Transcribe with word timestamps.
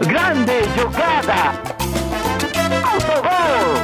Grande 0.00 0.60
jogada! 0.74 1.60
Autogol! 2.82 3.80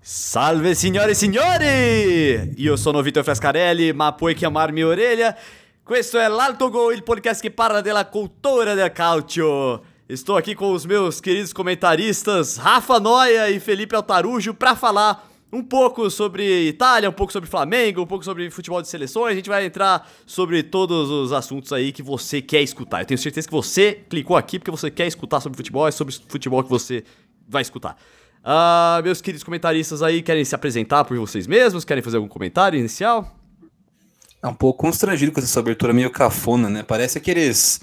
Salve 0.00 0.74
signore 0.74 1.10
e 1.10 1.14
signori! 1.14 2.54
Io 2.56 2.76
sono 2.76 3.02
Vitor 3.02 3.24
Frescarelli, 3.24 3.92
ma 3.92 4.12
puoi 4.12 4.34
chiamarmi 4.34 4.82
Orelha. 4.84 5.36
Questo 5.82 6.18
è 6.18 6.28
l'Alto 6.28 6.70
Gol, 6.70 6.94
il 6.94 7.02
podcast 7.02 7.40
che 7.40 7.50
parla 7.50 7.80
della 7.80 8.06
cultura 8.06 8.74
del 8.74 8.92
calcio. 8.92 9.82
Estou 10.08 10.36
aqui 10.36 10.56
com 10.56 10.72
os 10.72 10.84
meus 10.84 11.20
queridos 11.20 11.52
comentaristas 11.52 12.56
Rafa 12.56 12.98
Noia 12.98 13.48
e 13.48 13.60
Felipe 13.60 13.94
Altarujo 13.94 14.52
para 14.52 14.74
falar 14.74 15.29
um 15.52 15.62
pouco 15.62 16.08
sobre 16.10 16.68
Itália, 16.68 17.08
um 17.08 17.12
pouco 17.12 17.32
sobre 17.32 17.48
Flamengo, 17.48 18.02
um 18.02 18.06
pouco 18.06 18.24
sobre 18.24 18.48
futebol 18.50 18.80
de 18.80 18.88
seleções. 18.88 19.32
A 19.32 19.36
gente 19.36 19.48
vai 19.48 19.64
entrar 19.64 20.08
sobre 20.24 20.62
todos 20.62 21.10
os 21.10 21.32
assuntos 21.32 21.72
aí 21.72 21.92
que 21.92 22.02
você 22.02 22.40
quer 22.40 22.62
escutar. 22.62 23.02
Eu 23.02 23.06
tenho 23.06 23.18
certeza 23.18 23.48
que 23.48 23.52
você 23.52 24.00
clicou 24.08 24.36
aqui 24.36 24.58
porque 24.58 24.70
você 24.70 24.90
quer 24.90 25.06
escutar 25.06 25.40
sobre 25.40 25.56
futebol, 25.56 25.88
é 25.88 25.90
sobre 25.90 26.14
futebol 26.28 26.62
que 26.62 26.70
você 26.70 27.02
vai 27.48 27.62
escutar. 27.62 27.96
Ah, 28.44 29.00
meus 29.02 29.20
queridos 29.20 29.44
comentaristas 29.44 30.02
aí, 30.02 30.22
querem 30.22 30.44
se 30.44 30.54
apresentar 30.54 31.04
por 31.04 31.18
vocês 31.18 31.46
mesmos? 31.46 31.84
Querem 31.84 32.02
fazer 32.02 32.16
algum 32.16 32.28
comentário 32.28 32.78
inicial? 32.78 33.36
É 34.42 34.46
um 34.46 34.54
pouco 34.54 34.78
constrangido 34.78 35.32
com 35.32 35.40
essa 35.40 35.60
abertura 35.60 35.92
meio 35.92 36.10
cafona, 36.10 36.70
né? 36.70 36.82
Parece 36.82 37.18
aqueles 37.18 37.80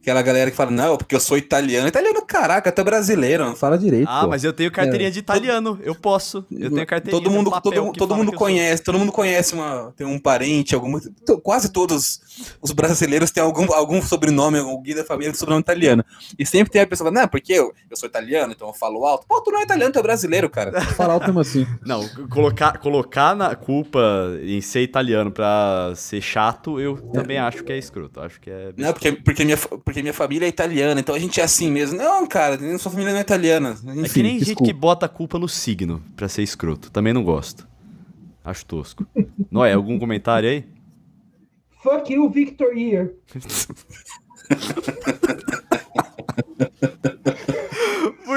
Aquela 0.00 0.22
galera 0.22 0.50
que 0.50 0.56
fala, 0.56 0.70
não, 0.70 0.96
porque 0.96 1.14
eu 1.14 1.20
sou 1.20 1.36
italiano. 1.36 1.86
Italiano, 1.86 2.22
caraca, 2.26 2.70
até 2.70 2.82
brasileiro, 2.82 3.44
não 3.44 3.54
fala 3.54 3.76
direito. 3.76 4.08
Ah, 4.08 4.22
pô. 4.22 4.28
mas 4.28 4.42
eu 4.42 4.52
tenho 4.52 4.70
carteirinha 4.70 5.08
é. 5.08 5.12
de 5.12 5.18
italiano, 5.18 5.78
eu 5.82 5.94
posso. 5.94 6.44
Eu 6.50 6.70
tenho 6.70 6.86
carteirinha 6.86 7.22
todo 7.22 7.30
mundo, 7.30 7.50
todo, 7.60 7.92
todo 7.92 8.16
mundo 8.16 8.32
conhece, 8.32 8.82
todo 8.82 8.98
mundo 8.98 9.12
conhece 9.12 9.52
uma, 9.52 9.92
tem 9.94 10.06
um 10.06 10.18
parente, 10.18 10.74
algum, 10.74 10.98
quase 11.42 11.70
todos 11.70 12.18
os 12.62 12.72
brasileiros 12.72 13.30
têm 13.30 13.42
algum, 13.42 13.70
algum 13.74 14.00
sobrenome, 14.00 14.58
alguém 14.58 14.94
da 14.94 15.04
família 15.04 15.32
com 15.32 15.38
sobrenome 15.38 15.60
italiano. 15.60 16.02
E 16.38 16.46
sempre 16.46 16.72
tem 16.72 16.80
a 16.80 16.86
pessoa, 16.86 17.10
não, 17.10 17.28
porque 17.28 17.52
eu, 17.52 17.70
eu 17.90 17.96
sou 17.96 18.08
italiano, 18.08 18.54
então 18.56 18.68
eu 18.68 18.74
falo 18.74 19.04
alto. 19.04 19.26
Pô, 19.26 19.42
tu 19.42 19.50
não 19.50 19.60
é 19.60 19.64
italiano, 19.64 19.92
tu 19.92 19.98
é 19.98 20.02
brasileiro, 20.02 20.48
cara. 20.48 20.80
Fala 20.96 21.14
alto 21.14 21.26
como 21.26 21.40
assim? 21.40 21.66
Não, 21.84 22.08
colocar, 22.30 22.78
colocar 22.78 23.36
na 23.36 23.54
culpa 23.54 24.00
em 24.42 24.60
ser 24.62 24.80
italiano 24.80 25.30
pra 25.30 25.92
ser 25.94 26.22
chato, 26.22 26.80
eu 26.80 26.96
também 27.12 27.38
acho 27.38 27.62
que 27.64 27.72
é 27.72 27.76
escroto. 27.76 28.20
Acho 28.20 28.40
que 28.40 28.50
é. 28.50 28.72
Não, 28.76 28.92
porque, 28.92 29.12
porque 29.12 29.44
minha 29.44 29.58
porque 29.90 30.02
minha 30.02 30.14
família 30.14 30.46
é 30.46 30.48
italiana, 30.48 31.00
então 31.00 31.16
a 31.16 31.18
gente 31.18 31.40
é 31.40 31.42
assim 31.42 31.68
mesmo. 31.68 31.98
Não, 31.98 32.24
cara, 32.24 32.56
sua 32.78 32.92
família 32.92 33.10
não 33.10 33.18
é 33.18 33.22
italiana. 33.22 33.76
Enfim, 33.82 34.04
é 34.04 34.08
que 34.08 34.22
nem 34.22 34.38
desculpa. 34.38 34.60
gente 34.60 34.62
que 34.62 34.72
bota 34.72 35.06
a 35.06 35.08
culpa 35.08 35.36
no 35.36 35.48
signo 35.48 36.00
pra 36.14 36.28
ser 36.28 36.44
escroto. 36.44 36.92
Também 36.92 37.12
não 37.12 37.24
gosto. 37.24 37.66
Acho 38.44 38.64
tosco. 38.64 39.04
Noé, 39.50 39.72
algum 39.72 39.98
comentário 39.98 40.48
aí? 40.48 40.64
Fuck 41.82 42.12
you, 42.12 42.30
Victor 42.30 42.72
Year. 42.72 43.10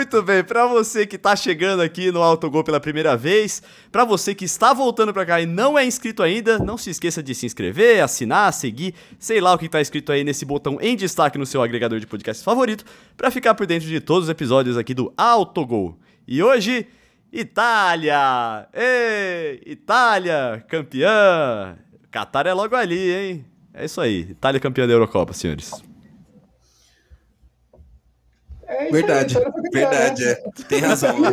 Muito 0.04 0.22
bem, 0.22 0.44
para 0.44 0.68
você 0.68 1.08
que 1.08 1.18
tá 1.18 1.34
chegando 1.34 1.82
aqui 1.82 2.12
no 2.12 2.22
Autogol 2.22 2.62
pela 2.62 2.78
primeira 2.78 3.16
vez, 3.16 3.64
para 3.90 4.04
você 4.04 4.36
que 4.36 4.44
está 4.44 4.74
voltando 4.74 5.14
para 5.14 5.26
cá 5.26 5.40
e 5.40 5.46
não 5.46 5.80
é 5.80 5.86
inscrito 5.86 6.22
ainda, 6.22 6.60
não 6.60 6.78
se 6.78 6.90
esqueça 6.90 7.24
de 7.24 7.34
se 7.34 7.46
inscrever, 7.46 8.04
assinar, 8.04 8.52
seguir, 8.52 8.94
sei 9.18 9.40
lá 9.40 9.54
o 9.54 9.58
que 9.58 9.70
tá 9.70 9.80
escrito 9.80 10.12
aí 10.12 10.26
nesse 10.26 10.44
botão 10.44 10.78
em 10.82 10.98
destaque 10.98 11.38
no 11.38 11.46
seu 11.46 11.62
agregador 11.64 12.02
de 12.02 12.06
podcast 12.06 12.44
favorito, 12.44 12.84
para 13.16 13.32
ficar 13.32 13.56
por 13.56 13.66
dentro 13.66 13.88
de 13.88 14.02
todos 14.02 14.26
os 14.26 14.30
episódios 14.30 14.78
aqui 14.78 14.94
do 14.94 15.14
Autogol. 15.16 15.98
E 16.28 16.44
hoje, 16.44 16.86
Itália! 17.32 18.68
Ei, 18.74 19.62
Itália, 19.66 20.66
campeã! 20.68 21.78
Qatar 22.12 22.46
é 22.46 22.54
logo 22.54 22.76
ali, 22.76 23.10
hein? 23.10 23.46
É 23.74 23.86
isso 23.86 24.02
aí, 24.02 24.32
Itália 24.32 24.60
campeã 24.60 24.86
da 24.86 24.92
Eurocopa, 24.92 25.32
senhores. 25.32 25.93
É 28.68 28.90
verdade, 28.92 29.38
aí, 29.38 29.44
verdade, 29.72 30.26
né? 30.26 30.32
é. 30.32 30.64
Tem 30.68 30.80
razão. 30.80 31.16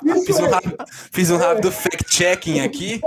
Fiz, 0.00 0.26
fiz, 0.26 0.38
um 0.38 0.46
rápido, 0.46 0.76
fiz 1.12 1.30
um 1.30 1.36
rápido 1.36 1.72
fact-checking 1.72 2.60
aqui. 2.60 3.00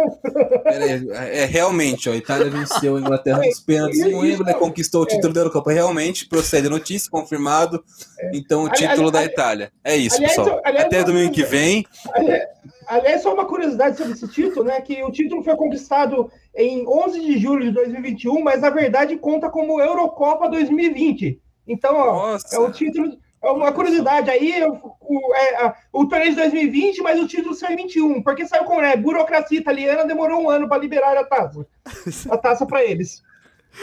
É, 0.66 1.42
é, 1.42 1.46
realmente, 1.46 2.10
ó, 2.10 2.14
a 2.14 2.16
Itália 2.16 2.50
venceu 2.50 2.96
a 2.96 3.00
Inglaterra 3.00 3.40
nos 3.40 3.60
pênaltis 3.60 4.00
em 4.00 4.16
Wembley, 4.16 4.54
conquistou 4.56 5.04
o 5.04 5.06
título 5.06 5.34
da 5.34 5.42
Eurocopa. 5.42 5.72
Realmente, 5.72 6.28
procede 6.28 6.68
a 6.68 6.70
notícia, 6.70 7.10
confirmado. 7.10 7.84
Então, 8.34 8.64
o 8.64 8.70
título 8.70 9.12
da 9.12 9.24
Itália. 9.24 9.72
É 9.84 9.96
isso, 9.96 10.20
pessoal. 10.20 10.62
Até 10.64 11.04
domingo 11.04 11.32
que 11.32 11.44
vem. 11.44 11.86
Aliás, 12.88 13.22
só 13.22 13.34
uma 13.34 13.46
curiosidade 13.46 13.98
sobre 13.98 14.14
esse 14.14 14.28
título, 14.28 14.66
né? 14.66 14.80
Que 14.82 15.04
o 15.04 15.12
título 15.12 15.44
foi 15.44 15.56
conquistado 15.56 16.30
em 16.56 16.88
11 16.88 17.20
de 17.20 17.38
julho 17.38 17.66
de 17.66 17.72
2021, 17.72 18.42
mas 18.44 18.62
na 18.62 18.70
verdade 18.70 19.18
conta 19.18 19.50
como 19.50 19.82
Eurocopa 19.82 20.50
2020. 20.50 21.40
Então, 21.68 21.96
ó, 21.96 22.32
Nossa. 22.34 22.56
é 22.56 22.60
o 22.60 22.72
título 22.72 23.18
é 23.44 23.52
uma 23.52 23.74
curiosidade 23.74 24.30
aí, 24.30 24.64
o, 24.64 24.96
o, 25.02 25.36
é, 25.36 25.74
o 25.92 26.08
torneio 26.08 26.32
de 26.32 26.38
2020, 26.38 27.02
mas 27.02 27.20
o 27.20 27.28
título 27.28 27.54
saiu 27.54 27.74
em 27.74 27.84
21, 27.84 28.24
porque 28.24 28.48
saiu 28.48 28.64
com 28.64 28.82
é, 28.82 28.96
burocracia 28.96 29.60
italiana, 29.60 30.06
demorou 30.06 30.42
um 30.42 30.50
ano 30.50 30.68
para 30.68 30.82
liberar 30.82 31.18
a 31.18 31.26
taça. 31.26 31.66
A 32.32 32.38
taça 32.38 32.66
para 32.66 32.84
eles. 32.84 33.22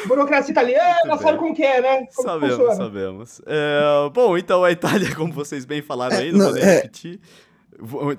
Burocracia 0.06 0.52
italiana, 0.52 1.18
sabe 1.18 1.38
como 1.38 1.54
que 1.54 1.62
é, 1.62 1.80
né? 1.80 2.06
Como 2.14 2.28
sabemos, 2.28 2.76
sabemos. 2.76 3.42
É, 3.44 4.08
bom, 4.12 4.38
então 4.38 4.64
a 4.64 4.70
Itália, 4.70 5.12
como 5.16 5.32
vocês 5.32 5.64
bem 5.64 5.82
falaram 5.82 6.16
aí, 6.16 6.32
não, 6.32 6.38
não 6.38 6.52
vou 6.52 6.58
é... 6.58 6.76
repetir. 6.76 7.20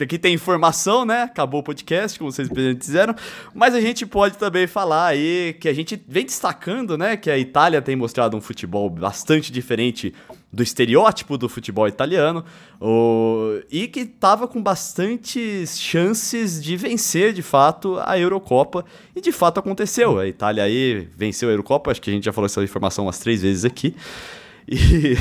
Aqui 0.01 0.17
tem 0.17 0.33
informação, 0.33 1.05
né? 1.05 1.23
Acabou 1.23 1.59
o 1.59 1.63
podcast, 1.63 2.17
como 2.17 2.31
vocês 2.31 2.49
fizeram. 2.83 3.13
Mas 3.53 3.75
a 3.75 3.81
gente 3.81 4.07
pode 4.07 4.35
também 4.37 4.65
falar 4.65 5.07
aí 5.07 5.55
que 5.59 5.69
a 5.69 5.73
gente 5.73 6.03
vem 6.07 6.25
destacando, 6.25 6.97
né? 6.97 7.15
Que 7.15 7.29
a 7.29 7.37
Itália 7.37 7.79
tem 7.79 7.95
mostrado 7.95 8.35
um 8.35 8.41
futebol 8.41 8.89
bastante 8.89 9.51
diferente 9.51 10.15
do 10.51 10.61
estereótipo 10.61 11.37
do 11.37 11.47
futebol 11.47 11.87
italiano 11.87 12.43
o, 12.79 13.61
e 13.71 13.87
que 13.87 14.01
estava 14.01 14.47
com 14.47 14.61
bastantes 14.61 15.79
chances 15.79 16.61
de 16.61 16.75
vencer 16.75 17.31
de 17.31 17.41
fato 17.41 17.97
a 18.03 18.19
Eurocopa 18.19 18.83
e 19.15 19.21
de 19.21 19.31
fato 19.31 19.59
aconteceu. 19.59 20.19
A 20.19 20.27
Itália 20.27 20.63
aí 20.63 21.07
venceu 21.15 21.49
a 21.49 21.51
Eurocopa, 21.53 21.91
acho 21.91 22.01
que 22.01 22.09
a 22.09 22.13
gente 22.13 22.25
já 22.25 22.33
falou 22.33 22.47
essa 22.47 22.61
informação 22.63 23.05
umas 23.05 23.19
três 23.19 23.41
vezes 23.41 23.63
aqui. 23.63 23.95
E 24.67 25.15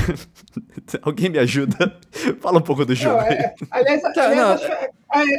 alguém 1.01 1.29
me 1.29 1.39
ajuda? 1.39 1.99
Fala 2.39 2.59
um 2.59 2.61
pouco 2.61 2.85
do 2.85 2.93
jogo. 2.93 3.17
Não, 3.17 3.27
é, 3.27 3.55
aliás, 3.71 4.03
aliás, 4.05 4.61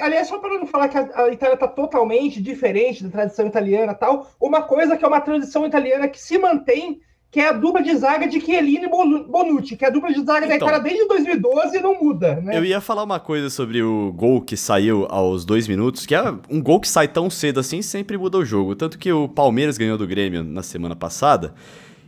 aliás, 0.02 0.28
só 0.28 0.38
para 0.38 0.58
não 0.58 0.66
falar 0.66 0.88
que 0.88 0.98
a, 0.98 1.28
Itália 1.28 1.54
está 1.54 1.68
totalmente 1.68 2.42
diferente 2.42 3.04
da 3.04 3.10
tradição 3.10 3.46
italiana 3.46 3.94
tal, 3.94 4.30
uma 4.40 4.62
coisa 4.62 4.96
que 4.96 5.04
é 5.04 5.08
uma 5.08 5.20
tradição 5.20 5.66
italiana 5.66 6.08
que 6.08 6.20
se 6.20 6.36
mantém 6.38 7.00
que 7.32 7.40
é 7.40 7.48
a 7.48 7.52
dupla 7.52 7.82
de 7.82 7.96
zaga 7.96 8.28
de 8.28 8.38
Chiellini 8.38 8.84
e 8.84 8.88
Bonucci, 8.88 9.74
que 9.74 9.86
é 9.86 9.88
a 9.88 9.90
dupla 9.90 10.12
de 10.12 10.22
zaga 10.22 10.44
então, 10.44 10.48
da 10.48 10.56
Itália 10.56 10.80
desde 10.80 11.08
2012 11.08 11.78
e 11.78 11.80
não 11.80 11.98
muda, 11.98 12.36
né? 12.36 12.58
Eu 12.58 12.62
ia 12.62 12.78
falar 12.78 13.02
uma 13.02 13.18
coisa 13.18 13.48
sobre 13.48 13.82
o 13.82 14.12
gol 14.12 14.42
que 14.42 14.54
saiu 14.54 15.06
aos 15.08 15.42
dois 15.42 15.66
minutos, 15.66 16.04
que 16.04 16.14
é 16.14 16.22
um 16.50 16.60
gol 16.60 16.78
que 16.78 16.86
sai 16.86 17.08
tão 17.08 17.30
cedo 17.30 17.58
assim 17.58 17.80
sempre 17.80 18.18
muda 18.18 18.36
o 18.36 18.44
jogo. 18.44 18.76
Tanto 18.76 18.98
que 18.98 19.10
o 19.10 19.30
Palmeiras 19.30 19.78
ganhou 19.78 19.96
do 19.96 20.06
Grêmio 20.06 20.44
na 20.44 20.62
semana 20.62 20.94
passada. 20.94 21.54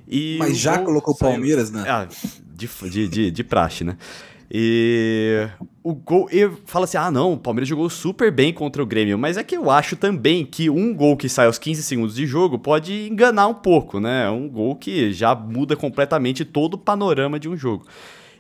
E 0.07 0.37
Mas 0.39 0.59
já 0.59 0.79
colocou 0.81 1.15
o 1.15 1.17
Palmeiras, 1.17 1.71
né? 1.71 1.87
Ah, 1.89 2.06
de, 2.55 2.69
de, 2.91 3.09
de, 3.09 3.31
de 3.31 3.45
praxe, 3.45 3.83
né? 3.83 3.97
E 4.56 5.48
o 5.82 5.92
gol. 5.92 6.28
E 6.31 6.48
fala 6.65 6.84
assim: 6.84 6.97
ah, 6.97 7.10
não, 7.10 7.32
o 7.32 7.37
Palmeiras 7.37 7.69
jogou 7.69 7.91
super 7.91 8.31
bem 8.31 8.53
contra 8.53 8.81
o 8.81 8.87
Grêmio. 8.87 9.19
Mas 9.19 9.37
é 9.37 9.42
que 9.42 9.56
eu 9.56 9.69
acho 9.69 9.97
também 9.97 10.47
que 10.47 10.70
um 10.70 10.94
gol 10.94 11.16
que 11.16 11.28
sai 11.28 11.47
aos 11.47 11.59
15 11.59 11.82
segundos 11.82 12.15
de 12.15 12.25
jogo 12.25 12.56
pode 12.56 13.09
enganar 13.09 13.48
um 13.48 13.54
pouco, 13.54 13.98
né? 13.98 14.26
É 14.26 14.31
um 14.31 14.48
gol 14.48 14.76
que 14.76 15.12
já 15.12 15.34
muda 15.34 15.75
completamente 15.75 16.44
todo 16.44 16.75
o 16.75 16.78
panorama 16.78 17.41
de 17.41 17.48
um 17.48 17.56
jogo. 17.56 17.84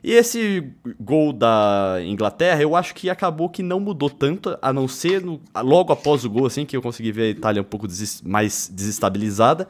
E 0.04 0.12
esse 0.12 0.70
gol 1.00 1.32
da 1.32 1.96
Inglaterra, 2.04 2.62
eu 2.62 2.76
acho 2.76 2.94
que 2.94 3.10
acabou 3.10 3.48
que 3.48 3.62
não 3.62 3.80
mudou 3.80 4.08
tanto, 4.08 4.56
a 4.62 4.72
não 4.72 4.86
ser 4.86 5.20
no, 5.20 5.40
logo 5.64 5.92
após 5.92 6.24
o 6.24 6.30
gol, 6.30 6.46
assim, 6.46 6.64
que 6.64 6.76
eu 6.76 6.82
consegui 6.82 7.10
ver 7.10 7.22
a 7.22 7.30
Itália 7.30 7.62
um 7.62 7.64
pouco 7.64 7.88
mais 8.22 8.70
desestabilizada. 8.72 9.66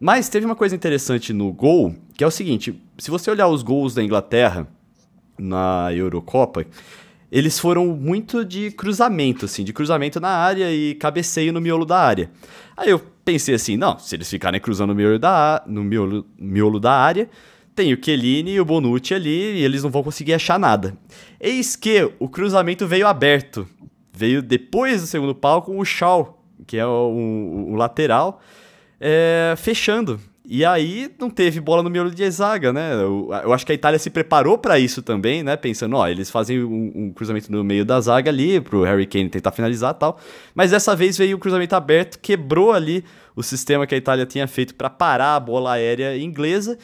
Mas 0.00 0.28
teve 0.28 0.46
uma 0.46 0.56
coisa 0.56 0.74
interessante 0.74 1.32
no 1.32 1.52
gol, 1.52 1.94
que 2.16 2.24
é 2.24 2.26
o 2.26 2.30
seguinte: 2.30 2.82
se 2.98 3.08
você 3.08 3.30
olhar 3.30 3.46
os 3.46 3.62
gols 3.62 3.94
da 3.94 4.02
Inglaterra 4.02 4.66
na 5.38 5.88
Eurocopa, 5.92 6.64
eles 7.30 7.58
foram 7.58 7.86
muito 7.88 8.44
de 8.44 8.70
cruzamento, 8.70 9.44
assim, 9.44 9.64
de 9.64 9.72
cruzamento 9.72 10.20
na 10.20 10.28
área 10.28 10.72
e 10.72 10.94
cabeceio 10.94 11.52
no 11.52 11.60
miolo 11.60 11.84
da 11.84 11.98
área. 11.98 12.30
Aí 12.76 12.90
eu 12.90 13.00
pensei 13.24 13.54
assim, 13.54 13.76
não, 13.76 13.98
se 13.98 14.14
eles 14.14 14.30
ficarem 14.30 14.60
cruzando 14.60 14.90
no 14.90 14.94
miolo 14.94 15.18
da, 15.18 15.62
no 15.66 15.82
miolo, 15.82 16.26
miolo 16.38 16.78
da 16.78 16.92
área, 16.92 17.28
tem 17.74 17.92
o 17.92 17.98
Chiellini 18.02 18.52
e 18.52 18.60
o 18.60 18.64
Bonucci 18.64 19.12
ali 19.12 19.58
e 19.58 19.64
eles 19.64 19.82
não 19.82 19.90
vão 19.90 20.02
conseguir 20.02 20.32
achar 20.32 20.58
nada. 20.58 20.96
Eis 21.38 21.76
que 21.76 22.10
o 22.18 22.28
cruzamento 22.28 22.86
veio 22.86 23.06
aberto. 23.06 23.68
Veio 24.14 24.40
depois 24.40 25.02
do 25.02 25.06
segundo 25.06 25.34
pau 25.34 25.60
com 25.60 25.78
o 25.78 25.84
Shaw, 25.84 26.42
que 26.66 26.78
é 26.78 26.86
o, 26.86 26.88
o, 26.88 27.72
o 27.72 27.74
lateral, 27.74 28.40
é, 28.98 29.54
fechando. 29.58 30.18
E 30.48 30.64
aí 30.64 31.10
não 31.18 31.28
teve 31.28 31.58
bola 31.58 31.82
no 31.82 31.90
miolo 31.90 32.08
de 32.08 32.30
zaga, 32.30 32.72
né? 32.72 32.94
Eu, 32.94 33.30
eu 33.42 33.52
acho 33.52 33.66
que 33.66 33.72
a 33.72 33.74
Itália 33.74 33.98
se 33.98 34.08
preparou 34.08 34.56
para 34.56 34.78
isso 34.78 35.02
também, 35.02 35.42
né? 35.42 35.56
Pensando, 35.56 35.96
ó, 35.96 36.06
eles 36.06 36.30
fazem 36.30 36.62
um, 36.62 36.92
um, 36.94 37.12
cruzamento 37.12 37.50
no 37.50 37.64
meio 37.64 37.84
da 37.84 38.00
zaga 38.00 38.30
ali 38.30 38.60
pro 38.60 38.84
Harry 38.84 39.06
Kane 39.06 39.28
tentar 39.28 39.50
finalizar 39.50 39.94
tal. 39.94 40.20
Mas 40.54 40.70
dessa 40.70 40.94
vez 40.94 41.18
veio 41.18 41.36
o 41.36 41.40
cruzamento 41.40 41.74
aberto, 41.74 42.20
quebrou 42.20 42.72
ali 42.72 43.04
o 43.34 43.42
sistema 43.42 43.88
que 43.88 43.94
a 43.96 43.98
Itália 43.98 44.24
tinha 44.24 44.46
feito 44.46 44.76
para 44.76 44.88
parar 44.88 45.34
a 45.34 45.40
bola 45.40 45.72
aérea 45.72 46.16
inglesa. 46.16 46.78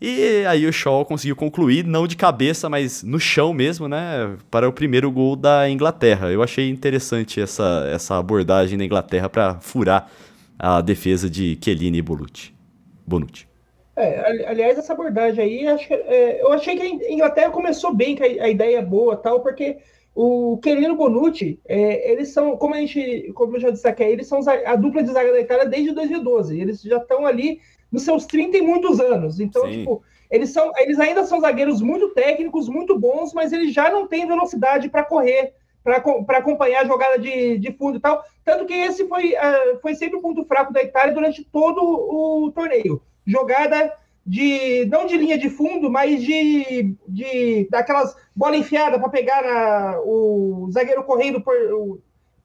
E 0.00 0.46
aí 0.46 0.66
o 0.66 0.72
Shaw 0.72 1.04
conseguiu 1.04 1.36
concluir, 1.36 1.84
não 1.86 2.06
de 2.06 2.16
cabeça, 2.16 2.68
mas 2.70 3.02
no 3.02 3.20
chão 3.20 3.52
mesmo, 3.52 3.88
né? 3.88 4.36
Para 4.50 4.66
o 4.66 4.72
primeiro 4.72 5.10
gol 5.10 5.36
da 5.36 5.68
Inglaterra. 5.68 6.30
Eu 6.32 6.42
achei 6.42 6.70
interessante 6.70 7.42
essa, 7.42 7.86
essa 7.92 8.16
abordagem 8.16 8.78
da 8.78 8.84
Inglaterra 8.86 9.28
para 9.28 9.60
furar 9.60 10.10
a 10.58 10.80
defesa 10.80 11.28
de 11.28 11.58
Chiellini 11.62 11.98
e 11.98 12.02
Bonucci. 12.02 12.61
Bonucci. 13.06 13.48
É, 13.94 14.46
aliás, 14.48 14.78
essa 14.78 14.94
abordagem 14.94 15.44
aí, 15.44 15.66
acho, 15.66 15.92
é, 15.92 16.42
eu 16.42 16.50
achei 16.52 16.76
que 16.76 16.82
a 16.82 17.12
Inglaterra 17.12 17.50
começou 17.50 17.94
bem, 17.94 18.14
que 18.14 18.22
a, 18.22 18.44
a 18.44 18.48
ideia 18.48 18.78
é 18.78 18.82
boa 18.82 19.16
tal, 19.16 19.40
porque 19.40 19.78
o 20.14 20.58
Querino 20.58 20.96
Bonucci, 20.96 21.58
é, 21.66 22.10
eles 22.10 22.28
são, 22.28 22.56
como 22.56 22.74
a 22.74 22.78
gente, 22.78 23.32
como 23.34 23.56
eu 23.56 23.60
já 23.60 23.70
disse 23.70 23.86
aqui, 23.86 24.02
eles 24.02 24.26
são 24.26 24.40
a 24.66 24.76
dupla 24.76 25.02
de 25.02 25.12
zaga 25.12 25.32
da 25.32 25.40
Itália 25.40 25.66
desde 25.66 25.92
2012. 25.92 26.60
Eles 26.60 26.82
já 26.82 26.98
estão 26.98 27.26
ali 27.26 27.60
nos 27.90 28.02
seus 28.02 28.26
30 28.26 28.58
e 28.58 28.62
muitos 28.62 29.00
anos. 29.00 29.40
Então, 29.40 29.64
Sim. 29.66 29.78
tipo, 29.78 30.02
eles, 30.30 30.50
são, 30.50 30.70
eles 30.78 30.98
ainda 30.98 31.24
são 31.24 31.40
zagueiros 31.40 31.80
muito 31.80 32.10
técnicos, 32.10 32.68
muito 32.68 32.98
bons, 32.98 33.32
mas 33.32 33.52
eles 33.52 33.72
já 33.72 33.90
não 33.90 34.06
têm 34.06 34.26
velocidade 34.26 34.88
para 34.88 35.04
correr, 35.04 35.54
para 35.82 36.38
acompanhar 36.38 36.82
a 36.82 36.86
jogada 36.86 37.18
de, 37.18 37.58
de 37.58 37.72
fundo 37.72 37.98
e 37.98 38.00
tal. 38.00 38.24
Tanto 38.44 38.66
que 38.66 38.74
esse 38.74 39.06
foi, 39.08 39.34
uh, 39.34 39.80
foi 39.80 39.94
sempre 39.94 40.18
o 40.18 40.22
ponto 40.22 40.44
fraco 40.44 40.72
da 40.72 40.82
Itália 40.82 41.14
durante 41.14 41.44
todo 41.44 41.80
o 41.82 42.52
torneio. 42.52 43.02
Jogada 43.26 43.92
de 44.24 44.86
não 44.86 45.06
de 45.06 45.16
linha 45.16 45.36
de 45.36 45.50
fundo, 45.50 45.90
mas 45.90 46.22
de, 46.22 46.94
de 47.08 47.68
daquelas 47.70 48.16
bola 48.34 48.56
enfiada 48.56 48.98
para 48.98 49.08
pegar 49.08 49.44
a, 49.44 50.00
o 50.04 50.68
zagueiro 50.72 51.02
correndo 51.04 51.40
por, 51.40 51.54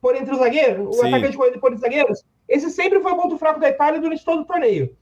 por 0.02 0.16
entre 0.16 0.34
os 0.34 0.40
zagueiros, 0.40 0.98
o 0.98 1.06
atacante 1.06 1.38
correndo 1.38 1.60
por 1.60 1.72
entre 1.72 1.76
os 1.76 1.82
zagueiros. 1.82 2.26
Esse 2.48 2.70
sempre 2.72 3.00
foi 3.00 3.12
o 3.12 3.18
ponto 3.18 3.38
fraco 3.38 3.60
da 3.60 3.70
Itália 3.70 4.00
durante 4.00 4.26
todo 4.26 4.42
o 4.42 4.46
torneio. 4.46 4.96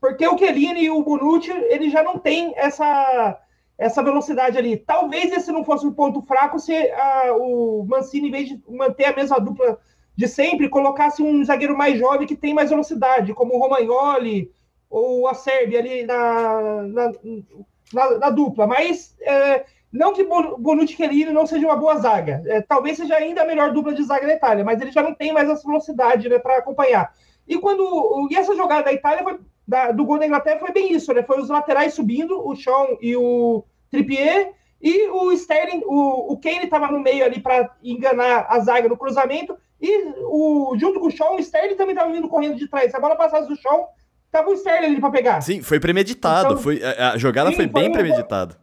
Porque 0.00 0.26
o 0.26 0.38
Chiellini 0.38 0.84
e 0.84 0.90
o 0.90 1.02
Bonucci, 1.02 1.50
ele 1.50 1.90
já 1.90 2.02
não 2.02 2.18
tem 2.18 2.54
essa, 2.56 3.38
essa 3.80 4.02
velocidade 4.02 4.58
ali. 4.58 4.76
Talvez 4.76 5.32
esse 5.32 5.50
não 5.50 5.64
fosse 5.64 5.86
o 5.86 5.92
ponto 5.92 6.20
fraco 6.20 6.58
se 6.58 6.74
a, 6.74 7.34
o 7.34 7.82
Mancini, 7.88 8.28
em 8.28 8.30
vez 8.30 8.48
de 8.50 8.62
manter 8.68 9.06
a 9.06 9.16
mesma 9.16 9.40
dupla 9.40 9.78
de 10.14 10.28
sempre, 10.28 10.68
colocasse 10.68 11.22
um 11.22 11.42
zagueiro 11.42 11.74
mais 11.74 11.98
jovem 11.98 12.26
que 12.26 12.36
tem 12.36 12.52
mais 12.52 12.68
velocidade, 12.68 13.32
como 13.32 13.54
o 13.54 13.58
Romagnoli 13.58 14.52
ou 14.90 15.26
a 15.26 15.32
Sérvia 15.32 15.78
ali 15.78 16.04
na, 16.04 16.82
na, 16.82 17.12
na, 17.94 18.18
na 18.18 18.30
dupla. 18.30 18.66
Mas 18.66 19.16
é, 19.22 19.64
não 19.90 20.12
que 20.12 20.24
Bonucci 20.24 20.92
e 20.92 20.96
Chiellini 20.96 21.32
não 21.32 21.46
seja 21.46 21.66
uma 21.66 21.76
boa 21.76 21.96
zaga. 21.96 22.42
É, 22.44 22.60
talvez 22.60 22.98
seja 22.98 23.14
ainda 23.14 23.40
a 23.40 23.46
melhor 23.46 23.72
dupla 23.72 23.94
de 23.94 24.02
zaga 24.02 24.26
da 24.26 24.34
Itália, 24.34 24.62
mas 24.62 24.78
ele 24.78 24.92
já 24.92 25.02
não 25.02 25.14
tem 25.14 25.32
mais 25.32 25.48
essa 25.48 25.66
velocidade 25.66 26.28
né, 26.28 26.38
para 26.38 26.58
acompanhar. 26.58 27.14
E 27.48 27.56
quando 27.56 28.28
e 28.30 28.36
essa 28.36 28.54
jogada 28.54 28.84
da 28.84 28.92
Itália 28.92 29.24
foi 29.24 29.40
da, 29.70 29.92
do 29.92 30.04
gol 30.04 30.18
da 30.18 30.26
Inglaterra 30.26 30.58
foi 30.58 30.72
bem 30.72 30.92
isso, 30.92 31.14
né? 31.14 31.22
Foi 31.22 31.40
os 31.40 31.48
laterais 31.48 31.94
subindo, 31.94 32.44
o 32.44 32.56
Sean 32.56 32.98
e 33.00 33.16
o 33.16 33.64
Trippier, 33.88 34.52
e 34.82 35.08
o 35.08 35.30
Sterling, 35.30 35.82
o, 35.86 36.32
o 36.32 36.36
Kane 36.40 36.64
estava 36.64 36.88
no 36.90 36.98
meio 36.98 37.24
ali 37.24 37.40
para 37.40 37.70
enganar 37.80 38.46
a 38.48 38.58
zaga 38.58 38.88
no 38.88 38.96
cruzamento, 38.96 39.56
e 39.80 40.12
o, 40.24 40.74
junto 40.76 40.98
com 40.98 41.06
o 41.06 41.10
Sean, 41.10 41.30
o 41.30 41.38
Sterling 41.38 41.76
também 41.76 41.94
estava 41.94 42.12
vindo 42.12 42.28
correndo 42.28 42.56
de 42.56 42.68
trás. 42.68 42.90
Se 42.90 42.96
a 42.96 43.00
bola 43.00 43.14
passasse 43.14 43.46
do 43.46 43.56
Sean, 43.56 43.84
tava 44.32 44.50
o 44.50 44.54
Sterling 44.54 44.86
ali 44.86 45.00
para 45.00 45.10
pegar. 45.10 45.40
Sim, 45.40 45.62
foi 45.62 45.78
premeditado. 45.78 46.54
Então, 46.54 46.58
foi, 46.58 46.82
a, 46.82 47.12
a 47.12 47.18
jogada 47.18 47.50
sim, 47.50 47.56
foi 47.56 47.66
bem 47.68 47.92
premeditada. 47.92 48.58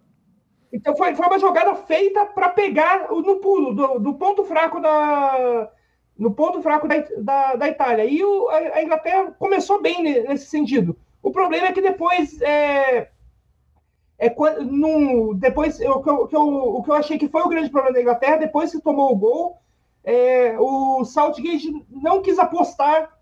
Então 0.73 0.93
foi, 0.97 1.15
foi 1.15 1.25
uma 1.25 1.39
jogada 1.39 1.73
feita 1.75 2.25
para 2.25 2.49
pegar 2.49 3.07
no 3.09 3.37
pulo, 3.37 3.73
do, 3.73 3.99
do 3.99 4.13
ponto 4.15 4.43
fraco 4.43 4.81
da, 4.81 5.69
no 6.17 6.31
ponto 6.31 6.61
fraco 6.61 6.87
da, 6.87 7.03
da, 7.17 7.55
da 7.55 7.67
Itália. 7.67 8.05
E 8.05 8.23
o, 8.23 8.49
a, 8.49 8.81
Inglaterra 8.81 9.31
começou 9.37 9.81
bem 9.81 10.01
nesse 10.01 10.47
sentido. 10.47 10.97
O 11.21 11.31
problema 11.31 11.67
é 11.67 11.71
que 11.71 11.81
depois. 11.81 12.41
É, 12.41 13.09
é, 14.19 14.33
no, 14.63 15.35
depois 15.35 15.79
o 15.79 16.01
que, 16.01 16.09
eu, 16.09 16.27
que 16.27 16.35
eu, 16.35 16.41
o 16.41 16.83
que 16.83 16.89
eu 16.89 16.95
achei 16.95 17.17
que 17.19 17.27
foi 17.27 17.41
o 17.43 17.49
grande 17.49 17.69
problema 17.69 17.93
da 17.93 18.01
Inglaterra, 18.01 18.37
depois 18.37 18.71
que 18.71 18.81
tomou 18.81 19.11
o 19.11 19.15
gol, 19.15 19.57
é, 20.03 20.55
o 20.57 21.05
Southgate 21.05 21.85
não 21.91 22.21
quis 22.21 22.39
apostar, 22.39 23.15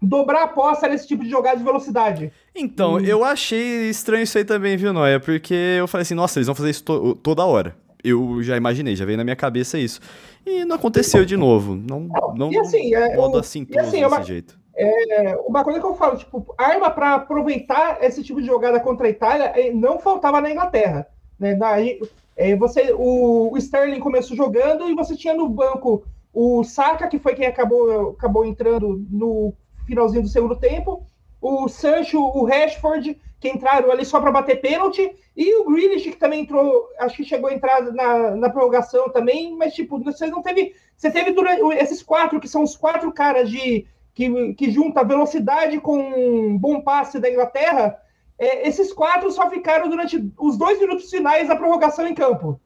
dobrar 0.00 0.42
a 0.42 0.44
aposta 0.44 0.86
nesse 0.86 1.08
tipo 1.08 1.24
de 1.24 1.30
jogada 1.30 1.56
de 1.56 1.64
velocidade. 1.64 2.32
Então, 2.54 2.94
hum. 2.94 3.00
eu 3.00 3.24
achei 3.24 3.88
estranho 3.88 4.22
isso 4.22 4.38
aí 4.38 4.44
também, 4.44 4.76
viu, 4.76 4.92
Noia? 4.92 5.18
Porque 5.18 5.54
eu 5.54 5.88
falei 5.88 6.02
assim, 6.02 6.14
nossa, 6.14 6.38
eles 6.38 6.46
vão 6.46 6.54
fazer 6.54 6.70
isso 6.70 6.84
to 6.84 7.16
toda 7.16 7.44
hora. 7.44 7.74
Eu 8.08 8.42
já 8.42 8.56
imaginei, 8.56 8.94
já 8.94 9.04
veio 9.04 9.18
na 9.18 9.24
minha 9.24 9.36
cabeça 9.36 9.78
isso. 9.78 10.00
E 10.44 10.64
não 10.64 10.76
aconteceu 10.76 11.24
de 11.24 11.36
novo. 11.36 11.74
Não, 11.74 12.08
não 12.36 12.52
e 12.52 12.58
assim, 12.58 12.94
é, 12.94 13.16
modo 13.16 13.38
assim, 13.38 13.66
e 13.68 13.78
assim, 13.78 14.02
é 14.02 14.06
uma, 14.06 14.22
jeito. 14.22 14.58
É, 14.76 15.36
uma 15.46 15.64
coisa 15.64 15.80
que 15.80 15.86
eu 15.86 15.94
falo, 15.94 16.16
tipo, 16.16 16.54
arma 16.56 16.90
para 16.90 17.14
aproveitar 17.14 18.02
esse 18.02 18.22
tipo 18.22 18.40
de 18.40 18.46
jogada 18.46 18.78
contra 18.78 19.06
a 19.06 19.10
Itália 19.10 19.52
é, 19.56 19.72
não 19.72 19.98
faltava 19.98 20.40
na 20.40 20.50
Inglaterra. 20.50 21.06
Né? 21.38 21.54
Na, 21.54 21.76
é, 22.36 22.54
você, 22.54 22.92
o, 22.92 23.52
o, 23.52 23.58
Sterling 23.58 24.00
começou 24.00 24.36
jogando 24.36 24.88
e 24.88 24.94
você 24.94 25.16
tinha 25.16 25.34
no 25.34 25.48
banco 25.48 26.04
o 26.32 26.62
Saka, 26.62 27.08
que 27.08 27.18
foi 27.18 27.34
quem 27.34 27.46
acabou, 27.46 28.10
acabou 28.10 28.44
entrando 28.44 29.02
no 29.10 29.54
finalzinho 29.86 30.22
do 30.22 30.28
segundo 30.28 30.54
tempo, 30.54 31.02
o 31.40 31.66
Sancho, 31.68 32.20
o 32.20 32.44
Rashford, 32.44 33.18
que 33.38 33.48
entraram 33.48 33.90
ali 33.90 34.04
só 34.04 34.20
para 34.20 34.32
bater 34.32 34.60
pênalti, 34.60 35.14
e 35.36 35.54
o 35.56 35.64
Grealish, 35.64 36.10
que 36.10 36.16
também 36.16 36.42
entrou, 36.42 36.88
acho 36.98 37.16
que 37.16 37.24
chegou 37.24 37.50
a 37.50 37.54
entrar 37.54 37.82
na, 37.92 38.34
na 38.34 38.50
prorrogação 38.50 39.10
também, 39.10 39.54
mas, 39.54 39.74
tipo, 39.74 39.98
você 39.98 40.26
não 40.26 40.42
teve. 40.42 40.74
Você 40.96 41.10
teve 41.10 41.32
durante, 41.32 41.60
esses 41.76 42.02
quatro, 42.02 42.40
que 42.40 42.48
são 42.48 42.62
os 42.62 42.74
quatro 42.74 43.12
caras 43.12 43.50
de 43.50 43.86
que, 44.14 44.54
que 44.54 44.70
junta 44.70 45.04
velocidade 45.04 45.78
com 45.78 45.98
um 45.98 46.56
bom 46.56 46.80
passe 46.80 47.20
da 47.20 47.30
Inglaterra, 47.30 47.98
é, 48.38 48.66
esses 48.66 48.92
quatro 48.92 49.30
só 49.30 49.50
ficaram 49.50 49.90
durante 49.90 50.32
os 50.38 50.56
dois 50.56 50.80
minutos 50.80 51.10
finais 51.10 51.48
da 51.48 51.56
prorrogação 51.56 52.06
em 52.06 52.14
campo. 52.14 52.58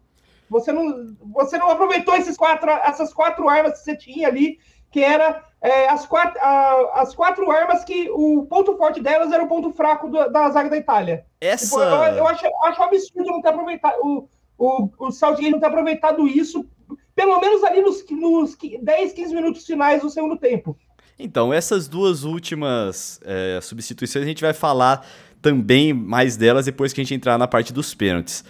Você 0.49 0.71
não, 0.71 1.17
você 1.33 1.59
não 1.59 1.71
aproveitou 1.71 2.15
esses 2.15 2.37
quatro, 2.37 2.71
essas 2.71 3.13
quatro 3.13 3.49
armas 3.49 3.79
que 3.79 3.85
você 3.85 3.97
tinha 3.97 4.29
ali, 4.29 4.59
que 4.91 5.03
era 5.03 5.45
é, 5.62 5.89
as, 5.89 6.07
quatro, 6.07 6.41
a, 6.41 7.03
as 7.03 7.15
quatro 7.15 7.51
armas 7.51 7.85
que 7.85 8.09
o 8.11 8.47
ponto 8.47 8.77
forte 8.77 9.01
delas 9.01 9.31
era 9.31 9.45
o 9.45 9.49
ponto 9.49 9.71
fraco 9.73 10.09
do, 10.09 10.31
da 10.31 10.51
zaga 10.51 10.71
da 10.71 10.77
Itália. 10.77 11.25
Essa... 11.41 11.67
Tipo, 11.67 11.81
eu, 11.83 12.17
eu 12.17 12.27
acho, 12.27 12.47
acho 12.65 12.83
absurdo 12.83 13.31
não 13.31 13.43
ter 13.43 13.49
aproveitado 13.49 13.99
o, 14.03 14.29
o, 14.59 14.91
o 14.99 15.11
Southgate 15.11 15.51
não 15.51 15.61
ter 15.61 15.67
aproveitado 15.67 16.27
isso, 16.27 16.67
pelo 17.15 17.39
menos 17.41 17.62
ali 17.65 17.83
nos, 17.83 18.05
nos 18.11 18.57
10, 18.83 19.12
15 19.12 19.35
minutos 19.35 19.67
finais 19.67 20.03
do 20.03 20.09
segundo 20.11 20.37
tempo. 20.37 20.77
Então, 21.19 21.53
essas 21.53 21.87
duas 21.87 22.25
últimas 22.25 23.21
é, 23.25 23.61
substituições 23.61 24.25
a 24.25 24.29
gente 24.29 24.41
vai 24.41 24.55
falar 24.55 25.07
também 25.43 25.93
mais 25.93 26.37
delas 26.37 26.65
depois 26.65 26.93
que 26.93 27.01
a 27.01 27.05
gente 27.05 27.15
entrar 27.15 27.39
na 27.39 27.47
parte 27.47 27.73
dos 27.73 27.95
pênaltis. 27.95 28.45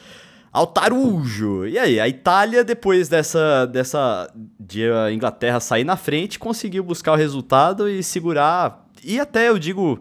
Altarujo. 0.53 1.67
E 1.67 1.79
aí, 1.79 2.01
a 2.01 2.09
Itália, 2.09 2.65
depois 2.65 3.09
dessa, 3.09 3.67
dessa 3.67 4.31
de 4.59 4.91
a 4.91 5.13
Inglaterra 5.13 5.61
sair 5.61 5.85
na 5.85 5.97
frente, 5.97 6.39
conseguiu 6.39 6.83
buscar 6.83 7.13
o 7.13 7.17
resultado 7.17 7.89
e 7.89 8.03
segurar. 8.03 8.87
E 9.05 9.21
até 9.21 9.49
eu 9.49 9.59
digo, 9.59 10.01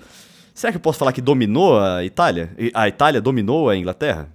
será 0.54 0.72
que 0.72 0.78
eu 0.78 0.82
posso 0.82 0.98
falar 0.98 1.14
que 1.14 1.22
dominou 1.22 1.80
a 1.80 2.04
Itália? 2.04 2.52
A 2.74 2.88
Itália 2.88 3.22
dominou 3.22 3.70
a 3.70 3.78
Inglaterra? 3.78 4.32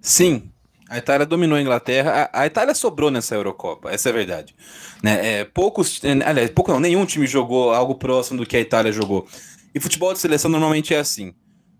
Sim, 0.00 0.50
a 0.88 0.98
Itália 0.98 1.26
dominou 1.26 1.58
a 1.58 1.60
Inglaterra. 1.60 2.30
A, 2.32 2.42
a 2.42 2.46
Itália 2.46 2.74
sobrou 2.74 3.10
nessa 3.10 3.34
Eurocopa, 3.34 3.90
essa 3.90 4.08
é 4.08 4.10
a 4.10 4.14
verdade. 4.14 4.54
Né? 5.02 5.40
É, 5.40 5.44
poucos, 5.44 6.00
aliás, 6.24 6.50
pouco 6.50 6.72
não, 6.72 6.80
nenhum 6.80 7.04
time 7.04 7.26
jogou 7.26 7.72
algo 7.72 7.96
próximo 7.96 8.38
do 8.38 8.46
que 8.46 8.56
a 8.56 8.60
Itália 8.60 8.92
jogou. 8.92 9.26
E 9.74 9.80
futebol 9.80 10.12
de 10.12 10.20
seleção 10.20 10.50
normalmente 10.50 10.94
é 10.94 10.98
assim. 10.98 11.34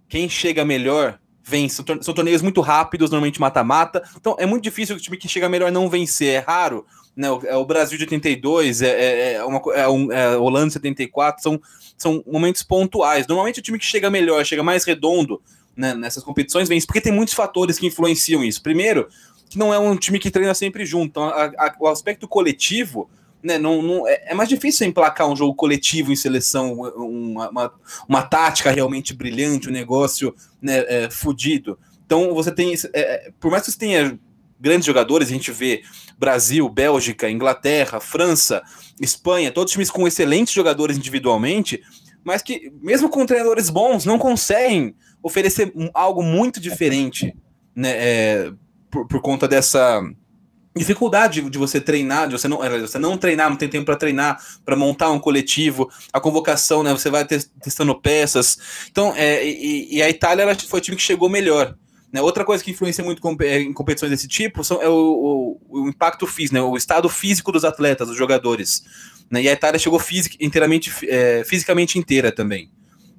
Quem 0.08 0.28
chega 0.28 0.64
melhor 0.64 1.18
vence. 1.50 1.83
São 2.00 2.14
torneios 2.14 2.40
muito 2.42 2.61
rápidos, 2.61 3.11
normalmente 3.11 3.40
mata-mata. 3.40 4.02
Então 4.16 4.37
é 4.38 4.47
muito 4.47 4.62
difícil 4.62 4.97
o 4.97 5.00
time 5.00 5.16
que 5.16 5.28
chega 5.28 5.49
melhor 5.49 5.73
não 5.73 5.90
vencer. 5.90 6.35
É 6.35 6.38
raro. 6.38 6.87
Né? 7.16 7.30
O, 7.30 7.40
é 7.45 7.64
Brasil 7.64 7.99
de 7.99 8.04
82, 8.04 8.83
é, 8.83 8.88
é, 8.88 9.33
é, 9.35 9.45
uma, 9.45 9.61
é, 9.75 9.88
um, 9.88 10.12
é 10.12 10.37
Holanda 10.37 10.69
de 10.69 10.73
74, 10.75 11.42
são, 11.42 11.61
são 11.99 12.25
momentos 12.26 12.62
pontuais. 12.62 13.26
Normalmente 13.26 13.59
o 13.59 13.62
time 13.62 13.78
que 13.78 13.85
chega 13.85 14.09
melhor, 14.09 14.45
chega 14.45 14.62
mais 14.62 14.85
redondo 14.85 15.42
né, 15.76 15.92
nessas 15.95 16.23
competições, 16.23 16.69
vence, 16.69 16.87
porque 16.87 17.00
tem 17.00 17.12
muitos 17.12 17.35
fatores 17.35 17.78
que 17.78 17.87
influenciam 17.87 18.45
isso. 18.45 18.62
Primeiro, 18.62 19.09
que 19.49 19.59
não 19.59 19.75
é 19.75 19.78
um 19.78 19.97
time 19.97 20.19
que 20.19 20.30
treina 20.30 20.54
sempre 20.54 20.87
junto. 20.87 21.09
Então, 21.11 21.25
a, 21.25 21.47
a, 21.47 21.75
o 21.80 21.88
aspecto 21.88 22.28
coletivo 22.28 23.11
né, 23.42 23.59
não, 23.59 23.82
não, 23.82 24.06
é, 24.06 24.25
é, 24.26 24.35
mais 24.35 24.49
difícil 24.49 24.87
emplacar 24.87 25.28
um 25.28 25.37
jogo 25.37 25.54
coletivo 25.54 26.12
em 26.12 26.16
seleção, 26.16 26.75
uma, 26.75 27.49
uma, 27.49 27.73
uma 28.09 28.23
tática 28.23 28.70
realmente 28.70 29.14
brilhante, 29.14 29.68
um 29.68 29.73
negócio 29.73 30.35
né, 30.61 30.85
é, 30.87 31.11
fudido. 31.11 31.78
Então 32.04 32.35
você 32.35 32.52
tem. 32.52 32.75
É, 32.92 33.00
é, 33.00 33.32
por 33.38 33.50
mais 33.50 33.64
que 33.64 33.73
você 33.73 33.78
tenha 33.78 34.18
grandes 34.59 34.85
jogadores, 34.85 35.28
a 35.28 35.32
gente 35.32 35.50
vê 35.50 35.82
Brasil, 36.18 36.68
Bélgica, 36.68 37.30
Inglaterra, 37.30 37.99
França, 37.99 38.62
Espanha, 39.00 39.50
todos 39.50 39.73
times 39.73 39.90
com 39.90 40.06
excelentes 40.06 40.52
jogadores 40.52 40.99
individualmente, 40.99 41.80
mas 42.23 42.42
que, 42.42 42.70
mesmo 42.82 43.09
com 43.09 43.25
treinadores 43.25 43.70
bons, 43.70 44.04
não 44.04 44.18
conseguem 44.18 44.94
oferecer 45.23 45.73
algo 45.94 46.23
muito 46.23 46.61
diferente 46.61 47.35
né, 47.75 47.90
é, 47.90 48.52
por, 48.90 49.06
por 49.06 49.23
conta 49.23 49.49
dessa 49.49 50.02
dificuldade 50.76 51.42
de 51.42 51.58
você 51.58 51.80
treinar, 51.80 52.28
de 52.28 52.38
você 52.38 52.46
não, 52.46 52.58
você 52.58 52.98
não 52.98 53.16
treinar, 53.16 53.50
não 53.50 53.56
tem 53.56 53.68
tempo 53.68 53.86
para 53.86 53.96
treinar, 53.96 54.40
para 54.64 54.76
montar 54.76 55.10
um 55.10 55.18
coletivo, 55.18 55.90
a 56.12 56.20
convocação, 56.20 56.82
né? 56.82 56.92
Você 56.92 57.10
vai 57.10 57.24
testando 57.24 58.00
peças. 58.00 58.58
Então, 58.90 59.12
é, 59.16 59.44
e, 59.44 59.96
e, 59.96 60.02
a 60.02 60.08
Itália 60.08 60.42
ela 60.42 60.54
foi 60.54 60.78
o 60.78 60.82
time 60.82 60.96
que 60.96 61.02
chegou 61.02 61.28
melhor. 61.28 61.74
Né? 62.12 62.20
Outra 62.20 62.44
coisa 62.44 62.62
que 62.62 62.70
influencia 62.70 63.04
muito 63.04 63.20
em 63.42 63.72
competições 63.72 64.10
desse 64.10 64.28
tipo 64.28 64.62
são, 64.64 64.80
é 64.82 64.88
o, 64.88 65.58
o, 65.70 65.82
o 65.82 65.88
impacto 65.88 66.26
físico, 66.26 66.54
né? 66.54 66.62
o 66.62 66.76
estado 66.76 67.08
físico 67.08 67.50
dos 67.52 67.64
atletas, 67.64 68.08
dos 68.08 68.16
jogadores. 68.16 68.82
Né? 69.30 69.42
E 69.42 69.48
a 69.48 69.52
Itália 69.52 69.78
chegou 69.78 69.98
fisic, 69.98 70.36
inteiramente, 70.40 70.92
é, 71.08 71.42
fisicamente 71.44 71.98
inteira 71.98 72.32
também. 72.32 72.70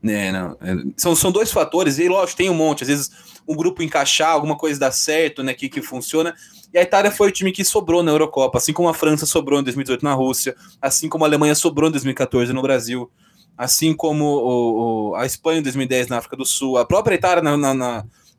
Né? 0.01 0.31
Não, 0.31 0.58
é, 0.62 0.75
são, 0.98 1.15
são 1.15 1.31
dois 1.31 1.51
fatores, 1.51 2.00
e 2.00 2.08
lógico, 2.08 2.38
tem 2.38 2.50
um 2.50 2.55
monte, 2.55 2.84
às 2.84 2.88
vezes 2.88 3.12
um 3.48 3.55
grupo 3.55 3.81
encaixar, 3.84 4.31
alguma 4.31 4.58
coisa 4.58 4.79
dar 4.79 4.91
certo, 4.91 5.43
né, 5.43 5.53
que, 5.53 5.67
que 5.67 5.81
funciona, 5.81 6.34
e 6.74 6.78
a 6.78 6.82
Itália 6.82 7.12
foi 7.12 7.30
o 7.30 7.32
time 7.32 7.51
que 7.51 7.66
sobrou 7.66 8.01
na 8.01 8.12
Eurocopa, 8.12 8.58
assim 8.58 8.74
como 8.74 8.88
a 8.88 8.94
França 8.94 9.25
sobrou 9.25 9.60
em 9.60 9.63
2018 9.63 10.04
na 10.04 10.13
Rússia, 10.13 10.56
assim 10.82 11.10
como 11.10 11.25
a 11.25 11.28
Alemanha 11.28 11.54
sobrou 11.56 11.90
em 11.90 11.92
2014 11.92 12.54
no 12.54 12.62
Brasil, 12.62 13.12
assim 13.58 13.94
como 13.94 14.25
o, 14.25 15.10
o, 15.12 15.16
a 15.16 15.25
Espanha 15.25 15.60
em 15.60 15.63
2010 15.63 16.08
na 16.08 16.18
África 16.18 16.38
do 16.38 16.46
Sul, 16.46 16.78
a 16.78 16.86
própria 16.86 17.16
Itália 17.16 17.44
na, 17.44 17.58
na, 17.58 17.74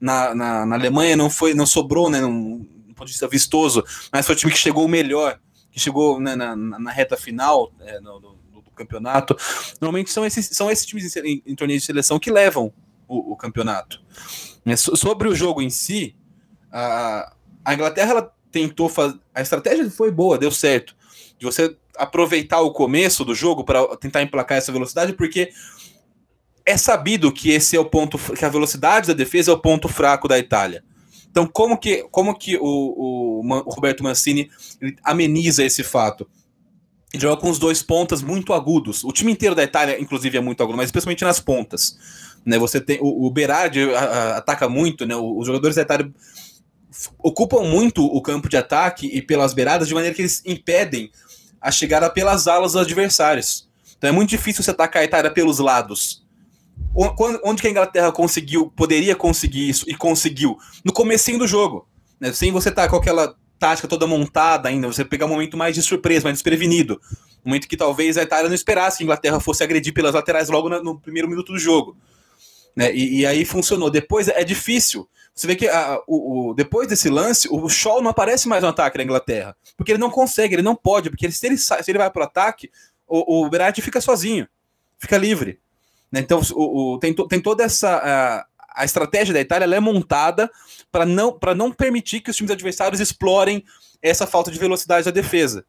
na, 0.01 0.35
na, 0.35 0.67
na 0.67 0.75
Alemanha 0.75 1.17
não 1.17 1.29
foi, 1.29 1.55
não 1.55 1.67
sobrou, 1.67 2.09
né, 2.09 2.21
num, 2.21 2.67
ponto 3.03 3.07
de 3.07 3.13
vista 3.13 3.29
vistoso, 3.29 3.85
mas 4.13 4.25
foi 4.25 4.35
o 4.35 4.39
time 4.39 4.53
que 4.53 4.59
chegou 4.59 4.87
melhor, 4.89 5.39
que 5.71 5.81
chegou 5.81 6.21
né, 6.21 6.37
na, 6.37 6.55
na, 6.57 6.91
reta 6.91 7.17
final 7.17 7.73
é, 7.81 8.01
no, 8.01 8.21
do, 8.21 8.39
do, 8.53 8.71
campeonato. 8.75 9.37
Normalmente 9.81 10.11
são 10.11 10.25
esses, 10.25 10.47
são 10.47 10.71
esses 10.71 10.87
times 10.87 11.15
em, 11.17 11.43
em 11.45 11.55
de 11.55 11.81
seleção 11.81 12.19
que 12.19 12.31
levam 12.31 12.73
o, 13.09 13.33
o 13.33 13.37
campeonato. 13.37 14.01
É, 14.65 14.77
sobre 14.77 15.29
o 15.29 15.35
jogo 15.35 15.61
em 15.61 15.71
si, 15.71 16.15
a, 16.71 17.35
a 17.65 17.75
Inglaterra 17.75 18.11
ela 18.11 18.33
tentou 18.51 18.89
fazer. 18.89 19.19
A 19.35 19.41
estratégia 19.41 19.91
foi 19.91 20.11
boa, 20.11 20.39
deu 20.39 20.51
certo. 20.51 20.95
De 21.39 21.47
você 21.47 21.77
aproveitar 21.97 22.61
o 22.61 22.73
começo 22.73 23.25
do 23.25 23.35
jogo 23.35 23.65
para 23.65 23.97
tentar 23.97 24.23
emplacar 24.23 24.59
essa 24.59 24.73
velocidade, 24.73 25.13
porque 25.13 25.51
é 26.65 26.77
sabido 26.77 27.33
que 27.33 27.51
esse 27.51 27.77
é 27.77 27.81
o 27.81 27.85
ponto. 27.85 28.19
que 28.19 28.45
a 28.45 28.49
velocidade 28.49 29.09
da 29.09 29.15
defesa 29.15 29.51
é 29.51 29.55
o 29.55 29.59
ponto 29.59 29.89
fraco 29.89 30.29
da 30.29 30.39
Itália. 30.39 30.85
Então, 31.31 31.47
como 31.47 31.79
que, 31.79 32.07
como 32.11 32.39
que 32.39 32.57
o, 32.59 32.63
o, 32.63 33.41
o 33.41 33.71
Roberto 33.71 34.05
Mancini 34.05 34.51
ameniza 35.03 35.65
esse 35.65 35.83
fato? 35.83 36.29
Ele 37.13 37.23
joga 37.23 37.41
com 37.41 37.51
os 37.51 37.59
dois 37.59 37.83
pontas 37.83 38.23
muito 38.23 38.53
agudos. 38.53 39.03
O 39.03 39.13
time 39.13 39.33
inteiro 39.33 39.55
da 39.55 39.63
Itália, 39.63 40.01
inclusive, 40.01 40.37
é 40.37 40.41
muito 40.41 40.63
agudo, 40.63 40.77
mas 40.77 40.87
especialmente 40.87 41.25
nas 41.25 41.41
pontas. 41.41 41.99
Né, 42.45 42.59
você 42.59 42.81
tem 42.81 42.99
o, 43.01 43.27
o 43.27 43.31
Berardi 43.31 43.83
a, 43.95 43.99
a, 43.99 44.37
ataca 44.39 44.69
muito, 44.69 45.07
né, 45.07 45.15
os 45.15 45.47
jogadores 45.47 45.77
da 45.77 45.83
Itália 45.83 46.13
ocupam 47.19 47.63
muito 47.63 48.05
o 48.05 48.21
campo 48.21 48.49
de 48.49 48.57
ataque 48.57 49.07
e 49.07 49.23
pelas 49.23 49.55
beiradas 49.55 49.89
de 49.89 49.95
maneira 49.95 50.15
que 50.15 50.23
eles 50.23 50.43
impedem 50.45 51.11
a 51.61 51.71
chegada 51.71 52.11
pelas 52.11 52.47
alas 52.47 52.73
dos 52.73 52.83
adversários. 52.83 53.69
Então 53.97 54.11
é 54.11 54.13
muito 54.13 54.31
difícil 54.31 54.63
você 54.63 54.71
atacar 54.71 55.03
a 55.03 55.05
Itália 55.05 55.31
pelos 55.31 55.59
lados. 55.59 56.25
Onde 57.45 57.63
que 57.63 57.69
a 57.69 57.71
Inglaterra 57.71 58.13
conseguiu, 58.13 58.71
poderia 58.71 59.15
conseguir 59.15 59.69
isso 59.69 59.85
e 59.89 59.95
conseguiu? 59.95 60.59
No 60.85 60.93
comecinho 60.93 61.39
do 61.39 61.47
jogo. 61.47 61.87
Né? 62.21 62.33
Sem 62.33 62.51
você 62.51 62.69
estar 62.69 62.83
tá 62.83 62.89
com 62.89 62.97
aquela 62.97 63.35
tática 63.59 63.87
toda 63.87 64.07
montada 64.07 64.69
ainda, 64.69 64.89
você 64.89 65.05
pegar 65.05 65.27
um 65.27 65.29
momento 65.29 65.57
mais 65.57 65.75
de 65.75 65.83
surpresa, 65.83 66.25
mais 66.25 66.35
desprevenido. 66.35 67.01
Um 67.45 67.51
momento 67.51 67.69
que 67.69 67.77
talvez 67.77 68.19
a 68.19 68.23
Itália 68.23 68.49
não 68.49 68.55
esperasse 68.55 68.99
que 68.99 69.05
a 69.05 69.07
Inglaterra 69.07 69.39
fosse 69.39 69.63
agredir 69.63 69.95
pelas 69.95 70.15
laterais 70.15 70.49
logo 70.49 70.69
no 70.69 70.99
primeiro 70.99 71.29
minuto 71.29 71.53
do 71.53 71.59
jogo. 71.59 71.97
Né? 72.75 72.93
E, 72.95 73.21
e, 73.21 73.27
aí 73.27 73.45
funcionou. 73.45 73.91
Depois 73.91 74.29
é 74.29 74.43
difícil. 74.45 75.09
Você 75.35 75.47
vê 75.47 75.57
que 75.57 75.67
a, 75.67 75.99
o, 76.07 76.51
o, 76.51 76.55
depois 76.55 76.87
desse 76.87 77.09
lance, 77.09 77.49
o 77.51 77.69
Shaw 77.69 78.03
não 78.03 78.11
aparece 78.11 78.47
mais 78.47 78.63
no 78.63 78.69
ataque 78.69 78.99
da 78.99 79.05
Inglaterra. 79.05 79.57
Porque 79.77 79.93
ele 79.93 79.99
não 79.99 80.11
consegue, 80.11 80.55
ele 80.55 80.63
não 80.63 80.77
pode. 80.77 81.09
Porque 81.09 81.31
se, 81.31 81.47
ele, 81.47 81.57
se 81.57 81.75
ele 81.89 81.99
vai 81.99 82.11
para 82.11 82.21
o 82.21 82.25
ataque, 82.25 82.71
o, 83.07 83.45
o 83.45 83.51
Berardi 83.51 83.81
fica 83.81 84.01
sozinho, 84.01 84.47
fica 84.99 85.17
livre. 85.17 85.59
Né? 86.11 86.21
Então 86.21 86.41
o, 86.55 86.95
o, 86.95 86.99
tem, 86.99 87.15
to, 87.15 87.27
tem 87.27 87.41
toda 87.41 87.65
essa. 87.65 87.97
A, 87.97 88.47
a 88.75 88.85
estratégia 88.87 89.35
da 89.35 89.41
Itália 89.41 89.77
é 89.77 89.81
montada 89.81 90.51
para 90.91 91.05
não, 91.05 91.39
não 91.55 91.71
permitir 91.71 92.21
que 92.21 92.31
os 92.31 92.37
times 92.37 92.51
adversários 92.51 93.01
explorem 93.01 93.63
essa 94.01 94.27
falta 94.27 94.51
de 94.51 94.59
velocidade 94.59 95.05
da 95.05 95.11
defesa. 95.11 95.65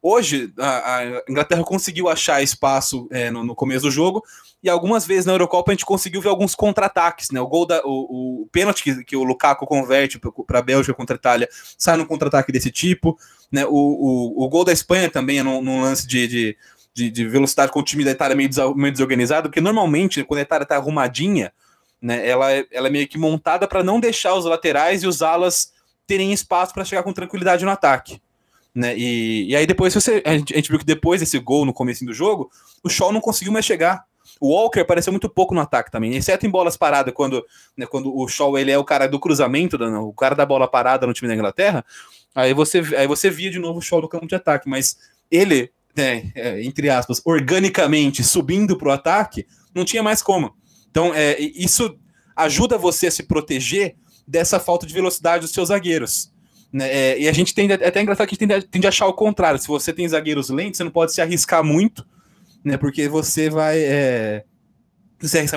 Hoje, 0.00 0.52
a, 0.58 0.96
a 0.96 1.04
Inglaterra 1.28 1.62
conseguiu 1.62 2.08
achar 2.08 2.42
espaço 2.42 3.06
é, 3.12 3.30
no, 3.30 3.44
no, 3.44 3.54
começo 3.54 3.86
do 3.86 3.90
jogo, 3.90 4.24
e 4.62 4.70
algumas 4.70 5.04
vezes 5.04 5.26
na 5.26 5.32
Eurocopa 5.32 5.72
a 5.72 5.74
gente 5.74 5.84
conseguiu 5.84 6.20
ver 6.20 6.28
alguns 6.28 6.54
contra-ataques, 6.54 7.30
né? 7.30 7.40
O 7.40 7.46
gol 7.48 7.66
da, 7.66 7.82
o, 7.84 8.42
o 8.42 8.48
pênalti 8.52 8.84
que, 8.84 9.04
que, 9.04 9.16
o 9.16 9.24
Lukaku 9.24 9.66
converte 9.66 10.20
para 10.46 10.60
a 10.60 10.62
Bélgica 10.62 10.94
contra 10.94 11.16
a 11.16 11.18
Itália 11.18 11.48
sai 11.76 11.96
num 11.96 12.04
contra-ataque 12.04 12.52
desse 12.52 12.70
tipo, 12.70 13.18
né? 13.50 13.66
O, 13.66 13.70
o, 13.70 14.44
o, 14.44 14.48
gol 14.48 14.64
da 14.64 14.72
Espanha 14.72 15.10
também 15.10 15.40
é 15.40 15.42
num, 15.42 15.60
num 15.60 15.80
lance 15.80 16.06
de, 16.06 16.28
de, 16.28 16.56
de, 16.94 17.10
de, 17.10 17.28
velocidade 17.28 17.72
com 17.72 17.80
o 17.80 17.84
time 17.84 18.04
da 18.04 18.12
Itália 18.12 18.36
meio, 18.36 18.50
meio 18.76 18.92
desorganizado, 18.92 19.48
porque 19.48 19.60
normalmente 19.60 20.22
quando 20.22 20.38
a 20.38 20.42
Itália 20.42 20.62
está 20.62 20.76
arrumadinha, 20.76 21.52
né? 22.00 22.26
Ela 22.26 22.52
é, 22.52 22.66
ela 22.70 22.86
é 22.86 22.90
meio 22.90 23.08
que 23.08 23.18
montada 23.18 23.66
para 23.66 23.82
não 23.82 23.98
deixar 23.98 24.34
os 24.34 24.44
laterais 24.44 25.02
e 25.02 25.06
os 25.08 25.22
alas 25.22 25.72
terem 26.06 26.32
espaço 26.32 26.72
para 26.72 26.84
chegar 26.84 27.02
com 27.02 27.12
tranquilidade 27.12 27.64
no 27.64 27.70
ataque. 27.70 28.20
Né? 28.74 28.96
E, 28.96 29.50
e 29.50 29.56
aí 29.56 29.66
depois 29.66 29.92
você, 29.92 30.22
a 30.24 30.36
gente, 30.36 30.52
a 30.52 30.56
gente 30.56 30.68
viu 30.68 30.78
que 30.78 30.84
depois 30.84 31.20
desse 31.20 31.38
gol 31.38 31.64
no 31.64 31.72
começo 31.72 32.04
do 32.04 32.14
jogo, 32.14 32.50
o 32.82 32.88
Shaw 32.88 33.12
não 33.12 33.20
conseguiu 33.20 33.52
mais 33.52 33.64
chegar. 33.64 34.04
O 34.42 34.56
Walker 34.56 34.80
apareceu 34.80 35.12
muito 35.12 35.28
pouco 35.28 35.54
no 35.54 35.60
ataque 35.60 35.88
também, 35.88 36.16
exceto 36.16 36.44
em 36.44 36.50
bolas 36.50 36.76
paradas, 36.76 37.14
quando, 37.14 37.46
né, 37.76 37.86
quando 37.86 38.12
o 38.12 38.26
Shaw 38.26 38.58
ele 38.58 38.72
é 38.72 38.76
o 38.76 38.82
cara 38.82 39.06
do 39.06 39.20
cruzamento, 39.20 39.76
o 39.76 40.12
cara 40.12 40.34
da 40.34 40.44
bola 40.44 40.66
parada 40.66 41.06
no 41.06 41.12
time 41.12 41.28
da 41.28 41.34
Inglaterra. 41.36 41.84
Aí 42.34 42.52
você, 42.52 42.80
aí 42.96 43.06
você 43.06 43.30
via 43.30 43.52
de 43.52 43.60
novo 43.60 43.78
o 43.78 43.82
Shaw 43.82 44.00
do 44.00 44.08
campo 44.08 44.26
de 44.26 44.34
ataque, 44.34 44.68
mas 44.68 44.96
ele, 45.30 45.70
né, 45.96 46.32
é, 46.34 46.60
entre 46.64 46.90
aspas, 46.90 47.22
organicamente 47.24 48.24
subindo 48.24 48.76
para 48.76 48.88
o 48.88 48.90
ataque, 48.90 49.46
não 49.72 49.84
tinha 49.84 50.02
mais 50.02 50.20
como. 50.20 50.56
Então, 50.90 51.14
é, 51.14 51.38
isso 51.38 51.96
ajuda 52.34 52.76
você 52.76 53.06
a 53.06 53.10
se 53.12 53.22
proteger 53.22 53.94
dessa 54.26 54.58
falta 54.58 54.88
de 54.88 54.92
velocidade 54.92 55.42
dos 55.42 55.52
seus 55.52 55.68
zagueiros. 55.68 56.32
Né? 56.72 56.90
É, 56.90 57.20
e 57.20 57.28
a 57.28 57.32
gente 57.32 57.54
tem 57.54 57.70
é 57.70 57.74
até 57.74 58.02
engraçado 58.02 58.26
que 58.26 58.34
a 58.34 58.36
gente 58.36 58.48
tende, 58.48 58.66
tende 58.66 58.86
a 58.86 58.88
achar 58.88 59.06
o 59.06 59.14
contrário. 59.14 59.60
Se 59.60 59.68
você 59.68 59.92
tem 59.92 60.08
zagueiros 60.08 60.50
lentos, 60.50 60.78
você 60.78 60.84
não 60.84 60.90
pode 60.90 61.12
se 61.12 61.20
arriscar 61.20 61.62
muito, 61.62 62.04
né? 62.64 62.76
Porque 62.76 63.08
você 63.08 63.50
vai. 63.50 63.78
É, 63.78 64.44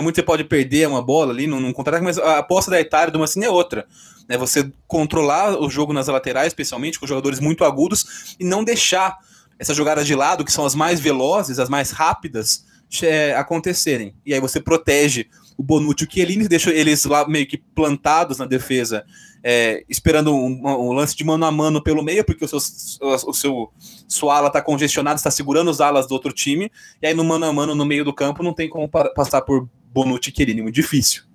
muito, 0.01 0.15
você 0.15 0.23
pode 0.23 0.43
perder 0.43 0.87
uma 0.87 1.01
bola 1.01 1.33
ali 1.33 1.47
num, 1.47 1.59
num 1.59 1.73
contra-ataque, 1.73 2.05
mas 2.05 2.17
a 2.19 2.37
aposta 2.37 2.69
da 2.69 2.79
Itália 2.79 3.11
do 3.11 3.19
Mancini 3.19 3.45
é 3.45 3.49
outra. 3.49 3.87
Né? 4.27 4.37
Você 4.37 4.71
controlar 4.87 5.59
o 5.59 5.69
jogo 5.69 5.93
nas 5.93 6.07
laterais, 6.07 6.47
especialmente 6.47 6.99
com 6.99 7.07
jogadores 7.07 7.39
muito 7.39 7.63
agudos, 7.63 8.35
e 8.39 8.43
não 8.43 8.63
deixar 8.63 9.17
essas 9.57 9.75
jogadas 9.75 10.05
de 10.05 10.15
lado, 10.15 10.43
que 10.43 10.51
são 10.51 10.65
as 10.65 10.75
mais 10.75 10.99
velozes, 10.99 11.59
as 11.59 11.69
mais 11.69 11.91
rápidas, 11.91 12.65
é, 13.01 13.35
acontecerem. 13.35 14.15
E 14.25 14.33
aí 14.33 14.39
você 14.39 14.59
protege 14.59 15.27
o 15.57 15.63
Bonucci 15.63 16.03
e 16.03 16.07
o 16.07 16.11
Chiellini, 16.11 16.47
deixa 16.47 16.71
eles 16.71 17.05
lá 17.05 17.27
meio 17.27 17.47
que 17.47 17.57
plantados 17.57 18.37
na 18.37 18.45
defesa 18.45 19.05
é, 19.47 19.85
esperando 19.87 20.33
um, 20.33 20.59
um, 20.67 20.91
lance 20.91 21.15
de 21.15 21.23
mano 21.23 21.45
a 21.45 21.51
mano 21.51 21.79
pelo 21.79 22.01
meio, 22.01 22.25
porque 22.25 22.43
o 22.43 22.47
seu, 22.47 22.57
o 22.99 23.33
seu 23.33 23.71
sua 24.07 24.37
ala 24.37 24.47
está 24.47 24.59
congestionada, 24.59 25.17
está 25.17 25.29
segurando 25.29 25.69
os 25.69 25.79
alas 25.79 26.07
do 26.07 26.13
outro 26.13 26.33
time, 26.33 26.71
e 26.99 27.05
aí 27.05 27.13
no 27.13 27.23
mano 27.23 27.45
a 27.45 27.53
mano 27.53 27.75
no 27.75 27.85
meio 27.85 28.03
do 28.03 28.11
campo 28.11 28.41
não 28.41 28.53
tem 28.53 28.67
como 28.67 28.89
passar 28.89 29.41
por 29.41 29.69
Bonucci 29.93 30.31
e 30.31 30.35
Chiellini, 30.35 30.63
muito 30.63 30.73
difícil. 30.73 31.25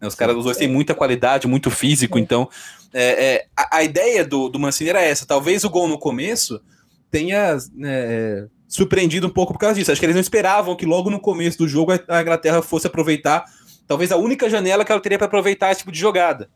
Né? 0.00 0.08
Os 0.08 0.14
caras 0.14 0.34
dos 0.34 0.46
dois 0.46 0.56
têm 0.56 0.66
muita 0.66 0.94
qualidade, 0.94 1.46
muito 1.46 1.70
físico, 1.70 2.18
então 2.18 2.48
é, 2.94 3.02
é, 3.04 3.46
a, 3.54 3.76
a, 3.76 3.84
ideia 3.84 4.24
do, 4.24 4.48
do 4.48 4.58
Mancini 4.58 4.88
era 4.88 5.02
essa. 5.02 5.26
Talvez 5.26 5.62
o 5.62 5.68
gol 5.68 5.86
no 5.86 5.98
começo 5.98 6.62
tenha 7.10 7.58
é, 7.84 8.46
surpreendido 8.66 9.26
um 9.26 9.30
pouco 9.30 9.52
por 9.52 9.58
causa 9.58 9.74
disso. 9.74 9.92
Acho 9.92 10.00
que 10.00 10.06
eles 10.06 10.16
não 10.16 10.22
esperavam 10.22 10.74
que 10.74 10.86
logo 10.86 11.10
no 11.10 11.20
começo 11.20 11.58
do 11.58 11.68
jogo 11.68 11.92
a 11.92 12.22
Inglaterra 12.22 12.62
fosse 12.62 12.86
aproveitar, 12.86 13.44
talvez 13.88 14.12
a 14.12 14.16
única 14.16 14.48
janela 14.48 14.84
que 14.84 14.92
ela 14.92 15.00
teria 15.00 15.18
para 15.18 15.26
aproveitar 15.26 15.72
esse 15.72 15.80
tipo 15.80 15.90
de 15.90 15.98
jogada. 15.98 16.50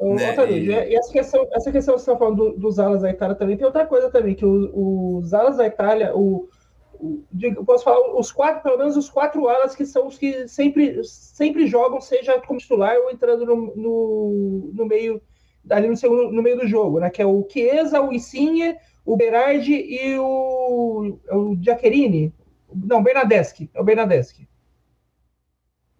Né? 0.00 0.34
E... 0.48 0.66
e... 0.66 0.94
essa 0.94 1.12
questão, 1.12 1.46
essa 1.52 1.72
questão 1.72 1.96
que 1.96 2.00
você 2.00 2.10
está 2.10 2.16
falando 2.16 2.52
do, 2.52 2.58
dos 2.58 2.78
alas 2.78 3.02
da 3.02 3.10
Itália 3.10 3.34
também, 3.34 3.56
tem 3.56 3.66
outra 3.66 3.84
coisa 3.84 4.08
também, 4.08 4.34
que 4.34 4.46
o, 4.46 5.18
os 5.18 5.34
alas 5.34 5.56
da 5.56 5.66
Itália, 5.66 6.16
o, 6.16 6.48
o, 6.94 7.24
eu 7.42 7.64
posso 7.64 7.82
falar, 7.82 8.16
os 8.16 8.30
quatro, 8.30 8.62
pelo 8.62 8.78
menos 8.78 8.96
os 8.96 9.10
quatro 9.10 9.48
alas 9.48 9.74
que 9.74 9.84
são 9.84 10.06
os 10.06 10.16
que 10.16 10.46
sempre, 10.46 11.02
sempre 11.02 11.66
jogam, 11.66 12.00
seja 12.00 12.40
como 12.40 12.60
titular 12.60 12.96
ou 12.96 13.10
entrando 13.10 13.44
no, 13.44 13.74
no, 13.74 14.70
no 14.72 14.86
meio, 14.86 15.20
ali 15.68 15.88
no, 15.88 15.96
segundo, 15.96 16.30
no 16.30 16.42
meio 16.42 16.58
do 16.58 16.68
jogo, 16.68 17.00
né? 17.00 17.10
Que 17.10 17.20
é 17.20 17.26
o 17.26 17.44
Chiesa, 17.50 18.00
o 18.00 18.12
Insigne, 18.12 18.76
o 19.04 19.16
Berardi 19.16 19.74
e 19.74 20.16
o, 20.16 21.18
o 21.28 21.56
Giaccherini. 21.60 22.32
Não, 22.72 23.02
Bernadeschi, 23.02 23.68
é 23.74 23.80
o 23.80 23.84
Bernadeschi. 23.84 24.47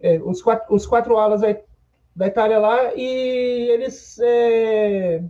É, 0.01 0.19
os, 0.23 0.41
quatro, 0.41 0.73
os 0.73 0.85
quatro 0.85 1.17
alas 1.17 1.41
da 2.15 2.27
Itália 2.27 2.59
lá, 2.59 2.93
e 2.95 3.69
eles. 3.71 4.17
É, 4.19 5.23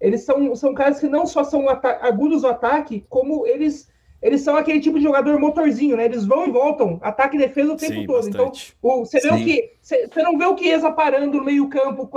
eles 0.00 0.22
são, 0.22 0.54
são 0.54 0.74
caras 0.74 1.00
que 1.00 1.08
não 1.08 1.26
só 1.26 1.42
são 1.44 1.66
agudos 1.68 2.42
no 2.42 2.48
ataque, 2.48 3.06
como 3.08 3.46
eles 3.46 3.88
eles 4.24 4.40
são 4.40 4.56
aquele 4.56 4.80
tipo 4.80 4.96
de 4.96 5.04
jogador 5.04 5.38
motorzinho, 5.38 5.98
né? 5.98 6.06
Eles 6.06 6.24
vão 6.24 6.46
e 6.46 6.50
voltam, 6.50 6.98
ataque 7.02 7.36
e 7.36 7.38
defesa 7.38 7.74
o 7.74 7.76
tempo 7.76 7.92
Sim, 7.92 8.06
todo. 8.06 8.26
Então, 8.26 8.46
bastante. 8.46 8.74
Então, 8.78 9.00
o, 9.00 9.04
você, 9.04 9.20
vê 9.20 9.28
o 9.28 9.36
que, 9.36 9.72
você, 9.82 10.08
você 10.08 10.22
não 10.22 10.38
vê 10.38 10.46
o 10.46 10.56
Chiesa 10.56 10.90
parando 10.90 11.36
no 11.36 11.44
meio-campo 11.44 12.08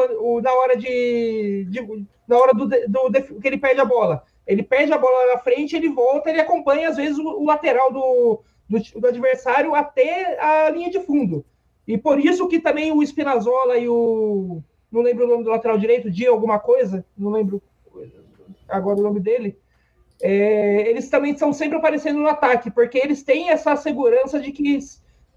na 0.41 0.53
hora 0.53 0.77
de, 0.77 1.67
de, 1.69 2.05
na 2.25 2.37
hora 2.37 2.53
do, 2.53 2.65
do, 2.65 3.09
do, 3.09 3.41
que 3.41 3.45
ele 3.45 3.57
perde 3.57 3.81
a 3.81 3.85
bola. 3.85 4.23
Ele 4.47 4.63
perde 4.63 4.93
a 4.93 4.97
bola 4.97 5.33
na 5.33 5.39
frente, 5.39 5.75
ele 5.75 5.89
volta, 5.89 6.29
ele 6.29 6.39
acompanha, 6.39 6.87
às 6.87 6.95
vezes, 6.95 7.17
o, 7.17 7.41
o 7.41 7.45
lateral 7.45 7.91
do, 7.91 8.41
do, 8.69 8.79
do, 8.99 9.07
adversário 9.07 9.73
até 9.73 10.39
a 10.41 10.69
linha 10.69 10.89
de 10.89 10.99
fundo. 10.99 11.45
E 11.87 11.97
por 11.97 12.19
isso 12.19 12.47
que 12.47 12.59
também 12.59 12.91
o 12.91 13.01
Spinazzola 13.05 13.77
e 13.77 13.87
o. 13.87 14.61
Não 14.91 15.01
lembro 15.01 15.25
o 15.25 15.27
nome 15.27 15.43
do 15.43 15.49
lateral 15.49 15.77
direito, 15.77 16.09
Dia 16.09 16.29
alguma 16.29 16.59
coisa, 16.59 17.05
não 17.17 17.31
lembro 17.31 17.61
agora 18.69 18.99
o 18.99 19.03
nome 19.03 19.19
dele 19.19 19.57
é, 20.21 20.89
eles 20.89 21.09
também 21.09 21.33
estão 21.33 21.53
sempre 21.53 21.77
aparecendo 21.77 22.19
no 22.19 22.27
ataque, 22.27 22.71
porque 22.71 22.97
eles 22.97 23.23
têm 23.23 23.49
essa 23.49 23.75
segurança 23.75 24.39
de 24.39 24.51
que 24.51 24.79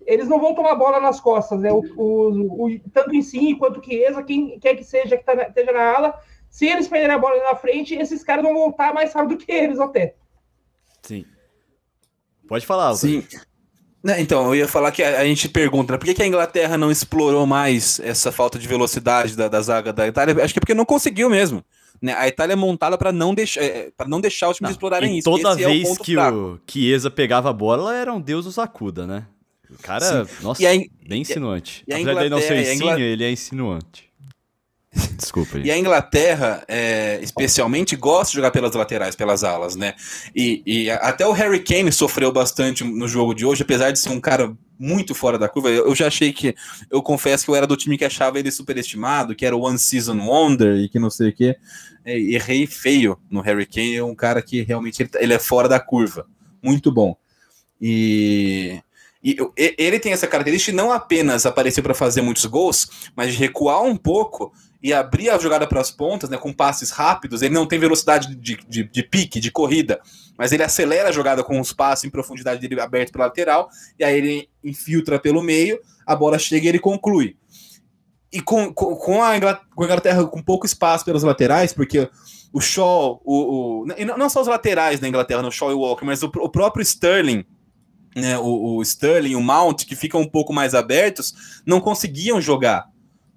eles 0.06 0.28
não 0.28 0.40
vão 0.40 0.54
tomar 0.54 0.74
bola 0.74 1.00
nas 1.00 1.20
costas, 1.20 1.60
né? 1.60 1.70
O, 1.70 1.82
o, 1.96 2.66
o 2.66 2.80
tanto 2.92 3.14
em 3.14 3.22
si 3.22 3.54
quanto 3.56 3.80
o 3.80 3.84
Chiesa, 3.84 4.22
quem 4.22 4.58
quer 4.58 4.74
que 4.74 4.84
seja 4.84 5.16
que 5.16 5.24
tá 5.24 5.34
esteja 5.34 5.72
na 5.72 5.94
ala, 5.94 6.20
se 6.48 6.66
eles 6.66 6.88
perderem 6.88 7.14
a 7.14 7.18
bola 7.18 7.42
na 7.42 7.54
frente, 7.54 7.94
esses 7.94 8.24
caras 8.24 8.42
vão 8.42 8.54
voltar 8.54 8.94
mais 8.94 9.12
rápido 9.12 9.36
que 9.36 9.52
eles 9.52 9.78
até. 9.78 10.14
Sim. 11.02 11.26
Pode 12.50 12.66
falar, 12.66 12.92
Sim. 12.96 13.22
Então, 14.18 14.46
eu 14.46 14.56
ia 14.56 14.66
falar 14.66 14.90
que 14.90 15.04
a, 15.04 15.20
a 15.20 15.24
gente 15.24 15.48
pergunta, 15.48 15.92
né, 15.92 15.98
por 15.98 16.04
que, 16.04 16.14
que, 16.14 16.22
a 16.22 16.26
Inglaterra 16.26 16.76
não 16.76 16.90
explorou 16.90 17.46
mais 17.46 18.00
essa 18.00 18.32
falta 18.32 18.58
de 18.58 18.66
velocidade 18.66 19.36
da, 19.36 19.46
da 19.46 19.60
zaga 19.60 19.92
da 19.92 20.08
Itália? 20.08 20.34
Acho 20.42 20.52
que 20.52 20.58
é 20.58 20.60
porque 20.60 20.74
não 20.74 20.84
conseguiu 20.84 21.30
mesmo. 21.30 21.64
Né? 22.02 22.12
A 22.12 22.26
Itália 22.26 22.54
é 22.54 22.56
montada 22.56 22.98
para 22.98 23.12
não, 23.12 23.32
deixar, 23.32 23.62
é, 23.62 23.92
não 24.08 24.20
deixar 24.20 24.48
os 24.48 24.56
times 24.56 24.72
explorarem 24.72 25.18
isso. 25.18 25.30
Toda 25.30 25.54
vez 25.54 25.88
é 25.88 25.92
o 25.92 25.96
que 25.96 26.14
fraco. 26.14 26.36
o 26.36 26.60
Chiesa 26.68 27.08
pegava 27.08 27.50
a 27.50 27.52
bola, 27.52 27.94
era 27.94 28.12
um 28.12 28.20
deus 28.20 28.46
do 28.46 28.50
Sacuda, 28.50 29.06
né? 29.06 29.26
O 29.70 29.80
cara, 29.80 30.26
Sim. 30.26 30.42
nossa, 30.42 30.60
a, 30.68 30.72
bem 31.06 31.20
insinuante. 31.20 31.84
E 31.86 31.94
a, 31.94 31.98
Apesar 31.98 32.24
de 32.24 32.30
não 32.30 32.40
ser 32.40 32.58
insinuo, 32.58 32.98
ele 32.98 33.22
é 33.22 33.30
insinuante. 33.30 34.09
Desculpa. 35.16 35.58
e 35.58 35.70
a 35.70 35.78
Inglaterra, 35.78 36.64
é, 36.66 37.20
especialmente, 37.22 37.94
gosta 37.94 38.32
de 38.32 38.36
jogar 38.36 38.50
pelas 38.50 38.74
laterais, 38.74 39.14
pelas 39.14 39.44
alas, 39.44 39.76
né? 39.76 39.94
E, 40.34 40.62
e, 40.66 40.90
até 40.90 41.26
o 41.26 41.32
Harry 41.32 41.60
Kane 41.62 41.92
sofreu 41.92 42.32
bastante 42.32 42.82
no 42.82 43.06
jogo 43.06 43.32
de 43.32 43.46
hoje, 43.46 43.62
apesar 43.62 43.92
de 43.92 44.00
ser 44.00 44.10
um 44.10 44.20
cara 44.20 44.52
muito 44.76 45.14
fora 45.14 45.38
da 45.38 45.48
curva. 45.48 45.70
Eu, 45.70 45.86
eu 45.86 45.94
já 45.94 46.08
achei 46.08 46.32
que. 46.32 46.56
Eu 46.90 47.02
confesso 47.02 47.44
que 47.44 47.50
eu 47.50 47.54
era 47.54 47.66
do 47.66 47.76
time 47.76 47.96
que 47.96 48.04
achava 48.04 48.38
ele 48.38 48.50
superestimado, 48.50 49.34
que 49.34 49.46
era 49.46 49.56
o 49.56 49.60
One 49.60 49.78
Season 49.78 50.18
Wonder 50.18 50.76
e 50.76 50.88
que 50.88 50.98
não 50.98 51.10
sei 51.10 51.28
o 51.28 51.32
quê. 51.32 51.56
É, 52.04 52.18
errei 52.18 52.66
feio 52.66 53.16
no 53.30 53.40
Harry 53.42 53.66
Kane, 53.66 53.96
é 53.96 54.04
um 54.04 54.14
cara 54.14 54.42
que 54.42 54.62
realmente 54.62 55.02
ele, 55.02 55.10
ele 55.16 55.34
é 55.34 55.38
fora 55.38 55.68
da 55.68 55.78
curva. 55.78 56.26
Muito 56.62 56.90
bom. 56.90 57.16
E. 57.80 58.80
E 59.22 59.36
ele 59.76 60.00
tem 60.00 60.12
essa 60.12 60.26
característica 60.26 60.72
de 60.72 60.76
não 60.76 60.90
apenas 60.90 61.44
aparecer 61.44 61.82
para 61.82 61.92
fazer 61.92 62.22
muitos 62.22 62.46
gols, 62.46 62.88
mas 63.14 63.32
de 63.32 63.38
recuar 63.38 63.82
um 63.82 63.94
pouco 63.94 64.50
e 64.82 64.92
abrir 64.92 65.28
a 65.28 65.38
jogada 65.38 65.66
para 65.66 65.80
as 65.80 65.90
pontas, 65.90 66.30
né, 66.30 66.38
com 66.38 66.52
passes 66.52 66.90
rápidos. 66.90 67.42
Ele 67.42 67.54
não 67.54 67.66
tem 67.66 67.78
velocidade 67.78 68.34
de, 68.34 68.56
de, 68.66 68.84
de, 68.84 69.02
pique, 69.02 69.38
de 69.38 69.50
corrida, 69.50 70.00
mas 70.38 70.52
ele 70.52 70.62
acelera 70.62 71.10
a 71.10 71.12
jogada 71.12 71.44
com 71.44 71.60
os 71.60 71.72
passes 71.72 72.04
em 72.04 72.10
profundidade 72.10 72.60
dele 72.60 72.80
aberto 72.80 73.12
para 73.12 73.26
lateral, 73.26 73.68
e 73.98 74.04
aí 74.04 74.16
ele 74.16 74.48
infiltra 74.64 75.18
pelo 75.18 75.42
meio, 75.42 75.78
a 76.06 76.16
bola 76.16 76.38
chega 76.38 76.66
e 76.66 76.68
ele 76.68 76.78
conclui. 76.78 77.36
E 78.32 78.40
com, 78.40 78.72
com, 78.72 78.94
com, 78.94 79.22
a, 79.22 79.36
Inglaterra 79.36 80.24
com 80.24 80.42
pouco 80.42 80.64
espaço 80.64 81.04
pelas 81.04 81.24
laterais, 81.24 81.72
porque 81.72 82.08
o 82.52 82.60
Shaw, 82.60 83.20
o, 83.24 83.82
o, 83.82 83.86
não 83.86 84.30
só 84.30 84.40
os 84.40 84.46
laterais 84.46 84.98
da 84.98 85.08
Inglaterra, 85.08 85.42
no 85.42 85.52
Shaw 85.52 85.70
e 85.72 85.74
o 85.74 85.80
Walker, 85.80 86.06
mas 86.06 86.22
o, 86.22 86.26
o 86.26 86.48
próprio 86.48 86.82
Sterling, 86.82 87.44
né, 88.14 88.38
o, 88.38 88.76
o 88.76 88.82
Sterling, 88.82 89.34
o 89.34 89.42
Mount, 89.42 89.84
que 89.84 89.94
ficam 89.94 90.20
um 90.20 90.28
pouco 90.28 90.52
mais 90.52 90.74
abertos, 90.74 91.62
não 91.66 91.80
conseguiam 91.80 92.40
jogar 92.40 92.88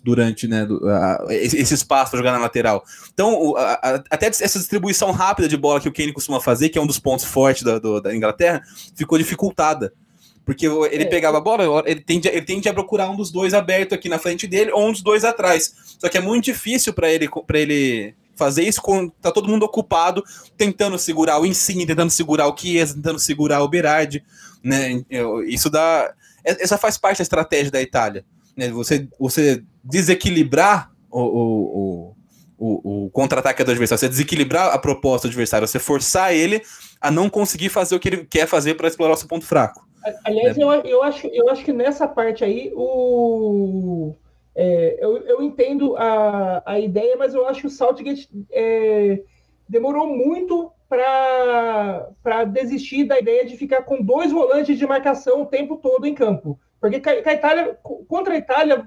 durante 0.04 0.48
né, 0.48 0.66
do, 0.66 0.88
a, 0.90 1.26
esse 1.30 1.74
espaço 1.74 2.12
para 2.12 2.20
jogar 2.20 2.34
na 2.34 2.40
lateral. 2.40 2.84
Então, 3.14 3.56
a, 3.56 3.74
a, 3.74 4.04
até 4.10 4.28
essa 4.28 4.60
distribuição 4.60 5.12
rápida 5.12 5.48
de 5.48 5.56
bola 5.56 5.80
que 5.80 5.88
o 5.88 5.94
Kane 5.94 6.12
costuma 6.12 6.42
fazer, 6.42 6.70
que 6.70 6.78
é 6.78 6.82
um 6.82 6.88
dos 6.88 7.00
pontos 7.00 7.26
fortes 7.26 7.64
da, 7.64 7.80
do, 7.80 8.02
da 8.02 8.14
Inglaterra, 8.14 8.62
ficou 8.96 9.18
dificultada. 9.18 9.94
Porque 10.46 10.68
ele 10.68 11.04
é. 11.04 11.06
pegava 11.06 11.38
a 11.38 11.42
bola, 11.42 11.84
ele 11.86 12.02
tende, 12.02 12.28
ele 12.28 12.42
tende 12.42 12.68
a 12.68 12.74
procurar 12.74 13.10
um 13.10 13.16
dos 13.16 13.32
dois 13.32 13.54
aberto 13.54 13.96
aqui 13.96 14.10
na 14.10 14.20
frente 14.20 14.46
dele 14.46 14.72
ou 14.72 14.90
um 14.90 14.92
dos 14.92 15.02
dois 15.02 15.24
atrás. 15.24 15.74
Só 15.98 16.10
que 16.10 16.18
é 16.18 16.22
muito 16.22 16.44
difícil 16.44 16.92
para 16.92 17.10
ele, 17.10 17.30
ele 17.54 18.14
fazer 18.36 18.64
isso 18.64 18.82
quando 18.82 19.10
tá 19.22 19.32
todo 19.32 19.48
mundo 19.48 19.64
ocupado, 19.64 20.22
tentando 20.58 20.98
segurar 20.98 21.40
o 21.40 21.46
Insigne, 21.46 21.86
tentando 21.86 22.10
segurar 22.10 22.48
o 22.48 22.58
Chiesa, 22.58 22.96
tentando 22.96 23.20
segurar 23.20 23.64
o 23.64 23.70
Berardi. 23.70 24.22
Né? 24.62 25.02
Isso 25.48 25.70
dá. 25.70 26.14
Essa 26.44 26.78
faz 26.78 26.98
parte 26.98 27.20
da 27.20 27.24
estratégia 27.24 27.72
da 27.72 27.82
Itália. 27.82 28.26
Né? 28.58 28.70
Você, 28.70 29.08
você 29.18 29.64
desequilibrar 29.84 30.92
o, 31.12 31.22
o, 31.22 32.16
o, 32.58 33.06
o 33.06 33.10
contra-ataque 33.12 33.64
do 33.64 33.72
adversário, 33.72 34.00
você 34.00 34.10
desequilibrar 34.10 34.74
a 34.74 34.78
proposta 34.78 35.28
do 35.28 35.32
adversário, 35.32 35.68
você 35.68 35.80
forçar 35.80 36.34
ele 36.34 36.62
a 37.02 37.12
não 37.12 37.30
conseguir 37.30 37.70
fazer 37.70 37.96
o 37.96 38.00
que 38.00 38.10
ele 38.10 38.26
quer 38.26 38.48
fazer 38.48 38.76
para 38.76 38.88
explorar 38.88 39.14
o 39.14 39.18
seu 39.18 39.28
ponto 39.28 39.46
fraco. 39.46 39.86
Aliás, 40.24 40.58
né? 40.58 40.64
eu, 40.64 40.72
eu, 40.72 41.04
acho, 41.04 41.28
eu 41.28 41.50
acho 41.50 41.64
que 41.64 41.74
nessa 41.74 42.08
parte 42.08 42.44
aí, 42.44 42.72
o, 42.76 44.14
é, 44.56 44.98
eu, 45.00 45.18
eu 45.26 45.42
entendo 45.42 45.96
a, 45.98 46.62
a 46.66 46.80
ideia, 46.80 47.16
mas 47.18 47.34
eu 47.34 47.48
acho 47.48 47.62
que 47.62 47.68
o 47.68 47.70
Saltgate 47.70 48.30
é, 48.52 49.22
demorou 49.68 50.08
muito 50.08 50.72
para 50.90 52.44
desistir 52.46 53.06
da 53.06 53.20
ideia 53.20 53.46
de 53.46 53.58
ficar 53.58 53.82
com 53.82 54.02
dois 54.02 54.32
volantes 54.32 54.78
de 54.78 54.86
marcação 54.86 55.42
o 55.42 55.48
tempo 55.48 55.78
todo 55.78 56.06
em 56.06 56.14
campo. 56.14 56.60
Porque 56.80 57.02
a 57.10 57.34
Itália, 57.34 57.78
contra 58.08 58.34
a 58.34 58.38
Itália, 58.38 58.86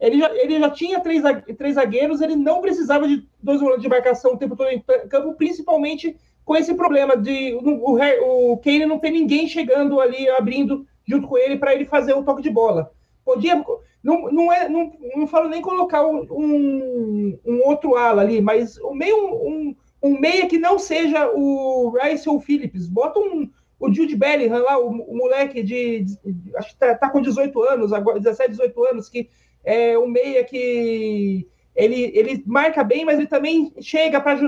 ele 0.00 0.18
já, 0.18 0.34
ele 0.34 0.58
já 0.58 0.70
tinha 0.70 1.00
três, 1.00 1.22
três 1.56 1.74
zagueiros, 1.76 2.20
ele 2.20 2.36
não 2.36 2.60
precisava 2.60 3.06
de 3.06 3.26
dois 3.42 3.60
volantes 3.60 3.82
de 3.82 3.88
marcação 3.88 4.34
o 4.34 4.36
tempo 4.36 4.56
todo 4.56 4.68
em 4.68 4.82
campo, 5.08 5.34
principalmente 5.34 6.16
com 6.44 6.56
esse 6.56 6.74
problema 6.74 7.16
de 7.16 7.54
o, 7.54 8.52
o 8.52 8.56
Kane 8.58 8.86
não 8.86 8.98
ter 8.98 9.10
ninguém 9.10 9.46
chegando 9.46 10.00
ali, 10.00 10.28
abrindo 10.28 10.86
junto 11.06 11.26
com 11.28 11.38
ele 11.38 11.56
para 11.56 11.74
ele 11.74 11.84
fazer 11.84 12.12
o 12.14 12.22
toque 12.22 12.42
de 12.42 12.50
bola. 12.50 12.90
Podia. 13.24 13.64
Não, 14.02 14.30
não, 14.30 14.52
é, 14.52 14.68
não, 14.68 14.92
não 15.16 15.26
falo 15.26 15.48
nem 15.48 15.62
colocar 15.62 16.06
um, 16.06 17.38
um 17.44 17.60
outro 17.64 17.96
ala 17.96 18.20
ali, 18.20 18.42
mas 18.42 18.76
o 18.78 18.92
meio 18.92 19.16
um, 19.16 19.74
um 20.02 20.20
meia 20.20 20.46
que 20.46 20.58
não 20.58 20.78
seja 20.78 21.30
o 21.34 21.96
Rice 21.98 22.28
ou 22.28 22.36
o 22.36 22.40
Phillips. 22.40 22.86
Bota 22.86 23.18
um, 23.18 23.48
o 23.80 23.92
Jude 23.92 24.14
Bellingham 24.14 24.62
lá, 24.62 24.78
o, 24.78 24.88
o 24.88 25.16
moleque 25.16 25.62
de, 25.62 26.00
de, 26.00 26.18
Acho 26.56 26.70
que 26.70 26.76
tá, 26.76 26.94
tá, 26.94 27.08
com 27.08 27.22
18 27.22 27.62
anos, 27.62 27.92
agora 27.94 28.20
17, 28.20 28.50
18 28.50 28.84
anos, 28.84 29.08
que 29.08 29.30
é 29.64 29.98
um 29.98 30.06
meia 30.06 30.44
que. 30.44 31.48
Ele, 31.74 32.12
ele 32.14 32.44
marca 32.46 32.84
bem, 32.84 33.04
mas 33.04 33.18
ele 33.18 33.26
também 33.26 33.72
chega 33.80 34.20
para. 34.20 34.38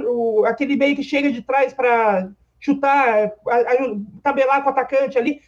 Aquele 0.47 0.77
meia 0.77 0.95
que 0.95 1.03
chega 1.03 1.33
de 1.33 1.43
trás 1.43 1.75
para 1.75 2.31
chutar, 2.61 3.33
a, 3.49 3.57
a, 3.57 3.97
tabelar 4.23 4.63
com 4.63 4.69
o 4.69 4.73
atacante 4.73 5.19
ali. 5.19 5.41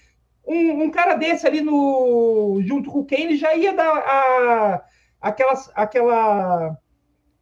Um, 0.47 0.85
um, 0.85 0.91
cara 0.91 1.15
desse 1.15 1.47
ali 1.47 1.61
no 1.61 2.61
junto 2.63 2.91
com 2.91 3.01
o 3.01 3.05
Kane 3.05 3.37
já 3.37 3.55
ia 3.55 3.75
dar 3.75 3.99
a, 3.99 4.83
aquelas, 5.21 5.71
aquela 5.75 6.75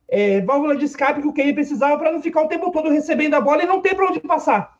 é, 0.08 0.40
válvula 0.40 0.76
de 0.76 0.84
escape 0.84 1.22
que 1.22 1.28
o 1.28 1.32
Kane 1.32 1.52
precisava 1.52 1.96
para 1.98 2.10
não 2.10 2.20
ficar 2.20 2.42
o 2.42 2.48
tempo 2.48 2.72
todo 2.72 2.90
recebendo 2.90 3.34
a 3.34 3.40
bola 3.40 3.62
e 3.62 3.66
não 3.66 3.80
ter 3.80 3.94
para 3.94 4.08
onde 4.08 4.20
passar. 4.20 4.75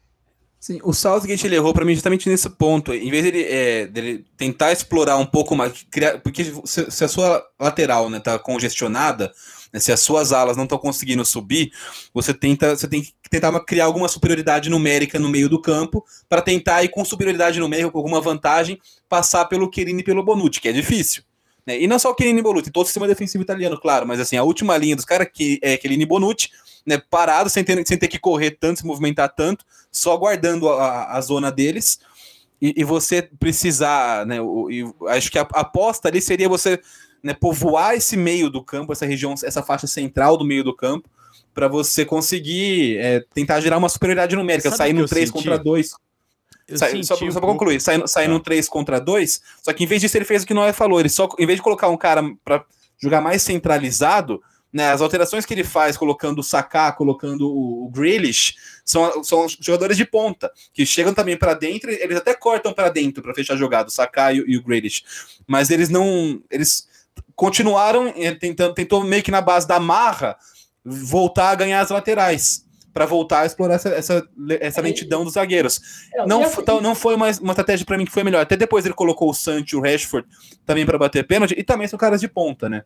Sim, 0.58 0.80
o 0.82 0.92
Southgate 0.92 1.46
ele 1.46 1.54
errou 1.54 1.72
para 1.72 1.84
mim 1.84 1.94
justamente 1.94 2.28
nesse 2.28 2.48
ponto. 2.50 2.92
Em 2.92 3.10
vez 3.10 3.22
dele, 3.22 3.44
é, 3.44 3.86
dele 3.86 4.24
tentar 4.36 4.72
explorar 4.72 5.16
um 5.16 5.26
pouco 5.26 5.54
mais, 5.54 5.86
criar, 5.90 6.18
porque 6.18 6.44
se, 6.64 6.90
se, 6.90 7.04
a 7.04 7.08
sua 7.08 7.46
lateral 7.60 8.10
né, 8.10 8.18
tá 8.18 8.38
congestionada, 8.38 9.32
né, 9.72 9.78
se 9.78 9.92
as 9.92 10.00
suas 10.00 10.32
alas 10.32 10.56
não 10.56 10.64
estão 10.64 10.78
conseguindo 10.78 11.24
subir, 11.24 11.70
você 12.12 12.32
tenta, 12.34 12.74
você 12.74 12.88
tem 12.88 13.02
que 13.02 13.12
tentar 13.30 13.58
criar 13.60 13.84
alguma 13.84 14.08
superioridade 14.08 14.70
numérica 14.70 15.18
no 15.18 15.28
meio 15.28 15.48
do 15.48 15.60
campo 15.60 16.04
para 16.28 16.42
tentar 16.42 16.82
ir 16.82 16.88
com 16.88 17.04
superioridade 17.04 17.60
numérica, 17.60 17.90
com 17.90 17.98
alguma 17.98 18.20
vantagem, 18.20 18.80
passar 19.08 19.44
pelo 19.44 19.70
Querini 19.70 20.00
e 20.00 20.04
pelo 20.04 20.24
Bonucci, 20.24 20.60
que 20.60 20.68
é 20.68 20.72
difícil. 20.72 21.22
Né? 21.66 21.80
E 21.80 21.86
não 21.86 21.98
só 21.98 22.10
o 22.10 22.14
Querini 22.14 22.40
e 22.40 22.42
Bonucci, 22.42 22.70
todo 22.70 22.84
o 22.84 22.86
sistema 22.86 23.06
defensivo 23.06 23.44
italiano, 23.44 23.78
claro, 23.78 24.06
mas 24.06 24.18
assim, 24.18 24.36
a 24.36 24.42
última 24.42 24.76
linha 24.76 24.96
dos 24.96 25.04
caras 25.04 25.28
que 25.32 25.60
é 25.62 25.76
Querini 25.76 26.04
e 26.04 26.06
Bonucci 26.06 26.50
né, 26.86 27.02
parado, 27.10 27.50
sem 27.50 27.64
ter, 27.64 27.84
sem 27.86 27.98
ter 27.98 28.08
que 28.08 28.18
correr 28.18 28.52
tanto, 28.52 28.78
se 28.80 28.86
movimentar 28.86 29.34
tanto, 29.34 29.64
só 29.90 30.16
guardando 30.16 30.68
a, 30.68 31.12
a 31.12 31.20
zona 31.20 31.50
deles. 31.50 31.98
E, 32.62 32.74
e, 32.76 32.84
você 32.84 33.20
precisar, 33.22 34.24
né, 34.24 34.40
o, 34.40 34.70
e 34.70 34.84
acho 35.08 35.30
que 35.30 35.38
a, 35.38 35.42
a 35.52 35.60
aposta 35.60 36.08
ali 36.08 36.22
seria 36.22 36.48
você 36.48 36.80
né, 37.22 37.34
povoar 37.34 37.94
esse 37.94 38.16
meio 38.16 38.48
do 38.48 38.62
campo, 38.62 38.92
essa 38.92 39.04
região, 39.04 39.34
essa 39.44 39.62
faixa 39.62 39.86
central 39.86 40.36
do 40.36 40.44
meio 40.44 40.64
do 40.64 40.74
campo, 40.74 41.10
para 41.52 41.68
você 41.68 42.04
conseguir 42.04 42.98
é, 42.98 43.24
tentar 43.34 43.60
gerar 43.60 43.78
uma 43.78 43.88
superioridade 43.88 44.36
numérica, 44.36 44.70
Sabe 44.70 44.78
sair 44.78 44.92
no 44.92 45.06
3 45.06 45.30
contra 45.30 45.58
2. 45.58 45.90
Sai, 46.74 47.02
só, 47.04 47.16
só 47.16 47.40
para 47.40 47.48
concluir, 47.48 47.80
sair, 47.80 48.06
sair 48.08 48.28
no 48.28 48.40
3 48.40 48.68
contra 48.68 49.00
2, 49.00 49.40
só 49.62 49.72
que 49.72 49.84
em 49.84 49.86
vez 49.86 50.00
disso 50.00 50.16
ele 50.16 50.24
fez 50.24 50.42
o 50.42 50.46
que 50.46 50.52
o 50.52 50.56
Noé 50.56 50.72
falou, 50.72 50.98
ele 50.98 51.08
só, 51.08 51.28
em 51.38 51.46
vez 51.46 51.58
de 51.58 51.62
colocar 51.62 51.88
um 51.88 51.96
cara 51.96 52.22
para 52.44 52.64
jogar 52.98 53.20
mais 53.20 53.42
centralizado, 53.42 54.42
né, 54.76 54.92
as 54.92 55.00
alterações 55.00 55.46
que 55.46 55.54
ele 55.54 55.64
faz, 55.64 55.96
colocando 55.96 56.40
o 56.40 56.42
Saká, 56.42 56.92
colocando 56.92 57.48
o, 57.48 57.86
o 57.86 57.88
Grealish, 57.88 58.56
são, 58.84 59.24
são 59.24 59.46
jogadores 59.58 59.96
de 59.96 60.04
ponta, 60.04 60.52
que 60.74 60.84
chegam 60.84 61.14
também 61.14 61.34
para 61.34 61.54
dentro, 61.54 61.90
eles 61.90 62.18
até 62.18 62.34
cortam 62.34 62.74
para 62.74 62.90
dentro 62.90 63.22
para 63.22 63.32
fechar 63.32 63.54
a 63.54 63.56
jogada, 63.56 63.88
o 63.88 63.90
Saká 63.90 64.34
e, 64.34 64.44
e, 64.46 64.58
o 64.58 64.62
Grealish. 64.62 65.02
Mas 65.46 65.70
eles 65.70 65.88
não. 65.88 66.42
Eles 66.50 66.86
continuaram 67.34 68.12
eh, 68.14 68.34
tentando, 68.34 68.74
tentou 68.74 69.02
meio 69.02 69.22
que 69.22 69.30
na 69.30 69.40
base 69.40 69.66
da 69.66 69.80
marra 69.80 70.36
voltar 70.84 71.52
a 71.52 71.54
ganhar 71.54 71.80
as 71.80 71.88
laterais 71.88 72.66
para 72.92 73.06
voltar 73.06 73.40
a 73.40 73.46
explorar 73.46 73.76
essa, 73.76 73.88
essa, 73.88 74.28
essa 74.60 74.80
lentidão 74.82 75.24
dos 75.24 75.34
zagueiros. 75.34 75.80
Não, 76.26 76.42
assim, 76.42 76.62
não 76.82 76.94
foi 76.94 77.14
uma, 77.14 77.30
uma 77.40 77.52
estratégia 77.52 77.86
para 77.86 77.96
mim 77.96 78.04
que 78.04 78.12
foi 78.12 78.24
melhor. 78.24 78.42
Até 78.42 78.58
depois 78.58 78.84
ele 78.84 78.94
colocou 78.94 79.30
o 79.30 79.34
Sancho 79.34 79.76
e 79.76 79.78
o 79.78 79.82
Rashford 79.82 80.28
também 80.66 80.84
para 80.84 80.98
bater 80.98 81.26
pênalti, 81.26 81.54
e 81.56 81.64
também 81.64 81.88
são 81.88 81.98
caras 81.98 82.20
de 82.20 82.28
ponta, 82.28 82.68
né? 82.68 82.84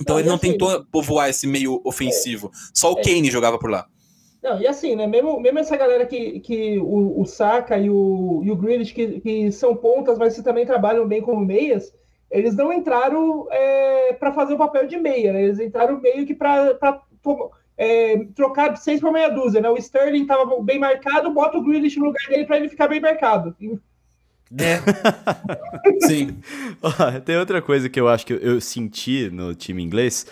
Então 0.00 0.14
não, 0.14 0.20
ele 0.20 0.28
não 0.28 0.36
assim, 0.36 0.52
tentou 0.52 0.84
povoar 0.86 1.28
esse 1.28 1.46
meio 1.46 1.80
ofensivo. 1.84 2.48
É, 2.48 2.50
Só 2.74 2.92
o 2.92 2.98
é, 2.98 3.02
Kane 3.02 3.30
jogava 3.30 3.58
por 3.58 3.70
lá. 3.70 3.86
Não, 4.42 4.60
e 4.60 4.66
assim, 4.66 4.94
né? 4.94 5.06
Mesmo, 5.06 5.40
mesmo 5.40 5.58
essa 5.58 5.76
galera 5.76 6.04
que, 6.04 6.40
que 6.40 6.78
o, 6.78 7.20
o 7.20 7.24
Saka 7.24 7.78
e 7.78 7.88
o, 7.88 8.42
e 8.44 8.50
o 8.50 8.56
Grealish, 8.56 8.92
que, 8.92 9.20
que 9.20 9.50
são 9.50 9.74
pontas, 9.74 10.18
mas 10.18 10.36
que 10.36 10.42
também 10.42 10.66
trabalham 10.66 11.08
bem 11.08 11.22
como 11.22 11.40
meias, 11.40 11.90
eles 12.30 12.54
não 12.54 12.70
entraram 12.70 13.46
é, 13.50 14.12
para 14.12 14.32
fazer 14.32 14.52
o 14.52 14.58
papel 14.58 14.86
de 14.86 14.98
meia, 14.98 15.32
né? 15.32 15.44
Eles 15.44 15.58
entraram 15.58 15.98
meio 15.98 16.26
que 16.26 16.34
para 16.34 16.76
é, 17.76 18.18
trocar 18.34 18.76
seis 18.76 19.00
por 19.00 19.12
meia 19.12 19.30
dúzia, 19.30 19.60
né? 19.60 19.70
O 19.70 19.78
Sterling 19.78 20.22
estava 20.22 20.60
bem 20.60 20.78
marcado, 20.78 21.32
bota 21.32 21.56
o 21.56 21.62
Grealish 21.62 21.98
no 21.98 22.06
lugar 22.06 22.28
dele 22.28 22.44
para 22.44 22.58
ele 22.58 22.68
ficar 22.68 22.88
bem 22.88 23.00
marcado. 23.00 23.56
É. 24.58 24.80
Sim. 26.06 26.36
Tem 27.24 27.36
outra 27.36 27.60
coisa 27.60 27.88
que 27.88 28.00
eu 28.00 28.08
acho 28.08 28.26
que 28.26 28.32
eu, 28.32 28.38
eu 28.38 28.60
senti 28.60 29.30
no 29.30 29.54
time 29.54 29.82
inglês 29.82 30.26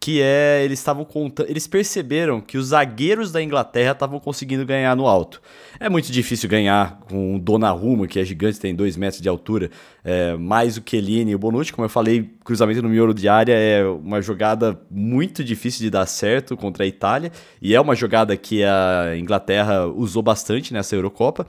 que 0.00 0.22
é 0.22 0.64
eles 0.64 0.78
estavam 0.78 1.04
contando, 1.04 1.50
eles 1.50 1.66
perceberam 1.66 2.40
que 2.40 2.56
os 2.56 2.68
zagueiros 2.68 3.30
da 3.30 3.42
Inglaterra 3.42 3.92
estavam 3.92 4.18
conseguindo 4.18 4.64
ganhar 4.64 4.96
no 4.96 5.06
alto. 5.06 5.42
É 5.78 5.90
muito 5.90 6.10
difícil 6.10 6.48
ganhar 6.48 7.00
com 7.06 7.36
o 7.36 7.38
Donnarumma, 7.38 8.06
que 8.06 8.18
é 8.18 8.24
gigante, 8.24 8.58
tem 8.58 8.74
dois 8.74 8.96
metros 8.96 9.20
de 9.20 9.28
altura, 9.28 9.70
é, 10.02 10.34
mais 10.36 10.78
o 10.78 10.82
Chiellini 10.84 11.32
e 11.32 11.34
o 11.34 11.38
Bonucci, 11.38 11.70
como 11.70 11.84
eu 11.84 11.90
falei, 11.90 12.30
cruzamento 12.42 12.80
no 12.80 12.88
miolo 12.88 13.12
de 13.12 13.28
área 13.28 13.52
é 13.52 13.84
uma 13.84 14.22
jogada 14.22 14.80
muito 14.90 15.44
difícil 15.44 15.82
de 15.82 15.90
dar 15.90 16.06
certo 16.06 16.56
contra 16.56 16.84
a 16.84 16.86
Itália, 16.86 17.30
e 17.60 17.74
é 17.74 17.80
uma 17.80 17.94
jogada 17.94 18.34
que 18.38 18.64
a 18.64 19.14
Inglaterra 19.18 19.84
usou 19.86 20.22
bastante 20.22 20.72
nessa 20.72 20.96
Eurocopa. 20.96 21.46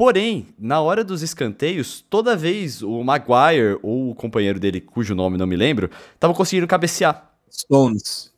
Porém, 0.00 0.46
na 0.58 0.80
hora 0.80 1.04
dos 1.04 1.20
escanteios, 1.20 2.02
toda 2.08 2.34
vez 2.34 2.82
o 2.82 3.04
Maguire 3.04 3.78
ou 3.82 4.12
o 4.12 4.14
companheiro 4.14 4.58
dele, 4.58 4.80
cujo 4.80 5.14
nome 5.14 5.36
não 5.36 5.46
me 5.46 5.56
lembro, 5.56 5.90
estavam 6.14 6.34
conseguindo 6.34 6.66
cabecear. 6.66 7.30
Stones. 7.50 8.32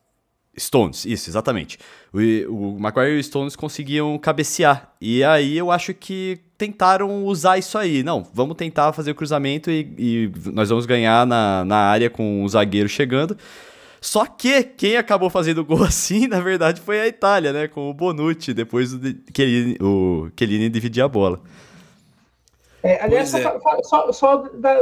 Stones, 0.59 1.05
isso, 1.05 1.31
exatamente. 1.31 1.79
O, 2.12 2.18
o 2.53 2.81
Maguire 2.81 3.14
e 3.14 3.20
o 3.20 3.22
Stones 3.22 3.55
conseguiam 3.55 4.18
cabecear. 4.18 4.92
E 5.01 5.22
aí 5.22 5.57
eu 5.57 5.70
acho 5.70 5.94
que 5.94 6.40
tentaram 6.59 7.25
usar 7.25 7.59
isso 7.59 7.79
aí. 7.79 8.03
Não, 8.03 8.27
vamos 8.35 8.57
tentar 8.57 8.92
fazer 8.92 9.12
o 9.12 9.14
cruzamento 9.14 9.70
e, 9.70 9.94
e 9.96 10.33
nós 10.53 10.68
vamos 10.68 10.85
ganhar 10.85 11.25
na, 11.25 11.64
na 11.64 11.77
área 11.77 12.11
com 12.11 12.42
o 12.42 12.48
zagueiro 12.48 12.88
chegando. 12.88 13.38
Só 14.03 14.27
que 14.27 14.65
quem 14.65 14.97
acabou 14.97 15.31
fazendo 15.31 15.65
gol 15.65 15.85
assim, 15.85 16.27
na 16.27 16.41
verdade, 16.41 16.81
foi 16.81 17.01
a 17.01 17.07
Itália, 17.07 17.53
né? 17.53 17.69
Com 17.69 17.88
o 17.88 17.95
Bonucci, 17.95 18.53
depois 18.53 18.91
que 19.33 19.41
ele, 19.41 19.79
o 19.81 20.29
Chiellini 20.37 20.69
dividia 20.69 21.05
a 21.05 21.09
bola. 21.09 21.41
É, 22.83 23.01
aliás, 23.01 23.29
só, 23.29 23.38
é. 23.38 23.83
só, 23.85 24.12
só 24.12 24.37
da, 24.55 24.77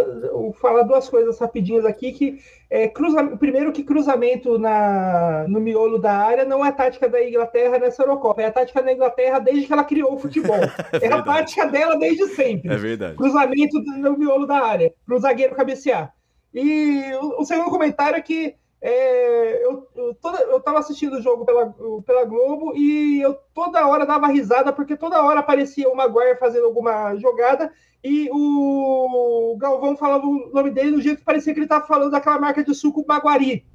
falar 0.59 0.85
duas 0.85 1.07
coisas 1.07 1.39
rapidinhas 1.39 1.85
aqui, 1.85 2.13
que 2.13 2.39
é, 2.71 2.89
cruza, 2.89 3.23
primeiro 3.37 3.73
que 3.73 3.85
cruzamento 3.85 4.59
na, 4.59 5.45
no 5.47 5.61
miolo 5.61 5.99
da 5.99 6.17
área 6.17 6.47
não 6.47 6.65
é 6.65 6.73
tática 6.73 7.07
da 7.07 7.23
Inglaterra 7.23 7.79
nessa 7.79 8.03
Eurocopa, 8.03 8.41
é 8.41 8.47
a 8.47 8.53
tática 8.53 8.83
da 8.83 8.91
Inglaterra 8.91 9.39
desde 9.39 9.67
que 9.67 9.73
ela 9.75 9.85
criou 9.85 10.15
o 10.15 10.19
futebol. 10.19 10.57
é, 10.99 11.07
é 11.07 11.13
a 11.13 11.21
tática 11.21 11.67
dela 11.67 11.99
desde 11.99 12.27
sempre. 12.29 12.73
É 12.73 12.77
verdade. 12.77 13.17
Cruzamento 13.17 13.79
no 13.99 14.17
miolo 14.17 14.47
da 14.47 14.65
área, 14.65 14.95
para 15.05 15.17
o 15.17 15.21
zagueiro 15.21 15.55
cabecear. 15.55 16.11
E 16.55 17.03
o, 17.21 17.43
o 17.43 17.45
segundo 17.45 17.69
comentário 17.69 18.17
é 18.17 18.23
que 18.23 18.55
é, 18.83 19.65
eu, 19.65 19.87
eu, 19.95 20.15
toda, 20.15 20.39
eu 20.39 20.61
tava 20.61 20.79
assistindo 20.79 21.19
o 21.19 21.23
jogo 21.23 21.45
pela, 21.45 21.75
pela 22.07 22.25
Globo 22.25 22.75
e 22.75 23.21
eu 23.21 23.35
toda 23.55 23.87
hora 23.87 24.07
dava 24.07 24.27
risada, 24.29 24.73
porque 24.73 24.97
toda 24.97 25.23
hora 25.23 25.41
aparecia 25.41 25.89
o 25.89 25.97
Maguire 25.97 26.39
fazendo 26.39 26.65
alguma 26.65 27.15
jogada 27.17 27.71
e 28.03 28.31
o 28.33 29.57
Galvão 29.59 29.97
falava 29.97 30.27
o 30.27 30.51
nome 30.53 30.71
dele 30.71 30.93
do 30.93 31.03
jeito 31.03 31.19
que 31.19 31.25
parecia 31.25 31.53
que 31.53 31.59
ele 31.59 31.67
estava 31.67 31.87
falando 31.87 32.11
daquela 32.11 32.39
marca 32.39 32.65
de 32.65 32.75
suco 32.75 33.05
Maguari. 33.07 33.67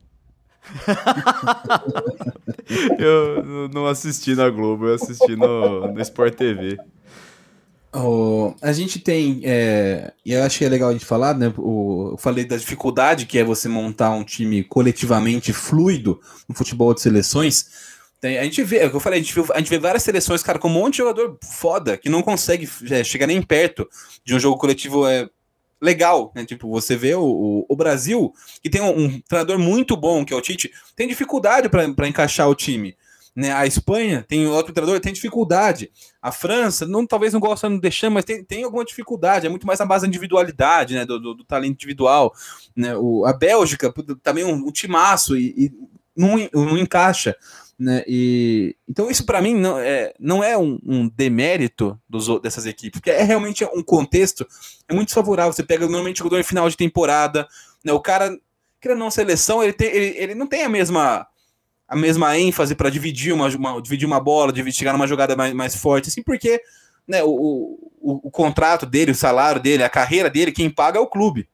eu 2.98 3.70
não 3.70 3.86
assisti 3.86 4.36
na 4.36 4.50
Globo, 4.50 4.88
eu 4.88 4.96
assisti 4.96 5.36
no, 5.36 5.94
no 5.94 6.02
Sport 6.02 6.34
TV. 6.34 6.80
Oh, 7.98 8.54
a 8.62 8.74
gente 8.74 9.00
tem, 9.00 9.40
é, 9.46 10.12
e 10.26 10.34
eu 10.34 10.44
é 10.44 10.70
legal 10.70 10.90
a 10.90 10.92
gente 10.92 11.06
falar, 11.06 11.34
né? 11.34 11.54
O, 11.58 12.10
eu 12.12 12.18
falei 12.18 12.44
da 12.44 12.58
dificuldade 12.58 13.26
que 13.26 13.38
é 13.40 13.44
você 13.44 13.70
montar 13.70 14.10
um 14.10 14.24
time 14.24 14.66
coletivamente 14.66 15.54
fluido 15.54 16.20
no 16.48 16.54
futebol 16.54 16.94
de 16.94 17.00
seleções. 17.00 17.68
Tem, 18.20 18.38
a 18.38 18.44
gente 18.44 18.62
vê, 18.64 18.80
é 18.80 18.88
o 18.88 18.90
que 18.90 18.98
eu 18.98 19.00
falei, 19.00 19.22
a 19.22 19.24
gente, 19.24 19.34
vê, 19.34 19.46
a 19.54 19.60
gente 19.60 19.70
vê 19.70 19.80
várias 19.80 20.04
seleções, 20.04 20.44
cara, 20.44 20.60
com 20.60 20.68
um 20.68 20.72
monte 20.72 20.94
de 20.94 20.98
jogador 20.98 21.38
foda 21.42 21.98
que 21.98 22.10
não 22.10 22.22
consegue 22.22 22.70
é, 22.92 23.02
chegar 23.02 23.28
nem 23.28 23.42
perto 23.42 23.88
de 24.26 24.36
um 24.36 24.40
jogo 24.40 24.58
coletivo 24.58 25.08
é, 25.08 25.30
legal, 25.82 26.34
né? 26.36 26.44
Tipo, 26.44 26.70
você 26.70 26.98
vê 26.98 27.16
o, 27.16 27.24
o, 27.24 27.66
o 27.70 27.76
Brasil, 27.78 28.34
que 28.62 28.70
tem 28.70 28.82
um, 28.82 29.06
um, 29.06 29.22
treinador 29.22 29.58
muito 29.58 29.96
bom, 29.96 30.26
que 30.26 30.34
é 30.34 30.36
o 30.36 30.42
Tite, 30.42 30.70
tem 30.98 31.08
dificuldade 31.08 31.70
para 31.70 32.08
encaixar 32.10 32.50
o 32.50 32.56
time. 32.56 32.98
Né? 33.36 33.52
A 33.52 33.66
Espanha 33.66 34.24
tem 34.26 34.48
outro 34.48 34.74
treinador, 34.74 35.02
tem 35.02 35.12
dificuldade. 35.12 35.92
A 36.22 36.32
França, 36.32 36.86
não, 36.86 37.06
talvez 37.06 37.34
não 37.34 37.40
gosta 37.40 37.70
de 37.70 37.80
deixar, 37.80 38.10
mas 38.10 38.24
tem, 38.24 38.44
tem 38.44 38.64
alguma 38.64 38.86
dificuldade. 38.86 39.46
É 39.46 39.50
muito 39.50 39.68
mais 39.68 39.82
a 39.82 39.86
base 39.86 40.04
da 40.04 40.08
individualidade, 40.08 40.96
né? 40.96 41.06
Do, 41.06 41.20
do, 41.20 41.34
do 41.34 41.44
talento 41.44 41.74
individual. 41.74 42.34
Né? 42.74 42.96
O, 42.96 43.26
a 43.26 43.34
Bélgica 43.34 43.94
também 44.24 44.46
um, 44.46 44.54
um 44.54 44.72
timaço 44.72 45.36
e, 45.36 45.54
e 45.58 45.74
não, 46.16 46.38
não 46.54 46.78
encaixa. 46.78 47.36
Né? 47.78 48.06
E, 48.08 48.78
então, 48.88 49.12
isso 49.12 49.26
para 49.26 49.42
mim 49.42 49.54
não 49.54 49.78
é, 49.78 50.14
não 50.18 50.42
é 50.42 50.58
um, 50.58 50.80
um 50.86 51.10
demérito 51.10 52.00
dos, 52.08 52.28
dessas 52.42 52.66
equipes, 52.66 53.02
porque 53.02 53.12
é 53.12 53.22
realmente 53.22 53.66
um 53.66 53.84
contexto 53.84 54.48
é 54.88 54.94
muito 54.94 55.14
favorável. 55.14 55.52
Você 55.52 55.64
pega 55.64 55.86
normalmente 55.86 56.22
o 56.22 56.24
jogador 56.24 56.40
em 56.40 56.44
final 56.44 56.70
de 56.70 56.78
temporada, 56.78 57.46
né? 57.84 57.92
o 57.92 58.00
cara, 58.00 58.34
que 58.80 58.96
não 58.96 59.12
seleção, 59.12 59.62
ele, 59.62 59.74
tem, 59.74 59.88
ele, 59.90 60.18
ele 60.18 60.36
não 60.36 60.48
tem 60.48 60.64
a 60.64 60.70
mesma 60.70 61.28
a 61.88 61.96
mesma 61.96 62.38
ênfase 62.38 62.76
para 62.76 62.90
dividir 62.90 63.34
uma, 63.34 63.48
uma, 63.50 63.82
dividir 63.82 64.08
uma 64.08 64.20
bola, 64.20 64.52
dividir, 64.52 64.78
chegar 64.78 64.94
numa 64.94 65.08
jogada 65.08 65.36
mais, 65.36 65.54
mais 65.54 65.76
forte, 65.76 66.10
assim, 66.10 66.24
porque 66.24 66.62
né, 67.08 67.24
o, 67.24 67.80
o, 68.02 68.28
o, 68.28 68.32
contrato 68.32 68.86
dele, 68.86 69.12
o 69.12 69.16
salário 69.16 69.62
dele, 69.62 69.84
a 69.84 69.90
carreira 69.90 70.30
dele, 70.30 70.52
quem 70.52 70.70
paga 70.70 70.98
é 70.98 71.02
o 71.02 71.08
clube. 71.08 71.48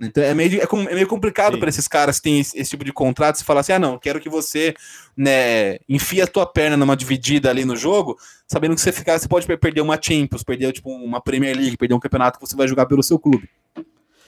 Então 0.00 0.22
é 0.22 0.34
meio, 0.34 0.60
é, 0.60 0.64
é 0.64 0.94
meio 0.94 1.06
complicado 1.06 1.58
para 1.58 1.68
esses 1.68 1.86
caras 1.86 2.16
que 2.16 2.24
têm 2.24 2.40
esse, 2.40 2.58
esse, 2.58 2.70
tipo 2.70 2.84
de 2.84 2.92
contrato 2.92 3.38
se 3.38 3.44
falar 3.44 3.60
assim: 3.60 3.72
ah, 3.72 3.78
não, 3.78 3.98
quero 3.98 4.20
que 4.20 4.28
você 4.28 4.74
né, 5.16 5.78
enfia 5.88 6.24
a 6.24 6.26
tua 6.26 6.44
perna 6.44 6.76
numa 6.76 6.96
dividida 6.96 7.50
ali 7.50 7.64
no 7.64 7.76
jogo, 7.76 8.18
sabendo 8.46 8.74
que 8.74 8.80
você 8.80 8.90
ficar, 8.90 9.18
você 9.18 9.28
pode 9.28 9.46
perder 9.58 9.80
uma 9.80 10.00
Champions, 10.00 10.42
perder 10.42 10.72
tipo, 10.72 10.90
uma 10.90 11.20
Premier 11.20 11.56
League, 11.56 11.76
perder 11.76 11.94
um 11.94 12.00
campeonato 12.00 12.38
que 12.38 12.46
você 12.46 12.56
vai 12.56 12.66
jogar 12.66 12.86
pelo 12.86 13.02
seu 13.02 13.18
clube. 13.18 13.48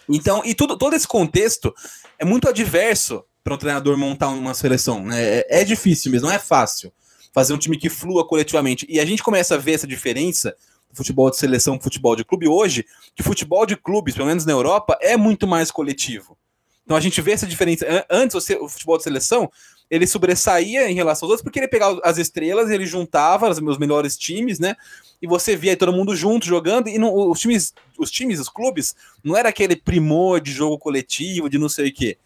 Então, 0.09 0.43
e 0.45 0.55
tudo, 0.55 0.77
todo 0.77 0.95
esse 0.95 1.09
contexto 1.09 1.75
é 2.19 2.25
muito 2.25 2.49
adverso 2.49 3.25
para 3.45 3.55
um 3.55 3.59
treinador 3.59 3.97
montar 3.99 4.31
uma 4.31 4.55
seleção. 4.55 5.05
Né? 5.05 5.23
É, 5.23 5.61
é 5.61 5.65
difícil 5.65 6.11
mesmo, 6.11 6.29
não 6.29 6.35
é 6.35 6.39
fácil 6.39 6.91
fazer 7.35 7.53
um 7.53 7.59
time 7.59 7.77
que 7.77 7.91
flua 7.91 8.27
coletivamente. 8.27 8.87
E 8.89 8.99
a 8.99 9.05
gente 9.05 9.23
começa 9.23 9.57
a 9.57 9.59
ver 9.59 9.73
essa 9.73 9.87
diferença 9.87 10.57
do 10.89 10.97
futebol 10.97 11.29
de 11.29 11.37
seleção 11.37 11.79
futebol 11.81 12.17
de 12.17 12.25
clube 12.25 12.49
hoje, 12.49 12.87
que 13.15 13.23
futebol 13.23 13.67
de 13.67 13.77
clubes, 13.77 14.15
pelo 14.15 14.29
menos 14.29 14.47
na 14.47 14.53
Europa, 14.53 14.97
é 15.01 15.17
muito 15.17 15.47
mais 15.47 15.71
coletivo. 15.71 16.39
Então 16.85 16.97
a 16.97 17.01
gente 17.01 17.21
vê 17.21 17.33
essa 17.33 17.47
diferença. 17.47 18.07
Antes, 18.09 18.37
o 18.37 18.69
futebol 18.69 18.97
de 18.97 19.03
seleção, 19.03 19.51
ele 19.91 20.07
sobressaía 20.07 20.89
em 20.89 20.95
relação 20.95 21.27
aos 21.27 21.31
outros, 21.31 21.43
porque 21.43 21.59
ele 21.59 21.69
pegava 21.69 22.01
as 22.05 22.19
estrelas, 22.19 22.71
ele 22.71 22.87
juntava 22.87 23.51
os 23.51 23.59
meus 23.59 23.79
melhores 23.79 24.17
times, 24.17 24.59
né? 24.59 24.77
E 25.21 25.27
você 25.27 25.57
via 25.57 25.77
todo 25.77 25.93
mundo 25.93 26.15
junto 26.15 26.47
jogando, 26.47 26.89
e 26.89 26.99
não, 26.99 27.13
os 27.31 27.41
times, 27.41 27.75
os 27.99 28.11
times, 28.11 28.39
os 28.39 28.49
clubes, 28.49 28.95
não 29.25 29.37
era 29.37 29.49
aquele 29.49 29.75
primor 29.75 30.41
de 30.41 30.53
jogo 30.53 30.79
coletivo, 30.79 31.49
de 31.49 31.59
não 31.59 31.69
sei 31.69 31.89
o 31.89 31.93
quê. 31.93 32.19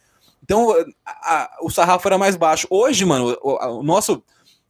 Então, 0.48 0.74
a, 1.04 1.34
a, 1.34 1.58
o 1.61 1.68
sarrafo 1.68 2.08
era 2.08 2.16
mais 2.16 2.34
baixo. 2.34 2.66
Hoje, 2.70 3.04
mano, 3.04 3.37
o, 3.42 3.80
o 3.80 3.82
nosso 3.82 4.24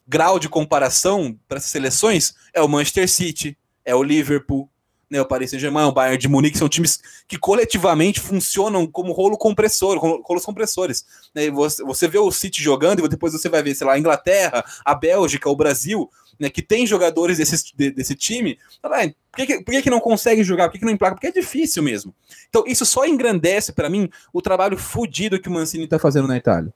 grau 0.08 0.36
de 0.36 0.48
comparação 0.48 1.38
para 1.46 1.58
essas 1.58 1.70
seleções 1.70 2.34
é 2.52 2.60
o 2.60 2.66
Manchester 2.66 3.08
City, 3.08 3.56
é 3.84 3.94
o 3.94 4.02
Liverpool, 4.02 4.68
né, 5.08 5.20
o 5.20 5.24
Paris 5.24 5.50
Saint-Germain, 5.50 5.84
o 5.84 5.92
Bayern 5.92 6.18
de 6.18 6.26
Munique, 6.26 6.58
são 6.58 6.68
times 6.68 6.98
que 7.28 7.38
coletivamente 7.38 8.18
funcionam 8.18 8.88
como 8.88 9.12
rolo 9.12 9.38
compressor, 9.38 9.96
rolos 9.98 10.44
compressores. 10.44 11.06
Né, 11.32 11.48
você, 11.48 11.84
você 11.84 12.08
vê 12.08 12.18
o 12.18 12.32
City 12.32 12.60
jogando 12.60 13.04
e 13.04 13.08
depois 13.08 13.32
você 13.32 13.48
vai 13.48 13.62
ver, 13.62 13.76
sei 13.76 13.86
lá, 13.86 13.92
a 13.92 13.98
Inglaterra, 14.00 14.64
a 14.84 14.94
Bélgica, 14.96 15.48
o 15.48 15.54
Brasil, 15.54 16.10
né, 16.38 16.48
que 16.48 16.62
tem 16.62 16.86
jogadores 16.86 17.38
desse, 17.38 17.74
desse 17.74 18.14
time, 18.14 18.58
por, 18.80 19.46
que, 19.46 19.62
por 19.62 19.72
que, 19.72 19.82
que 19.82 19.90
não 19.90 20.00
consegue 20.00 20.44
jogar? 20.44 20.68
Por 20.68 20.72
que, 20.72 20.78
que 20.78 20.84
não 20.84 20.92
emplaca? 20.92 21.14
Porque 21.14 21.26
é 21.26 21.32
difícil 21.32 21.82
mesmo. 21.82 22.14
Então, 22.48 22.64
isso 22.66 22.86
só 22.86 23.06
engrandece 23.06 23.72
para 23.72 23.90
mim 23.90 24.08
o 24.32 24.40
trabalho 24.40 24.76
fodido 24.76 25.40
que 25.40 25.48
o 25.48 25.52
Mancini 25.52 25.84
está 25.84 25.98
fazendo 25.98 26.28
na 26.28 26.36
Itália. 26.36 26.72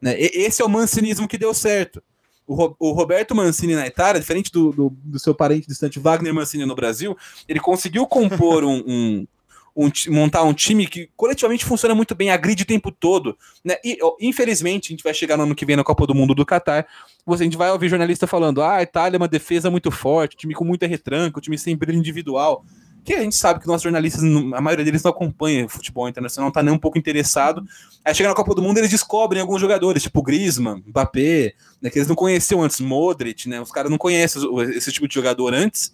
Né? 0.00 0.16
esse 0.18 0.60
é 0.60 0.64
o 0.64 0.68
mancinismo 0.68 1.26
que 1.26 1.38
deu 1.38 1.54
certo. 1.54 2.02
O, 2.46 2.74
o 2.78 2.92
Roberto 2.92 3.34
Mancini 3.34 3.74
na 3.74 3.86
Itália, 3.86 4.20
diferente 4.20 4.52
do, 4.52 4.70
do, 4.70 4.90
do, 5.02 5.18
seu 5.18 5.34
parente 5.34 5.66
distante 5.66 5.98
Wagner 5.98 6.34
Mancini 6.34 6.66
no 6.66 6.74
Brasil, 6.74 7.16
ele 7.48 7.58
conseguiu 7.58 8.06
compor 8.06 8.64
um, 8.64 8.84
um, 8.86 9.26
um, 9.76 9.90
montar 10.08 10.42
um 10.44 10.52
time 10.52 10.86
que 10.86 11.10
coletivamente 11.16 11.64
funciona 11.64 11.94
muito 11.94 12.14
bem, 12.14 12.30
agride 12.30 12.62
o 12.62 12.66
tempo 12.66 12.90
todo. 12.90 13.36
Né? 13.64 13.76
E, 13.84 13.98
infelizmente, 14.20 14.88
a 14.88 14.92
gente 14.92 15.04
vai 15.04 15.14
chegar 15.14 15.36
no 15.36 15.42
ano 15.42 15.54
que 15.54 15.66
vem 15.66 15.76
na 15.76 15.84
Copa 15.84 16.06
do 16.06 16.14
Mundo 16.14 16.34
do 16.34 16.46
Catar. 16.46 16.86
A 17.26 17.36
gente 17.36 17.56
vai 17.56 17.70
ouvir 17.70 17.88
jornalista 17.88 18.26
falando: 18.26 18.62
ah, 18.62 18.76
a 18.76 18.82
Itália 18.82 19.16
é 19.16 19.18
uma 19.18 19.28
defesa 19.28 19.70
muito 19.70 19.90
forte, 19.90 20.36
time 20.36 20.54
com 20.54 20.64
muita 20.64 20.86
retranca, 20.86 21.40
time 21.40 21.58
sem 21.58 21.76
brilho 21.76 21.98
individual 21.98 22.64
que 23.04 23.12
a 23.12 23.20
gente 23.20 23.36
sabe 23.36 23.60
que 23.60 23.66
nossos 23.66 23.82
jornalistas, 23.82 24.22
a 24.24 24.60
maioria 24.62 24.84
deles 24.84 25.02
não 25.02 25.10
acompanha 25.10 25.68
futebol 25.68 26.08
internacional, 26.08 26.46
não 26.48 26.52
tá 26.52 26.62
nem 26.62 26.72
um 26.72 26.78
pouco 26.78 26.96
interessado. 26.96 27.62
Aí 28.02 28.14
chega 28.14 28.30
na 28.30 28.34
Copa 28.34 28.54
do 28.54 28.62
Mundo 28.62 28.78
eles 28.78 28.88
descobrem 28.90 29.42
alguns 29.42 29.60
jogadores, 29.60 30.02
tipo 30.02 30.22
Griezmann, 30.22 30.82
Mbappé, 30.86 31.52
né, 31.82 31.90
que 31.90 31.98
eles 31.98 32.08
não 32.08 32.16
conheciam 32.16 32.62
antes, 32.62 32.80
Modric, 32.80 33.46
né? 33.46 33.60
Os 33.60 33.70
caras 33.70 33.90
não 33.90 33.98
conhecem 33.98 34.42
esse 34.70 34.90
tipo 34.90 35.06
de 35.06 35.14
jogador 35.14 35.52
antes. 35.52 35.92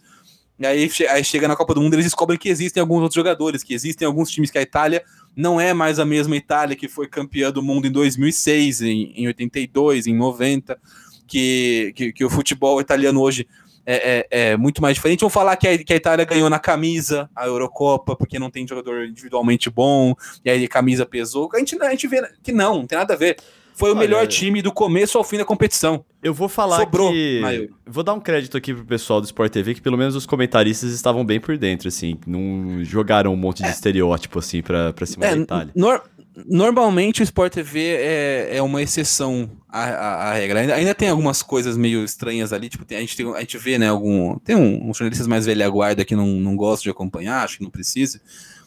E 0.61 0.67
aí, 0.67 0.91
aí 1.09 1.25
chega 1.25 1.49
na 1.49 1.57
Copa 1.57 1.73
do 1.73 1.81
Mundo 1.81 1.95
eles 1.95 2.05
descobrem 2.05 2.39
que 2.39 2.51
existem 2.51 2.83
alguns 2.83 3.01
outros 3.01 3.15
jogadores, 3.15 3.63
que 3.63 3.73
existem 3.73 4.07
alguns 4.07 4.31
times 4.31 4.51
que 4.51 4.59
a 4.59 4.63
Itália 4.63 5.03
não 5.35 5.59
é 5.59 5.73
mais 5.73 5.99
a 5.99 6.05
mesma 6.05 6.37
Itália 6.37 6.77
que 6.77 6.87
foi 6.87 7.09
campeã 7.09 7.51
do 7.51 7.63
mundo 7.63 7.87
em 7.87 7.91
2006, 7.91 8.83
em, 8.83 9.13
em 9.17 9.27
82, 9.27 10.07
em 10.07 10.15
90, 10.15 10.79
que, 11.27 11.95
que, 11.97 12.13
que 12.13 12.25
o 12.27 12.29
futebol 12.29 12.79
italiano 12.79 13.23
hoje 13.23 13.49
é, 13.87 14.27
é, 14.31 14.51
é, 14.51 14.57
muito 14.59 14.83
mais 14.83 14.97
diferente. 14.97 15.21
Vão 15.21 15.31
falar 15.31 15.57
que 15.57 15.67
a, 15.67 15.79
que 15.83 15.95
a, 15.95 15.97
Itália 15.97 16.27
ganhou 16.27 16.51
na 16.51 16.59
camisa 16.59 17.31
a 17.35 17.47
Eurocopa, 17.47 18.15
porque 18.15 18.39
não 18.39 18.51
tem 18.51 18.69
jogador 18.69 19.07
individualmente 19.07 19.71
bom, 19.71 20.15
e 20.45 20.51
aí 20.51 20.63
a 20.63 20.69
camisa 20.69 21.07
pesou. 21.07 21.49
A 21.55 21.59
gente, 21.59 21.81
a 21.81 21.91
gente 21.91 22.07
vê 22.07 22.23
que 22.43 22.53
não, 22.53 22.81
não 22.81 22.87
tem 22.87 22.99
nada 22.99 23.15
a 23.15 23.17
ver. 23.17 23.39
Foi 23.75 23.91
o 23.91 23.93
Olha, 23.93 24.01
melhor 24.01 24.27
time 24.27 24.61
do 24.61 24.73
começo 24.73 25.17
ao 25.17 25.25
fim 25.25 25.39
da 25.39 25.45
competição. 25.45 26.05
Eu 26.23 26.35
vou 26.35 26.49
falar 26.49 26.79
Sobrou 26.79 27.11
que... 27.11 27.71
Vou 27.87 28.05
dar 28.05 28.15
um 28.15 28.21
crédito 28.21 28.57
aqui 28.57 28.75
pro 28.75 28.85
pessoal 28.85 29.21
do 29.21 29.25
Sport 29.25 29.53
TV, 29.53 29.75
que 29.75 29.81
pelo 29.81 29.97
menos 29.97 30.15
os 30.15 30.27
comentaristas 30.27 30.93
estavam 30.93 31.25
bem 31.25 31.41
por 31.41 31.57
dentro, 31.57 31.89
assim. 31.89 32.19
Não 32.27 32.85
jogaram 32.85 33.33
um 33.33 33.37
monte 33.37 33.63
de 33.63 33.69
é. 33.69 33.71
estereótipo, 33.71 34.39
assim, 34.39 34.63
pra, 34.63 34.93
pra 34.93 35.07
cima 35.07 35.25
é, 35.27 35.35
da 35.35 35.43
Itália. 35.43 35.73
Nor 35.75 36.03
normalmente 36.47 37.23
o 37.23 37.25
Sport 37.25 37.53
TV 37.53 37.81
é, 37.81 38.57
é 38.57 38.63
uma 38.63 38.83
exceção 38.83 39.51
à, 39.69 39.85
à, 39.85 40.31
à, 40.31 40.35
regra. 40.35 40.61
Ainda, 40.61 40.75
ainda 40.75 40.95
tem 40.95 41.09
algumas 41.09 41.43
coisas 41.43 41.77
meio 41.77 42.05
estranhas 42.05 42.53
ali, 42.53 42.69
tipo, 42.69 42.85
tem, 42.85 42.99
a, 42.99 43.01
gente 43.01 43.17
tem, 43.17 43.35
a 43.35 43.41
gente 43.41 43.59
vê, 43.59 43.79
né, 43.79 43.89
algum... 43.89 44.39
Tem 44.39 44.57
um, 44.57 44.91
um 44.91 44.95
jornalistas 44.95 45.27
mais 45.27 45.47
velha 45.47 45.69
guarda 45.69 46.05
que 46.05 46.15
não, 46.15 46.27
não 46.27 46.57
gosta 46.57 46.83
de 46.83 46.91
acompanhar, 46.91 47.45
acho 47.45 47.59
que 47.59 47.65
não 47.65 47.71
precisa, 47.71 48.21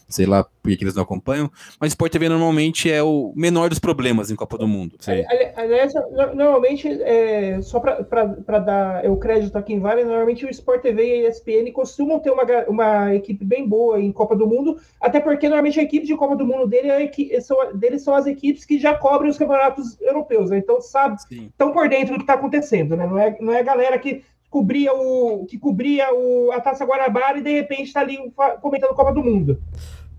sei 0.08 0.26
lá 0.26 0.44
por 0.44 0.76
que 0.76 0.84
eles 0.84 0.96
não 0.96 1.04
acompanham, 1.04 1.52
mas 1.80 1.92
Sport 1.92 2.12
TV 2.12 2.30
normalmente 2.30 2.90
é 2.90 3.04
o 3.04 3.34
menor 3.36 3.70
dos 3.70 3.80
problemas 3.80 4.32
em 4.32 4.36
Copa 4.36 4.58
do 4.58 4.68
Mundo. 4.68 4.96
Sim. 5.00 5.24
Aliás, 5.56 5.94
normalmente, 6.34 6.88
é, 6.88 7.62
só 7.62 7.80
para 7.80 8.60
dar 8.60 9.06
o 9.10 9.18
crédito 9.18 9.58
aqui 9.58 9.74
em 9.74 9.80
Vale, 9.80 10.06
normalmente 10.06 10.46
o 10.46 10.50
Sport 10.50 10.82
TV 10.82 11.06
e 11.06 11.26
a 11.26 11.30
ESPN 11.30 11.72
costumam 11.74 12.20
ter 12.20 12.32
uma, 12.32 12.44
uma 12.68 13.14
equipe 13.14 13.44
bem 13.44 13.68
boa 13.68 14.00
em 14.00 14.12
Copa 14.12 14.36
do 14.36 14.48
Mundo, 14.48 14.78
até 15.02 15.20
porque 15.20 15.48
normalmente 15.48 15.80
a 15.80 15.84
equipe 15.84 16.06
de 16.06 16.16
Copa 16.16 16.36
do 16.36 16.46
Mundo 16.46 16.68
dele 16.68 16.90
é, 16.90 17.42
são, 17.42 17.58
deles 17.76 18.02
são 18.02 18.16
as 18.16 18.26
equipes 18.26 18.64
que 18.64 18.80
já 18.80 18.96
cobrem 18.96 19.30
os 19.30 19.38
campeonatos 19.38 20.00
europeus, 20.02 20.50
né? 20.50 20.58
então 20.58 20.80
sabe, 20.82 21.18
estão 21.30 21.72
por 21.72 21.90
dentro 21.90 22.14
do 22.14 22.18
que 22.18 22.24
está 22.24 22.36
acontecendo, 22.36 22.96
né? 22.96 23.06
não, 23.06 23.18
é, 23.18 23.38
não 23.40 23.54
é 23.54 23.60
a 23.60 23.64
galera 23.64 23.98
que 24.00 24.24
cobria 24.54 24.94
o 24.94 25.48
que 25.50 25.58
cobria 25.58 26.14
o, 26.14 26.52
a 26.52 26.62
Taça 26.62 26.86
Guanabara 26.86 27.40
e 27.40 27.42
de 27.42 27.52
repente 27.52 27.88
está 27.88 28.02
ali 28.02 28.20
comentando 28.62 28.94
Copa 28.94 29.12
do 29.12 29.24
Mundo. 29.24 29.60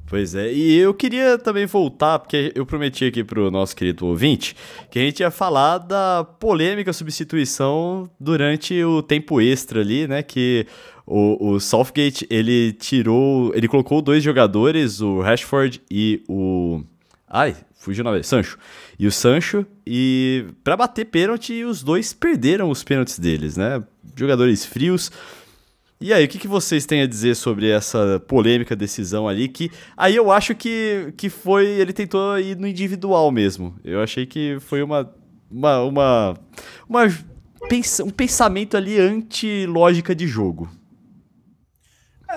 Pois 0.08 0.34
é, 0.34 0.52
e 0.52 0.76
eu 0.76 0.92
queria 0.92 1.38
também 1.38 1.66
voltar, 1.66 2.18
porque 2.18 2.52
eu 2.56 2.66
prometi 2.66 3.04
aqui 3.04 3.22
pro 3.22 3.48
nosso 3.48 3.76
querido 3.76 4.04
ouvinte 4.06 4.56
que 4.90 4.98
a 4.98 5.02
gente 5.02 5.20
ia 5.20 5.30
falar 5.30 5.78
da 5.78 6.24
polêmica 6.24 6.92
substituição 6.92 8.10
durante 8.18 8.82
o 8.82 9.02
tempo 9.02 9.40
extra 9.40 9.80
ali, 9.80 10.08
né? 10.08 10.20
Que 10.20 10.66
o, 11.06 11.52
o 11.52 11.60
Southgate 11.60 12.26
ele 12.28 12.72
tirou, 12.72 13.54
ele 13.54 13.68
colocou 13.68 14.02
dois 14.02 14.22
jogadores, 14.22 15.00
o 15.00 15.20
Rashford 15.20 15.80
e 15.88 16.24
o. 16.28 16.82
Ai, 17.28 17.56
fugiu 17.72 18.02
na 18.02 18.10
vez, 18.10 18.26
Sancho. 18.26 18.58
E 18.98 19.06
o 19.06 19.12
Sancho, 19.12 19.64
e 19.86 20.44
para 20.64 20.76
bater 20.76 21.04
pênalti, 21.04 21.62
os 21.64 21.82
dois 21.82 22.12
perderam 22.12 22.68
os 22.68 22.82
pênaltis 22.82 23.18
deles, 23.18 23.56
né? 23.56 23.82
Jogadores 24.16 24.64
frios. 24.64 25.10
E 26.00 26.12
aí, 26.12 26.24
o 26.24 26.28
que, 26.28 26.38
que 26.38 26.48
vocês 26.48 26.84
têm 26.84 27.02
a 27.02 27.06
dizer 27.06 27.34
sobre 27.34 27.70
essa 27.70 28.22
polêmica 28.28 28.76
decisão 28.76 29.26
ali? 29.26 29.48
Que 29.48 29.70
aí 29.96 30.14
eu 30.14 30.30
acho 30.30 30.54
que, 30.54 31.14
que 31.16 31.28
foi. 31.28 31.66
Ele 31.66 31.92
tentou 31.92 32.38
ir 32.38 32.56
no 32.56 32.66
individual 32.66 33.30
mesmo. 33.30 33.74
Eu 33.82 34.02
achei 34.02 34.26
que 34.26 34.58
foi 34.60 34.82
uma. 34.82 35.10
uma, 35.50 35.82
uma, 35.82 36.34
uma 36.88 37.04
um 38.04 38.10
pensamento 38.10 38.76
ali 38.76 39.00
anti-lógica 39.00 40.14
de 40.14 40.26
jogo. 40.26 40.68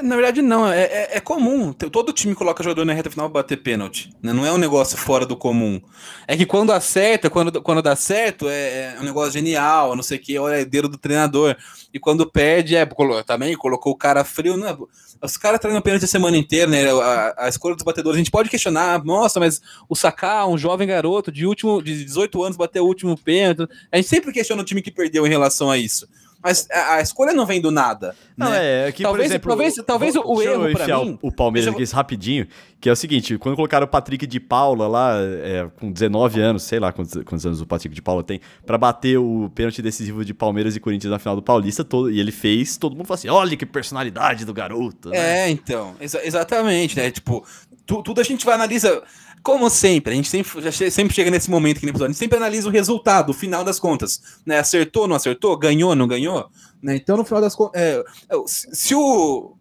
Na 0.01 0.15
verdade, 0.15 0.41
não. 0.41 0.71
É, 0.71 0.83
é, 0.83 1.17
é, 1.17 1.19
comum. 1.19 1.73
Todo 1.73 2.13
time 2.13 2.35
coloca 2.35 2.63
jogador 2.63 2.85
na 2.85 2.93
reta 2.93 3.09
final 3.09 3.29
pra 3.29 3.41
bater 3.41 3.57
pênalti. 3.57 4.11
Né? 4.21 4.33
Não 4.33 4.45
é 4.45 4.51
um 4.51 4.57
negócio 4.57 4.97
fora 4.97 5.25
do 5.25 5.35
comum. 5.35 5.81
É 6.27 6.35
que 6.35 6.45
quando 6.45 6.71
acerta, 6.71 7.29
quando, 7.29 7.61
quando 7.61 7.81
dá 7.81 7.95
certo, 7.95 8.47
é, 8.49 8.95
é 8.95 8.97
um 8.99 9.03
negócio 9.03 9.31
genial, 9.31 9.95
não 9.95 10.03
sei 10.03 10.17
o 10.17 10.21
que, 10.21 10.35
é 10.35 10.41
o 10.41 10.49
herdeiro 10.49 10.87
do 10.87 10.97
treinador. 10.97 11.55
E 11.93 11.99
quando 11.99 12.29
perde, 12.29 12.75
é, 12.75 12.87
também 13.25 13.55
colocou 13.55 13.93
o 13.93 13.97
cara 13.97 14.23
frio. 14.23 14.57
Não, 14.57 14.87
os 15.21 15.37
caras 15.37 15.59
treinam 15.59 15.81
pênalti 15.81 16.05
a 16.05 16.07
semana 16.07 16.37
inteira, 16.37 16.69
né? 16.69 16.91
A, 16.91 17.45
a, 17.45 17.49
escolha 17.49 17.75
dos 17.75 17.83
batedores. 17.83 18.15
A 18.15 18.19
gente 18.19 18.31
pode 18.31 18.49
questionar, 18.49 19.03
nossa, 19.03 19.39
mas 19.39 19.61
o 19.89 19.95
Saká, 19.95 20.45
um 20.47 20.57
jovem 20.57 20.87
garoto 20.87 21.31
de, 21.31 21.45
último, 21.45 21.81
de 21.81 22.03
18 22.05 22.43
anos, 22.43 22.57
bateu 22.57 22.83
o 22.83 22.87
último 22.87 23.17
pênalti. 23.17 23.67
A 23.91 23.97
gente 23.97 24.09
sempre 24.09 24.31
questiona 24.31 24.61
o 24.61 24.65
time 24.65 24.81
que 24.81 24.91
perdeu 24.91 25.25
em 25.25 25.29
relação 25.29 25.71
a 25.71 25.77
isso. 25.77 26.07
Mas 26.47 26.65
a, 26.71 27.01
escolha 27.01 27.33
não 27.33 27.45
vem 27.45 27.59
do 27.59 27.69
nada. 27.69 28.15
Não, 28.37 28.49
né? 28.49 28.85
é, 28.85 28.87
aqui, 28.87 29.03
talvez, 29.03 29.27
por 29.27 29.31
exemplo, 29.31 29.49
talvez, 29.49 29.75
talvez 29.85 30.15
o, 30.15 30.21
o 30.21 30.41
erro 30.41 30.71
para 30.71 30.87
mim... 31.03 31.19
o 31.21 31.29
Palmeiras 31.29 31.73
aqui 31.73 31.83
rapidinho, 31.93 32.47
que 32.79 32.87
é 32.87 32.91
o 32.91 32.95
seguinte, 32.95 33.37
quando 33.37 33.57
colocaram 33.57 33.85
o 33.85 33.89
Patrick 33.89 34.25
de 34.25 34.39
Paula 34.39 34.87
lá, 34.87 35.17
é, 35.19 35.69
com 35.77 35.91
19 35.91 36.39
anos, 36.39 36.63
sei 36.63 36.79
lá 36.79 36.93
quantos, 36.93 37.21
quantos, 37.25 37.45
anos 37.45 37.59
o 37.59 37.65
Patrick 37.65 37.93
de 37.93 38.01
Paula 38.01 38.23
tem, 38.23 38.39
para 38.65 38.77
bater 38.77 39.17
o 39.17 39.51
pênalti 39.53 39.81
decisivo 39.81 40.23
de 40.23 40.33
Palmeiras 40.33 40.73
e 40.77 40.79
Corinthians 40.79 41.11
na 41.11 41.19
final 41.19 41.35
do 41.35 41.41
Paulista, 41.41 41.83
todo, 41.83 42.09
e 42.09 42.17
ele 42.17 42.31
fez, 42.31 42.77
todo 42.77 42.95
mundo 42.95 43.07
falou 43.07 43.15
assim, 43.15 43.27
olha 43.27 43.57
que 43.57 43.65
personalidade 43.65 44.45
do 44.45 44.53
garoto. 44.53 45.09
Né? 45.09 45.17
É, 45.17 45.49
então, 45.49 45.97
exa 45.99 46.25
exatamente, 46.25 46.95
né, 46.95 47.11
tipo, 47.11 47.45
tu, 47.85 48.01
tudo 48.01 48.21
a 48.21 48.23
gente 48.23 48.45
vai 48.45 48.55
analisar 48.55 49.01
como 49.47 49.69
sempre, 49.69 50.11
a 50.11 50.15
gente 50.17 50.27
sempre, 50.27 50.91
sempre 50.91 51.15
chega 51.15 51.31
nesse 51.31 51.49
momento 51.49 51.77
aqui 51.77 51.85
no 51.85 51.91
episódio, 51.91 52.09
a 52.09 52.11
gente 52.11 52.19
sempre 52.19 52.37
analisa 52.37 52.67
o 52.67 52.71
resultado, 52.71 53.29
o 53.29 53.33
final 53.33 53.63
das 53.63 53.79
contas. 53.79 54.21
Né? 54.45 54.59
Acertou, 54.59 55.07
não 55.07 55.15
acertou? 55.15 55.57
Ganhou, 55.57 55.95
não 55.95 56.05
ganhou? 56.05 56.49
Né? 56.83 56.97
Então, 56.97 57.15
no 57.15 57.23
final 57.23 57.39
das 57.39 57.55
contas. 57.55 57.81
É, 57.81 58.03
é 58.29 58.35
se 58.45 58.93
o. 58.93 59.55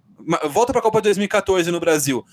Volta 0.51 0.73
para 0.73 0.81
a 0.81 0.83
Copa 0.83 0.99
de 1.01 1.05
2014 1.05 1.71
no 1.71 1.79
Brasil, 1.79 2.25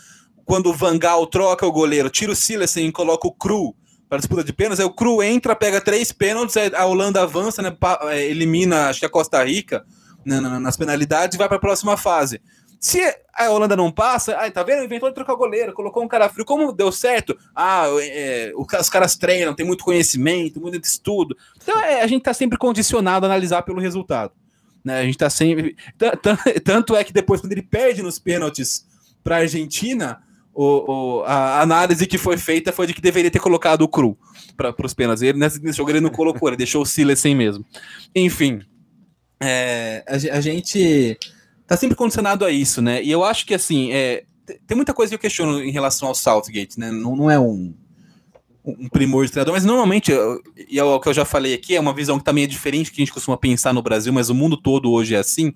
quando 0.43 0.71
o 0.71 0.73
Vangal 0.73 1.27
troca 1.27 1.63
o 1.63 1.71
goleiro, 1.71 2.09
tira 2.09 2.31
o 2.31 2.35
Silasen 2.35 2.87
e 2.87 2.91
coloca 2.91 3.27
o 3.27 3.31
Cru 3.31 3.75
para 4.09 4.17
disputa 4.17 4.43
de 4.43 4.51
pênaltis, 4.51 4.79
aí 4.79 4.85
o 4.87 4.93
Cru 4.93 5.21
entra, 5.21 5.55
pega 5.55 5.79
três 5.79 6.11
pênaltis, 6.11 6.55
a 6.57 6.85
Holanda 6.87 7.21
avança, 7.21 7.61
né, 7.61 7.75
é, 8.09 8.25
elimina, 8.25 8.89
acho 8.89 8.99
que 8.99 9.05
a 9.05 9.09
Costa 9.09 9.43
Rica 9.43 9.85
né, 10.25 10.39
nas 10.39 10.75
penalidades 10.75 11.35
e 11.35 11.37
vai 11.37 11.47
para 11.47 11.57
a 11.57 11.61
próxima 11.61 11.97
fase. 11.97 12.41
Se 12.83 12.99
a 13.33 13.49
Holanda 13.49 13.77
não 13.77 13.89
passa, 13.89 14.35
ai, 14.37 14.51
tá 14.51 14.61
vendo? 14.61 14.83
Inventou 14.83 15.07
de 15.07 15.15
trocar 15.15 15.35
goleiro, 15.35 15.71
colocou 15.71 16.03
um 16.03 16.07
cara 16.07 16.27
frio. 16.27 16.43
Como 16.43 16.73
deu 16.73 16.91
certo? 16.91 17.33
Ah, 17.55 17.85
é, 18.01 18.51
os 18.57 18.89
caras 18.89 19.15
treinam, 19.15 19.53
tem 19.53 19.65
muito 19.65 19.85
conhecimento, 19.85 20.59
muito 20.59 20.83
estudo. 20.83 21.33
Então 21.55 21.79
é, 21.79 22.01
a 22.01 22.07
gente 22.07 22.23
tá 22.23 22.33
sempre 22.33 22.57
condicionado 22.57 23.25
a 23.25 23.29
analisar 23.29 23.61
pelo 23.61 23.79
resultado. 23.79 24.33
Né? 24.83 24.99
A 24.99 25.05
gente 25.05 25.17
tá 25.17 25.29
sempre. 25.29 25.77
Tanto 26.65 26.93
é 26.93 27.05
que 27.05 27.13
depois, 27.13 27.39
quando 27.39 27.53
ele 27.53 27.61
perde 27.61 28.03
nos 28.03 28.19
pênaltis 28.19 28.85
pra 29.23 29.37
Argentina, 29.37 30.21
o, 30.53 31.19
o, 31.21 31.23
a 31.23 31.61
análise 31.61 32.05
que 32.05 32.17
foi 32.17 32.35
feita 32.35 32.73
foi 32.73 32.85
de 32.85 32.93
que 32.93 33.01
deveria 33.01 33.31
ter 33.31 33.39
colocado 33.39 33.83
o 33.83 33.87
cru 33.87 34.17
para 34.57 34.75
os 34.85 34.93
pênaltis. 34.93 35.23
Ele, 35.23 35.39
nesse, 35.39 35.63
nesse 35.63 35.77
jogo 35.77 35.89
ele 35.89 36.01
não 36.01 36.09
colocou, 36.09 36.49
ele 36.49 36.57
deixou 36.57 36.81
o 36.81 36.85
Silas 36.85 37.21
sem 37.21 37.33
mesmo. 37.33 37.65
Enfim, 38.13 38.61
é, 39.39 40.03
a, 40.05 40.35
a 40.35 40.41
gente 40.41 41.17
tá 41.67 41.77
sempre 41.77 41.95
condicionado 41.95 42.45
a 42.45 42.51
isso, 42.51 42.81
né? 42.81 43.03
E 43.03 43.11
eu 43.11 43.23
acho 43.23 43.45
que, 43.45 43.53
assim, 43.53 43.91
é, 43.91 44.23
tem 44.67 44.75
muita 44.75 44.93
coisa 44.93 45.09
que 45.09 45.15
eu 45.15 45.19
questiono 45.19 45.63
em 45.63 45.71
relação 45.71 46.07
ao 46.07 46.15
Southgate, 46.15 46.79
né? 46.79 46.91
Não, 46.91 47.15
não 47.15 47.31
é 47.31 47.39
um, 47.39 47.73
um 48.65 48.89
primor 48.89 49.25
de 49.25 49.31
treinador, 49.31 49.53
mas 49.53 49.65
normalmente, 49.65 50.11
e 50.69 50.79
é 50.79 50.83
o 50.83 50.99
que 50.99 51.09
eu 51.09 51.13
já 51.13 51.25
falei 51.25 51.53
aqui, 51.53 51.75
é 51.75 51.79
uma 51.79 51.93
visão 51.93 52.17
que 52.17 52.25
também 52.25 52.43
é 52.43 52.47
diferente 52.47 52.91
que 52.91 53.01
a 53.01 53.05
gente 53.05 53.13
costuma 53.13 53.37
pensar 53.37 53.73
no 53.73 53.81
Brasil, 53.81 54.13
mas 54.13 54.29
o 54.29 54.35
mundo 54.35 54.57
todo 54.57 54.91
hoje 54.91 55.15
é 55.15 55.19
assim. 55.19 55.53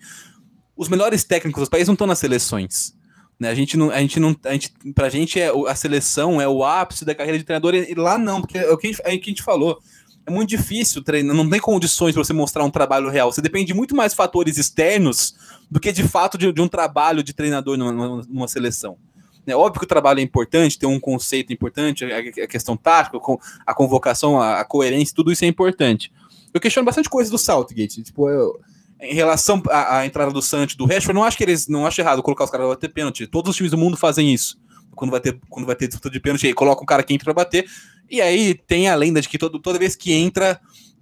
Os 0.76 0.90
melhores 0.90 1.24
técnicos 1.24 1.62
dos 1.62 1.70
países 1.70 1.88
não 1.88 1.94
estão 1.94 2.08
nas 2.08 2.20
seleções. 2.20 2.96
Né? 3.40 3.50
A 3.50 3.56
gente 3.56 3.78
não, 3.78 3.92
a 3.92 4.00
gente 4.00 4.20
não, 4.20 4.36
a 4.46 4.54
gente, 4.54 4.74
pra 4.96 5.10
gente 5.10 5.40
é 5.40 5.52
a 5.68 5.76
seleção 5.76 6.42
é 6.42 6.48
o 6.48 6.64
ápice 6.64 7.06
da 7.06 7.14
carreira 7.14 7.38
de 7.38 7.44
treinador 7.44 7.76
e 7.76 7.94
lá 7.94 8.18
não, 8.18 8.42
porque 8.42 8.58
é 8.58 8.72
o 8.72 8.78
que 8.78 8.88
a 8.88 8.92
gente, 8.92 9.02
é 9.04 9.16
o 9.16 9.20
que 9.20 9.30
a 9.30 9.32
gente 9.32 9.44
falou 9.44 9.80
é 10.28 10.32
muito 10.32 10.50
difícil 10.50 11.02
treinar, 11.02 11.34
não 11.34 11.50
tem 11.50 11.60
condições 11.60 12.14
para 12.14 12.22
você 12.22 12.34
mostrar 12.34 12.66
um 12.66 12.70
trabalho 12.70 13.10
real. 13.10 13.32
Você 13.32 13.42
depende 13.42 13.74
muito 13.74 13.96
mais 13.96 14.12
de 14.12 14.18
fatores 14.18 14.58
externos 14.58 15.34
do 15.72 15.80
que 15.80 15.90
de 15.94 16.04
fato 16.04 16.38
de, 16.38 16.52
de 16.52 16.62
um 16.62 16.68
trabalho 16.68 17.24
de 17.24 17.34
treinador 17.34 17.78
numa, 17.78 18.22
numa 18.28 18.48
seleção. 18.48 18.98
Né? 19.46 19.56
Óbvio 19.56 19.80
que 19.80 19.86
o 19.86 19.88
trabalho 19.88 20.20
é 20.20 20.22
importante, 20.22 20.78
tem 20.78 20.88
um 20.88 21.00
conceito 21.00 21.54
importante, 21.54 22.04
a 22.04 22.48
questão 22.48 22.76
tática, 22.76 23.18
a 23.66 23.74
convocação, 23.74 24.40
a 24.40 24.66
coerência, 24.66 25.16
tudo 25.16 25.32
isso 25.32 25.46
é 25.46 25.48
importante. 25.48 26.12
Eu 26.54 26.60
questiono 26.60 26.86
bastante 26.86 27.10
coisas 27.10 27.32
do 27.32 27.38
Southgate. 27.38 28.04
Tipo, 28.04 28.30
eu, 28.30 28.60
em 29.00 29.14
relação 29.16 29.64
à, 29.70 30.00
à, 30.00 30.06
entrada 30.06 30.32
do 30.32 30.42
Santos, 30.42 30.76
do 30.76 30.86
Rashford, 30.86 31.14
não 31.14 31.24
acho 31.24 31.38
que 31.38 31.44
eles 31.46 31.70
não 31.70 31.86
acho 31.86 32.02
errado 32.02 32.22
colocar 32.22 32.44
os 32.44 32.50
caras 32.50 32.66
para 32.66 32.76
bater 32.76 32.90
pênalti. 32.92 33.28
Todos 33.28 33.52
os 33.52 33.56
times 33.56 33.72
do 33.72 33.78
mundo 33.78 33.96
fazem 33.96 34.34
isso. 34.34 34.60
Quando 34.94 35.12
vai 35.12 35.22
ter, 35.22 35.40
quando 35.50 35.66
vai 35.66 35.76
ter 35.76 35.88
disputa 35.88 36.10
de 36.10 36.20
pênalti, 36.20 36.48
aí 36.48 36.54
coloca 36.54 36.82
um 36.82 36.86
cara 36.86 37.02
que 37.02 37.14
entra 37.14 37.26
para 37.26 37.46
bater. 37.46 37.66
E 38.10 38.22
aí 38.22 38.54
tem 38.54 38.88
a 38.88 38.96
lenda 38.96 39.22
de 39.22 39.30
que 39.30 39.38
todo, 39.38 39.60
toda 39.60 39.80
vez 39.80 39.96
que 39.96 40.14
entra, 40.14 40.60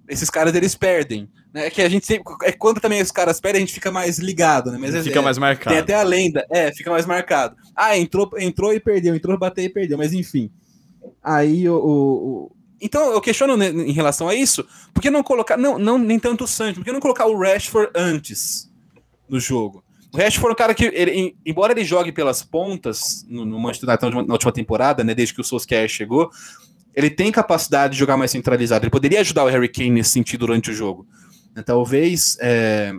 esses 0.07 0.29
caras 0.29 0.53
eles 0.55 0.75
perdem. 0.75 1.29
Né? 1.53 1.69
Que 1.69 1.81
a 1.81 1.89
gente 1.89 2.05
sempre. 2.05 2.33
É 2.43 2.51
quando 2.51 2.79
também 2.79 3.01
os 3.01 3.11
caras 3.11 3.39
perdem, 3.39 3.63
a 3.63 3.65
gente 3.65 3.73
fica 3.73 3.91
mais 3.91 4.17
ligado, 4.19 4.71
né? 4.71 4.77
Mas 4.79 4.93
é, 4.93 5.03
fica 5.03 5.19
é, 5.19 5.21
mais 5.21 5.37
marcado. 5.37 5.73
Tem 5.73 5.81
até 5.81 5.93
a 5.93 6.03
lenda, 6.03 6.45
é, 6.49 6.71
fica 6.73 6.91
mais 6.91 7.05
marcado. 7.05 7.55
Ah, 7.75 7.97
entrou, 7.97 8.29
entrou 8.37 8.73
e 8.73 8.79
perdeu, 8.79 9.15
entrou, 9.15 9.37
bateu 9.37 9.63
e 9.63 9.69
perdeu, 9.69 9.97
mas 9.97 10.13
enfim. 10.13 10.51
Aí 11.23 11.67
o, 11.69 11.75
o, 11.75 12.55
então 12.81 13.11
eu 13.11 13.21
questiono 13.21 13.61
em 13.63 13.91
relação 13.91 14.27
a 14.27 14.35
isso, 14.35 14.65
por 14.93 15.01
que 15.01 15.09
não 15.09 15.23
colocar, 15.23 15.57
não, 15.57 15.79
não 15.79 15.97
nem 15.97 16.19
tanto 16.19 16.43
o 16.43 16.47
Santos, 16.47 16.75
por 16.75 16.83
que 16.83 16.91
não 16.91 16.99
colocar 16.99 17.25
o 17.25 17.37
Rashford 17.37 17.91
antes 17.95 18.71
no 19.29 19.39
jogo? 19.39 19.83
O 20.13 20.17
Rashford 20.17 20.49
é 20.49 20.51
um 20.51 20.55
cara 20.55 20.73
que, 20.73 20.85
ele, 20.85 21.35
embora 21.45 21.73
ele 21.73 21.83
jogue 21.83 22.11
pelas 22.11 22.43
pontas 22.43 23.25
no, 23.27 23.45
no 23.45 23.59
Manchester 23.59 23.89
United 23.89 24.27
na 24.27 24.33
última 24.33 24.51
temporada, 24.51 25.03
né, 25.03 25.13
desde 25.13 25.33
que 25.33 25.41
o 25.41 25.43
Solskjaer 25.43 25.89
chegou, 25.89 26.29
ele 26.95 27.10
tem 27.10 27.31
capacidade 27.31 27.93
de 27.93 27.99
jogar 27.99 28.15
mais 28.15 28.31
centralizado. 28.31 28.86
Ele 28.86 28.91
poderia 28.91 29.19
ajudar 29.19 29.43
o 29.43 29.49
Harry 29.49 29.67
Kane 29.67 29.91
nesse 29.91 30.12
sentido 30.12 30.47
durante 30.47 30.71
o 30.71 30.73
jogo. 30.73 31.05
Talvez, 31.65 32.38
é, 32.39 32.93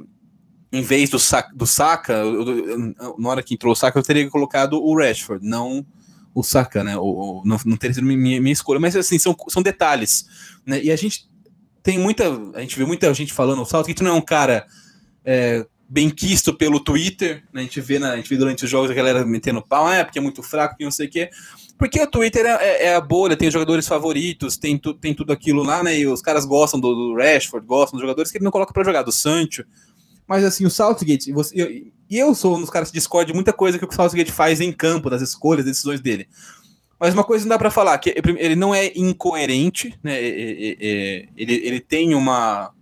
em 0.70 0.82
vez 0.82 1.10
do, 1.10 1.18
do 1.54 1.66
Saka, 1.66 2.22
na 3.18 3.28
hora 3.28 3.42
que 3.42 3.54
entrou 3.54 3.72
o 3.72 3.76
Saka, 3.76 3.98
eu 3.98 4.02
teria 4.02 4.28
colocado 4.30 4.74
o 4.82 4.96
Rashford, 4.96 5.46
não 5.46 5.84
o 6.34 6.42
Saka, 6.42 6.84
né? 6.84 6.96
Ou, 6.98 7.42
não, 7.44 7.58
não 7.64 7.76
teria 7.76 7.94
sido 7.94 8.04
minha, 8.04 8.40
minha 8.40 8.52
escolha, 8.52 8.78
mas 8.78 8.94
assim, 8.94 9.18
são, 9.18 9.34
são 9.48 9.62
detalhes. 9.62 10.26
Né? 10.66 10.82
E 10.82 10.90
a 10.90 10.96
gente 10.96 11.26
tem 11.82 11.98
muita. 11.98 12.24
A 12.54 12.60
gente 12.60 12.78
vê 12.78 12.84
muita 12.84 13.12
gente 13.14 13.32
falando, 13.32 13.62
o 13.62 13.66
Southgate 13.66 14.02
não 14.02 14.10
é 14.10 14.14
um 14.14 14.20
cara 14.20 14.66
é, 15.24 15.66
bem 15.88 16.10
quisto 16.10 16.52
pelo 16.52 16.80
Twitter, 16.80 17.42
né? 17.52 17.62
A 17.62 17.64
gente 17.64 17.80
vê, 17.80 17.98
na, 17.98 18.12
a 18.12 18.16
gente 18.16 18.28
vê 18.28 18.36
durante 18.36 18.64
os 18.64 18.70
jogos 18.70 18.90
a 18.90 18.94
galera 18.94 19.24
metendo 19.24 19.62
pau, 19.62 19.90
é 19.90 20.04
porque 20.04 20.18
é 20.18 20.22
muito 20.22 20.42
fraco, 20.42 20.76
que 20.76 20.84
não 20.84 20.90
sei 20.90 21.06
o 21.06 21.10
quê. 21.10 21.30
Porque 21.78 22.00
o 22.00 22.06
Twitter 22.06 22.46
é, 22.46 22.54
é, 22.54 22.86
é, 22.86 22.94
a 22.94 23.00
bolha, 23.00 23.36
tem 23.36 23.50
jogadores 23.50 23.86
favoritos, 23.86 24.56
tem, 24.56 24.78
tu, 24.78 24.94
tem 24.94 25.14
tudo 25.14 25.32
aquilo 25.32 25.62
lá, 25.62 25.82
né? 25.82 25.98
E 25.98 26.06
os 26.06 26.22
caras 26.22 26.44
gostam 26.46 26.80
do, 26.80 26.94
do 26.94 27.14
Rashford, 27.16 27.66
gostam 27.66 27.98
dos 27.98 28.02
jogadores 28.02 28.30
que 28.30 28.38
ele 28.38 28.44
não 28.44 28.50
coloca 28.50 28.72
para 28.72 28.84
jogar, 28.84 29.02
do 29.02 29.12
Sancho. 29.12 29.64
Mas 30.26 30.44
assim, 30.44 30.64
o 30.64 30.70
Southgate, 30.70 31.32
você, 31.32 31.84
e 32.08 32.18
eu 32.18 32.34
sou 32.34 32.56
um 32.56 32.60
dos 32.60 32.70
caras 32.70 32.90
que 32.90 32.96
discorda 32.96 33.26
de 33.26 33.34
muita 33.34 33.52
coisa 33.52 33.78
que 33.78 33.84
o 33.84 33.92
Southgate 33.92 34.32
faz 34.32 34.60
em 34.60 34.72
campo, 34.72 35.10
das 35.10 35.20
escolhas, 35.20 35.64
decisões 35.64 36.00
dele. 36.00 36.28
Mas 36.98 37.12
uma 37.12 37.24
coisa 37.24 37.44
não 37.44 37.50
dá 37.50 37.58
para 37.58 37.70
falar, 37.70 37.98
que 37.98 38.14
ele 38.16 38.56
não 38.56 38.74
é 38.74 38.90
incoerente, 38.96 39.98
né? 40.02 40.18
Ele, 40.18 41.28
ele 41.36 41.80
tem 41.80 42.14
uma, 42.14 42.72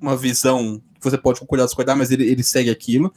uma 0.00 0.16
visão 0.16 0.82
que 1.00 1.10
você 1.10 1.16
pode 1.16 1.40
concordar 1.40 1.64
ou 1.64 1.68
discordar, 1.68 1.96
mas 1.96 2.10
ele, 2.10 2.28
ele 2.30 2.42
segue 2.42 2.68
aquilo. 2.68 3.12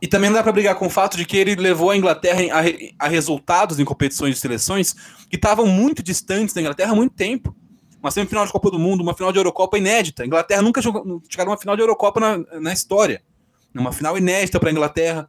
E 0.00 0.06
também 0.06 0.28
não 0.28 0.36
dá 0.36 0.42
para 0.42 0.52
brigar 0.52 0.74
com 0.74 0.86
o 0.86 0.90
fato 0.90 1.16
de 1.16 1.24
que 1.24 1.36
ele 1.36 1.54
levou 1.56 1.90
a 1.90 1.96
Inglaterra 1.96 2.40
a, 2.52 3.06
a 3.06 3.08
resultados 3.08 3.78
em 3.78 3.84
competições 3.84 4.34
de 4.34 4.40
seleções 4.40 4.94
que 5.30 5.36
estavam 5.36 5.66
muito 5.66 6.02
distantes 6.02 6.54
da 6.54 6.60
Inglaterra 6.60 6.92
há 6.92 6.94
muito 6.94 7.14
tempo. 7.14 7.56
Uma 7.98 8.10
semifinal 8.10 8.44
de 8.46 8.52
Copa 8.52 8.70
do 8.70 8.78
Mundo, 8.78 9.02
uma 9.02 9.14
final 9.14 9.32
de 9.32 9.38
Eurocopa 9.38 9.78
inédita. 9.78 10.22
A 10.22 10.26
Inglaterra 10.26 10.62
nunca 10.62 10.82
chegou, 10.82 11.22
chegaram 11.28 11.50
uma 11.50 11.58
final 11.58 11.74
de 11.74 11.82
Eurocopa 11.82 12.20
na, 12.20 12.60
na 12.60 12.72
história 12.72 13.22
numa 13.76 13.92
final 13.92 14.16
inédita 14.16 14.58
para 14.58 14.70
a 14.70 14.72
Inglaterra. 14.72 15.28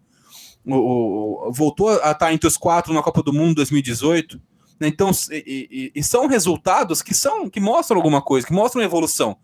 O, 0.66 1.48
o, 1.48 1.52
voltou 1.52 1.90
a 2.02 2.12
estar 2.12 2.34
entre 2.34 2.48
os 2.48 2.58
quatro 2.58 2.94
na 2.94 3.04
Copa 3.04 3.22
do 3.22 3.34
Mundo 3.34 3.56
2018. 3.56 4.42
Né? 4.80 4.88
Então, 4.88 5.12
e, 5.32 5.92
e, 5.96 6.00
e, 6.00 6.04
são 6.04 6.28
resultados 6.28 7.02
que 7.02 7.14
são 7.14 7.50
que 7.50 7.60
mostram 7.60 7.98
alguma 7.98 8.22
coisa, 8.22 8.48
que 8.48 8.54
mostram 8.54 8.82
evolução. 8.82 9.38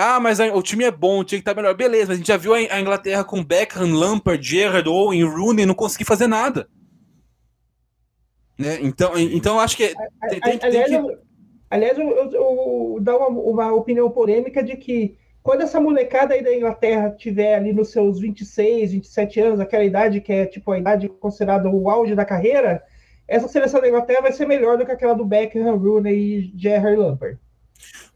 Ah, 0.00 0.20
mas 0.20 0.38
o 0.38 0.62
time 0.62 0.84
é 0.84 0.92
bom, 0.92 1.24
tinha 1.24 1.40
que 1.40 1.42
estar 1.42 1.60
melhor. 1.60 1.74
Beleza, 1.74 2.06
mas 2.06 2.14
a 2.14 2.18
gente 2.18 2.28
já 2.28 2.36
viu 2.36 2.54
a, 2.54 2.80
Inglaterra 2.80 3.24
com 3.24 3.42
Beckham, 3.42 3.92
Lampard, 3.92 4.40
Gerrard, 4.46 4.88
Owen, 4.88 5.24
Rooney 5.24 5.66
não 5.66 5.74
conseguir 5.74 6.04
fazer 6.04 6.28
nada. 6.28 6.68
Né? 8.56 8.78
Então, 8.80 9.18
então 9.18 9.58
acho 9.58 9.76
que 9.76 9.92
tem, 10.28 10.40
tem, 10.40 10.58
tem 10.58 10.68
aliás, 10.68 10.88
que... 10.88 11.18
aliás, 11.68 11.98
eu, 11.98 12.10
eu, 12.10 12.30
eu 12.32 12.98
dar 13.00 13.16
uma, 13.16 13.28
uma 13.28 13.72
opinião 13.72 14.08
polêmica 14.08 14.62
de 14.62 14.76
que 14.76 15.18
quando 15.42 15.62
essa 15.62 15.80
molecada 15.80 16.32
aí 16.32 16.44
da 16.44 16.54
Inglaterra 16.54 17.10
tiver 17.10 17.56
ali 17.56 17.72
nos 17.72 17.90
seus 17.90 18.20
26, 18.20 18.92
27 18.92 19.40
anos, 19.40 19.58
aquela 19.58 19.82
idade 19.82 20.20
que 20.20 20.32
é 20.32 20.46
tipo 20.46 20.70
a 20.70 20.78
idade 20.78 21.08
considerada 21.08 21.68
o 21.68 21.90
auge 21.90 22.14
da 22.14 22.24
carreira, 22.24 22.84
essa 23.26 23.48
seleção 23.48 23.80
da 23.80 23.88
Inglaterra 23.88 24.22
vai 24.22 24.32
ser 24.32 24.46
melhor 24.46 24.78
do 24.78 24.86
que 24.86 24.92
aquela 24.92 25.14
do 25.14 25.24
Beckham, 25.24 25.76
Rooney 25.76 26.14
e 26.14 26.52
Gerrard 26.56 26.96
Lampard. 26.96 27.38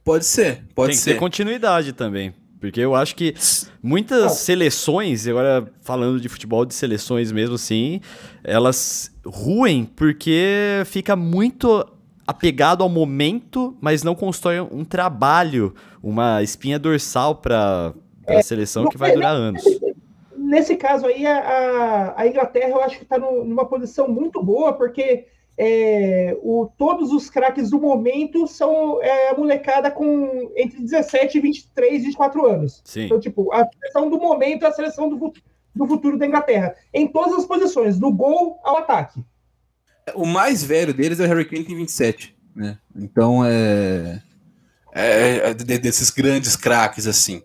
Pode 0.05 0.25
ser, 0.25 0.65
pode 0.75 0.93
Tem 0.93 0.99
ser. 0.99 1.11
Tem 1.12 1.21
continuidade 1.21 1.93
também. 1.93 2.35
Porque 2.61 2.81
eu 2.81 2.95
acho 2.95 3.17
que 3.17 3.35
muitas 3.83 4.35
seleções, 4.38 5.27
agora 5.27 5.67
falando 5.81 6.21
de 6.21 6.29
futebol 6.29 6.65
de 6.65 6.75
seleções 6.75 7.33
mesmo 7.33 7.57
assim, 7.57 8.01
elas 8.45 9.11
ruem 9.27 9.85
porque 9.85 10.83
fica 10.87 11.17
muito 11.17 11.85
apegado 12.25 12.85
ao 12.85 12.88
momento, 12.88 13.77
mas 13.81 14.05
não 14.05 14.15
constrói 14.15 14.61
um 14.61 14.85
trabalho, 14.85 15.75
uma 16.01 16.41
espinha 16.41 16.79
dorsal 16.79 17.35
para 17.35 17.93
a 18.29 18.35
é, 18.35 18.43
seleção 18.43 18.87
que 18.87 18.97
vai 18.97 19.12
durar 19.12 19.35
anos. 19.35 19.65
Nesse 20.37 20.77
caso 20.77 21.07
aí, 21.07 21.27
a, 21.27 22.15
a 22.17 22.27
Inglaterra 22.29 22.71
eu 22.71 22.81
acho 22.83 22.97
que 22.97 23.03
está 23.03 23.19
numa 23.19 23.65
posição 23.65 24.07
muito 24.07 24.41
boa, 24.41 24.73
porque 24.73 25.27
é, 25.57 26.37
o, 26.43 26.71
todos 26.79 27.12
os 27.12 27.29
craques 27.29 27.71
do 27.71 27.81
momento 27.81 28.47
são 28.47 29.03
é, 29.03 29.31
a 29.31 29.37
molecada 29.37 29.91
com 29.91 30.51
entre 30.57 30.83
17 30.83 31.38
e 31.38 31.41
23, 31.41 32.05
24 32.05 32.47
anos. 32.47 32.83
Sim. 32.85 33.05
Então, 33.05 33.21
tipo, 33.21 33.53
a 33.53 33.69
seleção 33.69 34.09
do 34.09 34.19
momento 34.19 34.65
é 34.65 34.69
a 34.69 34.73
seleção 34.73 35.09
do, 35.09 35.33
do 35.75 35.87
futuro 35.87 36.19
da 36.19 36.27
Inglaterra. 36.27 36.75
Em 36.93 37.07
todas 37.07 37.35
as 37.35 37.45
posições, 37.45 37.99
do 37.99 38.11
gol 38.11 38.59
ao 38.65 38.79
ataque. 38.79 39.23
O 40.15 40.27
mais 40.27 40.65
velho 40.65 40.93
deles 40.93 41.21
é 41.21 41.25
o 41.25 41.29
Harry 41.29 41.45
Kane, 41.45 41.65
tem 41.65 41.77
27. 41.77 42.37
Né? 42.57 42.79
Então, 42.97 43.45
é, 43.45 44.23
é, 44.95 45.51
é 45.51 45.55
desses 45.55 46.11
grandes 46.11 46.57
craques, 46.57 47.07
assim. 47.07 47.43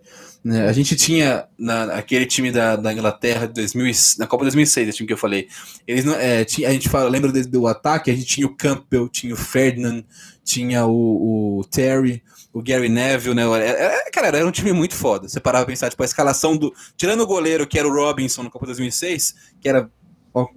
Né? 0.47 0.65
A 0.65 0.71
gente 0.71 0.95
tinha 0.95 1.45
na, 1.59 1.95
aquele 1.95 2.25
time 2.25 2.53
da, 2.53 2.77
da 2.77 2.93
Inglaterra 2.93 3.47
de 3.47 3.53
2000, 3.55 3.93
na 4.17 4.25
Copa 4.25 4.45
2006, 4.45 4.87
esse 4.87 4.97
time 4.97 5.07
que 5.07 5.11
eu 5.11 5.17
falei. 5.17 5.49
Eles 5.85 6.05
não, 6.05 6.15
é, 6.15 6.45
tinha, 6.45 6.69
a 6.69 6.71
gente 6.71 6.87
fala, 6.87 7.09
lembra 7.09 7.33
do, 7.33 7.47
do, 7.49 7.67
ataque? 7.67 8.09
A 8.09 8.15
gente 8.15 8.27
tinha 8.27 8.47
o 8.47 8.55
Campbell, 8.55 9.09
tinha 9.09 9.33
o 9.33 9.37
Ferdinand, 9.37 10.05
tinha 10.45 10.85
o, 10.85 11.59
o 11.59 11.65
Terry, 11.65 12.23
o 12.53 12.63
Gary 12.63 12.87
Neville, 12.87 13.35
né? 13.35 13.43
Era, 13.43 14.07
é, 14.07 14.09
cara, 14.09 14.27
era 14.27 14.47
um 14.47 14.51
time 14.51 14.71
muito 14.71 14.95
foda. 14.95 15.27
Você 15.27 15.37
parava 15.37 15.65
pra 15.65 15.73
pensar, 15.73 15.89
tipo, 15.89 16.01
a 16.01 16.05
escalação 16.05 16.55
do. 16.55 16.73
Tirando 16.95 17.23
o 17.23 17.27
goleiro, 17.27 17.67
que 17.67 17.77
era 17.77 17.85
o 17.85 17.91
Robinson 17.91 18.43
na 18.43 18.49
Copa 18.49 18.67
2006, 18.67 19.35
que 19.59 19.67
era 19.67 19.91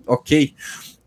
ok. 0.07 0.55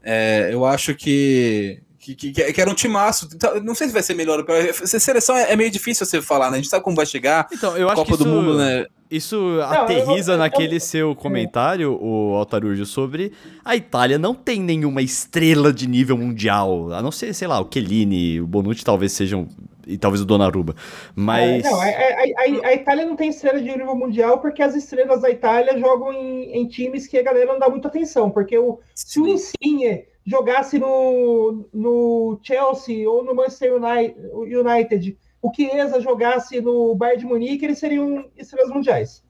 É, 0.03 0.49
eu 0.51 0.65
acho 0.65 0.93
que, 0.93 1.81
que, 2.03 2.15
que, 2.15 2.53
que, 2.53 2.61
era 2.61 2.69
um 2.69 2.73
timaço. 2.73 3.29
Então, 3.33 3.61
não 3.63 3.73
sei 3.73 3.87
se 3.87 3.93
vai 3.93 4.03
ser 4.03 4.13
melhor. 4.13 4.43
Essa 4.49 4.99
seleção 4.99 5.37
é, 5.37 5.53
é, 5.53 5.55
meio 5.55 5.71
difícil 5.71 6.05
você 6.05 6.21
falar, 6.21 6.51
né? 6.51 6.57
A 6.57 6.61
gente 6.61 6.69
sabe 6.69 6.83
como 6.83 6.97
vai 6.97 7.05
chegar. 7.05 7.47
Então, 7.51 7.77
eu 7.77 7.87
acho 7.87 7.95
Copa 7.95 8.07
que 8.07 8.13
isso, 8.15 8.23
do 8.23 8.29
Mundo, 8.29 8.57
né? 8.57 8.85
Isso 9.09 9.37
não, 9.37 9.61
aterriza 9.61 10.31
eu, 10.31 10.35
eu, 10.35 10.39
naquele 10.39 10.75
eu, 10.75 10.81
seu 10.81 11.15
comentário, 11.15 11.97
o 12.01 12.35
Altarujo, 12.35 12.85
sobre 12.85 13.31
a 13.63 13.75
Itália 13.75 14.17
não 14.17 14.33
tem 14.33 14.59
nenhuma 14.59 15.01
estrela 15.01 15.71
de 15.71 15.87
nível 15.87 16.17
mundial. 16.17 16.91
A 16.91 17.01
não 17.01 17.11
ser, 17.11 17.33
sei 17.33 17.47
lá, 17.47 17.61
o 17.61 17.69
Chiellini, 17.71 18.41
o 18.41 18.47
Bonucci 18.47 18.83
talvez 18.83 19.13
sejam. 19.13 19.47
E 19.85 19.97
talvez 19.97 20.21
o 20.21 20.25
Donnarumma. 20.25 20.75
Mas. 21.15 21.65
É, 21.65 21.69
não, 21.69 21.81
a, 21.81 21.85
a, 21.85 22.67
a, 22.69 22.73
Itália 22.73 23.05
não 23.05 23.17
tem 23.17 23.29
estrela 23.29 23.61
de 23.61 23.67
nível 23.67 23.95
mundial 23.95 24.39
porque 24.39 24.63
as 24.63 24.75
estrelas 24.75 25.21
da 25.21 25.29
Itália 25.29 25.77
jogam 25.77 26.13
em, 26.13 26.57
em 26.57 26.67
times 26.67 27.05
que 27.05 27.17
a 27.17 27.23
galera 27.23 27.51
não 27.51 27.59
dá 27.59 27.69
muita 27.69 27.89
atenção. 27.89 28.31
Porque 28.31 28.57
o, 28.57 28.79
se 28.95 29.19
o 29.19 29.27
Insigne 29.27 30.05
jogasse 30.25 30.79
no, 30.79 31.67
no 31.73 32.39
Chelsea 32.41 33.09
ou 33.09 33.23
no 33.23 33.35
Manchester 33.35 33.73
United, 33.75 35.17
o 35.41 35.53
Chiesa 35.53 35.99
jogasse 35.99 36.61
no 36.61 36.95
Bayern 36.95 37.19
de 37.19 37.25
Munique, 37.25 37.65
eles 37.65 37.79
seriam 37.79 38.25
estrelas 38.37 38.69
mundiais. 38.69 39.23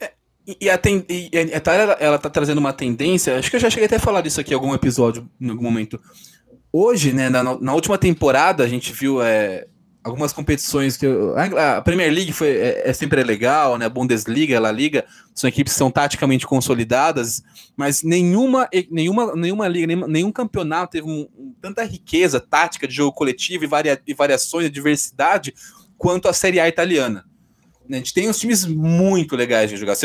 É, 0.00 0.12
e, 0.60 0.70
a, 0.70 0.78
ten, 0.78 1.04
e 1.08 1.30
a 1.36 1.56
Itália, 1.56 1.96
ela 2.00 2.18
tá 2.18 2.30
trazendo 2.30 2.58
uma 2.58 2.72
tendência, 2.72 3.38
acho 3.38 3.50
que 3.50 3.56
eu 3.56 3.60
já 3.60 3.68
cheguei 3.68 3.86
até 3.86 3.96
a 3.96 4.00
falar 4.00 4.22
disso 4.22 4.40
aqui 4.40 4.52
em 4.52 4.54
algum 4.54 4.74
episódio, 4.74 5.28
em 5.38 5.50
algum 5.50 5.62
momento. 5.62 6.00
Hoje, 6.72 7.12
né, 7.12 7.28
na, 7.28 7.42
na 7.42 7.74
última 7.74 7.98
temporada, 7.98 8.64
a 8.64 8.68
gente 8.68 8.92
viu 8.92 9.20
é, 9.20 9.66
algumas 10.02 10.32
competições 10.32 10.96
que 10.96 11.06
a 11.58 11.80
Premier 11.82 12.12
League 12.12 12.32
foi 12.32 12.48
é, 12.48 12.88
é, 12.88 12.92
sempre 12.92 13.22
legal, 13.22 13.76
né? 13.76 13.86
A 13.86 13.90
Bundesliga, 13.90 14.56
a 14.56 14.60
La 14.60 14.72
Liga 14.72 15.04
são 15.34 15.48
equipes 15.48 15.74
que 15.74 15.78
são 15.78 15.90
taticamente 15.90 16.46
consolidadas, 16.46 17.42
mas 17.76 18.02
nenhuma 18.02 18.68
nenhuma 18.90 19.34
nenhuma 19.36 19.68
liga, 19.68 20.06
nenhum, 20.06 20.32
campeonato 20.32 20.92
teve 20.92 21.08
um, 21.08 21.28
tanta 21.60 21.84
riqueza 21.84 22.40
tática 22.40 22.88
de 22.88 22.94
jogo 22.94 23.12
coletivo 23.12 23.64
e, 23.64 23.66
varia, 23.66 24.00
e 24.06 24.14
variações 24.14 24.64
de 24.64 24.70
diversidade 24.70 25.54
quanto 25.98 26.28
a 26.28 26.32
Série 26.32 26.60
A 26.60 26.68
italiana. 26.68 27.24
A 27.90 27.96
gente 27.96 28.14
tem 28.14 28.28
uns 28.28 28.38
times 28.38 28.64
muito 28.64 29.34
legais 29.34 29.68
de 29.68 29.76
jogar. 29.76 29.96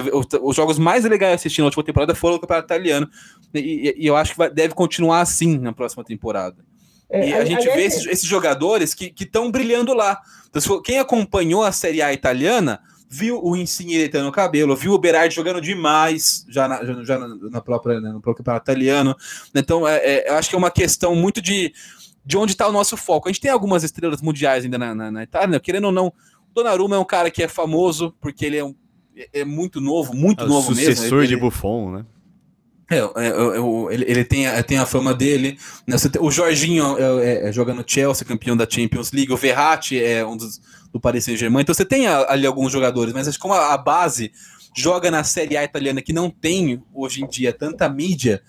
Os 0.41 0.55
jogos 0.55 0.79
mais 0.79 1.05
legais 1.05 1.33
de 1.33 1.35
assistir 1.35 1.61
na 1.61 1.65
última 1.65 1.83
temporada 1.83 2.15
foram 2.15 2.35
o 2.37 2.39
Campeonato 2.39 2.65
Italiano. 2.65 3.07
E, 3.53 3.93
e 3.95 4.07
eu 4.07 4.15
acho 4.15 4.31
que 4.31 4.37
vai, 4.39 4.49
deve 4.49 4.73
continuar 4.73 5.21
assim 5.21 5.59
na 5.59 5.71
próxima 5.71 6.03
temporada. 6.03 6.57
É, 7.09 7.29
e 7.29 7.33
a, 7.33 7.39
a 7.39 7.45
gente 7.45 7.63
vê 7.65 7.83
esses, 7.83 8.05
esses, 8.05 8.27
jogadores 8.27 8.93
que 8.93 9.13
estão 9.19 9.51
brilhando 9.51 9.93
lá. 9.93 10.19
Então, 10.49 10.81
quem 10.81 10.99
acompanhou 10.99 11.63
a 11.63 11.71
Série 11.71 12.01
A 12.01 12.13
italiana 12.13 12.81
viu 13.07 13.39
o 13.43 13.55
Insigne 13.55 13.97
deitando 13.97 14.27
o 14.27 14.31
cabelo, 14.31 14.75
viu 14.75 14.93
o 14.93 14.97
Berardi 14.97 15.35
jogando 15.35 15.61
demais 15.61 16.45
já 16.49 16.67
na, 16.67 17.03
já 17.03 17.17
na 17.17 17.61
própria, 17.61 18.01
né, 18.01 18.09
no 18.09 18.19
próprio 18.21 18.43
campeonato 18.43 18.69
italiano. 18.69 19.15
Então, 19.53 19.87
é, 19.87 19.97
é, 19.97 20.29
eu 20.29 20.35
acho 20.35 20.49
que 20.49 20.55
é 20.55 20.57
uma 20.57 20.71
questão 20.71 21.15
muito 21.15 21.41
de, 21.41 21.73
de 22.25 22.37
onde 22.37 22.51
está 22.51 22.67
o 22.67 22.71
nosso 22.71 22.97
foco. 22.97 23.29
A 23.29 23.31
gente 23.31 23.41
tem 23.41 23.51
algumas 23.51 23.83
estrelas 23.83 24.21
mundiais 24.21 24.65
ainda 24.65 24.77
na, 24.77 24.95
na, 24.95 25.11
na 25.11 25.23
Itália, 25.23 25.47
né? 25.47 25.59
querendo 25.59 25.85
ou 25.85 25.91
não, 25.91 26.11
Donnarumma 26.53 26.95
é 26.95 26.99
um 26.99 27.05
cara 27.05 27.29
que 27.29 27.43
é 27.43 27.47
famoso 27.47 28.13
porque 28.19 28.45
ele 28.45 28.57
é, 28.57 28.63
um, 28.63 28.75
é 29.33 29.45
muito 29.45 29.79
novo, 29.79 30.13
muito 30.13 30.43
é 30.43 30.47
novo 30.47 30.73
mesmo. 30.73 30.95
Sucessor 30.95 31.19
ele, 31.19 31.27
de 31.27 31.37
Buffon, 31.37 31.91
né? 31.91 32.05
É, 32.89 32.97
é, 32.97 32.99
é, 32.99 33.93
ele, 33.93 34.05
ele 34.07 34.23
tem, 34.23 34.47
a, 34.47 34.61
tem 34.61 34.77
a 34.77 34.85
fama 34.85 35.13
dele. 35.13 35.57
Né? 35.87 35.95
O 36.19 36.29
Jorginho 36.29 36.97
é, 36.97 37.49
é, 37.49 37.51
joga 37.51 37.73
no 37.73 37.83
Chelsea, 37.85 38.27
campeão 38.27 38.55
da 38.55 38.67
Champions 38.69 39.11
League. 39.11 39.33
O 39.33 39.37
Verratti 39.37 40.01
é 40.01 40.25
um 40.25 40.37
dos 40.37 40.61
do 40.95 40.99
Paris 40.99 41.25
Saint-Germain. 41.25 41.61
Então 41.61 41.75
você 41.75 41.83
tem 41.83 42.07
ali 42.07 42.47
alguns 42.47 42.71
jogadores, 42.71 43.13
mas 43.13 43.27
acho 43.27 43.37
que 43.37 43.41
como 43.41 43.53
a, 43.53 43.73
a, 43.73 43.77
base 43.77 44.31
joga 44.73 45.11
na 45.11 45.25
Série 45.25 45.57
A 45.57 45.63
italiana, 45.63 46.01
que 46.01 46.13
não 46.13 46.29
tem 46.29 46.81
hoje 46.93 47.21
em 47.21 47.27
dia 47.27 47.51
tanta 47.51 47.89
mídia 47.89 48.41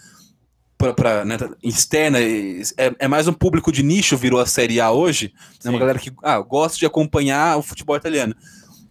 para 0.79 1.25
né, 1.25 1.37
externa, 1.61 2.21
é, 2.21 2.95
é, 3.01 3.09
mais 3.09 3.27
um 3.27 3.33
público 3.33 3.73
de 3.73 3.83
nicho 3.83 4.17
virou 4.17 4.39
a 4.39 4.47
Série 4.47 4.81
A 4.81 4.93
hoje. 4.93 5.35
É 5.65 5.69
uma 5.69 5.79
galera 5.79 5.99
que 5.99 6.13
ah, 6.23 6.39
gosta 6.39 6.79
de 6.79 6.87
acompanhar 6.87 7.59
o 7.59 7.63
futebol 7.63 7.97
italiano. 7.97 8.37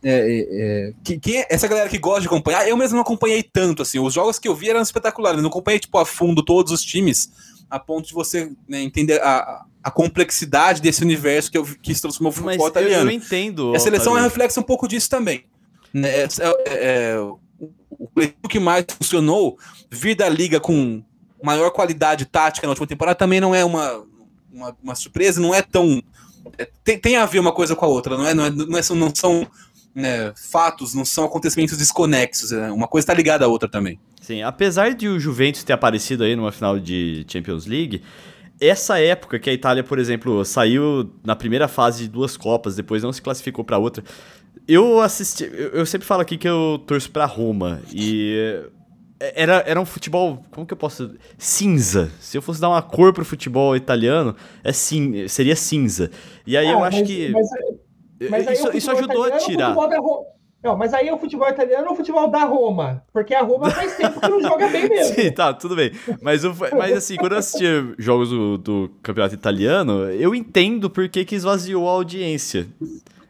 É, 0.07 0.11
é, 0.11 0.45
é, 0.51 0.93
que, 1.03 1.17
que, 1.17 1.47
essa 1.49 1.67
galera 1.67 1.89
que 1.89 1.97
gosta 1.97 2.21
de 2.21 2.27
acompanhar, 2.27 2.67
eu 2.69 2.77
mesmo 2.77 2.93
não 2.95 3.01
acompanhei 3.01 3.41
tanto, 3.41 3.81
assim, 3.81 3.97
os 3.97 4.13
jogos 4.13 4.37
que 4.37 4.47
eu 4.47 4.53
vi 4.53 4.69
eram 4.69 4.79
espetaculares, 4.79 5.37
eu 5.37 5.41
não 5.41 5.49
acompanhei, 5.49 5.79
tipo, 5.79 5.97
a 5.97 6.05
fundo 6.05 6.43
todos 6.43 6.71
os 6.71 6.83
times, 6.83 7.31
a 7.67 7.79
ponto 7.79 8.07
de 8.07 8.13
você 8.13 8.51
né, 8.69 8.83
entender 8.83 9.19
a, 9.19 9.65
a 9.83 9.89
complexidade 9.89 10.79
desse 10.79 11.01
universo 11.01 11.49
que, 11.49 11.57
eu, 11.57 11.65
que 11.81 11.95
se 11.95 12.03
transformou 12.03 12.31
no 12.31 12.37
futebol 12.37 12.67
italiano. 12.67 13.09
Eu, 13.09 13.15
eu 13.15 13.17
entendo. 13.17 13.75
A 13.75 13.79
seleção 13.79 14.15
é 14.15 14.21
reflexo 14.21 14.59
um 14.59 14.63
pouco 14.63 14.87
disso 14.87 15.09
também. 15.09 15.45
Né, 15.91 16.09
é, 16.09 16.27
é, 16.67 17.17
o 18.43 18.47
que 18.47 18.59
mais 18.59 18.85
funcionou, 18.87 19.57
vir 19.89 20.13
da 20.13 20.29
liga 20.29 20.59
com 20.59 21.03
maior 21.41 21.71
qualidade 21.71 22.25
tática 22.25 22.67
na 22.67 22.71
última 22.71 22.85
temporada 22.85 23.15
também 23.15 23.41
não 23.41 23.55
é 23.55 23.65
uma, 23.65 24.05
uma, 24.53 24.77
uma 24.83 24.95
surpresa, 24.95 25.41
não 25.41 25.53
é 25.53 25.63
tão. 25.63 25.99
tem, 26.83 26.99
tem 26.99 27.15
a 27.15 27.25
ver 27.25 27.39
uma 27.39 27.51
coisa 27.51 27.75
com 27.75 27.85
a 27.85 27.87
outra, 27.87 28.15
não 28.15 28.27
é? 28.27 28.35
Não, 28.35 28.45
é, 28.45 28.49
não, 28.51 28.77
é, 28.77 28.81
não 28.93 29.15
são 29.15 29.47
né, 29.95 30.33
fatos, 30.35 30.93
não 30.93 31.05
são 31.05 31.23
acontecimentos 31.23 31.77
desconexos. 31.77 32.51
Né? 32.51 32.69
Uma 32.69 32.87
coisa 32.87 33.05
está 33.05 33.13
ligada 33.13 33.45
à 33.45 33.47
outra 33.47 33.69
também. 33.69 33.97
Sim, 34.21 34.41
apesar 34.41 34.93
de 34.93 35.07
o 35.07 35.19
Juventus 35.19 35.63
ter 35.63 35.73
aparecido 35.73 36.23
aí 36.23 36.35
numa 36.35 36.51
final 36.51 36.77
de 36.77 37.25
Champions 37.29 37.65
League, 37.65 38.01
essa 38.59 38.99
época 38.99 39.39
que 39.39 39.49
a 39.49 39.53
Itália, 39.53 39.83
por 39.83 39.99
exemplo, 39.99 40.43
saiu 40.43 41.11
na 41.23 41.35
primeira 41.35 41.67
fase 41.67 42.03
de 42.03 42.09
duas 42.09 42.35
Copas, 42.35 42.75
depois 42.75 43.03
não 43.03 43.13
se 43.13 43.21
classificou 43.21 43.63
para 43.63 43.77
outra. 43.77 44.03
Eu 44.67 44.99
assisti, 44.99 45.49
eu 45.53 45.85
sempre 45.85 46.07
falo 46.07 46.21
aqui 46.21 46.37
que 46.37 46.47
eu 46.47 46.81
torço 46.87 47.11
para 47.11 47.25
Roma 47.25 47.81
e 47.93 48.63
era, 49.19 49.63
era 49.65 49.79
um 49.79 49.85
futebol, 49.85 50.43
como 50.51 50.65
que 50.65 50.73
eu 50.73 50.77
posso 50.77 51.15
cinza. 51.37 52.11
Se 52.19 52.37
eu 52.37 52.41
fosse 52.41 52.59
dar 52.59 52.69
uma 52.69 52.81
cor 52.81 53.13
pro 53.13 53.23
futebol 53.23 53.75
italiano, 53.75 54.35
é 54.63 54.71
sim, 54.71 55.27
seria 55.27 55.55
cinza. 55.55 56.09
E 56.47 56.57
aí 56.57 56.67
ah, 56.67 56.71
eu 56.71 56.83
acho 56.83 56.99
mas, 56.99 57.07
que 57.07 57.29
mas 57.29 57.47
mas 58.29 58.49
isso, 58.49 58.77
isso 58.77 58.91
ajudou 58.91 59.23
a 59.23 59.31
tirar. 59.37 59.75
Não, 60.65 60.75
mas 60.75 60.95
aí 60.95 61.07
é 61.07 61.13
o 61.13 61.17
futebol 61.19 61.47
italiano 61.47 61.85
ou 61.85 61.93
o 61.93 61.95
futebol 61.95 62.27
da 62.27 62.43
Roma? 62.43 63.03
Porque 63.13 63.35
a 63.35 63.43
Roma 63.43 63.69
faz 63.69 63.93
tempo 63.97 64.19
que 64.19 64.27
não 64.27 64.41
joga 64.41 64.67
bem 64.67 64.89
mesmo. 64.89 65.13
Sim, 65.13 65.31
tá, 65.31 65.53
tudo 65.53 65.75
bem. 65.75 65.91
Mas, 66.23 66.41
mas 66.73 66.91
assim, 66.97 67.17
quando 67.17 67.33
eu 67.33 67.37
assistia 67.37 67.93
jogos 67.99 68.31
do, 68.31 68.57
do 68.57 68.91
campeonato 69.03 69.35
italiano, 69.35 70.09
eu 70.09 70.33
entendo 70.33 70.89
por 70.89 71.07
que, 71.07 71.23
que 71.23 71.35
esvaziou 71.35 71.87
a 71.87 71.91
audiência. 71.91 72.65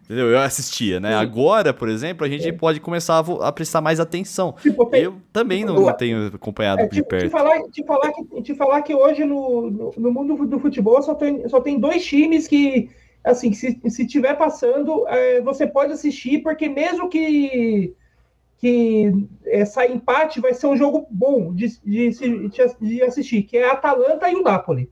Entendeu? 0.06 0.28
Eu 0.28 0.40
assistia, 0.40 1.00
né? 1.00 1.10
Sim. 1.10 1.16
Agora, 1.16 1.74
por 1.74 1.90
exemplo, 1.90 2.26
a 2.26 2.30
gente 2.30 2.44
Sim. 2.44 2.54
pode 2.54 2.80
começar 2.80 3.16
a, 3.16 3.48
a, 3.50 3.52
prestar 3.52 3.82
mais 3.82 4.00
atenção. 4.00 4.56
Tipo, 4.62 4.90
eu 4.96 5.16
também 5.34 5.66
não, 5.66 5.92
tenho 5.94 6.28
acompanhado 6.28 6.84
é, 6.84 6.88
de 6.88 6.96
tipo, 6.96 7.10
perto. 7.10 7.26
Te 7.26 7.32
falar, 7.32 7.62
te 7.64 7.84
falar, 7.84 8.12
que, 8.14 8.42
te 8.44 8.56
falar 8.56 8.82
que 8.84 8.96
hoje 8.96 9.26
no, 9.26 9.70
no, 9.70 9.94
no 9.98 10.12
mundo 10.12 10.46
do 10.46 10.60
futebol 10.60 11.02
só 11.02 11.14
tem, 11.16 11.50
só 11.50 11.60
tem 11.60 11.78
dois 11.78 12.06
times 12.06 12.48
que 12.48 12.90
assim, 13.26 13.52
se, 13.54 13.80
se 13.90 14.08
tiver 14.08 14.36
passando, 14.36 15.08
é, 15.08 15.42
você 15.42 15.66
pode 15.66 15.94
assistir, 15.94 16.44
porque 16.44 16.70
mesmo 16.70 17.10
que 17.10 17.94
que 18.58 19.28
é, 19.46 19.66
sair 19.66 19.94
empate, 19.94 20.40
vai 20.40 20.54
ser 20.54 20.68
um 20.68 20.78
jogo 20.78 21.06
bom 21.12 21.54
de, 21.54 21.78
de, 21.84 22.10
de, 22.82 23.04
assistir, 23.04 23.44
que 23.44 23.58
é 23.58 23.70
a 23.70 23.74
Atalanta 23.74 24.30
e 24.30 24.36
o 24.36 24.42
Napoli. 24.42 24.90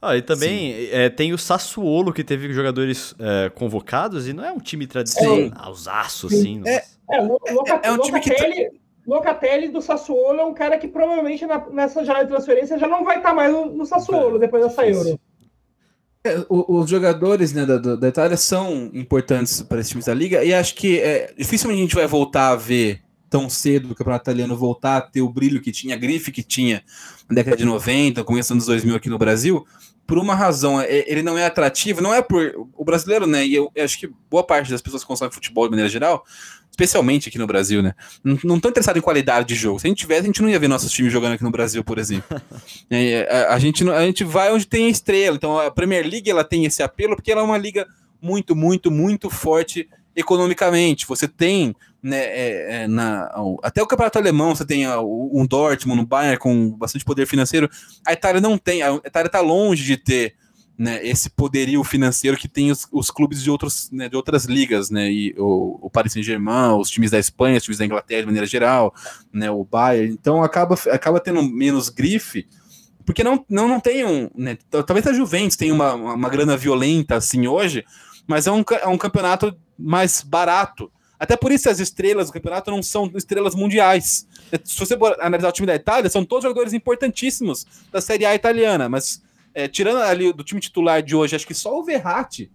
Ah, 0.00 0.16
e 0.16 0.22
também 0.22 0.88
é, 0.90 1.08
tem 1.10 1.32
o 1.32 1.38
Sassuolo, 1.38 2.12
que 2.12 2.24
teve 2.24 2.52
jogadores 2.52 3.14
é, 3.18 3.50
convocados, 3.50 4.26
e 4.26 4.32
não 4.32 4.44
é 4.44 4.50
um 4.50 4.58
time 4.58 4.86
tradicional, 4.86 5.70
os 5.70 5.86
aços, 5.86 6.32
assim. 6.32 6.62
É, 6.66 6.82
é, 7.10 7.20
Loca, 7.20 7.80
é, 7.82 7.92
um 7.92 7.98
time 7.98 8.20
que... 8.20 8.34
Tá 8.34 8.44
Locatelli 9.06 9.68
do 9.68 9.82
Sassuolo 9.82 10.40
é 10.40 10.44
um 10.44 10.54
cara 10.54 10.78
que 10.78 10.88
provavelmente 10.88 11.46
na, 11.46 11.68
nessa 11.68 12.04
janela 12.04 12.24
de 12.24 12.30
transferência 12.30 12.78
já 12.78 12.88
não 12.88 13.04
vai 13.04 13.18
estar 13.18 13.34
mais 13.34 13.52
no, 13.52 13.66
no 13.66 13.84
Sassuolo 13.84 14.38
depois 14.38 14.64
dessa 14.64 14.86
Euro. 14.88 15.20
É, 16.26 16.42
os 16.48 16.88
jogadores 16.88 17.52
né, 17.52 17.66
da, 17.66 17.76
da 17.76 18.08
Itália 18.08 18.36
são 18.36 18.90
importantes 18.94 19.60
para 19.60 19.78
esses 19.78 19.90
times 19.90 20.06
da 20.06 20.14
liga 20.14 20.42
e 20.42 20.54
acho 20.54 20.74
que 20.74 20.98
é, 20.98 21.34
dificilmente 21.36 21.80
a 21.80 21.82
gente 21.82 21.94
vai 21.94 22.06
voltar 22.06 22.48
a 22.48 22.56
ver 22.56 23.02
tão 23.28 23.50
cedo 23.50 23.90
o 23.90 23.94
campeonato 23.94 24.22
italiano 24.22 24.56
voltar 24.56 24.96
a 24.96 25.00
ter 25.02 25.20
o 25.20 25.28
brilho 25.28 25.60
que 25.60 25.70
tinha, 25.70 25.94
a 25.94 25.98
grife 25.98 26.32
que 26.32 26.42
tinha 26.42 26.82
na 27.28 27.34
década 27.34 27.58
de 27.58 27.66
90, 27.66 28.24
começando 28.24 28.56
dos 28.58 28.68
2000 28.68 28.96
aqui 28.96 29.10
no 29.10 29.18
Brasil, 29.18 29.66
por 30.06 30.16
uma 30.16 30.34
razão, 30.34 30.80
é, 30.80 31.04
ele 31.10 31.22
não 31.22 31.36
é 31.36 31.44
atrativo, 31.44 32.00
não 32.00 32.14
é 32.14 32.22
por 32.22 32.68
o 32.74 32.84
brasileiro, 32.84 33.26
né? 33.26 33.44
E 33.46 33.54
eu, 33.54 33.70
eu 33.74 33.84
acho 33.84 33.98
que 33.98 34.10
boa 34.30 34.44
parte 34.44 34.70
das 34.70 34.80
pessoas 34.80 35.02
que 35.02 35.08
consomem 35.08 35.32
futebol 35.32 35.64
de 35.64 35.70
maneira 35.70 35.90
geral 35.90 36.24
especialmente 36.74 37.28
aqui 37.28 37.38
no 37.38 37.46
Brasil, 37.46 37.80
né? 37.80 37.94
Não 38.22 38.56
estão 38.56 38.68
interessados 38.68 38.98
em 38.98 39.02
qualidade 39.02 39.46
de 39.46 39.54
jogo. 39.54 39.78
Se 39.78 39.86
a 39.86 39.88
gente 39.88 39.98
tivesse, 39.98 40.22
a 40.22 40.26
gente 40.26 40.42
não 40.42 40.50
ia 40.50 40.58
ver 40.58 40.66
nossos 40.66 40.90
times 40.90 41.12
jogando 41.12 41.34
aqui 41.34 41.44
no 41.44 41.50
Brasil, 41.50 41.84
por 41.84 41.98
exemplo. 41.98 42.40
é, 42.90 43.28
a, 43.30 43.54
a, 43.54 43.58
gente, 43.60 43.88
a 43.88 44.04
gente 44.04 44.24
vai 44.24 44.52
onde 44.52 44.66
tem 44.66 44.86
a 44.86 44.90
estrela. 44.90 45.36
Então 45.36 45.56
a 45.56 45.70
Premier 45.70 46.04
League 46.04 46.28
ela 46.28 46.42
tem 46.42 46.64
esse 46.64 46.82
apelo 46.82 47.14
porque 47.14 47.30
ela 47.30 47.42
é 47.42 47.44
uma 47.44 47.56
liga 47.56 47.86
muito, 48.20 48.56
muito, 48.56 48.90
muito 48.90 49.30
forte 49.30 49.88
economicamente. 50.16 51.06
Você 51.06 51.28
tem, 51.28 51.76
né, 52.02 52.24
é, 52.24 52.66
é, 52.68 52.88
na, 52.88 53.30
até 53.62 53.80
o 53.80 53.86
campeonato 53.86 54.18
alemão, 54.18 54.54
você 54.54 54.64
tem 54.64 54.84
um 54.88 55.46
Dortmund, 55.46 56.00
um 56.00 56.04
Bayern 56.04 56.38
com 56.38 56.70
bastante 56.70 57.04
poder 57.04 57.26
financeiro. 57.26 57.70
A 58.04 58.12
Itália 58.12 58.40
não 58.40 58.58
tem, 58.58 58.82
a 58.82 58.94
Itália 58.96 59.28
está 59.28 59.40
longe 59.40 59.84
de 59.84 59.96
ter 59.96 60.34
né, 60.76 61.04
esse 61.06 61.30
poderio 61.30 61.84
financeiro 61.84 62.36
que 62.36 62.48
tem 62.48 62.70
os, 62.70 62.86
os 62.90 63.10
clubes 63.10 63.42
de, 63.42 63.50
outros, 63.50 63.90
né, 63.92 64.08
de 64.08 64.16
outras 64.16 64.44
ligas, 64.44 64.90
né, 64.90 65.10
e 65.10 65.34
o, 65.38 65.78
o 65.80 65.90
Paris 65.90 66.12
Saint-Germain, 66.12 66.76
os 66.78 66.90
times 66.90 67.10
da 67.10 67.18
Espanha, 67.18 67.58
os 67.58 67.62
times 67.62 67.78
da 67.78 67.84
Inglaterra 67.84 68.22
de 68.22 68.26
maneira 68.26 68.46
geral, 68.46 68.92
né, 69.32 69.50
o 69.50 69.64
Bayern, 69.64 70.12
então 70.12 70.42
acaba, 70.42 70.74
acaba 70.90 71.20
tendo 71.20 71.42
menos 71.42 71.88
grife, 71.88 72.46
porque 73.06 73.22
não, 73.22 73.44
não, 73.48 73.68
não 73.68 73.78
tem 73.78 74.04
um, 74.04 74.28
né, 74.34 74.58
talvez 74.70 75.06
a 75.06 75.12
Juventus 75.12 75.56
tenha 75.56 75.72
uma, 75.72 75.94
uma 75.94 76.28
grana 76.28 76.56
violenta 76.56 77.16
assim 77.16 77.46
hoje, 77.46 77.84
mas 78.26 78.46
é 78.46 78.50
um, 78.52 78.64
é 78.82 78.88
um 78.88 78.98
campeonato 78.98 79.56
mais 79.78 80.22
barato, 80.22 80.90
até 81.18 81.36
por 81.36 81.52
isso 81.52 81.70
as 81.70 81.78
estrelas 81.78 82.26
do 82.26 82.32
campeonato 82.32 82.70
não 82.70 82.82
são 82.82 83.10
estrelas 83.14 83.54
mundiais. 83.54 84.26
Se 84.64 84.78
você 84.78 84.98
analisar 85.20 85.48
o 85.48 85.52
time 85.52 85.66
da 85.66 85.74
Itália, 85.74 86.10
são 86.10 86.24
todos 86.24 86.42
jogadores 86.42 86.72
importantíssimos 86.72 87.64
da 87.92 88.00
Série 88.00 88.26
A 88.26 88.34
italiana, 88.34 88.88
mas 88.88 89.22
é, 89.54 89.68
tirando 89.68 89.98
ali 89.98 90.32
do 90.32 90.44
time 90.44 90.60
titular 90.60 91.02
de 91.02 91.14
hoje, 91.14 91.36
acho 91.36 91.46
que 91.46 91.54
só 91.54 91.78
o 91.78 91.84
Verratti 91.84 92.50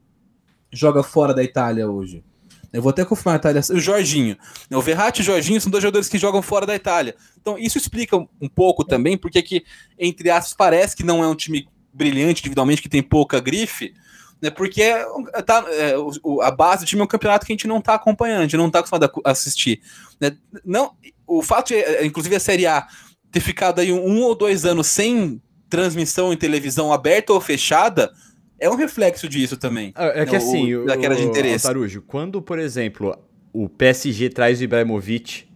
joga 0.71 1.01
fora 1.01 1.33
da 1.33 1.43
Itália 1.43 1.89
hoje. 1.89 2.23
Eu 2.71 2.81
vou 2.81 2.91
até 2.91 3.03
confirmar 3.03 3.35
a 3.35 3.37
Itália. 3.37 3.61
O 3.71 3.79
Jorginho. 3.79 4.37
O 4.71 4.81
Verratti 4.81 5.21
e 5.21 5.23
o 5.23 5.25
Jorginho 5.25 5.59
são 5.59 5.71
dois 5.71 5.81
jogadores 5.81 6.07
que 6.07 6.19
jogam 6.19 6.41
fora 6.41 6.65
da 6.67 6.75
Itália. 6.75 7.15
Então, 7.41 7.57
isso 7.57 7.77
explica 7.77 8.15
um 8.15 8.47
pouco 8.47 8.83
também 8.83 9.17
porque 9.17 9.41
que, 9.41 9.63
entre 9.97 10.29
aspas, 10.29 10.53
parece 10.53 10.95
que 10.95 11.03
não 11.03 11.23
é 11.23 11.27
um 11.27 11.33
time 11.33 11.67
brilhante 11.91 12.41
individualmente, 12.41 12.81
que 12.81 12.89
tem 12.89 13.01
pouca 13.01 13.39
grife, 13.39 13.93
né? 14.41 14.49
Porque 14.49 14.83
é, 14.83 15.03
tá, 15.45 15.65
é, 15.69 15.97
o, 16.23 16.41
a 16.41 16.51
base 16.51 16.85
do 16.85 16.87
time 16.87 17.01
é 17.01 17.05
um 17.05 17.07
campeonato 17.07 17.45
que 17.45 17.51
a 17.51 17.55
gente 17.55 17.67
não 17.67 17.79
está 17.79 17.95
acompanhando, 17.95 18.39
a 18.39 18.43
gente 18.43 18.57
não 18.57 18.67
está 18.67 18.79
acostumado 18.79 19.11
a 19.25 19.31
assistir. 19.31 19.81
Né? 20.21 20.37
Não, 20.63 20.91
o 21.25 21.41
fato 21.41 21.69
de, 21.69 21.75
é, 21.75 22.05
inclusive, 22.05 22.35
a 22.35 22.39
Série 22.39 22.67
A 22.67 22.87
ter 23.31 23.39
ficado 23.39 23.79
aí 23.79 23.91
um 23.91 24.21
ou 24.21 24.35
dois 24.35 24.63
anos 24.65 24.87
sem 24.87 25.41
transmissão 25.69 26.33
em 26.33 26.37
televisão 26.37 26.91
aberta 26.91 27.31
ou 27.31 27.39
fechada, 27.39 28.11
é 28.59 28.69
um 28.69 28.75
reflexo 28.75 29.29
disso 29.29 29.55
também. 29.55 29.93
É, 29.95 30.21
é 30.21 30.25
que 30.25 30.35
assim, 30.35 30.75
o, 30.75 30.85
daquela 30.85 31.15
de 31.15 31.23
interesse. 31.23 31.65
Tarujo, 31.65 32.01
quando, 32.01 32.41
por 32.41 32.59
exemplo, 32.59 33.17
o 33.53 33.69
PSG 33.69 34.29
traz 34.29 34.59
o 34.59 34.63
Ibrahimovic, 34.63 35.47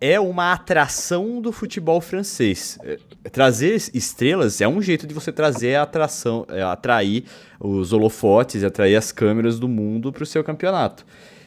é 0.00 0.18
uma 0.18 0.52
atração 0.52 1.40
do 1.40 1.52
futebol 1.52 2.00
francês. 2.00 2.78
É, 2.82 2.98
trazer 3.30 3.76
estrelas 3.94 4.60
é 4.60 4.68
um 4.68 4.82
jeito 4.82 5.06
de 5.06 5.14
você 5.14 5.32
trazer 5.32 5.76
a 5.76 5.82
atração, 5.82 6.44
é, 6.50 6.62
atrair 6.62 7.24
os 7.60 7.92
holofotes, 7.92 8.64
atrair 8.64 8.96
as 8.96 9.12
câmeras 9.12 9.58
do 9.58 9.68
mundo 9.68 10.12
para 10.12 10.22
o 10.22 10.26
seu 10.26 10.42
campeonato. 10.42 11.06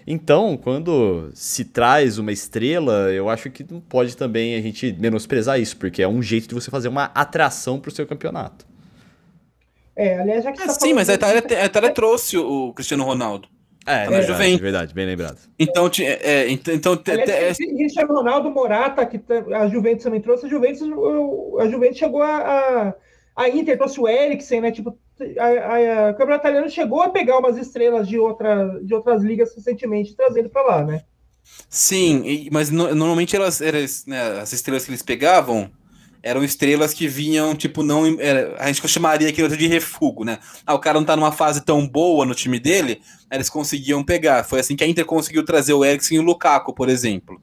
Então, 0.09 0.55
quando 0.55 1.29
se 1.33 1.65
traz 1.65 2.17
uma 2.17 2.31
estrela, 2.31 3.11
eu 3.11 3.27
acho 3.27 3.51
que 3.51 3.65
não 3.69 3.81
pode 3.81 4.15
também 4.15 4.55
a 4.55 4.61
gente 4.61 4.95
menosprezar 4.97 5.59
isso, 5.59 5.75
porque 5.75 6.01
é 6.01 6.07
um 6.07 6.21
jeito 6.21 6.47
de 6.47 6.55
você 6.55 6.71
fazer 6.71 6.87
uma 6.87 7.11
atração 7.13 7.77
para 7.77 7.89
o 7.89 7.91
seu 7.91 8.07
campeonato. 8.07 8.65
É, 9.93 10.17
aliás, 10.17 10.45
já 10.45 10.53
que 10.53 10.61
é, 10.61 10.67
Sim, 10.69 10.93
mas 10.93 11.09
a 11.09 11.15
Itália, 11.15 11.43
a 11.61 11.65
Itália 11.65 11.89
trouxe 11.89 12.37
o 12.37 12.71
Cristiano 12.71 13.03
Ronaldo. 13.03 13.49
É, 13.85 14.05
é 14.05 14.09
verdade, 14.09 14.57
verdade, 14.57 14.93
bem 14.93 15.05
lembrado. 15.05 15.39
Então, 15.59 15.89
é, 15.99 16.49
então 16.49 17.01
Aliás, 17.05 17.59
é... 17.59 17.65
Cristiano 17.65 18.13
Ronaldo, 18.13 18.49
Morata, 18.49 19.05
que 19.05 19.19
a 19.53 19.67
Juventus 19.67 20.05
também 20.05 20.21
trouxe, 20.21 20.45
a 20.45 20.49
Juventus, 20.49 20.81
a 21.59 21.67
Juventus 21.67 21.97
chegou 21.97 22.21
a, 22.21 22.37
a, 22.37 22.93
a 23.37 23.47
Inter, 23.47 23.77
trouxe 23.77 23.99
o 23.99 24.07
Eriksen, 24.07 24.61
né? 24.61 24.71
Tipo, 24.71 24.97
a, 25.37 25.43
a, 25.43 26.07
a, 26.07 26.11
o 26.11 26.13
campeonato 26.15 26.47
italiano 26.47 26.69
chegou 26.71 27.03
a 27.03 27.09
pegar 27.09 27.37
umas 27.37 27.55
estrelas 27.55 28.07
de, 28.07 28.17
outra, 28.17 28.79
de 28.81 28.95
outras 28.95 29.21
ligas 29.21 29.55
recentemente 29.55 30.11
e 30.11 30.15
trazer 30.15 30.39
ele 30.39 30.49
para 30.49 30.63
lá, 30.63 30.83
né? 30.83 31.03
Sim, 31.69 32.49
mas 32.51 32.71
no, 32.71 32.93
normalmente 32.95 33.35
elas, 33.35 33.61
elas 33.61 34.05
né, 34.07 34.39
as 34.41 34.51
estrelas 34.53 34.83
que 34.83 34.89
eles 34.89 35.03
pegavam 35.03 35.69
eram 36.23 36.43
estrelas 36.43 36.95
que 36.95 37.07
vinham, 37.07 37.55
tipo, 37.55 37.83
não. 37.83 38.19
Era, 38.19 38.55
a 38.57 38.67
gente 38.67 38.85
chamaria 38.87 39.29
aquilo 39.29 39.47
de 39.47 39.67
refúgio, 39.67 40.25
né? 40.25 40.39
Ah, 40.65 40.73
o 40.73 40.79
cara 40.79 40.99
não 40.99 41.05
tá 41.05 41.15
numa 41.15 41.31
fase 41.31 41.63
tão 41.63 41.87
boa 41.87 42.25
no 42.25 42.33
time 42.33 42.59
dele, 42.59 43.01
eles 43.31 43.49
conseguiam 43.49 44.03
pegar. 44.03 44.43
Foi 44.43 44.59
assim 44.59 44.75
que 44.75 44.83
a 44.83 44.87
Inter 44.87 45.05
conseguiu 45.05 45.45
trazer 45.45 45.73
o 45.73 45.85
Eriksen 45.85 46.17
e 46.17 46.19
o 46.19 46.23
Lukaku, 46.23 46.73
por 46.73 46.89
exemplo. 46.89 47.39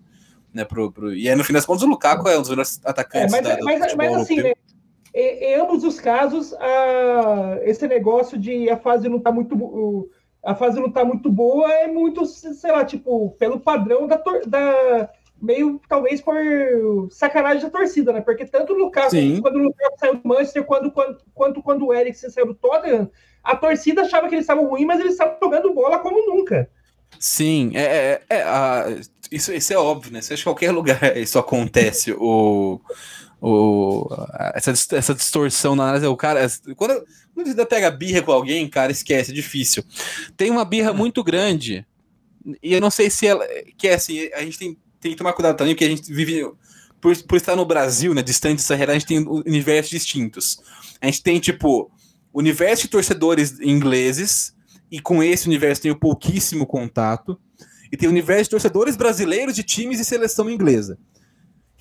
Né, 0.52 0.64
pro, 0.64 0.90
pro... 0.90 1.14
E 1.14 1.28
aí, 1.28 1.36
no 1.36 1.44
fim 1.44 1.52
das 1.52 1.64
contas, 1.64 1.84
o 1.84 1.86
Lukaku 1.86 2.28
é 2.28 2.36
um 2.36 2.40
dos 2.40 2.50
melhores 2.50 2.80
atacantes 2.84 3.32
é, 3.32 3.42
mas, 3.42 3.48
da, 3.48 3.64
mas, 3.64 3.94
mas 3.94 4.14
assim, 4.14 4.42
né? 4.42 4.52
Em, 5.14 5.54
ambos 5.54 5.84
os 5.84 6.00
casos, 6.00 6.52
a, 6.54 7.60
esse 7.62 7.86
negócio 7.86 8.36
de 8.36 8.68
a 8.68 8.76
fase 8.76 9.08
não 9.08 9.20
tá 9.20 9.30
muito. 9.30 10.10
A 10.44 10.54
fase 10.54 10.78
não 10.78 10.90
tá 10.90 11.02
muito 11.04 11.30
boa 11.30 11.72
é 11.72 11.86
muito, 11.86 12.26
sei 12.26 12.70
lá, 12.70 12.84
tipo, 12.84 13.30
pelo 13.38 13.58
padrão 13.58 14.06
da, 14.06 14.20
da 14.46 15.10
meio, 15.40 15.80
talvez, 15.88 16.20
por 16.20 16.34
sacanagem 17.10 17.62
da 17.62 17.70
torcida, 17.70 18.12
né? 18.12 18.20
Porque 18.20 18.44
tanto 18.44 18.74
o 18.74 18.76
Lucas, 18.76 19.12
quando 19.40 19.56
o 19.56 19.62
Lucas 19.62 19.88
saiu 19.98 20.16
do 20.16 20.28
Manchester, 20.28 20.64
quando, 20.64 20.90
quando, 20.90 21.18
quanto 21.32 21.62
quando 21.62 21.86
o 21.86 21.94
Eriksen 21.94 22.28
saiu 22.28 22.46
do 22.46 22.54
Tottenham, 22.54 23.10
a 23.42 23.56
torcida 23.56 24.02
achava 24.02 24.28
que 24.28 24.34
eles 24.34 24.44
estavam 24.44 24.66
ruins, 24.66 24.86
mas 24.86 25.00
eles 25.00 25.12
estavam 25.12 25.36
jogando 25.42 25.72
bola 25.72 25.98
como 25.98 26.26
nunca. 26.26 26.68
Sim, 27.18 27.72
é, 27.74 27.82
é, 27.82 28.22
é 28.28 28.42
a, 28.42 28.86
isso, 29.30 29.52
isso 29.52 29.72
é 29.72 29.78
óbvio, 29.78 30.12
né? 30.12 30.20
Se 30.20 30.42
qualquer 30.42 30.72
lugar 30.72 30.98
isso 31.16 31.38
acontece, 31.38 32.12
o, 32.12 32.80
o, 33.46 34.08
essa, 34.54 34.72
essa 34.96 35.14
distorção 35.14 35.76
na 35.76 35.82
análise, 35.84 36.06
o 36.06 36.16
cara. 36.16 36.48
Quando, 36.76 37.04
quando 37.34 37.54
você 37.54 37.66
pega 37.66 37.90
birra 37.90 38.22
com 38.22 38.32
alguém, 38.32 38.66
cara, 38.66 38.90
esquece, 38.90 39.32
é 39.32 39.34
difícil. 39.34 39.84
Tem 40.34 40.50
uma 40.50 40.64
birra 40.64 40.94
muito 40.94 41.22
grande, 41.22 41.86
e 42.62 42.72
eu 42.72 42.80
não 42.80 42.90
sei 42.90 43.10
se 43.10 43.26
ela. 43.26 43.46
Que 43.76 43.88
é 43.88 43.94
assim, 43.94 44.30
a 44.32 44.40
gente 44.40 44.58
tem, 44.58 44.78
tem 44.98 45.12
que 45.12 45.18
tomar 45.18 45.34
cuidado 45.34 45.58
também, 45.58 45.74
porque 45.74 45.84
a 45.84 45.88
gente 45.88 46.10
vive. 46.10 46.50
Por, 46.98 47.14
por 47.24 47.36
estar 47.36 47.54
no 47.54 47.66
Brasil, 47.66 48.14
né, 48.14 48.22
distante 48.22 48.56
dessa 48.56 48.74
realidade, 48.74 48.96
a 48.96 48.98
gente 49.00 49.08
tem 49.08 49.42
universos 49.46 49.90
distintos. 49.90 50.62
A 50.98 51.04
gente 51.04 51.22
tem, 51.22 51.38
tipo, 51.38 51.90
universo 52.32 52.84
de 52.84 52.88
torcedores 52.88 53.60
ingleses, 53.60 54.54
e 54.90 55.00
com 55.00 55.22
esse 55.22 55.46
universo 55.46 55.82
tenho 55.82 55.98
pouquíssimo 55.98 56.66
contato, 56.66 57.38
e 57.92 57.96
tem 57.96 58.08
universo 58.08 58.44
de 58.44 58.50
torcedores 58.50 58.96
brasileiros 58.96 59.54
de 59.54 59.62
times 59.62 60.00
e 60.00 60.04
seleção 60.04 60.48
inglesa. 60.48 60.98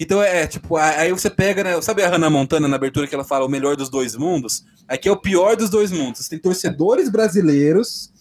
Então 0.04 0.22
é 0.22 0.46
tipo, 0.46 0.76
aí 0.76 1.12
você 1.12 1.30
pega, 1.30 1.64
né? 1.64 1.82
Sabe 1.82 2.04
a 2.04 2.10
Hannah 2.10 2.30
Montana 2.30 2.68
na 2.68 2.76
abertura 2.76 3.08
que 3.08 3.16
ela 3.16 3.24
fala 3.24 3.46
o 3.46 3.50
melhor 3.50 3.78
dos 3.78 3.90
dois 3.90 4.16
mundos? 4.18 4.66
Aqui 4.86 5.08
é 5.08 5.12
o 5.12 5.16
pior 5.16 5.56
dos 5.56 5.70
dois 5.70 5.92
mundos. 5.92 6.28
Tem 6.28 6.38
torcedores 6.38 7.10
brasileiros, 7.10 8.12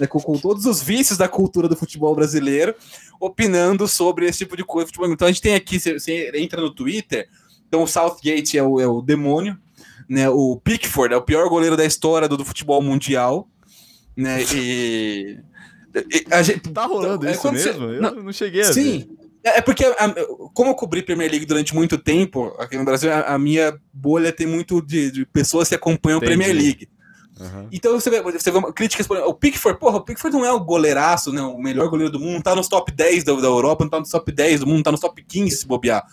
né, 0.00 0.06
com, 0.08 0.20
com, 0.20 0.36
todos 0.36 0.66
os 0.66 0.82
vícios 0.82 1.16
da 1.16 1.28
cultura 1.28 1.68
do 1.68 1.76
futebol 1.76 2.12
brasileiro, 2.12 2.74
opinando 3.20 3.86
sobre 3.86 4.26
esse 4.26 4.38
tipo 4.38 4.56
de 4.56 4.64
coisa. 4.64 4.90
Então 4.92 5.28
a 5.28 5.30
gente 5.30 5.40
tem 5.40 5.54
aqui, 5.54 5.78
você, 5.78 5.98
você 5.98 6.32
entra 6.34 6.60
no 6.60 6.74
Twitter, 6.74 7.28
então 7.68 7.84
o 7.84 7.86
Southgate 7.86 8.58
é 8.58 8.62
o, 8.62 8.80
é 8.80 8.88
o 8.88 9.00
demônio, 9.00 9.56
né? 10.08 10.28
O 10.28 10.56
Pickford 10.56 11.14
é 11.14 11.16
o 11.16 11.22
pior 11.22 11.48
goleiro 11.48 11.76
da 11.76 11.84
história 11.84 12.26
do, 12.26 12.36
do 12.36 12.44
futebol 12.44 12.82
mundial, 12.82 13.48
né? 14.16 14.42
E, 14.52 15.38
e 15.94 16.24
a 16.32 16.42
gente, 16.42 16.68
tá 16.70 16.84
rolando 16.84 17.28
então, 17.28 17.52
isso 17.52 17.52
mesmo? 17.52 17.86
Você, 17.86 17.96
eu 17.96 18.02
não, 18.02 18.14
não 18.24 18.32
cheguei 18.32 18.62
a 18.62 18.72
sim, 18.72 18.98
ver. 18.98 19.08
É, 19.24 19.27
é 19.56 19.60
porque, 19.60 19.84
a, 19.84 20.14
como 20.52 20.70
eu 20.70 20.74
cobri 20.74 21.02
Premier 21.02 21.30
League 21.30 21.46
durante 21.46 21.74
muito 21.74 21.98
tempo 21.98 22.54
aqui 22.58 22.76
no 22.76 22.84
Brasil, 22.84 23.12
a, 23.12 23.34
a 23.34 23.38
minha 23.38 23.78
bolha 23.92 24.32
tem 24.32 24.46
muito 24.46 24.80
de, 24.80 25.10
de 25.10 25.26
pessoas 25.26 25.68
que 25.68 25.74
acompanham 25.74 26.18
Entendi. 26.18 26.36
Premier 26.36 26.54
League. 26.54 26.88
Uhum. 27.40 27.68
Então 27.70 27.92
você 27.92 28.10
vê, 28.10 28.20
você 28.20 28.50
vê 28.50 28.72
críticas, 28.72 29.06
por 29.06 29.16
o 29.18 29.32
Pickford, 29.32 29.78
porra, 29.78 29.98
o 29.98 30.00
Pickford 30.00 30.36
não 30.36 30.44
é 30.44 30.52
o 30.52 30.58
goleiraço, 30.58 31.32
né, 31.32 31.40
o 31.40 31.58
melhor 31.58 31.88
goleiro 31.88 32.12
do 32.12 32.18
mundo, 32.18 32.34
não 32.34 32.42
tá 32.42 32.54
nos 32.54 32.66
top 32.66 32.90
10 32.90 33.22
da, 33.22 33.32
da 33.34 33.46
Europa, 33.46 33.84
não 33.84 33.90
tá 33.90 34.00
nos 34.00 34.10
top 34.10 34.32
10 34.32 34.60
do 34.60 34.66
mundo, 34.66 34.82
tá 34.82 34.90
nos 34.90 35.00
top 35.00 35.22
15 35.22 35.56
se 35.56 35.66
bobear. 35.66 36.04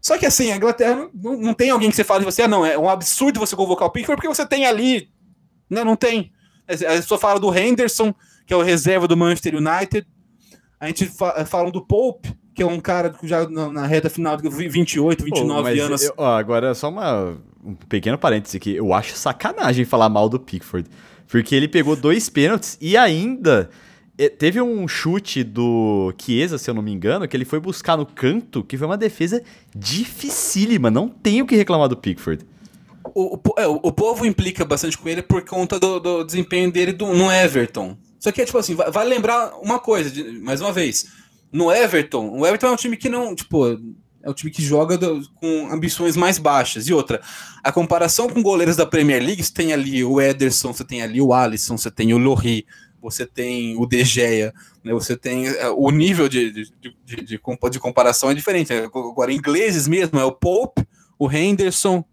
Só 0.00 0.18
que 0.18 0.26
assim, 0.26 0.50
a 0.50 0.56
Inglaterra 0.56 1.08
não, 1.14 1.36
não 1.36 1.54
tem 1.54 1.70
alguém 1.70 1.90
que 1.90 1.96
você 1.96 2.04
fala 2.04 2.20
de 2.20 2.26
você, 2.26 2.42
ah, 2.42 2.48
não, 2.48 2.66
é 2.66 2.76
um 2.76 2.88
absurdo 2.88 3.38
você 3.38 3.54
convocar 3.54 3.86
o 3.86 3.90
Pickford, 3.90 4.16
porque 4.16 4.34
você 4.34 4.46
tem 4.46 4.66
ali. 4.66 5.10
Não, 5.70 5.84
não 5.84 5.96
tem. 5.96 6.32
A 6.66 6.76
pessoa 6.76 7.18
fala 7.18 7.38
do 7.38 7.56
Henderson, 7.56 8.14
que 8.46 8.52
é 8.52 8.56
o 8.56 8.62
reserva 8.62 9.06
do 9.06 9.16
Manchester 9.16 9.54
United. 9.56 10.06
A 10.80 10.86
gente 10.86 11.06
fa 11.06 11.44
fala 11.44 11.70
do 11.70 11.84
Pope, 11.84 12.34
que 12.58 12.62
é 12.64 12.66
um 12.66 12.80
cara 12.80 13.10
que 13.10 13.24
já 13.28 13.48
na, 13.48 13.86
reta 13.86 14.10
final 14.10 14.36
de 14.36 14.48
28, 14.48 15.22
29 15.22 15.76
Pô, 15.76 15.82
anos. 15.84 16.02
Eu, 16.02 16.14
ó, 16.16 16.36
agora, 16.36 16.74
só 16.74 16.88
uma, 16.88 17.36
um 17.64 17.72
pequeno 17.88 18.18
parêntese 18.18 18.56
aqui. 18.56 18.74
Eu 18.74 18.92
acho 18.92 19.16
sacanagem 19.16 19.84
falar 19.84 20.08
mal 20.08 20.28
do 20.28 20.40
Pickford. 20.40 20.88
Porque 21.28 21.54
ele 21.54 21.68
pegou 21.68 21.94
dois 21.94 22.28
pênaltis 22.28 22.76
e 22.80 22.96
ainda 22.96 23.70
é, 24.18 24.28
teve 24.28 24.60
um 24.60 24.88
chute 24.88 25.44
do 25.44 26.12
Chiesa, 26.20 26.58
se 26.58 26.68
eu 26.68 26.74
não 26.74 26.82
me 26.82 26.92
engano, 26.92 27.28
que 27.28 27.36
ele 27.36 27.44
foi 27.44 27.60
buscar 27.60 27.96
no 27.96 28.04
canto, 28.04 28.64
que 28.64 28.76
foi 28.76 28.88
uma 28.88 28.96
defesa 28.96 29.40
dificílima. 29.72 30.90
Não 30.90 31.08
tenho 31.08 31.46
que 31.46 31.54
reclamar 31.54 31.88
do 31.88 31.96
Pickford. 31.96 32.44
O, 33.14 33.36
o, 33.36 33.40
é, 33.56 33.68
o, 33.68 33.92
povo 33.92 34.26
implica 34.26 34.64
bastante 34.64 34.98
com 34.98 35.08
ele 35.08 35.22
por 35.22 35.44
conta 35.44 35.78
do, 35.78 36.00
do 36.00 36.24
desempenho 36.24 36.72
dele 36.72 36.92
do, 36.92 37.06
no 37.14 37.30
Everton. 37.30 37.96
Só 38.18 38.32
que 38.32 38.42
é 38.42 38.44
tipo 38.44 38.58
assim, 38.58 38.74
vale 38.74 38.90
vai 38.90 39.06
lembrar 39.06 39.52
uma 39.62 39.78
coisa, 39.78 40.10
de, 40.10 40.40
mais 40.40 40.60
uma 40.60 40.72
vez. 40.72 41.06
No 41.50 41.72
Everton, 41.72 42.30
o 42.30 42.46
Everton 42.46 42.66
é 42.66 42.70
um 42.72 42.76
time 42.76 42.96
que 42.96 43.08
não, 43.08 43.34
tipo, 43.34 43.66
é 44.22 44.30
um 44.30 44.34
time 44.34 44.50
que 44.50 44.62
joga 44.62 44.98
do, 44.98 45.22
com 45.34 45.68
ambições 45.72 46.16
mais 46.16 46.38
baixas. 46.38 46.88
E 46.88 46.92
outra, 46.92 47.20
a 47.62 47.72
comparação 47.72 48.28
com 48.28 48.42
goleiros 48.42 48.76
da 48.76 48.86
Premier 48.86 49.22
League, 49.22 49.42
você 49.42 49.52
tem 49.52 49.72
ali 49.72 50.04
o 50.04 50.20
Ederson, 50.20 50.72
você 50.72 50.84
tem 50.84 51.02
ali 51.02 51.20
o 51.20 51.32
Alisson, 51.32 51.78
você 51.78 51.90
tem 51.90 52.12
o 52.12 52.18
Lohri, 52.18 52.66
você 53.00 53.24
tem 53.24 53.76
o 53.76 53.86
De 53.86 54.04
Gea, 54.04 54.52
né, 54.82 54.92
você 54.92 55.16
tem 55.16 55.46
é, 55.46 55.68
o 55.70 55.90
nível 55.90 56.28
de, 56.28 56.50
de, 56.50 56.72
de, 56.80 56.96
de, 57.04 57.38
de 57.70 57.78
comparação 57.78 58.30
é 58.30 58.34
diferente. 58.34 58.72
Agora, 58.72 59.32
ingleses 59.32 59.86
mesmo, 59.86 60.18
é 60.18 60.24
o 60.24 60.32
Pope, 60.32 60.86
o 61.18 61.30
Henderson, 61.30 62.04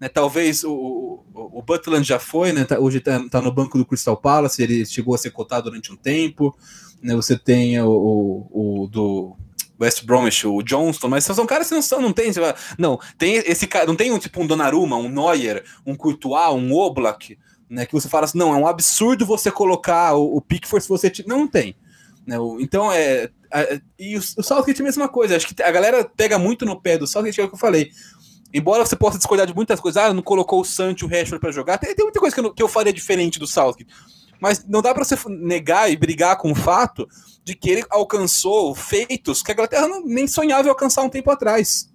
né, 0.00 0.08
talvez 0.08 0.64
o, 0.64 0.72
o, 0.72 1.58
o 1.58 1.62
Butland 1.62 2.06
já 2.06 2.18
foi, 2.18 2.52
né, 2.52 2.64
tá, 2.64 2.78
hoje 2.78 2.98
está 2.98 3.28
tá 3.28 3.40
no 3.40 3.52
banco 3.52 3.78
do 3.78 3.86
Crystal 3.86 4.16
Palace, 4.16 4.62
ele 4.62 4.84
chegou 4.84 5.14
a 5.14 5.18
ser 5.18 5.30
cotado 5.30 5.70
durante 5.70 5.92
um 5.92 5.96
tempo. 5.96 6.56
Né, 7.02 7.14
você 7.14 7.38
tem 7.38 7.80
o, 7.80 7.88
o, 7.88 8.82
o 8.82 8.86
do 8.86 9.36
West 9.80 10.04
Bromwich, 10.04 10.46
o 10.46 10.62
Johnston, 10.62 11.08
mas 11.08 11.24
são 11.24 11.46
caras 11.46 11.68
que 11.68 11.74
não 11.74 11.82
são, 11.82 12.00
não 12.00 12.12
tem, 12.12 12.32
não, 12.78 12.98
tem 13.18 13.36
esse 13.46 13.66
cara, 13.66 13.86
não 13.86 13.96
tem 13.96 14.10
um 14.10 14.18
tipo 14.18 14.42
um 14.42 14.46
Donnarumma, 14.46 14.96
um 14.96 15.08
Neuer, 15.08 15.64
um 15.84 15.94
Courtois, 15.94 16.54
um 16.54 16.72
Oblak, 16.72 17.38
né? 17.68 17.84
Que 17.84 17.92
você 17.92 18.08
fala 18.08 18.24
assim, 18.24 18.38
não, 18.38 18.54
é 18.54 18.56
um 18.56 18.66
absurdo 18.66 19.26
você 19.26 19.50
colocar 19.50 20.14
o, 20.14 20.36
o 20.36 20.40
Pickford 20.40 20.82
se 20.82 20.88
você. 20.88 21.12
Não, 21.26 21.40
não 21.40 21.48
tem. 21.48 21.76
Né? 22.26 22.36
Então, 22.60 22.92
é. 22.92 23.30
A, 23.52 23.80
e 23.98 24.16
o, 24.16 24.20
o 24.20 24.42
Southgate 24.42 24.80
a 24.80 24.84
mesma 24.84 25.08
coisa. 25.08 25.36
Acho 25.36 25.54
que 25.54 25.62
a 25.62 25.70
galera 25.70 26.04
pega 26.04 26.38
muito 26.38 26.64
no 26.64 26.80
pé 26.80 26.96
do 26.96 27.06
Southgate, 27.06 27.40
é 27.40 27.44
o 27.44 27.48
que 27.48 27.54
eu 27.54 27.58
falei. 27.58 27.90
Embora 28.56 28.86
você 28.86 28.96
possa 28.96 29.18
discordar 29.18 29.46
de 29.46 29.54
muitas 29.54 29.78
coisas, 29.78 30.02
ah, 30.02 30.14
não 30.14 30.22
colocou 30.22 30.62
o 30.62 30.64
Sancho 30.64 31.04
e 31.04 31.06
o 31.06 31.10
Rashford 31.10 31.38
para 31.38 31.52
jogar, 31.52 31.76
tem, 31.76 31.94
tem, 31.94 32.06
muita 32.06 32.18
coisa 32.18 32.34
que 32.34 32.40
eu, 32.40 32.54
que 32.54 32.62
eu 32.62 32.68
faria 32.68 32.90
diferente 32.90 33.38
do 33.38 33.46
Southgate. 33.46 33.92
Mas 34.40 34.66
não 34.66 34.80
dá 34.80 34.94
para 34.94 35.04
você 35.04 35.14
negar 35.28 35.92
e 35.92 35.96
brigar 35.96 36.38
com 36.38 36.52
o 36.52 36.54
fato 36.54 37.06
de 37.44 37.54
que 37.54 37.68
ele 37.68 37.84
alcançou 37.90 38.74
feitos 38.74 39.42
que 39.42 39.50
a 39.50 39.54
Inglaterra 39.54 39.86
não, 39.86 40.02
nem 40.02 40.26
sonhava 40.26 40.66
em 40.66 40.70
alcançar 40.70 41.02
um 41.02 41.10
tempo 41.10 41.30
atrás. 41.30 41.92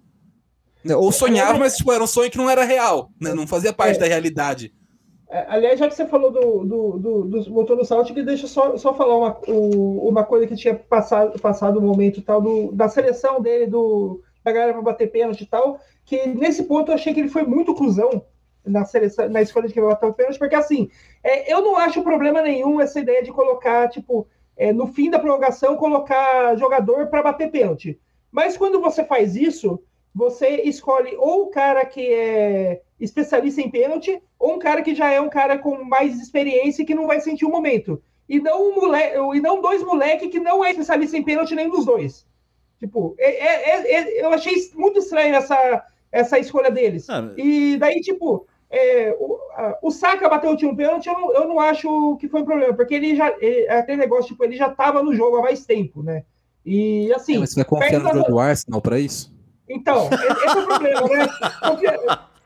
Né? 0.84 0.94
Ou 0.94 1.10
sonhava, 1.10 1.58
mas 1.58 1.76
tipo, 1.76 1.90
era 1.90 2.04
um 2.04 2.06
sonho 2.06 2.30
que 2.30 2.38
não 2.38 2.48
era 2.48 2.62
real, 2.62 3.10
né? 3.20 3.34
não 3.34 3.44
fazia 3.44 3.72
parte 3.72 3.96
é. 3.96 3.98
da 3.98 4.06
realidade. 4.06 4.72
É, 5.28 5.46
aliás, 5.48 5.80
já 5.80 5.88
que 5.88 5.96
você 5.96 6.06
falou 6.06 6.30
do, 6.30 6.64
do, 6.64 6.98
do, 6.98 7.24
do 7.24 7.50
motor 7.50 7.76
do 7.76 7.84
Salto, 7.84 8.14
deixa 8.22 8.46
só, 8.46 8.76
só 8.76 8.94
falar 8.94 9.16
uma, 9.16 9.40
o, 9.48 10.08
uma 10.08 10.22
coisa 10.22 10.46
que 10.46 10.54
tinha 10.54 10.76
passado, 10.76 11.40
passado 11.40 11.80
o 11.80 11.82
momento 11.82 12.22
tal 12.22 12.40
do, 12.40 12.70
da 12.70 12.88
seleção 12.88 13.40
dele, 13.40 13.66
do, 13.66 14.22
da 14.44 14.52
galera 14.52 14.74
para 14.74 14.82
bater 14.82 15.10
pênalti 15.10 15.40
e 15.42 15.46
tal, 15.46 15.80
que 16.04 16.26
nesse 16.26 16.64
ponto 16.64 16.90
eu 16.90 16.94
achei 16.94 17.14
que 17.14 17.20
ele 17.20 17.28
foi 17.28 17.44
muito 17.44 17.74
cuzão 17.74 18.24
na, 18.64 18.84
seleção, 18.84 19.28
na 19.28 19.42
escolha 19.42 19.68
de 19.68 19.74
quem 19.74 19.82
vai 19.82 19.92
bater 19.92 20.06
o 20.06 20.14
pênalti, 20.14 20.38
porque 20.38 20.54
assim, 20.54 20.90
é, 21.22 21.52
eu 21.52 21.62
não 21.62 21.76
acho 21.76 22.02
problema 22.02 22.42
nenhum 22.42 22.80
essa 22.80 23.00
ideia 23.00 23.22
de 23.22 23.32
colocar, 23.32 23.88
tipo, 23.88 24.26
é, 24.56 24.72
no 24.72 24.86
fim 24.86 25.10
da 25.10 25.18
prorrogação, 25.18 25.76
colocar 25.76 26.56
jogador 26.56 27.08
para 27.08 27.22
bater 27.22 27.50
pênalti. 27.50 27.98
Mas 28.30 28.56
quando 28.56 28.80
você 28.80 29.04
faz 29.04 29.36
isso, 29.36 29.82
você 30.14 30.62
escolhe 30.62 31.14
ou 31.16 31.44
o 31.44 31.50
cara 31.50 31.84
que 31.84 32.12
é 32.12 32.82
especialista 33.00 33.60
em 33.60 33.70
pênalti, 33.70 34.22
ou 34.38 34.54
um 34.54 34.58
cara 34.58 34.82
que 34.82 34.94
já 34.94 35.10
é 35.10 35.20
um 35.20 35.28
cara 35.28 35.58
com 35.58 35.84
mais 35.84 36.20
experiência 36.20 36.82
e 36.82 36.86
que 36.86 36.94
não 36.94 37.06
vai 37.06 37.20
sentir 37.20 37.44
o 37.44 37.50
momento. 37.50 38.02
e 38.28 38.40
não 38.40 38.70
um 38.70 38.74
moleque, 38.74 39.16
e 39.34 39.40
não 39.40 39.60
dois 39.60 39.82
moleques 39.82 40.30
que 40.30 40.40
não 40.40 40.64
é 40.64 40.70
especialista 40.70 41.16
em 41.16 41.24
pênalti 41.24 41.54
nenhum 41.54 41.70
dos 41.70 41.84
dois. 41.84 42.26
Tipo, 42.82 43.14
é, 43.16 43.30
é, 43.30 43.94
é, 43.94 44.24
eu 44.24 44.32
achei 44.32 44.54
muito 44.74 44.98
estranho 44.98 45.36
essa, 45.36 45.84
essa 46.10 46.36
escolha 46.36 46.68
deles. 46.68 47.08
Ah, 47.08 47.32
e 47.36 47.76
daí, 47.78 48.00
tipo, 48.00 48.44
é, 48.68 49.16
o, 49.20 49.38
a, 49.54 49.78
o 49.80 49.90
Saka 49.92 50.28
bateu 50.28 50.50
o 50.50 50.52
último 50.54 50.76
pênalti, 50.76 51.06
eu 51.06 51.12
não, 51.14 51.32
eu 51.32 51.46
não 51.46 51.60
acho 51.60 52.16
que 52.16 52.26
foi 52.26 52.42
um 52.42 52.44
problema, 52.44 52.74
porque 52.74 52.96
ele 52.96 53.14
já. 53.14 53.32
Ele, 53.40 53.68
aquele 53.68 53.98
negócio, 53.98 54.32
tipo, 54.32 54.42
ele 54.42 54.56
já 54.56 54.66
estava 54.66 55.00
no 55.00 55.14
jogo 55.14 55.36
há 55.36 55.42
mais 55.42 55.64
tempo, 55.64 56.02
né? 56.02 56.24
E 56.66 57.12
assim. 57.14 57.36
É, 57.36 57.38
mas 57.38 57.50
você 57.50 57.60
vai 57.60 57.64
confiar 57.64 58.00
no 58.00 58.12
jogo 58.12 58.30
do 58.30 58.40
Arsenal 58.40 58.82
para 58.82 58.98
isso? 58.98 59.32
Então, 59.68 60.08
esse 60.12 60.58
é 60.58 60.60
o 60.60 60.66
problema, 60.66 61.08
né? 61.08 61.28
Porque, 61.62 61.86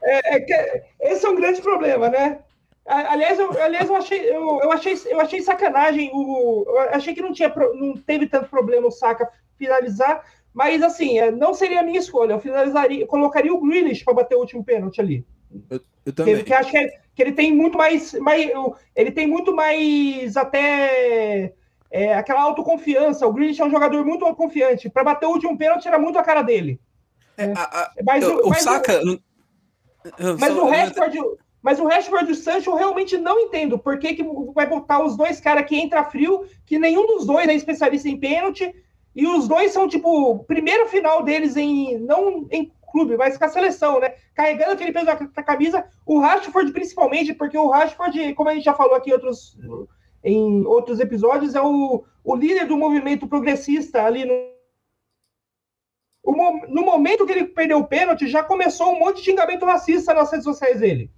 é, 0.02 0.52
é, 0.52 0.84
esse 1.00 1.24
é 1.24 1.28
um 1.30 1.36
grande 1.36 1.62
problema, 1.62 2.10
né? 2.10 2.40
Aliás, 2.86 3.36
eu, 3.38 3.50
aliás, 3.60 3.88
eu, 3.88 3.96
achei, 3.96 4.20
eu, 4.30 4.60
eu, 4.62 4.72
achei, 4.72 4.96
eu 5.06 5.20
achei 5.20 5.42
sacanagem. 5.42 6.10
O, 6.14 6.64
eu 6.68 6.78
achei 6.90 7.12
que 7.14 7.20
não, 7.20 7.32
tinha, 7.32 7.52
não 7.74 7.96
teve 7.96 8.28
tanto 8.28 8.48
problema 8.48 8.86
o 8.86 8.92
Saka 8.92 9.28
finalizar, 9.58 10.24
mas 10.54 10.82
assim, 10.82 11.18
é, 11.18 11.30
não 11.32 11.52
seria 11.52 11.80
a 11.80 11.82
minha 11.82 11.98
escolha. 11.98 12.34
Eu 12.34 12.40
finalizaria, 12.40 13.00
eu 13.00 13.06
colocaria 13.06 13.52
o 13.52 13.60
Grealish 13.60 14.04
para 14.04 14.14
bater 14.14 14.36
o 14.36 14.40
último 14.40 14.64
pênalti 14.64 15.00
ali. 15.00 15.26
Eu, 15.68 15.80
eu 16.04 16.12
também. 16.12 16.44
Que, 16.44 16.54
acho 16.54 16.70
que, 16.70 16.78
é, 16.78 16.88
que, 17.12 17.22
ele 17.22 17.32
tem 17.32 17.52
muito 17.52 17.76
mais, 17.76 18.12
mais. 18.14 18.48
Ele 18.94 19.10
tem 19.10 19.26
muito 19.26 19.54
mais 19.54 20.36
até. 20.36 21.52
É, 21.90 22.14
aquela 22.14 22.42
autoconfiança. 22.42 23.26
O 23.26 23.32
Grealish 23.32 23.60
é 23.60 23.64
um 23.64 23.70
jogador 23.70 24.04
muito 24.04 24.32
confiante. 24.36 24.88
Para 24.88 25.02
bater 25.02 25.26
o 25.26 25.30
último 25.30 25.58
pênalti 25.58 25.88
era 25.88 25.98
muito 25.98 26.18
a 26.20 26.22
cara 26.22 26.42
dele. 26.42 26.80
É, 27.36 27.52
a, 27.52 27.62
a, 27.62 27.92
mas, 28.04 28.24
o, 28.24 28.48
mas 28.48 28.62
Saka. 28.62 29.00
O, 29.02 30.38
mas 30.38 30.56
o 30.56 30.66
Rashford. 30.66 31.18
Mas 31.66 31.80
o 31.80 31.84
Rashford 31.84 32.28
e 32.28 32.32
o 32.32 32.36
Sancho 32.36 32.70
eu 32.70 32.76
realmente 32.76 33.18
não 33.18 33.40
entendo 33.40 33.76
por 33.76 33.98
que, 33.98 34.14
que 34.14 34.24
vai 34.54 34.68
botar 34.68 35.04
os 35.04 35.16
dois 35.16 35.40
caras 35.40 35.66
que 35.66 35.74
entra 35.74 36.04
frio, 36.04 36.46
que 36.64 36.78
nenhum 36.78 37.08
dos 37.08 37.26
dois 37.26 37.48
é 37.48 37.54
especialista 37.54 38.08
em 38.08 38.20
pênalti, 38.20 38.72
e 39.12 39.26
os 39.26 39.48
dois 39.48 39.72
são, 39.72 39.88
tipo, 39.88 40.44
primeiro 40.44 40.86
final 40.86 41.24
deles 41.24 41.56
em. 41.56 41.98
não 41.98 42.46
em 42.52 42.70
clube, 42.92 43.16
mas 43.16 43.36
com 43.36 43.46
a 43.46 43.48
seleção, 43.48 43.98
né? 43.98 44.14
Carregando 44.32 44.74
aquele 44.74 44.92
peso 44.92 45.06
da, 45.06 45.42
camisa, 45.42 45.84
o 46.06 46.20
Rashford 46.20 46.70
principalmente, 46.70 47.34
porque 47.34 47.58
o 47.58 47.68
Rashford, 47.68 48.34
como 48.34 48.48
a 48.48 48.54
gente 48.54 48.62
já 48.62 48.72
falou 48.72 48.94
aqui 48.94 49.10
em 49.10 49.14
outros, 49.14 49.58
em 50.22 50.64
outros 50.64 51.00
episódios, 51.00 51.56
é 51.56 51.60
o, 51.60 52.04
o 52.22 52.36
líder 52.36 52.68
do 52.68 52.76
movimento 52.76 53.26
progressista 53.26 54.04
ali 54.04 54.24
no. 54.24 54.52
no 56.68 56.82
momento 56.82 57.26
que 57.26 57.32
ele 57.32 57.46
perdeu 57.46 57.78
o 57.78 57.88
pênalti, 57.88 58.28
já 58.28 58.44
começou 58.44 58.92
um 58.92 59.00
monte 59.00 59.16
de 59.16 59.24
xingamento 59.24 59.66
racista 59.66 60.14
nas 60.14 60.30
redes 60.30 60.44
sociais 60.44 60.78
dele. 60.78 61.10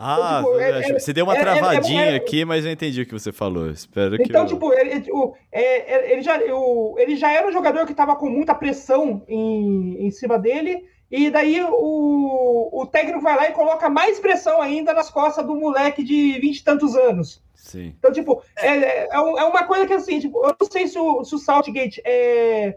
Ah, 0.00 0.38
então, 0.40 0.52
tipo, 0.52 0.60
é, 0.60 0.90
é, 0.90 0.98
você 1.00 1.12
deu 1.12 1.24
uma 1.24 1.34
é, 1.34 1.38
é, 1.38 1.40
travadinha 1.40 2.04
é, 2.04 2.14
aqui, 2.14 2.44
mas 2.44 2.64
eu 2.64 2.70
entendi 2.70 3.02
o 3.02 3.06
que 3.06 3.12
você 3.12 3.32
falou. 3.32 3.68
Espero 3.68 4.16
que. 4.16 4.22
Então, 4.22 4.42
eu... 4.42 4.46
tipo, 4.46 4.72
ele, 4.72 5.00
tipo, 5.00 5.36
ele, 5.52 6.22
já, 6.22 6.40
ele 6.40 7.16
já 7.16 7.32
era 7.32 7.48
um 7.48 7.52
jogador 7.52 7.84
que 7.84 7.90
estava 7.90 8.14
com 8.14 8.30
muita 8.30 8.54
pressão 8.54 9.24
em, 9.26 10.06
em 10.06 10.10
cima 10.12 10.38
dele, 10.38 10.84
e 11.10 11.30
daí 11.30 11.60
o, 11.64 12.70
o 12.72 12.86
técnico 12.86 13.20
vai 13.20 13.34
lá 13.34 13.48
e 13.48 13.52
coloca 13.52 13.90
mais 13.90 14.20
pressão 14.20 14.62
ainda 14.62 14.92
nas 14.94 15.10
costas 15.10 15.44
do 15.44 15.56
moleque 15.56 16.04
de 16.04 16.38
vinte 16.38 16.58
e 16.58 16.64
tantos 16.64 16.94
anos. 16.94 17.42
Sim. 17.56 17.92
Então, 17.98 18.12
tipo, 18.12 18.40
é, 18.56 19.08
é, 19.12 19.18
uma 19.18 19.64
coisa 19.64 19.84
que 19.84 19.94
assim, 19.94 20.20
tipo, 20.20 20.38
eu 20.46 20.54
não 20.60 20.70
sei 20.70 20.86
se 20.86 20.96
o, 20.96 21.24
se 21.24 21.34
o 21.34 21.38
Saltgate 21.38 22.00
é, 22.04 22.76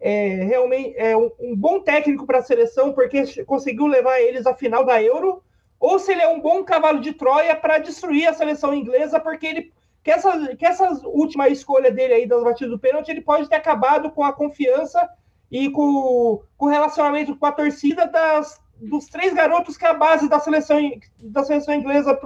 é 0.00 0.44
realmente 0.44 0.92
é 0.96 1.16
um, 1.16 1.30
um 1.38 1.54
bom 1.54 1.78
técnico 1.78 2.26
para 2.26 2.38
a 2.38 2.42
seleção, 2.42 2.92
porque 2.92 3.44
conseguiu 3.44 3.86
levar 3.86 4.20
eles 4.20 4.44
à 4.44 4.54
final 4.54 4.84
da 4.84 5.00
Euro 5.00 5.40
ou 5.78 5.98
se 5.98 6.12
ele 6.12 6.22
é 6.22 6.28
um 6.28 6.40
bom 6.40 6.64
cavalo 6.64 7.00
de 7.00 7.12
Troia 7.12 7.54
para 7.54 7.78
destruir 7.78 8.28
a 8.28 8.34
seleção 8.34 8.74
inglesa, 8.74 9.20
porque 9.20 9.46
ele 9.46 9.72
que 10.02 10.10
essa, 10.10 10.56
que 10.56 10.64
essa 10.64 10.88
última 11.04 11.48
escolha 11.48 11.90
dele 11.90 12.14
aí 12.14 12.26
das 12.26 12.42
batidas 12.42 12.70
do 12.70 12.78
pênalti, 12.78 13.10
ele 13.10 13.20
pode 13.20 13.48
ter 13.48 13.56
acabado 13.56 14.10
com 14.10 14.24
a 14.24 14.32
confiança 14.32 15.06
e 15.50 15.70
com, 15.70 16.40
com 16.56 16.66
o 16.66 16.68
relacionamento 16.68 17.36
com 17.36 17.44
a 17.44 17.52
torcida 17.52 18.06
das, 18.06 18.58
dos 18.80 19.06
três 19.06 19.34
garotos 19.34 19.76
que 19.76 19.84
é 19.84 19.90
a 19.90 19.94
base 19.94 20.28
da 20.28 20.40
seleção, 20.40 20.78
da 21.18 21.44
seleção 21.44 21.74
inglesa 21.74 22.18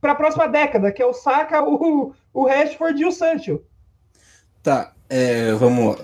para 0.00 0.12
a 0.12 0.16
próxima 0.16 0.48
década, 0.48 0.90
que 0.90 1.02
é 1.02 1.06
o 1.06 1.12
Saka, 1.12 1.62
o, 1.62 2.12
o 2.32 2.46
Rashford 2.46 3.00
e 3.00 3.06
o 3.06 3.12
Sancho. 3.12 3.62
Tá, 4.62 4.92
é, 5.08 5.52
vamos. 5.52 5.98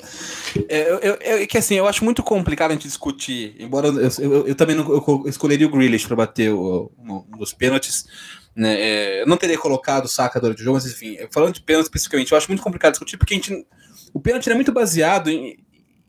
É, 0.68 0.90
eu, 0.90 0.98
eu, 0.98 1.36
é 1.38 1.46
que 1.46 1.56
assim, 1.56 1.76
eu 1.76 1.86
acho 1.86 2.04
muito 2.04 2.22
complicado 2.22 2.72
a 2.72 2.74
gente 2.74 2.88
discutir, 2.88 3.54
embora 3.58 3.88
eu, 3.88 4.10
eu, 4.18 4.46
eu 4.48 4.54
também 4.54 4.76
não 4.76 4.84
eu 4.90 5.24
escolheria 5.26 5.66
o 5.66 5.70
Grealish 5.70 6.06
para 6.06 6.16
bater 6.16 6.52
o, 6.52 6.90
um, 6.98 7.24
dos 7.38 7.52
pênaltis. 7.52 8.06
Né, 8.54 8.74
é, 8.74 9.22
eu 9.22 9.26
não 9.26 9.36
teria 9.36 9.56
colocado 9.56 10.06
o 10.06 10.08
Saka 10.08 10.40
durante 10.40 10.60
o 10.60 10.64
jogo, 10.64 10.74
mas 10.76 10.86
enfim, 10.86 11.16
falando 11.30 11.54
de 11.54 11.62
pênalti 11.62 11.86
especificamente, 11.86 12.32
eu 12.32 12.38
acho 12.38 12.48
muito 12.48 12.62
complicado 12.62 12.92
discutir, 12.92 13.16
porque 13.16 13.34
a 13.34 13.36
gente, 13.36 13.66
o 14.12 14.20
pênalti 14.20 14.50
é 14.50 14.54
muito 14.54 14.72
baseado 14.72 15.30
em, 15.30 15.56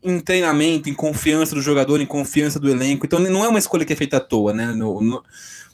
em 0.02 0.18
treinamento, 0.18 0.90
em 0.90 0.94
confiança 0.94 1.54
do 1.54 1.62
jogador, 1.62 2.00
em 2.00 2.06
confiança 2.06 2.58
do 2.58 2.68
elenco, 2.68 3.06
então 3.06 3.20
não 3.20 3.44
é 3.44 3.48
uma 3.48 3.58
escolha 3.58 3.84
que 3.84 3.92
é 3.92 3.96
feita 3.96 4.16
à 4.16 4.20
toa, 4.20 4.52
né? 4.52 4.66
No, 4.72 5.00
no, 5.00 5.22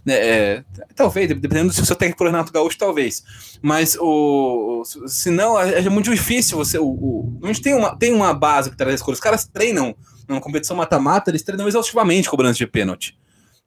é, 0.06 0.64
talvez, 0.94 1.28
dependendo 1.28 1.72
se 1.72 1.84
seu 1.84 1.96
técnico 1.96 2.18
for 2.18 2.26
Renato 2.26 2.52
Gaúcho, 2.52 2.78
talvez. 2.78 3.24
Mas 3.60 3.96
o, 4.00 4.82
se 5.06 5.30
não, 5.30 5.58
é, 5.60 5.84
é 5.84 5.88
muito 5.88 6.10
difícil 6.10 6.56
você. 6.56 6.78
O, 6.78 6.86
o, 6.86 7.38
a 7.42 7.46
gente 7.48 7.62
tem 7.62 7.74
uma, 7.74 7.96
tem 7.96 8.12
uma 8.12 8.32
base 8.32 8.70
que 8.70 8.76
traz 8.76 8.94
as 8.94 9.02
cores. 9.02 9.18
Os 9.18 9.22
caras 9.22 9.44
treinam 9.46 9.96
numa 10.28 10.40
competição 10.40 10.76
mata-mata, 10.76 11.30
eles 11.30 11.42
treinam 11.42 11.66
exaustivamente 11.66 12.28
cobrança 12.28 12.58
de 12.58 12.66
pênalti. 12.66 13.18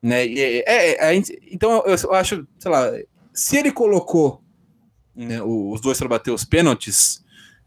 Né? 0.01 0.25
E, 0.25 0.63
é, 0.65 1.13
é, 1.13 1.15
então 1.51 1.83
eu, 1.85 1.95
eu, 1.95 2.13
acho, 2.13 2.47
sei 2.57 2.71
lá, 2.71 2.91
se 3.33 3.57
ele 3.57 3.71
colocou 3.71 4.41
né, 5.15 5.41
os 5.41 5.81
dois 5.81 5.97
para 5.97 6.07
bater 6.07 6.31
os 6.31 6.45
pênaltis. 6.45 7.23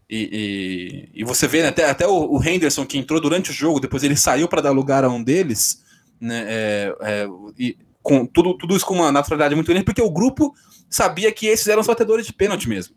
E, 0.09 1.09
e, 1.13 1.21
e, 1.21 1.23
você 1.23 1.47
vê 1.47 1.61
né, 1.61 1.69
até, 1.69 1.89
até 1.89 2.07
o, 2.07 2.37
o 2.37 2.43
Henderson 2.43 2.85
que 2.85 2.97
entrou 2.97 3.21
durante 3.21 3.51
o 3.51 3.53
jogo, 3.53 3.79
depois 3.79 4.03
ele 4.03 4.15
saiu 4.15 4.47
para 4.47 4.61
dar 4.61 4.71
lugar 4.71 5.03
a 5.03 5.09
um 5.09 5.23
deles, 5.23 5.81
né, 6.19 6.45
é, 6.47 6.95
é, 7.01 7.27
e 7.57 7.77
com 8.03 8.25
tudo, 8.25 8.55
tudo 8.57 8.75
isso 8.75 8.85
com 8.85 8.95
uma 8.95 9.11
naturalidade 9.11 9.55
muito 9.55 9.67
grande, 9.67 9.85
porque 9.85 10.01
o 10.01 10.11
grupo 10.11 10.53
sabia 10.89 11.31
que 11.31 11.47
esses 11.47 11.67
eram 11.67 11.81
os 11.81 11.87
batedores 11.87 12.27
de 12.27 12.33
pênalti 12.33 12.69
mesmo. 12.69 12.93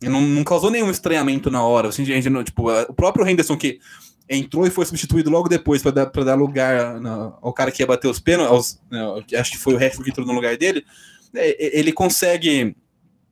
E 0.00 0.08
não, 0.08 0.20
não 0.20 0.44
causou 0.44 0.70
nenhum 0.70 0.90
estranhamento 0.90 1.50
na 1.50 1.64
hora. 1.64 1.88
Assim, 1.88 2.04
gente, 2.04 2.28
não, 2.28 2.44
tipo, 2.44 2.70
o 2.70 2.94
próprio 2.94 3.26
Henderson 3.26 3.56
que 3.56 3.80
entrou 4.28 4.66
e 4.66 4.70
foi 4.70 4.84
substituído 4.84 5.30
logo 5.30 5.48
depois 5.48 5.82
para 5.82 5.90
dar, 5.92 6.04
dar 6.04 6.34
lugar 6.34 7.00
ao 7.40 7.52
cara 7.52 7.70
que 7.70 7.82
ia 7.82 7.86
bater 7.86 8.08
os 8.08 8.18
pênaltis, 8.18 8.80
né, 8.90 9.00
acho 9.38 9.52
que 9.52 9.58
foi 9.58 9.74
o 9.74 9.78
Rashford 9.78 10.04
que 10.04 10.10
entrou 10.10 10.26
no 10.26 10.32
lugar 10.32 10.56
dele, 10.56 10.84
é, 11.34 11.78
ele 11.78 11.92
consegue. 11.92 12.76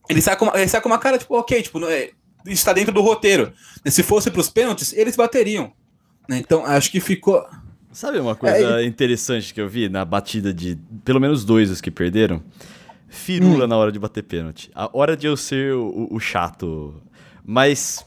Ele 0.09 0.21
sai 0.21 0.37
com, 0.37 0.47
ele 0.55 0.69
sai 0.69 0.81
com 0.81 0.89
uma 0.89 0.99
cara, 0.99 1.19
tipo, 1.19 1.37
ok, 1.37 1.63
tipo, 1.63 1.85
é, 1.87 2.11
está 2.47 2.73
dentro 2.73 2.93
do 2.93 3.01
roteiro. 3.01 3.53
Se 3.87 4.03
fosse 4.03 4.31
para 4.31 4.41
os 4.41 4.51
pênaltis, 4.51 4.93
eles 4.93 5.17
bateriam. 5.17 5.73
Né, 6.29 6.39
então, 6.39 6.65
acho 6.65 6.91
que 6.91 7.01
ficou. 7.01 7.45
Sabe 7.95 8.19
uma 8.19 8.35
coisa 8.35 8.81
é, 8.81 8.85
interessante 8.85 9.55
que 9.55 9.61
eu 9.61 9.69
vi 9.69 9.89
na 9.89 10.05
batida 10.05 10.53
de 10.53 10.77
pelo 11.05 11.21
menos 11.21 11.45
dois 11.45 11.71
os 11.71 11.81
que 11.81 11.93
perderam? 11.93 12.43
Firula 13.09 13.67
hum. 13.67 13.69
na 13.69 13.77
hora 13.77 13.93
de 13.93 14.01
bater 14.01 14.25
pênalti. 14.25 14.69
A 14.75 14.91
hora 14.93 15.17
de 15.17 15.29
eu 15.29 15.37
ser 15.37 15.75
o, 15.75 16.09
o 16.11 16.19
chato. 16.19 17.01
Mas. 17.47 18.05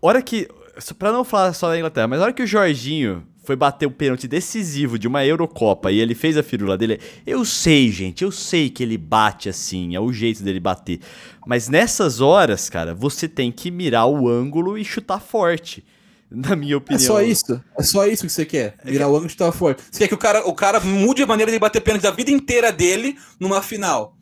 Hora 0.00 0.22
que. 0.22 0.48
Pra 0.96 1.10
não 1.10 1.24
falar 1.24 1.52
só 1.54 1.68
da 1.68 1.76
Inglaterra, 1.76 2.06
mas 2.06 2.20
a 2.20 2.22
hora 2.22 2.32
que 2.32 2.44
o 2.44 2.46
Jorginho 2.46 3.24
foi 3.42 3.56
bater 3.56 3.84
o 3.84 3.90
pênalti 3.90 4.28
decisivo 4.28 4.96
de 4.96 5.08
uma 5.08 5.26
Eurocopa 5.26 5.90
e 5.90 5.98
ele 5.98 6.14
fez 6.14 6.36
a 6.36 6.42
firula 6.44 6.78
dele. 6.78 7.00
Eu 7.26 7.44
sei, 7.44 7.90
gente, 7.90 8.22
eu 8.22 8.30
sei 8.30 8.70
que 8.70 8.80
ele 8.80 8.96
bate 8.96 9.48
assim, 9.48 9.96
é 9.96 10.00
o 10.00 10.12
jeito 10.12 10.44
dele 10.44 10.60
bater. 10.60 11.00
Mas 11.44 11.68
nessas 11.68 12.20
horas, 12.20 12.70
cara, 12.70 12.94
você 12.94 13.28
tem 13.28 13.50
que 13.50 13.72
mirar 13.72 14.06
o 14.06 14.28
ângulo 14.28 14.78
e 14.78 14.84
chutar 14.84 15.18
forte 15.18 15.84
na 16.32 16.54
minha 16.54 16.78
opinião. 16.78 17.02
É 17.02 17.06
só 17.06 17.20
isso? 17.20 17.64
É 17.76 17.82
só 17.82 18.06
isso 18.06 18.24
que 18.24 18.32
você 18.32 18.46
quer? 18.46 18.76
Virar 18.84 19.08
o 19.08 19.14
ângulo 19.14 19.28
de 19.28 19.36
tal 19.36 19.52
forte. 19.52 19.82
Você 19.90 19.98
quer 19.98 20.08
que 20.08 20.14
o 20.14 20.18
cara, 20.18 20.46
o 20.46 20.54
cara 20.54 20.78
mude 20.80 21.22
a 21.22 21.26
maneira 21.26 21.50
de 21.50 21.58
bater 21.58 21.80
pênalti 21.80 22.02
da 22.02 22.10
vida 22.10 22.30
inteira 22.30 22.70
dele 22.70 23.18
numa 23.38 23.60
final. 23.60 24.16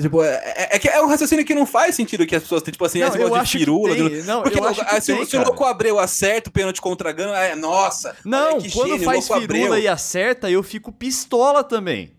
Tipo, 0.00 0.22
é, 0.22 0.34
é, 0.56 0.76
é, 0.76 0.78
que 0.78 0.88
é 0.88 1.02
um 1.02 1.08
raciocínio 1.08 1.44
que 1.44 1.54
não 1.54 1.66
faz 1.66 1.94
sentido 1.94 2.24
que 2.24 2.34
as 2.34 2.42
pessoas 2.42 2.62
têm, 2.62 2.72
tipo 2.72 2.84
assim, 2.84 3.00
não, 3.00 3.14
eu 3.16 3.38
de 3.38 3.50
firula. 3.50 3.94
De... 3.94 4.22
Não, 4.22 4.42
porque 4.42 4.58
eu 4.58 4.66
acho 4.66 4.84
que 4.84 5.00
se, 5.00 5.14
tem, 5.14 5.26
se 5.26 5.36
o 5.36 5.44
Louco 5.44 5.64
Abreu 5.64 5.98
acerta 5.98 6.48
o 6.48 6.52
pênalti 6.52 6.80
contra 6.80 7.10
a 7.10 7.12
Gana, 7.12 7.36
é, 7.38 7.54
nossa. 7.54 8.16
Não, 8.24 8.60
quando 8.70 8.92
gênio, 8.92 9.04
faz 9.04 9.26
firula 9.26 9.44
Abreu. 9.44 9.78
e 9.78 9.88
acerta, 9.88 10.50
eu 10.50 10.62
fico 10.62 10.90
pistola 10.92 11.62
também. 11.62 12.12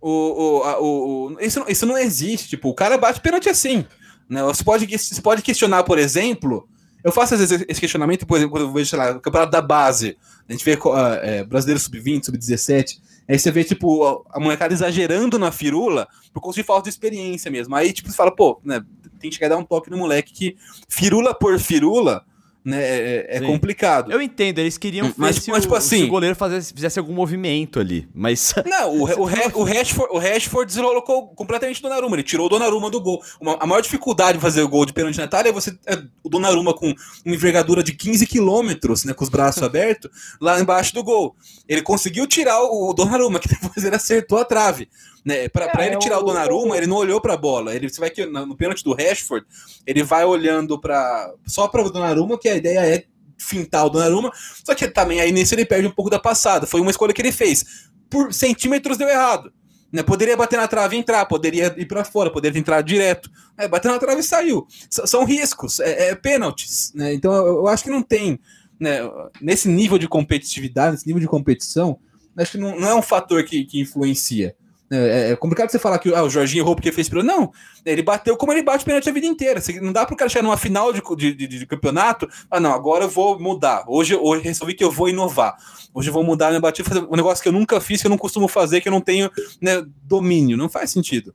O, 0.00 0.10
o, 0.10 0.62
a, 0.62 0.80
o, 0.80 1.32
o, 1.34 1.40
isso, 1.40 1.64
isso 1.68 1.84
não 1.84 1.98
existe. 1.98 2.48
Tipo, 2.48 2.70
o 2.70 2.74
cara 2.74 2.96
bate 2.96 3.20
pênalti 3.20 3.48
assim. 3.48 3.84
Né? 4.28 4.42
Você, 4.44 4.64
pode, 4.64 4.86
você 4.86 5.20
pode 5.20 5.42
questionar, 5.42 5.82
por 5.82 5.98
exemplo, 5.98 6.68
eu 7.06 7.12
faço 7.12 7.34
às 7.34 7.40
vezes 7.40 7.64
esse 7.68 7.80
questionamento, 7.80 8.26
por 8.26 8.36
exemplo, 8.36 8.50
quando 8.50 8.64
eu 8.64 8.72
vejo, 8.72 8.90
sei 8.90 8.98
lá, 8.98 9.12
o 9.12 9.20
campeonato 9.20 9.52
da 9.52 9.62
base, 9.62 10.18
a 10.48 10.50
gente 10.50 10.64
vê 10.64 10.74
uh, 10.74 10.96
é, 11.22 11.44
brasileiro 11.44 11.78
sub-20, 11.78 12.24
sub-17, 12.24 12.98
aí 13.28 13.38
você 13.38 13.48
vê, 13.52 13.62
tipo, 13.62 14.24
a 14.28 14.40
molecada 14.40 14.74
exagerando 14.74 15.38
na 15.38 15.52
firula 15.52 16.08
por 16.34 16.40
causa 16.40 16.56
de 16.56 16.64
falta 16.64 16.82
de 16.82 16.88
experiência 16.88 17.48
mesmo. 17.48 17.76
Aí, 17.76 17.92
tipo, 17.92 18.10
você 18.10 18.16
fala, 18.16 18.34
pô, 18.34 18.60
né, 18.64 18.84
tem 19.20 19.30
que 19.30 19.36
chegar 19.36 19.46
a 19.46 19.50
dar 19.50 19.56
um 19.56 19.64
toque 19.64 19.88
no 19.88 19.96
moleque 19.96 20.32
que 20.32 20.56
firula 20.88 21.32
por 21.32 21.56
firula, 21.60 22.24
né? 22.66 22.82
É, 22.82 23.26
é, 23.28 23.36
é 23.36 23.40
complicado. 23.40 24.10
Eu 24.10 24.20
entendo, 24.20 24.58
eles 24.58 24.76
queriam 24.76 25.14
mas, 25.16 25.36
se, 25.36 25.50
mas, 25.52 25.62
tipo 25.62 25.74
o, 25.74 25.76
assim, 25.76 25.98
se 25.98 26.04
o 26.04 26.08
goleiro 26.08 26.34
fazesse, 26.34 26.74
fizesse 26.74 26.98
algum 26.98 27.14
movimento 27.14 27.78
ali, 27.78 28.08
mas... 28.12 28.52
Não, 28.66 28.92
o, 28.92 29.04
o, 29.04 29.22
o, 29.22 29.64
Rashford, 29.64 30.12
o 30.12 30.18
Rashford 30.18 30.66
deslocou 30.66 31.28
completamente 31.28 31.78
o 31.78 31.82
Donnarumma, 31.84 32.16
ele 32.16 32.24
tirou 32.24 32.46
o 32.46 32.48
Donnarumma 32.48 32.90
do 32.90 33.00
gol. 33.00 33.22
Uma, 33.40 33.56
a 33.60 33.66
maior 33.66 33.80
dificuldade 33.80 34.38
de 34.38 34.42
fazer 34.42 34.62
o 34.62 34.68
gol 34.68 34.84
de 34.84 34.92
pênalti 34.92 35.16
na 35.16 35.24
Itália 35.24 35.50
é 35.50 35.52
você... 35.52 35.78
É, 35.86 36.02
o 36.24 36.28
Donnarumma 36.28 36.74
com 36.74 36.92
uma 37.24 37.34
envergadura 37.34 37.84
de 37.84 37.92
15 37.92 38.26
quilômetros, 38.26 39.04
né, 39.04 39.14
com 39.14 39.22
os 39.22 39.30
braços 39.30 39.62
abertos, 39.64 40.10
lá 40.40 40.60
embaixo 40.60 40.92
do 40.92 41.04
gol. 41.04 41.36
Ele 41.68 41.82
conseguiu 41.82 42.26
tirar 42.26 42.60
o, 42.62 42.90
o 42.90 42.92
Donnarumma, 42.92 43.38
que 43.38 43.48
depois 43.48 43.84
ele 43.84 43.94
acertou 43.94 44.38
a 44.38 44.44
trave. 44.44 44.88
Né, 45.26 45.48
para 45.48 45.82
é, 45.82 45.88
ele 45.88 45.98
tirar 45.98 46.18
o, 46.18 46.22
o 46.22 46.24
Donnarumma, 46.26 46.76
ele 46.76 46.86
não 46.86 46.98
olhou 46.98 47.20
para 47.20 47.34
a 47.34 47.36
bola. 47.36 47.74
Ele, 47.74 47.88
você 47.88 47.98
vai 47.98 48.10
que 48.10 48.24
no, 48.24 48.56
pênalti 48.56 48.84
do 48.84 48.94
Rashford, 48.94 49.44
ele 49.84 50.04
vai 50.04 50.24
olhando 50.24 50.80
para 50.80 51.34
só 51.44 51.66
para 51.66 51.82
o 51.82 51.90
Donnarumma, 51.90 52.38
que 52.38 52.48
a 52.48 52.54
ideia 52.54 52.78
é 52.78 53.04
fintar 53.36 53.84
o 53.84 53.90
Donnarumma. 53.90 54.30
Só 54.64 54.72
que 54.72 54.86
também 54.86 55.20
aí 55.20 55.32
nesse 55.32 55.52
ele 55.52 55.66
perde 55.66 55.88
um 55.88 55.90
pouco 55.90 56.08
da 56.08 56.20
passada. 56.20 56.64
Foi 56.64 56.80
uma 56.80 56.92
escolha 56.92 57.12
que 57.12 57.20
ele 57.20 57.32
fez. 57.32 57.88
Por 58.08 58.32
centímetros 58.32 58.96
deu 58.96 59.08
errado. 59.08 59.52
Né, 59.92 60.04
poderia 60.04 60.36
bater 60.36 60.58
na 60.58 60.68
trave 60.68 60.94
e 60.94 61.00
entrar, 61.00 61.26
poderia 61.26 61.74
ir 61.76 61.86
para 61.86 62.04
fora, 62.04 62.30
poderia 62.30 62.60
entrar 62.60 62.80
direto. 62.82 63.28
É, 63.58 63.66
bateu 63.66 63.90
na 63.90 63.98
trave 63.98 64.20
e 64.20 64.22
saiu. 64.22 64.64
S 64.88 65.08
são 65.08 65.24
riscos, 65.24 65.80
é, 65.80 66.10
é 66.10 66.14
pênaltis. 66.14 66.92
Né? 66.94 67.14
Então 67.14 67.32
eu, 67.32 67.56
eu, 67.56 67.66
acho 67.66 67.82
que 67.82 67.90
não 67.90 68.02
tem. 68.02 68.38
Né, 68.78 69.00
nesse 69.40 69.68
nível 69.68 69.98
de 69.98 70.06
competitividade, 70.06 70.92
nesse 70.92 71.06
nível 71.06 71.20
de 71.20 71.26
competição, 71.26 71.98
acho 72.36 72.52
que 72.52 72.58
não, 72.58 72.78
não 72.78 72.88
é 72.88 72.94
um 72.94 73.02
fator 73.02 73.42
que, 73.42 73.64
que 73.64 73.80
influencia. 73.80 74.54
É, 74.90 74.96
é, 74.96 75.30
é, 75.32 75.36
complicado 75.36 75.68
você 75.68 75.78
falar 75.78 75.98
que 75.98 76.14
ah, 76.14 76.22
o 76.22 76.30
Jorginho 76.30 76.62
errou 76.62 76.76
porque 76.76 76.92
fez 76.92 77.08
pênalti. 77.08 77.26
Não, 77.26 77.52
ele 77.84 78.02
bateu 78.02 78.36
como 78.36 78.52
ele 78.52 78.62
bate 78.62 78.84
pênalti 78.84 79.08
a 79.08 79.12
vida 79.12 79.26
inteira. 79.26 79.60
Não 79.82 79.92
dá 79.92 80.06
para 80.06 80.14
o 80.14 80.16
cara 80.16 80.28
chegar 80.28 80.44
numa 80.44 80.56
final 80.56 80.92
de, 80.92 81.02
de, 81.34 81.46
de, 81.46 81.66
campeonato. 81.66 82.28
Ah, 82.50 82.60
não, 82.60 82.72
agora 82.72 83.04
eu 83.04 83.08
vou 83.08 83.38
mudar. 83.38 83.84
Hoje, 83.88 84.14
hoje 84.14 84.44
resolvi 84.44 84.74
que 84.74 84.84
eu 84.84 84.90
vou 84.90 85.08
inovar. 85.08 85.56
Hoje 85.92 86.08
eu 86.08 86.12
vou 86.12 86.22
mudar 86.22 86.48
minha 86.48 86.60
batida, 86.60 86.88
fazer 86.88 87.04
um 87.10 87.16
negócio 87.16 87.42
que 87.42 87.48
eu 87.48 87.52
nunca 87.52 87.80
fiz, 87.80 88.00
que 88.00 88.06
eu 88.06 88.10
não 88.10 88.18
costumo 88.18 88.46
fazer, 88.46 88.80
que 88.80 88.88
eu 88.88 88.92
não 88.92 89.00
tenho 89.00 89.30
né, 89.60 89.84
domínio. 90.04 90.56
Não 90.56 90.68
faz 90.68 90.90
sentido. 90.90 91.34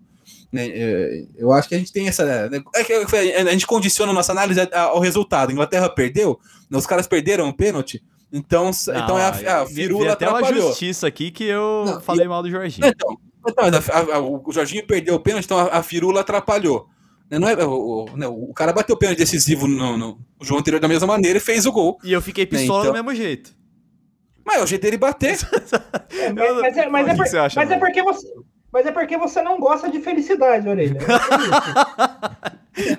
Né, 0.50 0.68
é, 0.68 1.26
eu 1.38 1.52
acho 1.52 1.68
que 1.68 1.76
a 1.76 1.78
gente 1.78 1.92
tem 1.92 2.08
essa. 2.08 2.50
Né, 2.50 2.62
a 2.74 3.52
gente 3.52 3.68
condiciona 3.68 4.12
a 4.12 4.16
nossa 4.16 4.32
análise 4.32 4.62
ao 4.74 5.00
resultado. 5.00 5.50
A 5.50 5.54
Inglaterra 5.54 5.90
perdeu, 5.90 6.40
os 6.70 6.86
caras 6.86 7.06
perderam 7.06 7.50
o 7.50 7.54
pênalti. 7.54 8.02
Então, 8.34 8.72
não, 8.88 8.96
então 8.96 9.20
é 9.20 9.26
a, 9.26 9.62
a 9.62 9.66
firula 9.66 10.14
até 10.14 10.30
uma 10.30 10.54
justiça 10.54 11.06
aqui 11.06 11.32
que 11.32 11.44
eu 11.44 11.84
não, 11.86 12.00
falei 12.00 12.26
e, 12.26 12.30
mal 12.30 12.42
do 12.42 12.50
Jorginho. 12.50 12.88
Então, 12.88 13.18
então, 13.48 13.66
a, 13.66 14.16
a, 14.16 14.20
o 14.20 14.52
Jorginho 14.52 14.86
perdeu 14.86 15.16
o 15.16 15.20
pênalti, 15.20 15.46
então 15.46 15.58
a, 15.58 15.78
a 15.78 15.84
firula 15.84 16.22
atrapalhou. 16.22 16.88
Né, 17.30 17.40
não 17.40 17.48
é, 17.48 17.56
o, 17.66 18.06
o, 18.12 18.18
né, 18.18 18.28
o 18.28 18.54
cara 18.54 18.74
bateu 18.74 18.96
o 18.96 19.00
pênalti 19.00 19.20
decisivo 19.20 19.66
no, 19.66 19.98
no, 19.98 20.20
jogo 20.42 20.60
anterior 20.60 20.82
da 20.82 20.88
mesma 20.88 21.08
maneira 21.08 21.38
e 21.38 21.42
fez 21.42 21.66
o 21.66 21.72
gol. 21.72 21.98
E 22.04 22.12
eu 22.12 22.22
fiquei 22.22 22.46
pistola 22.46 22.82
então... 22.82 22.92
do 22.92 22.96
mesmo 22.96 23.16
jeito. 23.16 23.56
Mas 24.46 24.58
é 24.58 24.64
o 24.64 24.68
jeito 24.68 24.82
dele 24.82 24.98
bater. 24.98 25.38
é, 26.12 26.34
mas, 26.34 26.78
é, 26.78 26.90
mas, 26.90 27.08
é, 27.08 27.16
por, 27.16 27.38
acha, 27.38 27.60
mas 27.60 27.72
é 27.72 27.78
porque 27.78 28.04
você. 28.04 28.28
Mas 28.74 28.86
é 28.86 28.92
porque 28.92 29.18
você 29.18 29.42
não 29.42 29.60
gosta 29.60 29.90
de 29.90 30.00
felicidade, 30.00 30.68
Orelha. 30.68 30.98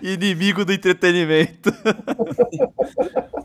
É 0.03 0.07
Inimigo 0.12 0.64
do 0.64 0.72
entretenimento. 0.72 1.72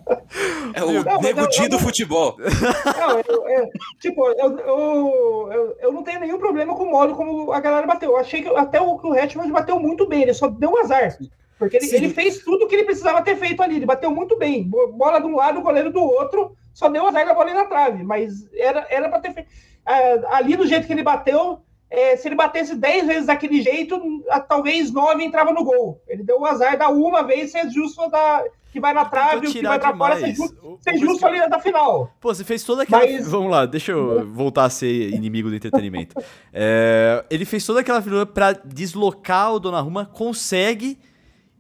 É 0.73 0.84
o 0.84 1.03
não, 1.03 1.21
nego 1.21 1.47
do 1.69 1.80
futebol. 1.80 2.36
Não, 2.38 3.19
eu, 3.19 3.49
eu, 3.49 3.69
tipo, 3.99 4.25
eu, 4.28 4.59
eu, 4.59 5.78
eu, 5.80 5.91
não 5.91 6.03
tenho 6.03 6.19
nenhum 6.19 6.38
problema 6.38 6.75
com 6.75 6.84
o 6.84 6.91
modo 6.91 7.15
como 7.15 7.51
a 7.51 7.59
galera 7.59 7.88
bateu. 7.88 8.11
Eu 8.11 8.17
achei 8.17 8.41
que 8.41 8.49
até 8.49 8.82
o, 8.82 8.95
o 8.95 9.13
Rashford 9.13 9.51
bateu 9.51 9.80
muito 9.80 10.07
bem, 10.07 10.23
ele 10.23 10.34
só 10.34 10.47
deu 10.47 10.71
um 10.71 10.78
azar. 10.80 11.17
Porque 11.57 11.78
ele, 11.78 11.95
ele, 11.95 12.09
fez 12.09 12.39
tudo 12.39 12.65
o 12.65 12.67
que 12.67 12.75
ele 12.75 12.84
precisava 12.84 13.21
ter 13.21 13.36
feito 13.36 13.63
ali. 13.63 13.78
Ele 13.78 13.86
bateu 13.86 14.11
muito 14.11 14.38
bem. 14.38 14.69
Bola 14.69 15.19
de 15.19 15.25
um 15.25 15.36
lado, 15.36 15.61
goleiro 15.61 15.91
do 15.91 16.01
outro. 16.01 16.55
Só 16.73 16.88
deu 16.88 17.07
azar 17.07 17.25
da 17.25 17.34
bola 17.34 17.53
na 17.53 17.65
trave. 17.65 18.03
Mas 18.03 18.47
era, 18.53 18.86
era 18.89 19.09
para 19.09 19.19
ter 19.19 19.34
feito. 19.34 19.49
É, 19.88 20.21
ali 20.36 20.55
do 20.55 20.67
jeito 20.67 20.86
que 20.86 20.93
ele 20.93 21.01
bateu, 21.01 21.61
é, 21.89 22.17
se 22.17 22.27
ele 22.27 22.35
batesse 22.35 22.75
10 22.75 23.07
vezes 23.07 23.25
daquele 23.27 23.61
jeito, 23.61 23.99
talvez 24.47 24.91
9 24.91 25.23
entrava 25.23 25.53
no 25.53 25.63
gol. 25.63 26.01
Ele 26.07 26.23
deu 26.23 26.41
o 26.41 26.45
azar 26.45 26.77
da 26.77 26.89
uma 26.89 27.23
vez, 27.23 27.51
ser 27.51 27.69
justo 27.69 28.09
da, 28.09 28.43
que 28.71 28.79
vai 28.79 28.93
na 28.93 29.05
trave, 29.05 29.47
o 29.47 29.51
que 29.51 29.61
vai 29.61 29.79
pra 29.79 29.95
fora, 29.95 30.19
ser 30.19 30.35
justo, 30.35 30.77
ser 30.81 30.97
justo 30.97 31.25
ali 31.25 31.39
na 31.47 31.59
final. 31.59 32.13
Pô, 32.19 32.33
você 32.33 32.43
fez 32.43 32.63
toda 32.63 32.83
aquela. 32.83 33.05
Mas... 33.05 33.27
Vamos 33.27 33.49
lá, 33.49 33.65
deixa 33.65 33.93
eu 33.93 34.27
voltar 34.31 34.65
a 34.65 34.69
ser 34.69 35.09
inimigo 35.13 35.49
do 35.49 35.55
entretenimento. 35.55 36.15
é, 36.53 37.23
ele 37.29 37.45
fez 37.45 37.65
toda 37.65 37.79
aquela 37.79 38.01
figura 38.01 38.25
pra 38.25 38.51
deslocar 38.51 39.53
o 39.53 39.59
Donnarumma, 39.59 40.05
consegue. 40.05 40.99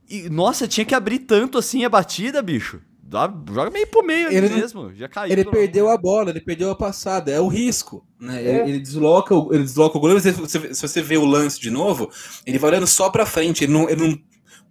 E, 0.09 0.29
nossa, 0.29 0.67
tinha 0.67 0.85
que 0.85 0.95
abrir 0.95 1.19
tanto 1.19 1.57
assim 1.57 1.83
a 1.83 1.89
batida, 1.89 2.41
bicho. 2.41 2.81
Dá, 3.09 3.33
joga 3.53 3.71
meio 3.71 3.87
pro 3.87 4.05
meio 4.05 4.27
ele 4.27 4.49
mesmo, 4.49 4.93
já 4.93 5.07
caiu. 5.07 5.31
Ele 5.31 5.45
perdeu 5.45 5.89
a 5.89 5.97
bola, 5.97 6.29
ele 6.29 6.41
perdeu 6.41 6.69
a 6.69 6.75
passada, 6.75 7.31
é 7.31 7.39
o 7.39 7.47
risco. 7.47 8.05
Né? 8.19 8.43
É. 8.43 8.67
Ele, 8.67 8.79
desloca, 8.79 9.33
ele 9.51 9.63
desloca 9.63 9.97
o 9.97 10.01
goleiro, 10.01 10.21
se 10.21 10.31
você, 10.31 10.73
se 10.73 10.81
você 10.81 11.01
vê 11.01 11.15
o 11.15 11.23
lance 11.23 11.57
de 11.57 11.69
novo, 11.69 12.11
ele 12.45 12.59
vai 12.59 12.71
olhando 12.71 12.85
só 12.85 13.09
pra 13.09 13.25
frente, 13.25 13.63
ele 13.63 13.71
não, 13.71 13.89
ele 13.89 14.05
não 14.05 14.19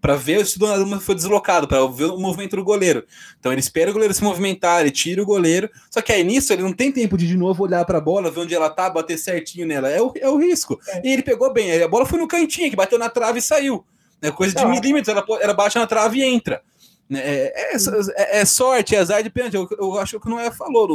para 0.03 0.17
ver 0.17 0.45
se 0.45 0.57
o 0.57 0.61
Donnarumma 0.61 1.01
foi 1.01 1.15
deslocado, 1.15 1.67
para 1.67 1.85
ver 1.87 2.05
o 2.05 2.19
movimento 2.19 2.57
do 2.57 2.63
goleiro. 2.63 3.05
Então 3.41 3.51
ele 3.51 3.61
espera 3.61 3.91
o 3.91 3.95
goleiro 3.95 4.13
se 4.13 4.23
movimentar, 4.23 4.83
ele 4.83 4.91
tira 4.91 5.23
o 5.23 5.27
goleiro. 5.27 5.71
Só 5.91 6.03
que 6.03 6.13
aí 6.13 6.23
nisso 6.23 6.53
ele 6.53 6.63
não 6.63 6.75
tem 6.75 6.93
tempo 6.93 7.17
de 7.17 7.27
de 7.27 7.37
novo 7.39 7.65
olhar 7.65 7.85
para 7.87 7.97
a 7.97 8.01
bola, 8.03 8.31
ver 8.31 8.41
onde 8.41 8.55
ela 8.55 8.69
tá, 8.69 8.91
bater 8.91 9.19
certinho 9.19 9.67
nela. 9.67 9.89
É 9.89 10.01
o, 10.01 10.13
é 10.15 10.29
o 10.29 10.37
risco. 10.37 10.79
É. 10.89 11.01
E 11.03 11.13
ele 11.13 11.23
pegou 11.23 11.51
bem. 11.53 11.83
A 11.83 11.89
bola 11.89 12.05
foi 12.05 12.19
no 12.19 12.29
cantinho, 12.29 12.69
que 12.69 12.77
bateu 12.77 12.99
na 12.99 13.09
trave 13.09 13.39
e 13.39 13.43
saiu. 13.43 13.85
É 14.21 14.31
coisa 14.31 14.55
de 14.55 14.65
milímetros, 14.67 15.09
ela, 15.09 15.25
ela 15.41 15.55
bate 15.55 15.77
na 15.77 15.87
trave 15.87 16.19
e 16.19 16.25
entra. 16.25 16.63
Né, 17.09 17.21
é, 17.21 17.53
é, 17.57 17.77
é, 18.17 18.41
é 18.41 18.45
sorte, 18.45 18.95
é 18.95 18.99
azar 18.99 19.23
de 19.23 19.31
pênalti. 19.31 19.55
Eu, 19.55 19.69
eu, 19.79 19.99
acho 19.99 20.19
que 20.21 20.29
não 20.29 20.41
é 20.41 20.51
falou, 20.51 20.89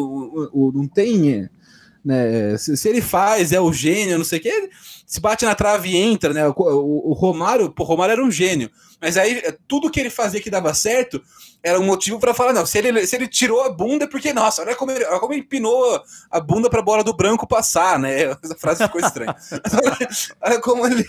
não, 0.53 0.72
não 0.82 0.88
tem. 0.88 1.49
Né, 2.03 2.57
se, 2.57 2.76
se, 2.76 2.89
ele 2.89 3.01
faz, 3.01 3.51
é 3.51 3.62
o 3.62 3.72
gênio, 3.72 4.18
não 4.18 4.26
sei 4.26 4.39
o 4.39 4.41
que, 4.41 4.70
se 5.05 5.20
bate 5.20 5.45
na 5.45 5.53
trave 5.53 5.89
e 5.89 5.97
entra, 5.97 6.34
né? 6.34 6.47
O, 6.47 6.53
o, 6.57 7.09
o 7.12 7.14
Romário, 7.14 7.74
o 7.78 7.84
Romário 7.84 8.14
era 8.14 8.24
um 8.24 8.32
gênio. 8.32 8.70
Mas 8.99 9.18
aí 9.18 9.41
tudo 9.68 9.89
que 9.89 9.99
ele 9.99 10.09
fazia 10.09 10.41
que 10.41 10.49
dava 10.49 10.74
certo 10.74 11.22
era 11.64 11.80
um 11.80 11.86
motivo 11.86 12.20
para 12.20 12.34
falar, 12.34 12.53
não, 12.53 12.66
se 12.66 12.78
ele, 12.78 13.05
se 13.05 13.16
ele 13.16 13.28
tirou 13.28 13.62
a 13.62 13.70
bunda, 13.70 14.05
é 14.05 14.07
porque, 14.07 14.34
nossa, 14.34 14.64
olha 14.64 14.76
como 14.76 14.91
ele, 14.91 15.05
olha 15.05 15.20
como 15.20 15.34
ele 15.34 15.43
pinou 15.43 16.01
a 16.30 16.39
bunda 16.39 16.70
para 16.70 16.80
a 16.80 16.84
bola 16.84 17.03
do 17.03 17.16
branco 17.16 17.47
passar, 17.47 17.99
né? 17.99 18.36
Essa 18.43 18.55
frase 18.55 18.84
ficou 18.84 18.99
estranha. 18.99 19.36
olha 20.41 20.59
como 20.59 20.86
ele. 20.88 21.07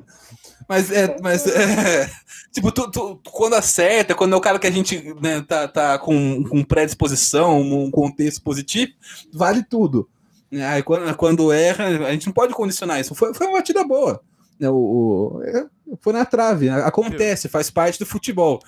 Mas 0.69 0.91
é, 0.91 1.17
mas 1.21 1.47
é, 1.47 2.11
tipo, 2.53 2.73
tu, 2.73 2.91
tu, 2.91 3.21
quando 3.31 3.55
acerta, 3.55 4.15
quando 4.15 4.35
é 4.35 4.37
o 4.37 4.41
cara 4.41 4.59
que 4.59 4.67
a 4.67 4.71
gente 4.71 5.15
né, 5.21 5.45
tá, 5.47 5.69
tá 5.69 5.99
com, 5.99 6.43
com 6.45 6.65
predisposição, 6.65 7.61
um 7.61 7.91
contexto 7.91 8.43
positivo, 8.43 8.93
vale 9.33 9.63
tudo. 9.63 10.09
Aí 10.53 10.83
quando, 10.83 11.15
quando 11.17 11.53
erra, 11.53 11.87
a 12.07 12.13
gente 12.13 12.27
não 12.27 12.33
pode 12.33 12.55
condicionar 12.55 13.01
isso. 13.01 13.15
Foi, 13.15 13.33
foi 13.35 13.47
uma 13.47 13.59
batida 13.59 13.85
boa. 13.85 14.21
O, 14.61 14.67
o, 15.37 15.43
é, 15.45 15.67
foi 16.01 16.13
na 16.13 16.25
trave, 16.25 16.69
acontece, 16.69 17.49
faz 17.49 17.71
parte 17.71 17.99
do 17.99 18.07
futebol. 18.07 18.61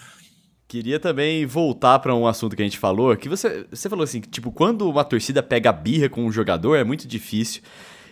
Queria 0.67 1.01
também 1.01 1.47
voltar 1.47 1.99
para 1.99 2.15
um 2.15 2.27
assunto 2.27 2.55
que 2.55 2.61
a 2.61 2.65
gente 2.65 2.79
falou, 2.79 3.17
que 3.17 3.27
você, 3.29 3.67
você 3.71 3.89
falou 3.89 4.05
assim, 4.05 4.21
que, 4.21 4.29
tipo, 4.29 4.53
quando 4.53 4.89
uma 4.89 5.03
torcida 5.03 5.43
pega 5.43 5.73
birra 5.73 6.11
com 6.11 6.27
um 6.27 6.31
jogador 6.31 6.77
é 6.77 6.85
muito 6.85 7.09
difícil. 7.09 7.63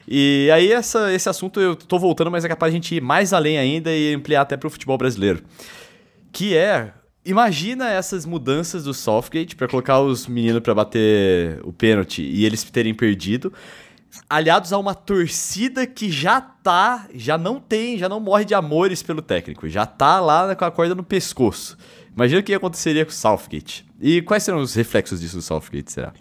E 0.09 0.48
aí 0.52 0.70
essa, 0.70 1.12
esse 1.12 1.28
assunto 1.28 1.61
eu 1.61 1.74
tô 1.74 1.98
voltando, 1.98 2.30
mas 2.30 2.44
é 2.44 2.48
capaz 2.48 2.72
de 2.72 2.76
a 2.76 2.78
gente 2.80 2.94
ir 2.94 3.00
mais 3.00 3.32
além 3.32 3.59
ainda 3.59 3.92
e 3.92 4.14
ampliar 4.14 4.42
até 4.42 4.57
para 4.57 4.66
o 4.66 4.70
futebol 4.70 4.96
brasileiro. 4.96 5.42
Que 6.32 6.57
é, 6.57 6.92
imagina 7.24 7.90
essas 7.90 8.24
mudanças 8.24 8.84
do 8.84 8.94
Southgate 8.94 9.57
para 9.57 9.66
colocar 9.66 10.00
os 10.00 10.26
meninos 10.26 10.61
para 10.61 10.74
bater 10.74 11.61
o 11.64 11.72
pênalti 11.72 12.22
e 12.22 12.44
eles 12.44 12.62
terem 12.62 12.94
perdido, 12.94 13.52
aliados 14.30 14.72
a 14.72 14.78
uma 14.78 14.94
torcida 14.94 15.86
que 15.86 16.11
já 16.11 16.40
tá, 16.40 17.09
já 17.14 17.36
não 17.36 17.61
tem, 17.61 17.98
já 17.98 18.09
não 18.09 18.20
morre 18.20 18.44
de 18.44 18.54
amores 18.54 19.02
pelo 19.02 19.20
técnico, 19.20 19.68
já 19.68 19.84
tá 19.84 20.20
lá 20.20 20.54
com 20.54 20.64
a 20.64 20.70
corda 20.70 20.94
no 20.94 21.02
pescoço. 21.02 21.76
Imagina 22.14 22.40
o 22.40 22.44
que 22.44 22.54
aconteceria 22.54 23.04
com 23.04 23.11
o 23.11 23.14
Southgate. 23.14 23.84
E 24.00 24.22
quais 24.22 24.42
serão 24.42 24.61
os 24.61 24.74
reflexos 24.74 25.20
disso 25.20 25.36
do 25.36 25.42
Southgate, 25.42 25.92
será? 25.92 26.14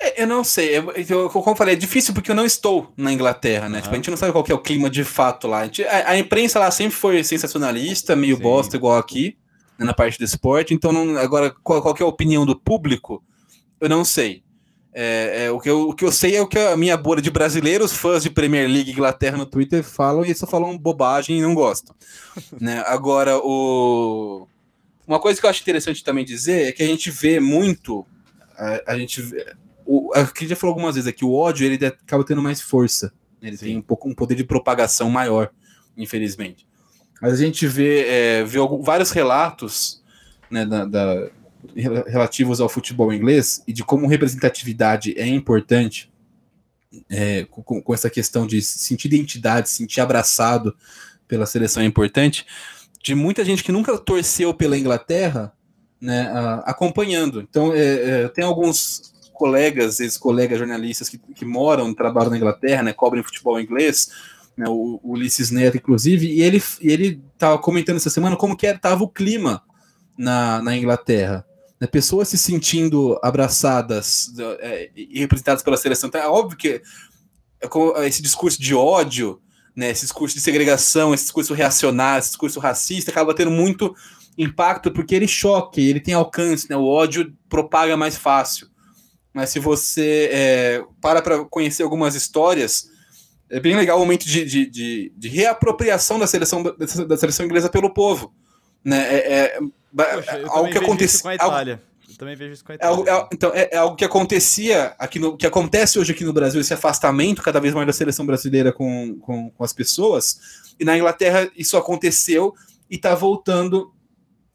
É, 0.00 0.22
eu 0.22 0.26
não 0.26 0.44
sei, 0.44 0.78
eu, 0.78 0.92
eu, 0.92 1.28
como 1.28 1.50
eu 1.50 1.56
falei, 1.56 1.74
é 1.74 1.78
difícil 1.78 2.14
porque 2.14 2.30
eu 2.30 2.34
não 2.34 2.44
estou 2.44 2.92
na 2.96 3.12
Inglaterra, 3.12 3.68
né? 3.68 3.78
Uhum. 3.78 3.82
Tipo, 3.82 3.94
a 3.94 3.96
gente 3.96 4.10
não 4.10 4.16
sabe 4.16 4.32
qual 4.32 4.44
é 4.48 4.54
o 4.54 4.58
clima 4.58 4.88
de 4.88 5.02
fato 5.02 5.48
lá. 5.48 5.60
A, 5.60 5.64
gente, 5.64 5.82
a, 5.84 6.10
a, 6.10 6.18
imprensa 6.18 6.60
lá 6.60 6.70
sempre 6.70 6.96
foi 6.96 7.24
sensacionalista, 7.24 8.14
meio 8.14 8.36
Sim. 8.36 8.42
bosta 8.42 8.76
igual 8.76 8.96
aqui, 8.96 9.36
né, 9.76 9.84
na 9.84 9.92
parte 9.92 10.16
do 10.16 10.24
esporte. 10.24 10.72
Então, 10.72 10.92
não, 10.92 11.16
agora, 11.18 11.52
qual, 11.64 11.82
qual 11.82 11.96
é 11.98 12.02
a 12.02 12.06
opinião 12.06 12.46
do 12.46 12.54
público? 12.54 13.22
Eu 13.80 13.88
não 13.88 14.04
sei. 14.04 14.42
É, 14.94 15.44
é, 15.44 15.50
o, 15.50 15.60
que 15.60 15.68
eu, 15.68 15.90
o 15.90 15.94
que 15.94 16.04
eu 16.04 16.10
sei 16.10 16.36
é 16.36 16.40
o 16.40 16.46
que 16.46 16.58
a 16.58 16.76
minha 16.76 16.96
bolha 16.96 17.20
de 17.20 17.30
brasileiros, 17.30 17.92
fãs 17.92 18.22
de 18.22 18.30
Premier 18.30 18.68
League 18.68 18.90
Inglaterra 18.90 19.36
no 19.36 19.46
Twitter 19.46 19.82
falam 19.82 20.24
e 20.24 20.34
só 20.34 20.46
falam 20.46 20.78
bobagem 20.78 21.38
e 21.38 21.42
não 21.42 21.54
gostam. 21.54 21.94
né? 22.60 22.82
Agora, 22.86 23.38
o... 23.38 24.46
uma 25.06 25.20
coisa 25.20 25.40
que 25.40 25.46
eu 25.46 25.50
acho 25.50 25.62
interessante 25.62 26.04
também 26.04 26.24
dizer 26.24 26.68
é 26.68 26.72
que 26.72 26.82
a 26.82 26.86
gente 26.86 27.10
vê 27.10 27.38
muito, 27.38 28.06
a, 28.56 28.92
a 28.92 28.98
gente 28.98 29.20
vê, 29.22 29.54
o, 29.88 30.12
a 30.14 30.22
gente 30.22 30.48
já 30.48 30.56
falou 30.56 30.74
algumas 30.74 30.96
vezes 30.96 31.08
aqui, 31.08 31.24
o 31.24 31.32
ódio 31.32 31.66
ele 31.66 31.84
acaba 31.86 32.22
tendo 32.22 32.42
mais 32.42 32.60
força. 32.60 33.10
Ele 33.40 33.56
Sim. 33.56 33.66
tem 33.66 33.76
um 33.78 33.82
pouco 33.82 34.06
um 34.06 34.14
poder 34.14 34.34
de 34.34 34.44
propagação 34.44 35.08
maior, 35.08 35.50
infelizmente. 35.96 36.66
Mas 37.22 37.32
a 37.32 37.36
gente 37.36 37.66
vê, 37.66 38.04
é, 38.06 38.44
vê 38.44 38.58
algum, 38.58 38.82
vários 38.82 39.10
relatos 39.10 40.02
né, 40.50 40.66
da, 40.66 40.84
da, 40.84 41.30
relativos 41.74 42.60
ao 42.60 42.68
futebol 42.68 43.12
inglês 43.12 43.62
e 43.66 43.72
de 43.72 43.82
como 43.82 44.06
representatividade 44.06 45.18
é 45.18 45.26
importante 45.26 46.12
é, 47.08 47.44
com, 47.44 47.82
com, 47.82 47.94
essa 47.94 48.10
questão 48.10 48.46
de 48.46 48.60
sentir 48.60 49.08
identidade, 49.08 49.70
sentir 49.70 50.00
abraçado 50.00 50.76
pela 51.26 51.46
seleção 51.46 51.82
é 51.82 51.86
importante, 51.86 52.46
de 53.02 53.14
muita 53.14 53.44
gente 53.44 53.64
que 53.64 53.72
nunca 53.72 53.96
torceu 53.96 54.52
pela 54.52 54.78
Inglaterra 54.78 55.52
né, 56.00 56.30
acompanhando. 56.64 57.40
Então, 57.40 57.72
é, 57.72 58.24
é, 58.24 58.28
tem 58.28 58.44
alguns 58.44 59.14
colegas, 59.38 60.00
ex-colegas 60.00 60.58
jornalistas 60.58 61.08
que, 61.08 61.16
que 61.16 61.44
moram, 61.44 61.94
trabalham 61.94 62.30
na 62.30 62.36
Inglaterra, 62.36 62.82
né, 62.82 62.92
cobrem 62.92 63.22
futebol 63.22 63.60
inglês, 63.60 64.10
né, 64.56 64.66
o, 64.68 65.00
o 65.02 65.12
Ulisses 65.12 65.50
Neto, 65.52 65.76
inclusive, 65.76 66.26
e 66.26 66.42
ele 66.42 66.60
ele 66.80 67.22
estava 67.32 67.56
comentando 67.58 67.96
essa 67.96 68.10
semana 68.10 68.36
como 68.36 68.56
que 68.56 68.66
estava 68.66 69.04
o 69.04 69.08
clima 69.08 69.62
na, 70.18 70.60
na 70.60 70.76
Inglaterra. 70.76 71.46
Né, 71.80 71.86
pessoas 71.86 72.28
se 72.28 72.36
sentindo 72.36 73.18
abraçadas 73.22 74.32
é, 74.58 74.90
e 74.96 75.20
representadas 75.20 75.62
pela 75.62 75.76
seleção. 75.76 76.08
Então, 76.08 76.20
é 76.20 76.26
óbvio 76.26 76.58
que 76.58 76.82
é 77.60 78.06
esse 78.06 78.20
discurso 78.20 78.60
de 78.60 78.74
ódio, 78.74 79.40
né, 79.76 79.90
esse 79.90 80.02
discurso 80.02 80.34
de 80.34 80.40
segregação, 80.40 81.14
esse 81.14 81.24
discurso 81.24 81.54
reacionário, 81.54 82.18
esse 82.18 82.30
discurso 82.30 82.58
racista, 82.58 83.12
acaba 83.12 83.32
tendo 83.32 83.52
muito 83.52 83.94
impacto 84.36 84.90
porque 84.90 85.14
ele 85.14 85.28
choque, 85.28 85.80
ele 85.80 86.00
tem 86.00 86.14
alcance, 86.14 86.68
né, 86.68 86.76
o 86.76 86.84
ódio 86.84 87.32
propaga 87.48 87.96
mais 87.96 88.16
fácil. 88.16 88.68
Mas 89.38 89.50
se 89.50 89.60
você 89.60 90.28
é, 90.32 90.84
para 91.00 91.22
para 91.22 91.44
conhecer 91.44 91.84
algumas 91.84 92.16
histórias, 92.16 92.90
é 93.48 93.60
bem 93.60 93.76
legal 93.76 93.96
o 93.96 94.00
momento 94.00 94.26
de, 94.26 94.44
de, 94.44 94.66
de, 94.66 95.12
de 95.16 95.28
reapropriação 95.28 96.18
da 96.18 96.26
seleção, 96.26 96.60
da 96.60 97.16
seleção 97.16 97.46
inglesa 97.46 97.68
pelo 97.68 97.94
povo. 97.94 98.34
Né? 98.84 98.98
É, 98.98 99.32
é, 99.32 99.60
Poxa, 99.94 100.42
algo 100.48 100.72
que 100.72 100.78
acontece 100.78 101.22
com 101.22 101.28
a 101.28 101.36
Itália. 101.36 101.74
Algo, 101.74 101.84
eu 102.08 102.16
também 102.16 102.34
vejo 102.34 102.54
isso 102.54 102.64
com 102.64 102.72
a 102.72 102.74
Itália. 102.74 102.92
É 102.92 102.96
algo, 102.96 103.08
é, 103.08 103.28
então, 103.32 103.52
é, 103.54 103.68
é, 103.70 103.76
algo 103.76 103.94
que 103.94 104.04
acontecia 104.04 104.96
aqui 104.98 105.20
no. 105.20 105.36
que 105.36 105.46
acontece 105.46 106.00
hoje 106.00 106.10
aqui 106.10 106.24
no 106.24 106.32
Brasil, 106.32 106.60
esse 106.60 106.74
afastamento 106.74 107.40
cada 107.40 107.60
vez 107.60 107.72
mais 107.72 107.86
da 107.86 107.92
seleção 107.92 108.26
brasileira 108.26 108.72
com, 108.72 109.20
com, 109.20 109.50
com 109.50 109.62
as 109.62 109.72
pessoas. 109.72 110.66
E 110.80 110.84
na 110.84 110.96
Inglaterra 110.96 111.48
isso 111.56 111.76
aconteceu 111.76 112.56
e 112.90 112.96
está 112.96 113.14
voltando 113.14 113.94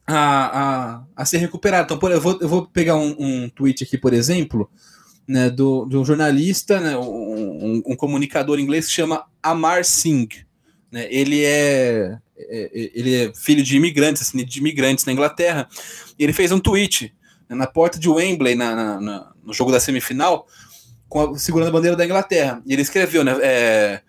a, 0.05 0.15
a, 0.15 1.03
a, 1.15 1.25
ser 1.25 1.37
recuperado. 1.37 1.85
Então, 1.85 1.97
por, 1.97 2.11
eu, 2.11 2.21
vou, 2.21 2.37
eu 2.41 2.47
vou 2.47 2.65
pegar 2.67 2.95
um, 2.95 3.15
um 3.17 3.49
tweet 3.49 3.83
aqui, 3.83 3.97
por 3.97 4.13
exemplo, 4.13 4.69
né, 5.27 5.49
do, 5.49 5.85
do 5.85 6.03
jornalista, 6.03 6.79
né, 6.79 6.97
um, 6.97 7.81
um, 7.85 7.95
comunicador 7.95 8.59
inglês 8.59 8.87
que 8.87 8.91
chama 8.91 9.25
Amar 9.41 9.85
Singh. 9.85 10.45
Né, 10.91 11.07
ele 11.09 11.43
é, 11.43 12.17
é, 12.37 12.63
é, 12.65 12.91
ele 12.93 13.15
é 13.15 13.33
filho 13.33 13.63
de 13.63 13.77
imigrantes, 13.77 14.21
assim, 14.21 14.43
de 14.43 14.59
imigrantes 14.59 15.05
na 15.05 15.13
Inglaterra. 15.13 15.67
Ele 16.19 16.33
fez 16.33 16.51
um 16.51 16.59
tweet 16.59 17.13
né, 17.49 17.55
na 17.55 17.67
porta 17.67 17.97
de 17.97 18.09
Wembley, 18.09 18.55
na, 18.55 18.75
na, 18.75 19.01
na, 19.01 19.31
no 19.43 19.53
jogo 19.53 19.71
da 19.71 19.79
semifinal, 19.79 20.45
a, 21.15 21.37
segurando 21.37 21.69
a 21.69 21.71
bandeira 21.71 21.95
da 21.95 22.05
Inglaterra. 22.05 22.61
E 22.65 22.73
ele 22.73 22.81
escreveu, 22.81 23.23
né? 23.23 23.37
É, 23.41 24.01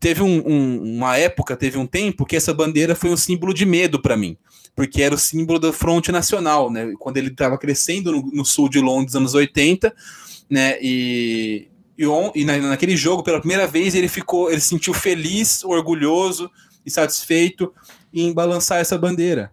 teve 0.00 0.22
um, 0.22 0.42
um, 0.46 0.96
uma 0.96 1.16
época, 1.18 1.56
teve 1.56 1.78
um 1.78 1.86
tempo 1.86 2.24
que 2.24 2.36
essa 2.36 2.52
bandeira 2.54 2.94
foi 2.94 3.10
um 3.10 3.16
símbolo 3.16 3.52
de 3.52 3.66
medo 3.66 4.00
para 4.00 4.16
mim 4.16 4.36
porque 4.74 5.02
era 5.02 5.14
o 5.14 5.18
símbolo 5.18 5.58
da 5.58 5.72
fronte 5.72 6.10
nacional, 6.10 6.70
né? 6.70 6.92
Quando 6.98 7.16
ele 7.16 7.28
estava 7.28 7.58
crescendo 7.58 8.12
no, 8.12 8.22
no, 8.32 8.44
sul 8.44 8.68
de 8.68 8.80
Londres, 8.80 9.14
anos 9.14 9.34
80, 9.34 9.94
né? 10.48 10.78
E, 10.80 11.68
e, 11.98 12.06
on, 12.06 12.32
e 12.34 12.44
na, 12.44 12.56
naquele 12.58 12.96
jogo, 12.96 13.22
pela 13.22 13.40
primeira 13.40 13.66
vez, 13.66 13.94
ele 13.94 14.08
ficou, 14.08 14.50
ele 14.50 14.60
se 14.60 14.68
sentiu 14.68 14.94
feliz, 14.94 15.64
orgulhoso 15.64 16.50
e 16.84 16.90
satisfeito 16.90 17.72
em 18.12 18.32
balançar 18.32 18.80
essa 18.80 18.96
bandeira. 18.96 19.52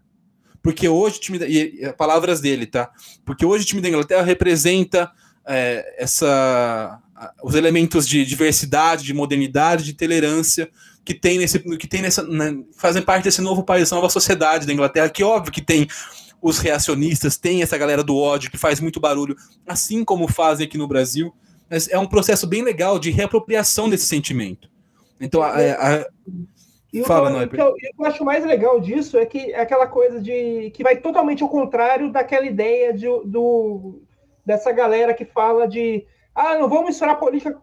Porque 0.61 0.87
hoje 0.87 1.17
o 1.17 1.21
time 1.21 1.39
da, 1.39 1.47
e, 1.47 1.93
palavras 1.97 2.41
dele, 2.41 2.65
tá? 2.65 2.89
Porque 3.25 3.45
hoje 3.45 3.63
o 3.63 3.67
time 3.67 3.81
da 3.81 3.89
Inglaterra 3.89 4.23
representa 4.23 5.11
é, 5.45 5.95
essa 5.97 7.01
os 7.43 7.55
elementos 7.55 8.07
de 8.07 8.23
diversidade, 8.23 9.03
de 9.03 9.13
modernidade, 9.13 9.83
de 9.83 9.93
tolerância 9.93 10.69
que 11.07 11.13
tem 11.13 11.37
nesse 11.37 11.57
que 11.77 11.87
tem 11.87 12.01
nessa 12.01 12.21
né, 12.21 12.61
fazem 12.75 13.01
parte 13.01 13.23
desse 13.23 13.41
novo 13.41 13.63
país, 13.63 13.89
nova 13.91 14.09
sociedade 14.09 14.67
da 14.67 14.73
Inglaterra, 14.73 15.07
que 15.07 15.23
óbvio 15.23 15.53
que 15.53 15.61
tem 15.61 15.87
os 16.41 16.59
reacionistas, 16.59 17.37
tem 17.37 17.61
essa 17.61 17.77
galera 17.77 18.03
do 18.03 18.17
ódio 18.17 18.51
que 18.51 18.57
faz 18.57 18.81
muito 18.81 18.99
barulho, 18.99 19.33
assim 19.65 20.03
como 20.03 20.27
fazem 20.27 20.67
aqui 20.67 20.77
no 20.77 20.85
Brasil. 20.85 21.33
Mas 21.69 21.87
é 21.87 21.97
um 21.97 22.05
processo 22.05 22.45
bem 22.45 22.61
legal 22.61 22.99
de 22.99 23.09
reapropriação 23.09 23.89
desse 23.89 24.05
sentimento. 24.05 24.69
Então, 25.17 25.41
a, 25.41 25.51
a, 25.51 26.05
e 26.91 27.01
Fala, 27.03 27.41
o, 27.41 27.49
que 27.49 27.55
eu, 27.55 27.73
eu, 27.97 28.05
acho 28.05 28.25
mais 28.25 28.43
legal 28.43 28.77
disso 28.81 29.17
é 29.17 29.25
que 29.25 29.53
é 29.53 29.61
aquela 29.61 29.87
coisa 29.87 30.19
de 30.19 30.71
que 30.71 30.83
vai 30.83 30.97
totalmente 30.97 31.41
ao 31.41 31.47
contrário 31.47 32.11
daquela 32.11 32.45
ideia 32.45 32.93
de, 32.93 33.07
do, 33.25 34.01
dessa 34.45 34.73
galera 34.73 35.13
que 35.13 35.23
fala 35.23 35.69
de 35.69 36.05
ah, 36.35 36.55
não 36.55 36.67
vamos 36.67 36.87
misturar 36.87 37.17
política, 37.17 37.57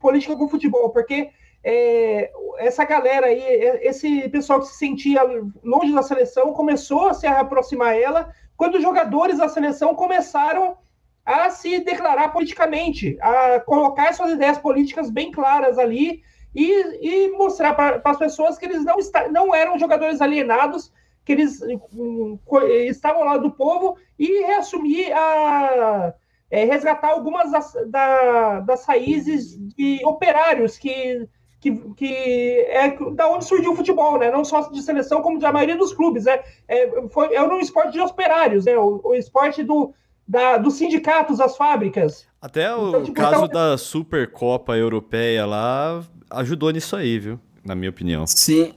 política 0.00 0.36
com 0.36 0.48
futebol, 0.48 0.90
porque 0.90 1.30
é, 1.62 2.30
essa 2.58 2.84
galera 2.84 3.26
aí, 3.26 3.40
é, 3.40 3.86
esse 3.86 4.28
pessoal 4.28 4.60
que 4.60 4.66
se 4.66 4.78
sentia 4.78 5.22
longe 5.62 5.94
da 5.94 6.02
seleção, 6.02 6.52
começou 6.52 7.08
a 7.08 7.14
se 7.14 7.26
aproximar 7.26 7.98
ela 7.98 8.32
quando 8.56 8.76
os 8.76 8.82
jogadores 8.82 9.38
da 9.38 9.48
seleção 9.48 9.94
começaram 9.94 10.76
a 11.24 11.50
se 11.50 11.80
declarar 11.80 12.30
politicamente, 12.30 13.16
a 13.20 13.60
colocar 13.60 14.12
suas 14.12 14.32
ideias 14.32 14.58
políticas 14.58 15.10
bem 15.10 15.30
claras 15.30 15.78
ali 15.78 16.22
e, 16.54 17.26
e 17.26 17.32
mostrar 17.32 17.74
para 17.74 18.00
as 18.04 18.18
pessoas 18.18 18.58
que 18.58 18.66
eles 18.66 18.84
não, 18.84 18.98
está, 18.98 19.28
não 19.28 19.54
eram 19.54 19.78
jogadores 19.78 20.20
alienados, 20.20 20.92
que 21.24 21.32
eles 21.32 21.60
um, 21.92 22.38
estavam 22.86 23.24
lá 23.24 23.36
do 23.36 23.50
povo 23.50 23.96
e 24.18 24.46
reassumir 24.46 25.14
a 25.16 26.14
é, 26.50 26.64
resgatar 26.64 27.10
algumas 27.10 27.52
das, 27.52 27.72
da, 27.86 28.60
das 28.60 28.84
raízes 28.84 29.56
de 29.76 30.00
operários 30.04 30.76
que 30.76 31.28
que, 31.60 31.72
que 31.94 32.60
é 32.68 32.96
da 33.12 33.28
onde 33.28 33.44
surgiu 33.44 33.72
o 33.72 33.76
futebol, 33.76 34.18
né? 34.18 34.30
Não 34.30 34.44
só 34.44 34.62
de 34.70 34.80
seleção, 34.80 35.20
como 35.20 35.38
da 35.38 35.52
maioria 35.52 35.76
dos 35.76 35.92
clubes. 35.92 36.26
É, 36.26 36.42
é, 36.66 37.08
foi, 37.10 37.34
é 37.34 37.42
um 37.42 37.60
esporte 37.60 37.92
de 37.92 38.00
operários, 38.00 38.64
né? 38.64 38.76
O, 38.78 39.00
o 39.04 39.14
esporte 39.14 39.62
do, 39.62 39.92
da, 40.26 40.56
dos 40.56 40.74
sindicatos, 40.74 41.38
das 41.38 41.56
fábricas. 41.56 42.26
Até 42.40 42.74
o 42.74 42.88
então, 42.88 43.02
tipo, 43.02 43.16
caso 43.20 43.44
então... 43.44 43.48
da 43.48 43.76
Supercopa 43.76 44.76
Europeia 44.76 45.44
lá 45.44 46.02
ajudou 46.30 46.70
nisso 46.70 46.96
aí, 46.96 47.18
viu? 47.18 47.38
Na 47.62 47.74
minha 47.74 47.90
opinião. 47.90 48.26
Sim. 48.26 48.72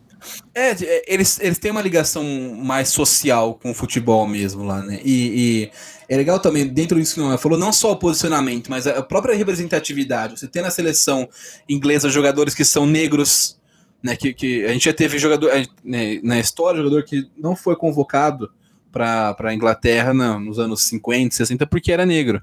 É, 0.54 0.72
é, 0.72 1.14
eles, 1.14 1.40
eles 1.40 1.60
têm 1.60 1.72
uma 1.72 1.82
ligação 1.82 2.24
mais 2.56 2.90
social 2.90 3.56
com 3.56 3.72
o 3.72 3.74
futebol 3.74 4.28
mesmo 4.28 4.64
lá, 4.64 4.82
né? 4.82 5.00
E, 5.04 5.66
e 5.66 5.72
é 6.08 6.18
legal 6.18 6.40
também, 6.40 6.68
dentro 6.68 7.00
disso 7.00 7.16
que 7.16 7.20
não 7.22 7.38
falou, 7.38 7.58
não 7.58 7.72
só 7.72 7.92
o 7.92 7.98
posicionamento, 7.98 8.70
mas 8.70 8.86
a 8.88 9.02
própria 9.02 9.36
representatividade. 9.36 10.40
Você 10.40 10.48
tem 10.48 10.62
na 10.62 10.72
seleção 10.72 11.28
inglesa 11.68 12.10
jogadores 12.10 12.54
que 12.54 12.66
são 12.66 12.86
negros, 12.86 13.60
né? 14.02 14.16
Que, 14.16 14.34
que 14.34 14.66
a 14.66 14.74
gente 14.74 14.86
já 14.86 14.94
teve 14.94 15.18
jogador 15.18 15.52
né, 15.84 16.20
na 16.24 16.40
história, 16.40 16.78
jogador 16.82 17.04
que 17.04 17.30
não 17.38 17.56
foi 17.56 17.76
convocado 17.76 18.52
para 18.92 19.36
a 19.40 19.54
Inglaterra 19.54 20.14
não, 20.14 20.40
nos 20.40 20.60
anos 20.60 20.84
50, 20.84 21.36
60, 21.36 21.66
porque 21.66 21.92
era 21.92 22.06
negro. 22.06 22.42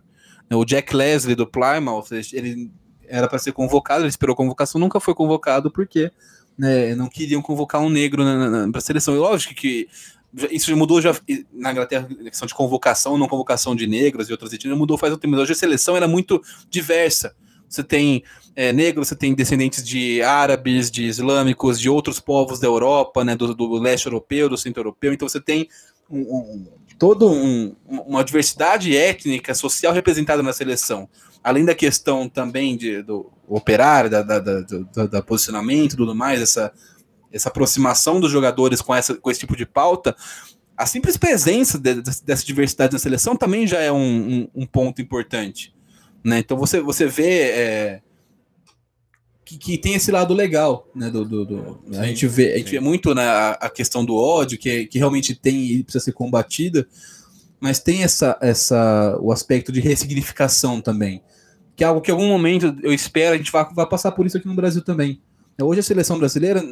O 0.52 0.64
Jack 0.64 0.94
Leslie 0.96 1.36
do 1.36 1.46
Plymouth, 1.46 2.06
ele 2.32 2.72
era 3.06 3.28
para 3.28 3.38
ser 3.38 3.52
convocado, 3.52 4.02
ele 4.02 4.08
esperou 4.08 4.34
convocação, 4.34 4.80
nunca 4.80 4.98
foi 4.98 5.14
convocado 5.14 5.70
porque 5.70 6.10
né, 6.58 6.94
não 6.94 7.08
queriam 7.08 7.40
convocar 7.40 7.80
um 7.80 7.88
negro 7.88 8.24
para 8.72 8.78
a 8.78 8.82
seleção. 8.82 9.14
E 9.14 9.18
lógico 9.18 9.54
que 9.54 9.88
isso 10.50 10.74
mudou 10.76 11.00
já 11.00 11.14
na 11.52 11.72
Inglaterra, 11.72 12.08
questão 12.24 12.46
de 12.46 12.54
convocação, 12.54 13.18
não 13.18 13.28
convocação 13.28 13.74
de 13.74 13.86
negros 13.86 14.28
e 14.28 14.32
outras 14.32 14.52
etnias, 14.52 14.76
mudou 14.76 14.96
faz 14.96 15.12
um 15.12 15.16
tempo, 15.16 15.32
mas 15.32 15.40
hoje 15.40 15.52
a 15.52 15.56
seleção 15.56 15.96
era 15.96 16.06
muito 16.06 16.40
diversa. 16.68 17.34
Você 17.68 17.84
tem 17.84 18.24
é, 18.56 18.72
negros, 18.72 19.08
você 19.08 19.16
tem 19.16 19.34
descendentes 19.34 19.84
de 19.84 20.22
árabes, 20.22 20.90
de 20.90 21.04
islâmicos, 21.04 21.80
de 21.80 21.88
outros 21.88 22.18
povos 22.18 22.58
da 22.58 22.66
Europa, 22.66 23.24
né, 23.24 23.36
do, 23.36 23.54
do 23.54 23.74
leste 23.78 24.06
europeu, 24.06 24.48
do 24.48 24.56
centro 24.56 24.80
europeu, 24.80 25.12
então 25.12 25.28
você 25.28 25.40
tem 25.40 25.68
um, 26.10 26.20
um, 26.20 26.66
toda 26.98 27.26
um, 27.26 27.74
uma 27.86 28.24
diversidade 28.24 28.96
étnica, 28.96 29.54
social 29.54 29.92
representada 29.92 30.42
na 30.42 30.52
seleção. 30.52 31.08
Além 31.42 31.64
da 31.64 31.74
questão 31.74 32.28
também 32.28 32.76
de, 32.76 33.02
do 33.02 33.30
operário, 33.48 34.10
da, 34.10 34.22
da, 34.22 34.38
da, 34.38 34.60
da, 34.60 35.06
da 35.06 35.22
posicionamento 35.22 35.94
e 35.94 35.96
tudo 35.96 36.14
mais, 36.14 36.42
essa 36.42 36.72
essa 37.32 37.48
aproximação 37.48 38.20
dos 38.20 38.30
jogadores 38.30 38.80
com, 38.80 38.94
essa, 38.94 39.14
com 39.14 39.30
esse 39.30 39.40
tipo 39.40 39.56
de 39.56 39.66
pauta, 39.66 40.16
a 40.76 40.86
simples 40.86 41.16
presença 41.16 41.78
de, 41.78 41.96
de, 41.96 42.22
dessa 42.22 42.44
diversidade 42.44 42.92
na 42.92 42.98
seleção 42.98 43.36
também 43.36 43.66
já 43.66 43.80
é 43.80 43.92
um, 43.92 43.98
um, 44.54 44.62
um 44.62 44.66
ponto 44.66 45.02
importante. 45.02 45.74
Né? 46.24 46.38
Então 46.38 46.56
você, 46.56 46.80
você 46.80 47.06
vê 47.06 47.40
é, 47.50 48.02
que, 49.44 49.58
que, 49.58 49.78
tem 49.78 49.94
esse 49.94 50.10
lado 50.10 50.32
legal. 50.32 50.88
Né? 50.94 51.10
Do, 51.10 51.24
do, 51.24 51.44
do 51.44 51.80
sim, 51.90 51.98
a, 51.98 52.04
gente 52.04 52.26
vê, 52.26 52.54
a 52.54 52.58
gente 52.58 52.70
vê 52.70 52.80
muito 52.80 53.14
né, 53.14 53.24
a, 53.24 53.50
a 53.52 53.70
questão 53.70 54.04
do 54.04 54.14
ódio, 54.14 54.58
que, 54.58 54.86
que 54.86 54.98
realmente 54.98 55.34
tem 55.34 55.66
e 55.66 55.82
precisa 55.82 56.04
ser 56.04 56.12
combatida, 56.12 56.86
mas 57.60 57.78
tem 57.78 58.02
essa, 58.02 58.38
essa, 58.40 59.18
o 59.20 59.32
aspecto 59.32 59.70
de 59.70 59.80
ressignificação 59.80 60.80
também. 60.80 61.22
Que 61.76 61.84
é 61.84 61.86
algo 61.86 62.00
que 62.00 62.10
em 62.10 62.14
algum 62.14 62.28
momento 62.28 62.76
eu 62.82 62.92
espero 62.92 63.34
a 63.34 63.38
gente 63.38 63.52
vai, 63.52 63.66
vai 63.74 63.86
passar 63.86 64.12
por 64.12 64.26
isso 64.26 64.36
aqui 64.36 64.46
no 64.46 64.54
Brasil 64.54 64.82
também. 64.82 65.20
Hoje 65.60 65.80
a 65.80 65.82
seleção 65.82 66.18
brasileira 66.18 66.62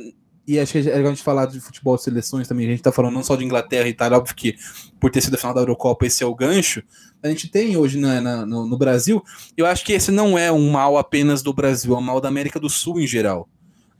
e 0.48 0.58
acho 0.58 0.72
que 0.72 0.78
é 0.78 0.82
legal 0.82 1.08
a 1.08 1.14
gente 1.14 1.22
falar 1.22 1.44
de 1.44 1.60
futebol 1.60 1.94
de 1.94 2.02
seleções 2.02 2.48
também. 2.48 2.66
A 2.66 2.70
gente 2.70 2.82
tá 2.82 2.90
falando 2.90 3.12
não 3.12 3.22
só 3.22 3.36
de 3.36 3.44
Inglaterra 3.44 3.86
e 3.86 3.90
Itália, 3.90 4.16
óbvio 4.16 4.34
que 4.34 4.56
por 4.98 5.10
ter 5.10 5.20
sido 5.20 5.34
a 5.34 5.36
final 5.36 5.52
da 5.52 5.60
Eurocopa, 5.60 6.06
esse 6.06 6.24
é 6.24 6.26
o 6.26 6.34
gancho. 6.34 6.82
A 7.22 7.28
gente 7.28 7.48
tem 7.48 7.76
hoje 7.76 7.98
na, 7.98 8.18
na, 8.18 8.46
no, 8.46 8.66
no, 8.66 8.78
Brasil. 8.78 9.22
Eu 9.58 9.66
acho 9.66 9.84
que 9.84 9.92
esse 9.92 10.10
não 10.10 10.38
é 10.38 10.50
um 10.50 10.70
mal 10.70 10.96
apenas 10.96 11.42
do 11.42 11.52
Brasil, 11.52 11.94
é 11.94 11.98
um 11.98 12.00
mal 12.00 12.18
da 12.18 12.28
América 12.28 12.58
do 12.58 12.70
Sul 12.70 12.98
em 12.98 13.06
geral. 13.06 13.46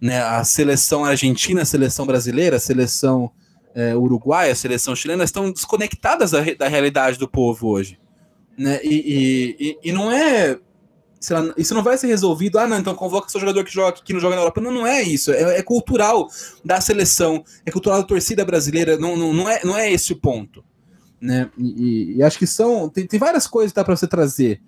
Né? 0.00 0.22
A 0.22 0.42
seleção 0.42 1.04
argentina, 1.04 1.60
a 1.60 1.66
seleção 1.66 2.06
brasileira, 2.06 2.56
a 2.56 2.60
seleção 2.60 3.30
é, 3.74 3.94
uruguaia, 3.94 4.50
a 4.50 4.56
seleção 4.56 4.96
chilena 4.96 5.24
estão 5.24 5.52
desconectadas 5.52 6.30
da, 6.30 6.40
da 6.58 6.66
realidade 6.66 7.18
do 7.18 7.28
povo 7.28 7.68
hoje. 7.68 7.98
Né? 8.56 8.80
E, 8.82 9.54
e, 9.84 9.90
e 9.90 9.92
não 9.92 10.10
é 10.10 10.58
lá, 11.30 11.52
isso 11.56 11.74
não 11.74 11.82
vai 11.82 11.98
ser 11.98 12.06
resolvido. 12.06 12.58
Ah, 12.58 12.66
não, 12.66 12.78
então 12.78 12.94
convoca 12.94 13.28
seu 13.28 13.40
jogador 13.40 13.64
que 13.64 13.72
joga 13.72 13.90
aqui, 13.90 14.02
que 14.02 14.12
não 14.12 14.20
joga 14.20 14.36
na 14.36 14.42
Europa. 14.42 14.60
Não, 14.60 14.70
não 14.70 14.86
é 14.86 15.02
isso. 15.02 15.32
É, 15.32 15.58
é 15.58 15.62
cultural 15.62 16.28
da 16.64 16.80
seleção, 16.80 17.44
é 17.66 17.70
cultural 17.70 18.00
da 18.00 18.06
torcida 18.06 18.44
brasileira. 18.44 18.96
Não, 18.96 19.16
não, 19.16 19.32
não, 19.32 19.48
é, 19.48 19.60
não 19.64 19.76
é 19.76 19.90
esse 19.90 20.12
o 20.12 20.16
ponto. 20.16 20.64
Né? 21.20 21.50
E, 21.58 22.16
e 22.16 22.22
acho 22.22 22.38
que 22.38 22.46
são. 22.46 22.88
Tem, 22.88 23.06
tem 23.06 23.18
várias 23.18 23.46
coisas 23.46 23.72
para 23.72 23.96
você 23.96 24.06
trazer 24.06 24.60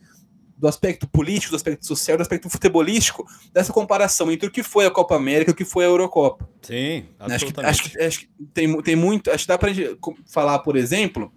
do 0.61 0.69
aspecto 0.69 1.09
político, 1.09 1.53
do 1.53 1.57
aspecto 1.57 1.87
social, 1.87 2.19
do 2.19 2.21
aspecto 2.21 2.51
futebolístico, 2.51 3.27
dessa 3.51 3.73
comparação 3.73 4.31
entre 4.31 4.47
o 4.47 4.51
que 4.51 4.63
foi 4.63 4.85
a 4.85 4.91
Copa 4.91 5.17
América 5.17 5.51
e 5.51 5.55
o 5.55 5.57
que 5.57 5.65
foi 5.65 5.85
a 5.85 5.89
Eurocopa. 5.89 6.47
Sim, 6.61 7.07
absolutamente. 7.19 7.71
Acho 7.71 7.83
que, 7.83 7.89
acho 7.89 7.99
que, 7.99 8.05
acho 8.05 8.21
que 8.21 8.29
tem, 8.53 8.83
tem 8.83 8.95
muito. 8.95 9.31
Acho 9.31 9.45
que 9.45 9.49
dá 9.49 9.57
pra 9.57 9.73
gente 9.73 9.97
falar, 10.27 10.59
por 10.59 10.77
exemplo, 10.77 11.33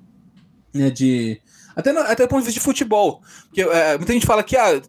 né, 0.74 0.89
de. 0.89 1.39
Até, 1.74 1.93
no, 1.93 2.01
até 2.01 2.24
do 2.24 2.30
ponto 2.30 2.41
de 2.41 2.47
vista 2.47 2.59
de 2.59 2.64
futebol. 2.64 3.22
Porque 3.45 3.61
é, 3.61 3.97
muita 3.97 4.11
gente 4.11 4.26
fala 4.26 4.43
que 4.43 4.57
ah, 4.57 4.82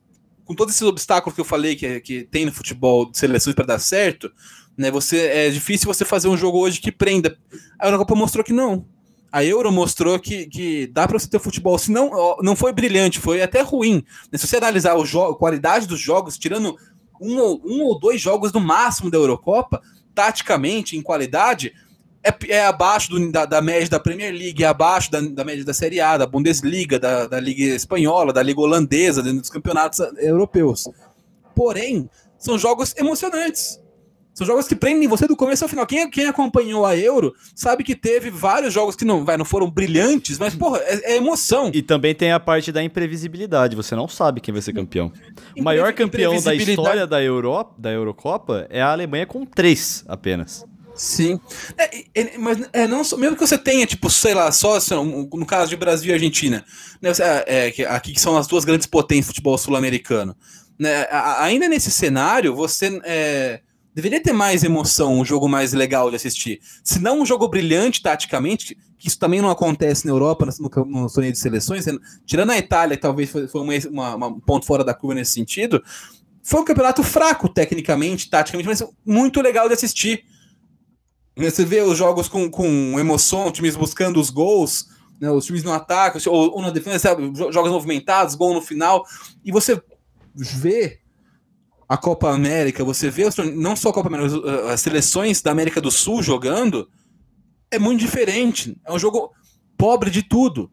com 0.45 0.55
todos 0.55 0.75
esses 0.75 0.87
obstáculos 0.87 1.35
que 1.35 1.41
eu 1.41 1.45
falei 1.45 1.75
que, 1.77 2.01
que 2.01 2.23
tem 2.25 2.45
no 2.45 2.53
futebol 2.53 3.11
de 3.11 3.19
seleções 3.19 3.55
para 3.55 3.67
dar 3.67 3.79
certo, 3.79 4.31
né? 4.77 4.91
Você 4.91 5.19
é 5.27 5.51
difícil 5.51 5.87
você 5.87 6.05
fazer 6.05 6.29
um 6.29 6.37
jogo 6.37 6.59
hoje 6.59 6.81
que 6.81 6.93
prenda. 6.93 7.37
A 7.79 7.87
Eurocopa 7.87 8.15
mostrou 8.15 8.45
que 8.45 8.53
não. 8.53 8.85
A 9.31 9.45
Euro 9.45 9.73
mostrou 9.73 10.19
que, 10.19 10.47
que 10.47 10.87
dá 10.89 11.09
para 11.09 11.19
você 11.19 11.29
ter 11.29 11.41
futebol. 11.41 11.77
Se 11.79 11.91
não, 11.91 12.37
não 12.41 12.55
foi 12.55 12.73
brilhante, 12.73 13.19
foi 13.19 13.43
até 13.43 13.63
ruim. 13.63 14.05
Se 14.33 14.47
você 14.47 14.57
analisar 14.59 14.95
o 14.95 15.23
a 15.23 15.37
qualidade 15.37 15.89
dos 15.89 15.99
jogos, 15.99 16.39
tirando 16.39 16.77
um, 17.21 17.41
um 17.65 17.83
ou 17.83 17.99
dois 17.99 18.21
jogos 18.21 18.53
no 18.53 18.61
máximo 18.61 19.11
da 19.11 19.19
Eurocopa, 19.19 19.83
taticamente, 20.15 20.97
em 20.97 21.03
qualidade, 21.03 21.75
é, 22.25 22.35
é 22.49 22.65
abaixo 22.65 23.11
do, 23.11 23.31
da, 23.31 23.45
da, 23.45 23.61
média 23.61 23.89
da 23.89 24.01
Premier 24.01 24.33
League, 24.33 24.65
é 24.65 24.67
abaixo 24.67 25.11
da, 25.11 25.21
da, 25.21 25.45
média 25.45 25.65
da 25.65 25.75
Série 25.75 26.01
A, 26.01 26.17
da 26.17 26.27
Bundesliga, 26.27 26.99
da, 26.99 27.27
da 27.27 27.39
Liga 27.39 27.63
Espanhola, 27.75 28.33
da 28.33 28.43
Liga 28.43 28.61
Holandesa, 28.61 29.23
dentro 29.23 29.41
dos 29.41 29.51
campeonatos 29.51 30.01
europeus. 30.17 30.89
Porém, 31.55 32.09
são 32.39 32.59
jogos 32.59 32.95
emocionantes. 32.97 33.79
São 34.35 34.45
jogos 34.45 34.67
que 34.67 34.75
prendem 34.75 35.07
você 35.07 35.29
do 35.29 35.37
começo 35.37 35.65
ao 35.65 35.69
final. 35.69 35.87
Quem, 35.87 36.11
quem 36.11 36.27
acompanhou 36.27 36.85
a 36.85 36.97
Euro 36.97 37.33
sabe 37.55 37.85
que 37.85 37.95
teve 37.95 38.31
vários 38.31 38.75
jogos 38.75 38.97
que 38.97 39.05
não, 39.05 39.25
vai, 39.25 39.37
não 39.37 39.45
foram 39.45 39.71
brilhantes, 39.71 40.41
mas, 40.41 40.57
porra, 40.57 40.79
é, 40.79 41.13
é, 41.13 41.17
emoção. 41.19 41.71
E 41.73 41.81
também 41.81 42.17
tem 42.17 42.33
a 42.33 42.41
parte 42.41 42.73
da 42.73 42.83
imprevisibilidade. 42.83 43.77
Você 43.77 43.95
não 43.95 44.09
sabe 44.09 44.41
quem 44.41 44.53
vai 44.53 44.61
ser 44.61 44.73
campeão. 44.73 45.13
O 45.57 45.63
maior 45.63 45.93
campeão 45.93 46.41
da 46.43 46.53
história 46.53 47.07
da, 47.07 47.23
Euro, 47.23 47.65
da 47.79 47.93
Eurocopa 47.93 48.67
é 48.71 48.83
a 48.83 48.91
Alemanha 48.91 49.25
com 49.25 49.47
três 49.47 50.05
apenas. 50.09 50.67
Sim. 50.95 51.41
É, 51.77 52.05
é, 52.15 52.39
mas 52.39 52.59
é, 52.73 52.87
não 52.87 53.03
só, 53.03 53.17
mesmo 53.17 53.37
que 53.37 53.47
você 53.47 53.59
tenha, 53.59 53.87
tipo, 53.87 54.09
sei 54.09 54.35
lá, 54.35 54.51
só 54.53 54.79
no 55.05 55.47
caso 55.47 55.71
de 55.71 55.77
Brasil 55.77 56.11
e 56.11 56.15
Argentina, 56.15 56.65
né, 57.03 57.11
é, 57.47 57.83
é, 57.83 57.87
aqui 57.87 58.13
que 58.13 58.21
são 58.21 58.37
as 58.37 58.47
duas 58.47 58.65
grandes 58.65 58.87
potências 58.87 59.27
do 59.27 59.29
futebol 59.31 59.59
sul-americano. 59.59 60.37
Né, 60.79 61.07
ainda 61.39 61.69
nesse 61.69 61.91
cenário, 61.91 62.55
você 62.55 63.01
é, 63.05 63.61
deveria 63.95 64.23
ter 64.23 64.33
mais 64.33 64.63
emoção, 64.63 65.19
um 65.19 65.25
jogo 65.25 65.49
mais 65.49 65.73
legal 65.73 66.11
de 66.11 66.17
assistir. 66.17 66.61
Se 66.83 67.01
não 67.01 67.21
um 67.21 67.27
jogo 67.27 67.49
brilhante 67.49 68.03
taticamente, 68.03 68.77
que 68.99 69.09
isso 69.09 69.19
também 69.19 69.41
não 69.41 69.51
acontece 69.51 70.07
na 70.07 70.13
Europa, 70.13 70.47
no, 70.47 70.85
no 70.87 71.11
torneio 71.11 71.33
de 71.33 71.39
seleções, 71.39 71.87
tirando 72.25 72.51
a 72.51 72.59
Itália, 72.59 72.97
que 72.97 73.03
talvez 73.03 73.31
foi, 73.31 73.49
foi 73.49 73.61
uma, 73.61 74.15
uma, 74.15 74.27
um 74.29 74.41
ponto 74.41 74.65
fora 74.65 74.85
da 74.85 74.95
curva 74.95 75.15
nesse 75.15 75.33
sentido, 75.33 75.83
foi 76.43 76.61
um 76.61 76.65
campeonato 76.65 77.03
fraco 77.03 77.49
tecnicamente, 77.49 78.29
taticamente, 78.29 78.69
mas 78.69 78.85
muito 79.05 79.41
legal 79.41 79.67
de 79.67 79.75
assistir. 79.75 80.25
Você 81.37 81.65
vê 81.65 81.81
os 81.81 81.99
jogos 81.99 82.29
com, 82.29 82.49
com 82.49 82.99
emoção, 82.99 83.51
times 83.51 83.75
buscando 83.75 84.21
os 84.21 84.31
gols, 84.31 84.89
né, 85.21 85.31
os 85.31 85.45
times 85.45 85.65
no 85.65 85.73
ataque, 85.73 86.29
ou, 86.29 86.53
ou 86.53 86.63
na 86.63 86.71
defesa, 86.71 87.17
jogos 87.51 87.73
movimentados, 87.73 88.35
gol 88.35 88.55
no 88.55 88.63
final, 88.63 89.05
e 89.45 89.51
você 89.51 89.83
vê 90.35 91.01
a 91.89 91.97
Copa 91.97 92.31
América, 92.31 92.85
você 92.85 93.11
vê 93.11 93.25
não 93.55 93.77
só 93.77 93.91
a 93.91 93.93
Copa 93.93 94.09
América, 94.09 94.73
as 94.73 94.81
seleções 94.81 95.43
da 95.43 95.51
América 95.51 95.81
do 95.81 95.91
Sul 95.91 96.23
jogando, 96.23 96.89
é 97.71 97.79
muito 97.79 98.01
diferente. 98.01 98.77
É 98.85 98.93
um 98.93 98.99
jogo 98.99 99.33
pobre 99.77 100.11
de 100.11 100.23
tudo. 100.23 100.71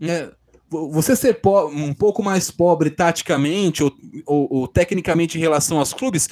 Né? 0.00 0.30
Você 0.70 1.14
ser 1.14 1.40
um 1.70 1.92
pouco 1.92 2.22
mais 2.22 2.50
pobre 2.50 2.90
taticamente 2.90 3.84
ou, 3.84 3.92
ou, 4.26 4.48
ou 4.50 4.68
tecnicamente 4.68 5.36
em 5.36 5.40
relação 5.40 5.78
aos 5.78 5.92
clubes 5.92 6.28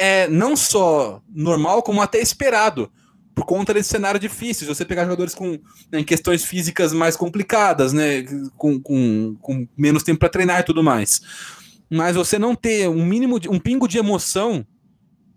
é 0.00 0.26
não 0.28 0.56
só 0.56 1.20
normal, 1.28 1.82
como 1.82 2.00
até 2.00 2.18
esperado, 2.18 2.90
por 3.34 3.44
conta 3.44 3.74
desse 3.74 3.90
cenário 3.90 4.18
difícil. 4.18 4.66
Você 4.66 4.82
pegar 4.82 5.04
jogadores 5.04 5.34
com 5.34 5.58
né, 5.92 6.02
questões 6.02 6.42
físicas 6.42 6.94
mais 6.94 7.16
complicadas, 7.16 7.92
né, 7.92 8.24
com, 8.56 8.80
com, 8.80 9.36
com 9.42 9.68
menos 9.76 10.02
tempo 10.02 10.18
para 10.18 10.30
treinar 10.30 10.60
e 10.60 10.64
tudo 10.64 10.82
mais. 10.82 11.20
Mas 11.90 12.16
você 12.16 12.38
não 12.38 12.54
ter 12.54 12.88
um 12.88 13.04
mínimo, 13.04 13.38
de, 13.38 13.50
um 13.50 13.58
pingo 13.58 13.86
de 13.86 13.98
emoção 13.98 14.66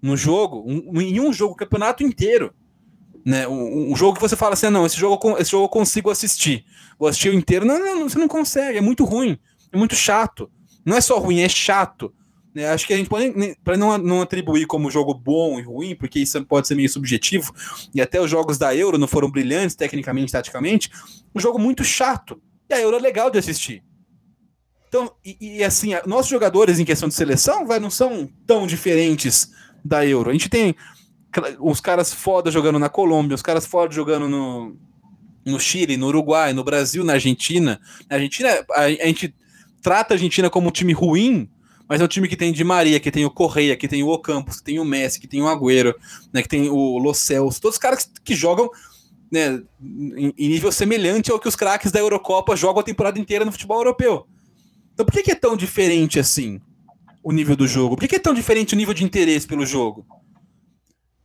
no 0.02 0.16
jogo, 0.16 0.64
um, 0.66 1.02
em 1.02 1.20
um 1.20 1.34
jogo, 1.34 1.54
o 1.54 1.58
campeonato 1.58 2.02
inteiro. 2.02 2.54
Né, 3.26 3.46
um, 3.46 3.92
um, 3.92 3.96
jogo 3.98 4.16
que 4.16 4.22
você 4.22 4.36
fala 4.36 4.54
assim, 4.54 4.68
ah, 4.68 4.72
não, 4.72 4.86
esse 4.86 4.98
jogo, 4.98 5.38
esse 5.38 5.52
jogo 5.52 5.66
eu 5.66 5.70
consigo 5.70 6.10
assistir. 6.10 6.64
Vou 6.98 7.10
assistir 7.10 7.30
o 7.30 7.34
inteiro. 7.34 7.66
Não, 7.66 7.80
não, 7.80 8.08
você 8.08 8.18
não 8.18 8.30
consegue, 8.30 8.78
é 8.78 8.82
muito 8.82 9.04
ruim, 9.04 9.38
é 9.74 9.78
muito 9.78 9.94
chato. 9.94 10.50
Não 10.86 10.96
é 10.96 11.02
só 11.02 11.20
ruim, 11.20 11.42
é 11.42 11.50
chato. 11.50 12.14
Né? 12.54 12.68
Acho 12.70 12.86
que 12.86 12.94
a 12.94 12.98
gente 12.98 13.10
pode, 13.10 13.34
para 13.64 13.76
não, 13.76 13.98
não 13.98 14.22
atribuir 14.22 14.66
como 14.68 14.92
jogo 14.92 15.14
bom 15.14 15.60
e 15.60 15.64
ruim, 15.64 15.96
porque 15.96 16.20
isso 16.20 16.44
pode 16.46 16.68
ser 16.68 16.76
meio 16.76 16.90
subjetivo, 16.90 17.54
e 17.94 18.02
até 18.02 18.22
os 18.22 18.30
jogos 18.30 18.58
da 18.58 18.76
Euro 18.76 18.98
não 18.98 19.08
foram 19.08 19.30
brilhantes 19.30 19.76
tecnicamente, 19.76 20.32
taticamente, 20.32 20.92
um 21.34 21.40
jogo 21.40 21.58
muito 21.58 21.84
chato. 21.84 22.42
E 22.70 22.74
a 22.74 22.80
Euro 22.80 22.98
é 22.98 23.00
legal 23.00 23.30
de 23.30 23.40
assistir. 23.40 23.84
Então, 24.88 25.12
e, 25.26 25.58
e 25.58 25.64
assim, 25.64 25.92
nossos 26.06 26.30
jogadores 26.30 26.80
em 26.80 26.86
questão 26.86 27.10
de 27.10 27.16
seleção 27.16 27.66
vai, 27.66 27.80
não 27.80 27.90
são 27.90 28.30
tão 28.46 28.68
diferentes 28.68 29.50
da 29.84 30.06
Euro. 30.06 30.30
A 30.30 30.34
gente 30.34 30.50
tem 30.50 30.76
os 31.60 31.82
caras 31.82 32.14
foda 32.14 32.52
jogando 32.52 32.78
na 32.78 32.90
Colômbia, 32.90 33.34
os 33.34 33.42
caras 33.42 33.66
foda 33.66 33.92
jogando 33.92 34.30
no, 34.30 34.78
no 35.44 35.60
Chile, 35.60 35.98
no 35.98 36.08
Uruguai, 36.08 36.54
no 36.54 36.64
Brasil, 36.64 37.04
na 37.04 37.14
Argentina. 37.14 37.82
Na 38.08 38.18
Argentina, 38.18 38.50
a, 38.72 38.82
a 38.84 39.08
gente 39.08 39.34
trata 39.82 40.14
a 40.14 40.16
Argentina 40.16 40.50
como 40.50 40.68
um 40.68 40.72
time 40.72 40.94
ruim, 40.94 41.50
mas 41.94 42.02
é 42.02 42.06
um 42.06 42.08
time 42.08 42.28
que 42.28 42.36
tem 42.36 42.52
Di 42.52 42.64
Maria, 42.64 43.00
que 43.00 43.12
tem 43.12 43.24
o 43.24 43.30
Correia, 43.30 43.78
que 43.78 43.88
tem 43.88 44.02
o 44.02 44.08
Ocampos, 44.08 44.58
que 44.58 44.64
tem 44.64 44.80
o 44.80 44.84
Messi, 44.84 45.20
que 45.20 45.28
tem 45.28 45.44
o 45.44 45.48
Agüero, 45.48 45.94
né, 46.34 46.42
que 46.42 46.50
tem 46.50 46.68
o 46.68 46.98
Los 46.98 47.20
Cels, 47.20 47.60
todos 47.60 47.76
os 47.76 47.80
caras 47.80 48.10
que 48.24 48.34
jogam 48.34 48.68
né, 49.32 49.62
em, 49.80 50.34
em 50.36 50.50
nível 50.50 50.72
semelhante 50.72 51.30
ao 51.30 51.40
que 51.40 51.48
os 51.48 51.56
craques 51.56 51.92
da 51.92 52.00
Eurocopa 52.00 52.56
jogam 52.56 52.80
a 52.82 52.84
temporada 52.84 53.20
inteira 53.20 53.46
no 53.46 53.52
futebol 53.52 53.78
europeu. 53.78 54.26
Então 54.92 55.06
por 55.06 55.12
que, 55.12 55.22
que 55.22 55.34
é 55.34 55.36
tão 55.36 55.56
diferente 55.56 56.20
assim 56.20 56.60
o 57.24 57.32
nível 57.32 57.56
do 57.56 57.68
jogo? 57.68 57.94
Por 57.94 58.02
que, 58.02 58.08
que 58.08 58.16
é 58.16 58.20
tão 58.20 58.34
diferente 58.34 58.74
o 58.74 58.76
nível 58.76 58.96
de 58.96 59.04
interesse 59.04 59.46
pelo 59.46 59.64
jogo? 59.64 60.04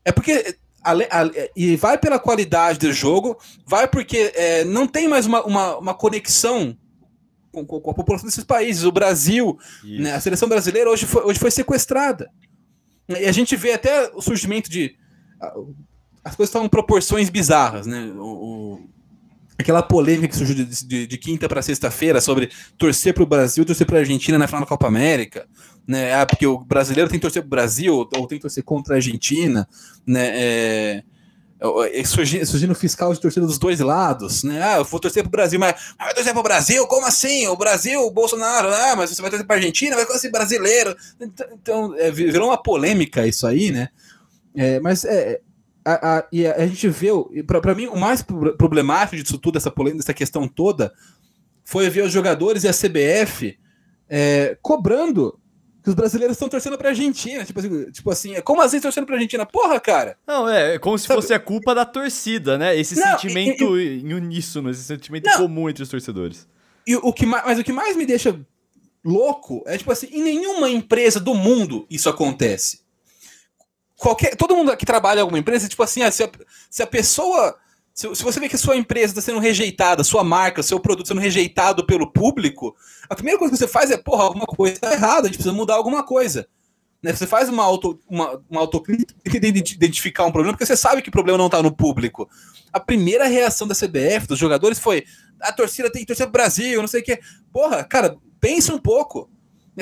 É 0.04 0.12
porque 0.12 0.54
e 1.56 1.76
vai 1.76 1.96
pela 1.96 2.18
qualidade 2.18 2.78
do 2.78 2.92
jogo, 2.92 3.38
vai 3.64 3.88
porque 3.88 4.32
é, 4.34 4.64
não 4.64 4.86
tem 4.86 5.08
mais 5.08 5.24
uma, 5.24 5.42
uma, 5.46 5.78
uma 5.78 5.94
conexão 5.94 6.76
com, 7.52 7.64
com, 7.64 7.90
a 7.90 7.94
população 7.94 8.26
desses 8.26 8.44
países. 8.44 8.84
O 8.84 8.92
Brasil, 8.92 9.58
né, 9.84 10.14
a 10.14 10.20
seleção 10.20 10.48
brasileira 10.48 10.90
hoje 10.90 11.06
foi, 11.06 11.22
hoje 11.24 11.38
foi 11.38 11.50
sequestrada. 11.50 12.30
E 13.08 13.24
a 13.24 13.32
gente 13.32 13.56
vê 13.56 13.72
até 13.72 14.10
o 14.14 14.20
surgimento 14.20 14.70
de. 14.70 14.96
As 16.22 16.36
coisas 16.36 16.50
estão 16.50 16.64
em 16.64 16.68
proporções 16.68 17.30
bizarras, 17.30 17.86
né? 17.86 18.12
O, 18.16 18.22
o, 18.22 18.90
aquela 19.58 19.82
polêmica 19.82 20.28
que 20.28 20.36
surgiu 20.36 20.54
de, 20.54 20.86
de, 20.86 21.06
de 21.06 21.18
quinta 21.18 21.48
para 21.48 21.62
sexta-feira 21.62 22.20
sobre 22.20 22.50
torcer 22.76 23.14
para 23.14 23.22
o 23.22 23.26
Brasil, 23.26 23.64
torcer 23.64 23.86
para 23.86 23.96
a 23.96 24.00
Argentina 24.00 24.38
na 24.38 24.46
final 24.46 24.60
da 24.60 24.66
Copa 24.66 24.86
América, 24.86 25.48
né? 25.86 26.14
Ah, 26.14 26.26
porque 26.26 26.46
o 26.46 26.58
brasileiro 26.58 27.08
tem 27.08 27.18
que 27.18 27.22
torcer 27.22 27.42
para 27.42 27.46
o 27.46 27.50
Brasil 27.50 27.94
ou 27.94 28.26
tem 28.26 28.38
que 28.38 28.42
torcer 28.42 28.62
contra 28.62 28.94
a 28.94 28.96
Argentina, 28.96 29.66
né? 30.06 30.30
É, 30.34 31.02
surgindo, 32.04 32.46
surgindo 32.46 32.74
fiscal 32.74 33.12
de 33.12 33.20
torcida 33.20 33.46
dos 33.46 33.58
dois 33.58 33.80
lados, 33.80 34.44
né? 34.44 34.62
Ah, 34.62 34.76
eu 34.76 34.84
vou 34.84 35.00
torcer 35.00 35.22
pro 35.22 35.30
Brasil, 35.30 35.58
mas, 35.58 35.94
vai 35.98 36.14
torcer 36.14 36.32
pro 36.32 36.42
Brasil? 36.42 36.86
Como 36.86 37.06
assim? 37.06 37.48
O 37.48 37.56
Brasil, 37.56 38.00
o 38.00 38.10
Bolsonaro, 38.10 38.68
ah, 38.68 38.94
mas 38.96 39.10
você 39.10 39.20
vai 39.20 39.30
torcer 39.30 39.46
pra 39.46 39.56
Argentina, 39.56 39.96
vai 39.96 40.06
torcer 40.06 40.30
brasileiro. 40.30 40.96
Então, 41.20 41.46
então 41.52 41.94
é, 41.96 42.10
virou 42.10 42.48
uma 42.48 42.62
polêmica 42.62 43.26
isso 43.26 43.46
aí, 43.46 43.72
né? 43.72 43.88
É, 44.54 44.78
mas 44.80 45.04
é, 45.04 45.40
a, 45.84 46.18
a, 46.18 46.28
e 46.30 46.46
a, 46.46 46.54
a 46.56 46.66
gente 46.66 46.88
vê, 46.88 47.08
para 47.46 47.74
mim, 47.74 47.86
o 47.86 47.96
mais 47.96 48.22
problemático 48.22 49.22
disso 49.22 49.38
tudo, 49.38 49.56
essa 49.56 49.70
polêmica, 49.70 50.02
dessa 50.02 50.14
questão 50.14 50.46
toda, 50.46 50.92
foi 51.64 51.90
ver 51.90 52.04
os 52.04 52.12
jogadores 52.12 52.64
e 52.64 52.68
a 52.68 52.72
CBF 52.72 53.58
é, 54.08 54.56
cobrando 54.62 55.38
que 55.88 55.90
os 55.90 55.94
brasileiros 55.94 56.34
estão 56.34 56.48
torcendo 56.48 56.76
pra 56.76 56.90
Argentina. 56.90 57.44
Tipo 57.44 57.60
assim, 57.60 57.90
tipo 57.90 58.10
assim, 58.10 58.34
é 58.34 58.42
como 58.42 58.60
assim 58.60 58.80
torcendo 58.80 59.06
pra 59.06 59.14
Argentina? 59.14 59.46
Porra, 59.46 59.80
cara! 59.80 60.18
Não, 60.26 60.48
é, 60.48 60.74
é 60.74 60.78
como 60.78 60.98
se 60.98 61.06
Sabe? 61.06 61.20
fosse 61.20 61.32
a 61.32 61.40
culpa 61.40 61.74
da 61.74 61.84
torcida, 61.84 62.58
né? 62.58 62.76
Esse 62.76 62.94
não, 62.94 63.12
sentimento 63.12 63.78
e, 63.78 63.98
e, 63.98 64.02
em 64.02 64.12
uníssono, 64.12 64.70
esse 64.70 64.84
sentimento 64.84 65.24
não. 65.24 65.38
comum 65.38 65.68
entre 65.68 65.82
os 65.82 65.88
torcedores. 65.88 66.46
E 66.86 66.94
o 66.96 67.12
que 67.12 67.24
mais, 67.24 67.44
mas 67.44 67.58
o 67.58 67.64
que 67.64 67.72
mais 67.72 67.96
me 67.96 68.04
deixa 68.04 68.38
louco 69.04 69.62
é, 69.66 69.78
tipo 69.78 69.90
assim, 69.90 70.08
em 70.10 70.22
nenhuma 70.22 70.68
empresa 70.68 71.18
do 71.18 71.34
mundo 71.34 71.86
isso 71.88 72.08
acontece. 72.08 72.82
Qualquer, 73.96 74.36
todo 74.36 74.54
mundo 74.54 74.76
que 74.76 74.86
trabalha 74.86 75.18
em 75.18 75.22
alguma 75.22 75.38
empresa, 75.38 75.68
tipo 75.68 75.82
assim, 75.82 76.02
ah, 76.02 76.10
se, 76.10 76.22
a, 76.22 76.30
se 76.70 76.82
a 76.82 76.86
pessoa 76.86 77.56
se, 77.98 78.14
se 78.14 78.22
você 78.22 78.38
vê 78.38 78.48
que 78.48 78.54
a 78.54 78.58
sua 78.58 78.76
empresa 78.76 79.06
está 79.06 79.20
sendo 79.20 79.40
rejeitada, 79.40 80.04
sua 80.04 80.22
marca, 80.22 80.62
seu 80.62 80.78
produto 80.78 81.08
sendo 81.08 81.20
rejeitado 81.20 81.84
pelo 81.84 82.08
público, 82.08 82.76
a 83.10 83.14
primeira 83.16 83.36
coisa 83.36 83.52
que 83.52 83.58
você 83.58 83.66
faz 83.66 83.90
é, 83.90 83.96
porra, 83.96 84.22
alguma 84.22 84.46
coisa 84.46 84.76
está 84.76 84.92
errada, 84.92 85.22
a 85.22 85.24
gente 85.24 85.34
precisa 85.34 85.52
mudar 85.52 85.74
alguma 85.74 86.04
coisa. 86.04 86.46
Né? 87.02 87.12
Você 87.12 87.26
faz 87.26 87.48
uma, 87.48 87.64
auto, 87.64 87.98
uma, 88.08 88.40
uma 88.48 88.60
autocrítica 88.60 89.40
de 89.40 89.48
identificar 89.48 90.26
um 90.26 90.30
problema, 90.30 90.52
porque 90.52 90.64
você 90.64 90.76
sabe 90.76 91.02
que 91.02 91.08
o 91.08 91.12
problema 91.12 91.38
não 91.38 91.46
está 91.46 91.60
no 91.60 91.74
público. 91.74 92.30
A 92.72 92.78
primeira 92.78 93.26
reação 93.26 93.66
da 93.66 93.74
CBF, 93.74 94.28
dos 94.28 94.38
jogadores, 94.38 94.78
foi: 94.78 95.04
a 95.40 95.52
torcida 95.52 95.90
tem 95.90 96.04
que 96.04 96.14
pro 96.14 96.30
Brasil, 96.30 96.80
não 96.80 96.86
sei 96.86 97.00
o 97.00 97.04
quê. 97.04 97.18
Porra, 97.52 97.82
cara, 97.82 98.16
pense 98.38 98.70
um 98.70 98.78
pouco. 98.78 99.28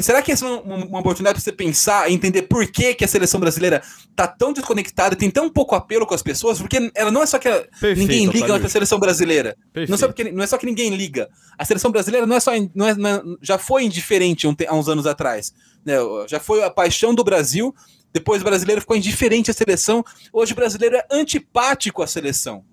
Será 0.02 0.20
que 0.20 0.32
essa 0.32 0.44
é 0.44 0.48
uma, 0.48 0.84
uma 0.84 1.00
oportunidade 1.00 1.34
para 1.34 1.42
você 1.42 1.52
pensar 1.52 2.10
e 2.10 2.14
entender 2.14 2.42
por 2.42 2.66
que, 2.66 2.94
que 2.94 3.04
a 3.04 3.08
seleção 3.08 3.40
brasileira 3.40 3.82
tá 4.14 4.26
tão 4.26 4.52
desconectada, 4.52 5.16
tem 5.16 5.30
tão 5.30 5.48
pouco 5.48 5.74
apelo 5.74 6.06
com 6.06 6.14
as 6.14 6.22
pessoas? 6.22 6.58
Porque 6.58 6.90
ela 6.94 7.10
não 7.10 7.22
é 7.22 7.26
só 7.26 7.38
que 7.38 7.48
ela, 7.48 7.66
ninguém 7.96 8.26
liga 8.26 8.58
para 8.58 8.66
a 8.66 8.70
seleção 8.70 8.98
brasileira. 8.98 9.56
Não 9.74 9.94
é, 9.94 9.98
só 9.98 10.06
porque, 10.06 10.30
não 10.30 10.44
é 10.44 10.46
só 10.46 10.58
que 10.58 10.66
ninguém 10.66 10.94
liga. 10.94 11.28
A 11.58 11.64
seleção 11.64 11.90
brasileira 11.90 12.26
não 12.26 12.36
é 12.36 12.40
só 12.40 12.52
não 12.74 12.86
é, 12.86 12.94
não 12.94 13.08
é, 13.10 13.22
já 13.40 13.58
foi 13.58 13.84
indiferente 13.84 14.46
há 14.68 14.74
uns 14.74 14.88
anos 14.88 15.06
atrás. 15.06 15.54
Né? 15.84 15.94
Já 16.28 16.40
foi 16.40 16.62
a 16.62 16.70
paixão 16.70 17.14
do 17.14 17.24
Brasil. 17.24 17.74
Depois 18.12 18.40
o 18.40 18.44
brasileiro 18.44 18.80
ficou 18.80 18.96
indiferente 18.96 19.50
à 19.50 19.54
seleção. 19.54 20.04
Hoje 20.32 20.52
o 20.52 20.56
brasileiro 20.56 20.96
é 20.96 21.06
antipático 21.10 22.02
à 22.02 22.06
seleção. 22.06 22.64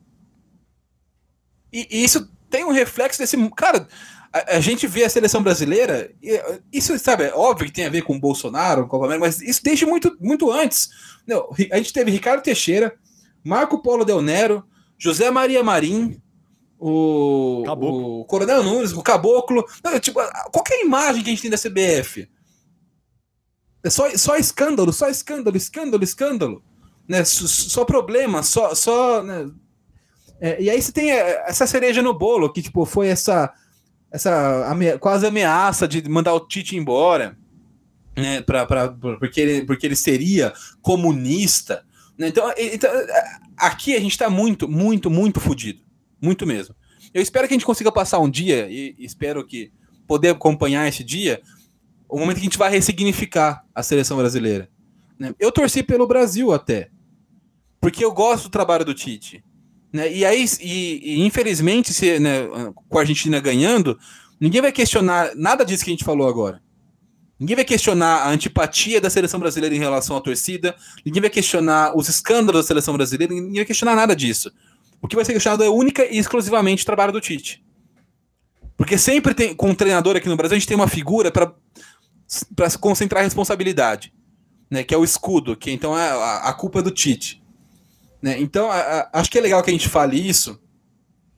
E, 1.71 1.87
e 1.89 2.03
isso 2.03 2.29
tem 2.49 2.63
um 2.63 2.71
reflexo 2.71 3.17
desse. 3.17 3.35
Cara, 3.49 3.87
a, 4.33 4.57
a, 4.57 4.59
gente 4.59 4.87
vê 4.87 5.03
a 5.03 5.09
seleção 5.09 5.43
brasileira, 5.43 6.11
isso, 6.71 6.97
sabe, 6.97 7.25
é 7.25 7.33
óbvio 7.33 7.67
que 7.67 7.73
tem 7.73 7.85
a 7.85 7.89
ver 7.89 8.01
com 8.01 8.15
o 8.15 8.19
Bolsonaro, 8.19 8.87
com 8.87 8.97
o 8.97 9.05
América, 9.05 9.27
mas 9.27 9.41
isso 9.41 9.63
desde 9.63 9.85
muito, 9.85 10.17
muito 10.19 10.51
antes. 10.51 10.89
Não, 11.27 11.47
a 11.71 11.77
gente 11.77 11.93
teve 11.93 12.09
Ricardo 12.09 12.41
Teixeira, 12.41 12.95
Marco 13.43 13.81
Polo 13.83 14.03
Del 14.03 14.21
Nero, 14.21 14.63
José 14.97 15.29
Maria 15.29 15.63
Marim, 15.63 16.19
o, 16.79 17.63
o 17.65 18.25
Coronel 18.25 18.63
Nunes, 18.63 18.91
o 18.91 19.03
Caboclo. 19.03 19.63
Não, 19.83 19.99
tipo, 19.99 20.19
qualquer 20.51 20.81
imagem 20.83 21.23
que 21.23 21.29
a 21.29 21.33
gente 21.33 21.41
tem 21.41 21.51
da 21.51 21.57
CBF. 21.57 22.27
É 23.83 23.89
só, 23.89 24.09
só 24.17 24.35
escândalo, 24.35 24.91
só 24.91 25.09
escândalo, 25.09 25.55
escândalo, 25.55 26.03
escândalo. 26.03 26.63
Né? 27.07 27.23
Só, 27.23 27.47
só 27.47 27.85
problema, 27.85 28.41
só. 28.41 28.73
só 28.73 29.21
né? 29.21 29.49
é, 30.41 30.61
e 30.61 30.69
aí 30.69 30.81
você 30.81 30.91
tem 30.91 31.11
é, 31.11 31.43
essa 31.47 31.67
cereja 31.67 32.01
no 32.01 32.13
bolo, 32.13 32.51
que 32.51 32.61
tipo, 32.61 32.85
foi 32.85 33.07
essa 33.07 33.53
essa 34.13 34.71
ame 34.71 34.95
quase 34.99 35.25
ameaça 35.25 35.87
de 35.87 36.07
mandar 36.07 36.35
o 36.35 36.39
Tite 36.47 36.77
embora, 36.77 37.35
né, 38.15 38.41
pra, 38.41 38.63
pra, 38.63 38.89
porque, 38.89 39.41
ele, 39.41 39.65
porque 39.65 39.87
ele 39.87 39.95
seria 39.95 40.53
comunista. 40.83 41.83
Né? 42.15 42.27
Então, 42.27 42.53
então, 42.55 42.91
aqui 43.57 43.95
a 43.95 43.99
gente 43.99 44.11
está 44.11 44.29
muito, 44.29 44.69
muito, 44.69 45.09
muito 45.09 45.39
fodido. 45.39 45.79
Muito 46.21 46.45
mesmo. 46.45 46.75
Eu 47.11 47.23
espero 47.23 47.47
que 47.47 47.55
a 47.55 47.57
gente 47.57 47.65
consiga 47.65 47.91
passar 47.91 48.19
um 48.19 48.29
dia, 48.29 48.67
e 48.69 48.95
espero 48.99 49.43
que 49.45 49.71
poder 50.07 50.29
acompanhar 50.29 50.87
esse 50.87 51.03
dia, 51.03 51.41
o 52.07 52.19
momento 52.19 52.35
que 52.35 52.41
a 52.41 52.45
gente 52.45 52.57
vai 52.57 52.69
ressignificar 52.69 53.65
a 53.73 53.81
seleção 53.81 54.17
brasileira. 54.17 54.69
Né? 55.17 55.33
Eu 55.39 55.51
torci 55.51 55.81
pelo 55.81 56.05
Brasil 56.05 56.53
até, 56.53 56.91
porque 57.81 58.05
eu 58.05 58.13
gosto 58.13 58.43
do 58.43 58.51
trabalho 58.51 58.85
do 58.85 58.93
Tite. 58.93 59.43
Né? 59.93 60.11
E 60.11 60.25
aí, 60.25 60.45
e, 60.59 61.01
e 61.03 61.25
infelizmente, 61.25 61.93
se, 61.93 62.19
né, 62.19 62.47
com 62.89 62.97
a 62.97 63.01
Argentina 63.01 63.39
ganhando, 63.39 63.97
ninguém 64.39 64.59
vai 64.59 64.71
questionar 64.71 65.31
nada 65.35 65.63
disso 65.63 65.83
que 65.83 65.91
a 65.91 65.93
gente 65.93 66.03
falou 66.03 66.27
agora. 66.27 66.59
Ninguém 67.39 67.55
vai 67.55 67.65
questionar 67.65 68.23
a 68.23 68.29
antipatia 68.29 68.99
da 68.99 69.09
seleção 69.09 69.39
brasileira 69.39 69.75
em 69.75 69.79
relação 69.79 70.17
à 70.17 70.21
torcida, 70.21 70.75
ninguém 71.05 71.21
vai 71.21 71.29
questionar 71.29 71.95
os 71.95 72.09
escândalos 72.09 72.61
da 72.61 72.67
seleção 72.67 72.95
brasileira, 72.95 73.33
ninguém 73.33 73.55
vai 73.55 73.65
questionar 73.65 73.95
nada 73.95 74.15
disso. 74.15 74.51
O 75.01 75.07
que 75.07 75.15
vai 75.15 75.25
ser 75.25 75.33
questionado 75.33 75.63
é 75.63 75.69
única 75.69 76.05
e 76.05 76.17
exclusivamente 76.17 76.83
o 76.83 76.85
trabalho 76.85 77.11
do 77.11 77.21
Tite. 77.21 77.63
Porque 78.77 78.97
sempre 78.97 79.33
tem, 79.33 79.53
com 79.53 79.69
um 79.69 79.75
treinador 79.75 80.15
aqui 80.15 80.29
no 80.29 80.37
Brasil, 80.37 80.55
a 80.55 80.59
gente 80.59 80.67
tem 80.67 80.77
uma 80.77 80.87
figura 80.87 81.31
para 81.31 81.53
concentrar 82.79 83.21
a 83.21 83.23
responsabilidade, 83.25 84.13
né, 84.71 84.83
que 84.83 84.93
é 84.93 84.97
o 84.97 85.03
escudo, 85.03 85.55
que 85.55 85.69
então 85.69 85.97
é 85.97 86.09
a, 86.09 86.37
a 86.49 86.53
culpa 86.53 86.79
é 86.79 86.81
do 86.81 86.91
Tite. 86.91 87.42
Né? 88.23 88.39
Então, 88.39 88.71
a, 88.71 88.79
a, 88.79 89.19
acho 89.19 89.29
que 89.29 89.37
é 89.37 89.41
legal 89.41 89.61
que 89.61 89.69
a 89.69 89.73
gente 89.73 89.89
fale 89.89 90.17
isso, 90.17 90.57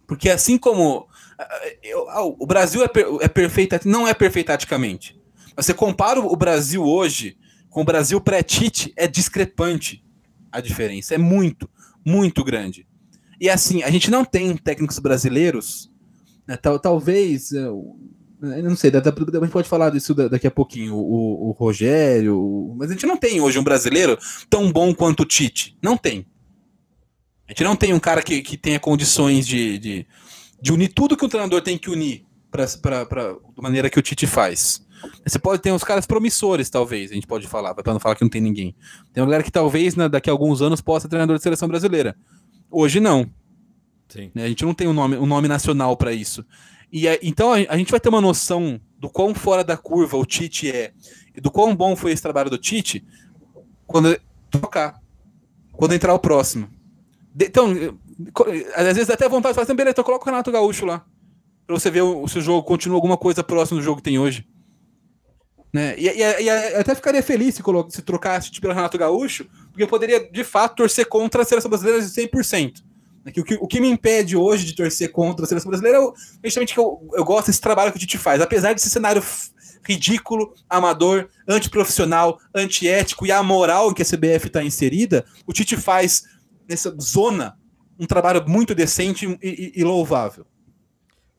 porque 0.06 0.30
assim 0.30 0.56
como 0.56 1.08
eu, 1.82 2.08
o 2.40 2.46
Brasil 2.46 2.84
é, 2.84 2.88
per, 2.88 3.08
é 3.22 3.28
perfeito, 3.28 3.76
não 3.86 4.08
é 4.08 4.14
perfeito 4.14 4.48
taticamente. 4.48 5.20
Você 5.58 5.74
compara 5.74 6.20
o 6.20 6.36
Brasil 6.36 6.84
hoje 6.84 7.38
com 7.72 7.82
o 7.82 7.86
Brasil 7.86 8.22
pré-Tite, 8.22 8.94
é 8.96 9.08
discrepante 9.08 10.06
a 10.52 10.62
diferença, 10.62 11.16
é 11.16 11.18
muito, 11.18 11.68
muito 12.06 12.44
grande. 12.44 12.88
E 13.42 13.50
assim, 13.50 13.82
a 13.82 13.90
gente 13.90 14.12
não 14.12 14.24
tem 14.24 14.56
técnicos 14.56 15.00
brasileiros, 15.00 15.92
né, 16.48 16.56
tal, 16.56 16.78
talvez, 16.78 17.52
eu, 17.52 17.98
eu 18.42 18.64
não 18.64 18.76
sei, 18.76 18.92
a 18.92 19.44
gente 19.44 19.52
pode 19.52 19.68
falar 19.68 19.90
disso 19.90 20.14
daqui 20.14 20.46
a 20.46 20.52
pouquinho, 20.52 20.96
o, 20.96 21.50
o, 21.50 21.52
Rogério, 21.52 22.76
mas 22.78 22.92
a 22.92 22.94
gente 22.94 23.08
não 23.08 23.18
tem 23.18 23.42
hoje 23.42 23.58
um 23.58 23.64
brasileiro 23.64 24.18
tão 24.50 24.72
bom 24.72 24.94
quanto 24.94 25.24
o 25.24 25.26
Tite, 25.26 25.76
não 25.82 25.98
tem. 25.98 26.26
A 27.48 27.52
gente 27.52 27.64
não 27.64 27.76
tem 27.76 27.94
um 27.94 28.00
cara 28.00 28.22
que, 28.22 28.42
que 28.42 28.58
tenha 28.58 28.80
condições 28.80 29.46
de, 29.46 29.78
de, 29.78 30.08
de 30.62 30.74
unir 30.74 30.90
tudo 30.90 31.16
que 31.16 31.26
o 31.26 31.30
treinador 31.30 31.62
tem 31.62 31.78
que 31.78 31.90
unir 31.90 32.26
pra, 32.50 32.66
pra, 32.82 33.06
pra, 33.06 33.34
da 33.34 33.62
maneira 33.62 33.90
que 33.90 34.00
o 34.00 34.02
Tite 34.02 34.26
faz. 34.26 34.84
Você 35.26 35.38
pode 35.38 35.62
ter 35.62 35.72
uns 35.72 35.84
caras 35.84 36.06
promissores, 36.06 36.70
talvez, 36.70 37.12
a 37.12 37.14
gente 37.14 37.28
pode 37.28 37.48
falar, 37.48 37.76
para 37.76 37.94
não 37.94 38.00
falar 38.00 38.16
que 38.16 38.24
não 38.24 38.30
tem 38.30 38.42
ninguém. 38.42 38.76
Tem 39.14 39.22
uma 39.22 39.28
galera 39.28 39.44
que 39.44 39.52
talvez 39.52 39.96
né, 39.96 40.10
daqui 40.10 40.30
a 40.30 40.34
alguns 40.34 40.62
anos 40.62 40.82
possa 40.82 41.04
ser 41.04 41.10
treinador 41.10 41.38
de 41.38 41.44
seleção 41.44 41.68
brasileira. 41.68 42.16
Hoje 42.72 43.00
não. 43.00 43.30
Sim. 44.08 44.32
Né, 44.34 44.46
a 44.46 44.48
gente 44.48 44.66
não 44.66 44.74
tem 44.74 44.88
um 44.88 44.94
nome, 44.94 45.18
um 45.18 45.26
nome 45.26 45.48
nacional 45.48 45.96
para 45.96 46.12
isso. 46.12 46.46
E 46.92 47.08
é, 47.08 47.20
então 47.22 47.52
a, 47.52 47.58
a, 47.58 47.78
gente 47.78 47.92
vai 47.92 48.00
ter 48.00 48.10
uma 48.10 48.22
noção 48.22 48.80
do 48.98 49.10
quão 49.10 49.36
fora 49.36 49.64
da 49.64 49.76
curva 49.76 50.18
o 50.18 50.26
Tite 50.26 50.72
é 50.72 50.94
e 51.36 51.42
do 51.42 51.52
quão 51.52 51.76
bom 51.76 51.96
foi 51.96 52.12
esse 52.12 52.22
trabalho 52.22 52.50
do 52.50 52.58
Tite 52.58 53.06
quando 53.86 54.18
tocar, 54.50 55.00
quando 55.74 55.94
entrar 55.94 56.14
o 56.14 56.20
próximo. 56.20 56.70
Então, 57.40 57.74
às 58.76 58.86
vezes 58.96 59.10
até 59.10 59.28
vontade 59.28 59.52
de 59.52 59.56
falar 59.56 59.66
assim, 59.66 59.76
beleza, 59.76 59.92
então 59.92 60.04
coloca 60.04 60.24
o 60.24 60.32
Renato 60.32 60.52
Gaúcho 60.52 60.86
lá. 60.86 61.06
Pra 61.68 61.78
você 61.78 61.90
ver 61.90 62.02
se 62.28 62.40
o 62.40 62.42
jogo 62.42 62.64
continua 62.64 62.98
alguma 62.98 63.18
coisa 63.18 63.44
próxima 63.44 63.80
do 63.80 63.84
jogo 63.84 63.98
que 63.98 64.04
tem 64.04 64.20
hoje. 64.20 64.48
Né? 65.74 65.96
E, 65.98 66.08
e, 66.08 66.44
e 66.44 66.50
até 66.50 66.96
ficaria 66.96 67.22
feliz 67.22 67.56
se, 67.56 67.64
se 67.90 68.02
trocasse 68.02 68.50
pelo 68.62 68.74
Renato 68.74 68.98
Gaúcho, 68.98 69.46
porque 69.68 69.84
eu 69.84 69.88
poderia, 69.88 70.32
de 70.32 70.44
fato, 70.44 70.78
torcer 70.78 71.06
contra 71.08 71.42
a 71.42 71.46
seleção 71.46 71.70
brasileira 71.70 72.02
de 72.02 72.08
100%. 72.08 72.82
Né? 73.26 73.34
O, 73.38 73.44
que, 73.44 73.56
o 73.56 73.68
que 73.68 73.82
me 73.82 73.90
impede 73.90 74.38
hoje 74.38 74.66
de 74.66 74.74
torcer 74.74 75.12
contra 75.12 75.44
a 75.44 75.48
seleção 75.48 75.70
brasileira 75.70 76.00
é 76.42 76.48
justamente 76.48 76.74
que 76.74 76.80
eu, 76.80 77.06
eu 77.14 77.26
gosto 77.26 77.48
desse 77.48 77.60
trabalho 77.60 77.92
que 77.92 77.98
a 77.98 78.02
gente 78.02 78.18
faz. 78.18 78.40
Apesar 78.40 78.74
desse 78.74 78.90
cenário 78.90 79.22
ridículo, 79.84 80.54
amador, 80.70 81.28
antiprofissional, 81.48 82.40
antiético 82.54 83.26
e 83.26 83.32
amoral 83.32 83.92
em 83.92 83.94
que 83.94 84.02
a 84.02 84.06
CBF 84.06 84.48
está 84.48 84.64
inserida, 84.64 85.26
o 85.46 85.54
Tite 85.54 85.76
faz 85.76 86.24
nessa 86.68 86.96
zona 87.00 87.58
um 88.00 88.06
trabalho 88.06 88.44
muito 88.48 88.76
decente 88.76 89.26
e, 89.42 89.72
e, 89.76 89.82
e 89.82 89.84
louvável. 89.84 90.46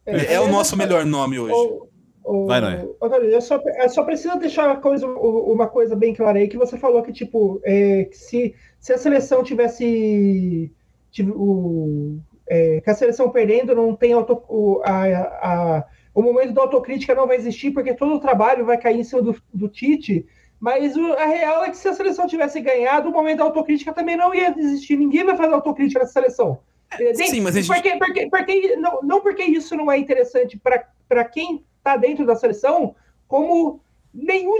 É, 0.06 0.34
é, 0.34 0.40
o 0.40 0.48
nosso 0.48 0.76
melhor 0.76 1.04
nome 1.04 1.38
hoje. 1.38 1.52
O, 1.52 1.88
o, 2.24 2.46
Vai, 2.46 2.60
não 2.60 2.68
é? 2.68 2.86
Eu 3.32 3.40
só, 3.40 3.60
eu 3.60 3.88
só 3.88 4.04
preciso 4.04 4.38
deixar 4.38 4.66
uma 4.66 4.80
coisa, 4.80 5.06
uma 5.06 5.68
coisa 5.68 5.96
bem 5.96 6.14
clara 6.14 6.38
aí, 6.38 6.48
que 6.48 6.56
você 6.56 6.78
falou 6.78 7.02
que, 7.02 7.12
tipo, 7.12 7.60
é, 7.64 8.04
que 8.04 8.16
se, 8.16 8.54
se 8.78 8.92
a 8.92 8.98
seleção 8.98 9.42
tivesse, 9.42 10.72
o, 11.20 12.18
é, 12.48 12.80
que 12.80 12.90
a 12.90 12.94
seleção 12.94 13.30
perdendo 13.30 13.74
não 13.74 13.94
tem 13.94 14.12
auto, 14.12 14.42
o, 14.48 14.80
a, 14.84 15.04
a, 15.04 15.84
o 16.14 16.22
momento 16.22 16.52
da 16.52 16.62
autocrítica 16.62 17.14
não 17.14 17.26
vai 17.26 17.36
existir, 17.36 17.72
porque 17.72 17.94
todo 17.94 18.14
o 18.14 18.20
trabalho 18.20 18.64
vai 18.64 18.78
cair 18.78 19.00
em 19.00 19.04
cima 19.04 19.22
do, 19.22 19.36
do 19.52 19.68
Tite, 19.68 20.26
mas 20.58 20.96
o, 20.96 21.12
a 21.12 21.26
real 21.26 21.64
é 21.64 21.70
que 21.70 21.76
se 21.76 21.88
a 21.88 21.94
seleção 21.94 22.26
tivesse 22.26 22.60
ganhado, 22.60 23.08
o 23.08 23.12
momento 23.12 23.38
da 23.38 23.44
autocrítica 23.44 23.92
também 23.92 24.16
não 24.16 24.34
ia 24.34 24.54
existir. 24.56 24.96
Ninguém 24.96 25.24
vai 25.24 25.36
fazer 25.36 25.54
autocrítica 25.54 26.00
nessa 26.00 26.12
seleção. 26.12 26.58
É, 26.98 27.14
sim, 27.14 27.40
mas 27.40 27.56
a 27.56 27.60
gente... 27.60 27.74
porque, 27.74 27.96
porque, 27.98 28.28
porque, 28.28 28.76
não, 28.76 29.00
não 29.02 29.20
porque 29.20 29.42
isso 29.42 29.76
não 29.76 29.90
é 29.90 29.98
interessante 29.98 30.58
para 30.58 31.24
quem 31.24 31.64
está 31.78 31.96
dentro 31.96 32.24
da 32.24 32.36
seleção, 32.36 32.94
como 33.28 33.80
nenhum 34.14 34.58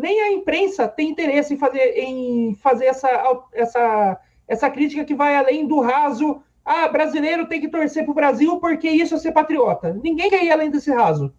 nem 0.00 0.20
a 0.22 0.32
imprensa 0.32 0.88
tem 0.88 1.10
interesse 1.10 1.54
em 1.54 1.58
fazer, 1.58 1.98
em 1.98 2.54
fazer 2.54 2.86
essa, 2.86 3.44
essa, 3.52 4.20
essa 4.48 4.70
crítica 4.70 5.04
que 5.04 5.14
vai 5.14 5.36
além 5.36 5.66
do 5.66 5.80
raso. 5.80 6.42
Ah, 6.64 6.88
brasileiro 6.88 7.46
tem 7.46 7.60
que 7.60 7.68
torcer 7.68 8.04
para 8.04 8.12
o 8.12 8.14
Brasil 8.14 8.58
porque 8.58 8.88
isso 8.88 9.14
é 9.14 9.18
ser 9.18 9.32
patriota. 9.32 9.98
Ninguém 10.02 10.30
quer 10.30 10.44
ir 10.44 10.50
além 10.50 10.70
desse 10.70 10.90
raso. 10.90 11.32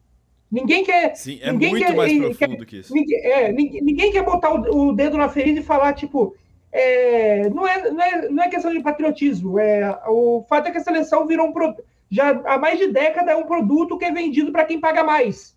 Ninguém 0.52 0.84
quer. 0.84 1.15
Sim, 1.15 1.40
é 1.41 1.52
ninguém 1.52 1.69
muito 1.69 1.86
quer, 1.86 1.95
mais 1.95 2.18
profundo 2.18 2.57
quer, 2.57 2.65
que 2.65 2.78
isso. 2.78 2.94
Ninguém, 2.94 3.26
é, 3.26 3.52
ninguém, 3.53 3.82
ninguém, 3.82 4.11
quer 4.11 4.23
botar 4.23 4.52
o, 4.52 4.90
o, 4.90 4.94
dedo 4.94 5.18
na 5.18 5.30
ferida 5.30 5.61
e 5.61 5.64
falar, 5.64 5.94
tipo, 5.94 6.36
é, 6.72 7.49
não, 7.49 7.65
é, 7.65 7.90
não, 7.90 8.03
é, 8.03 8.30
não 8.30 8.44
é 8.44 8.49
questão 8.49 8.73
de 8.73 8.82
patriotismo. 8.82 9.57
É, 9.57 9.98
o 10.07 10.45
fato 10.49 10.68
é 10.68 10.72
que 10.72 10.78
a 10.78 10.84
seleção 10.84 11.26
virou 11.26 11.48
um 11.48 11.53
produto. 11.53 11.84
Já 12.10 12.32
há 12.45 12.57
mais 12.57 12.78
de 12.78 12.90
década 12.90 13.32
é 13.32 13.36
um 13.36 13.45
produto 13.45 13.98
que 13.98 14.03
é 14.03 14.11
vendido 14.11 14.52
para 14.52 14.65
quem 14.65 14.82
paga 14.82 15.02
mais. 15.03 15.56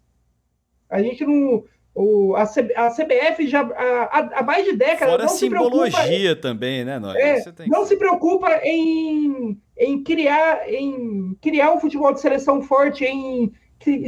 A 0.89 1.03
gente 1.03 1.25
não. 1.25 1.65
O, 1.97 2.35
a, 2.35 2.45
C, 2.45 2.73
a 2.75 2.91
CBF 2.91 3.47
já 3.47 3.63
há, 3.63 4.39
há 4.41 4.43
mais 4.43 4.65
de 4.65 4.77
décadas. 4.77 5.11
Fora 5.11 5.23
não 5.23 5.29
simbologia 5.29 5.91
se 5.91 6.09
preocupa, 6.09 6.43
também, 6.43 6.85
né? 6.85 6.99
Nós? 6.99 7.17
É, 7.17 7.45
não 7.69 7.83
que... 7.83 7.89
se 7.89 7.97
preocupa 7.97 8.61
em, 8.65 9.61
em, 9.79 10.03
criar, 10.03 10.69
em 10.69 11.37
criar 11.41 11.73
um 11.73 11.81
futebol 11.81 12.13
de 12.13 12.21
seleção 12.21 12.63
forte, 12.63 13.05
em 13.05 13.53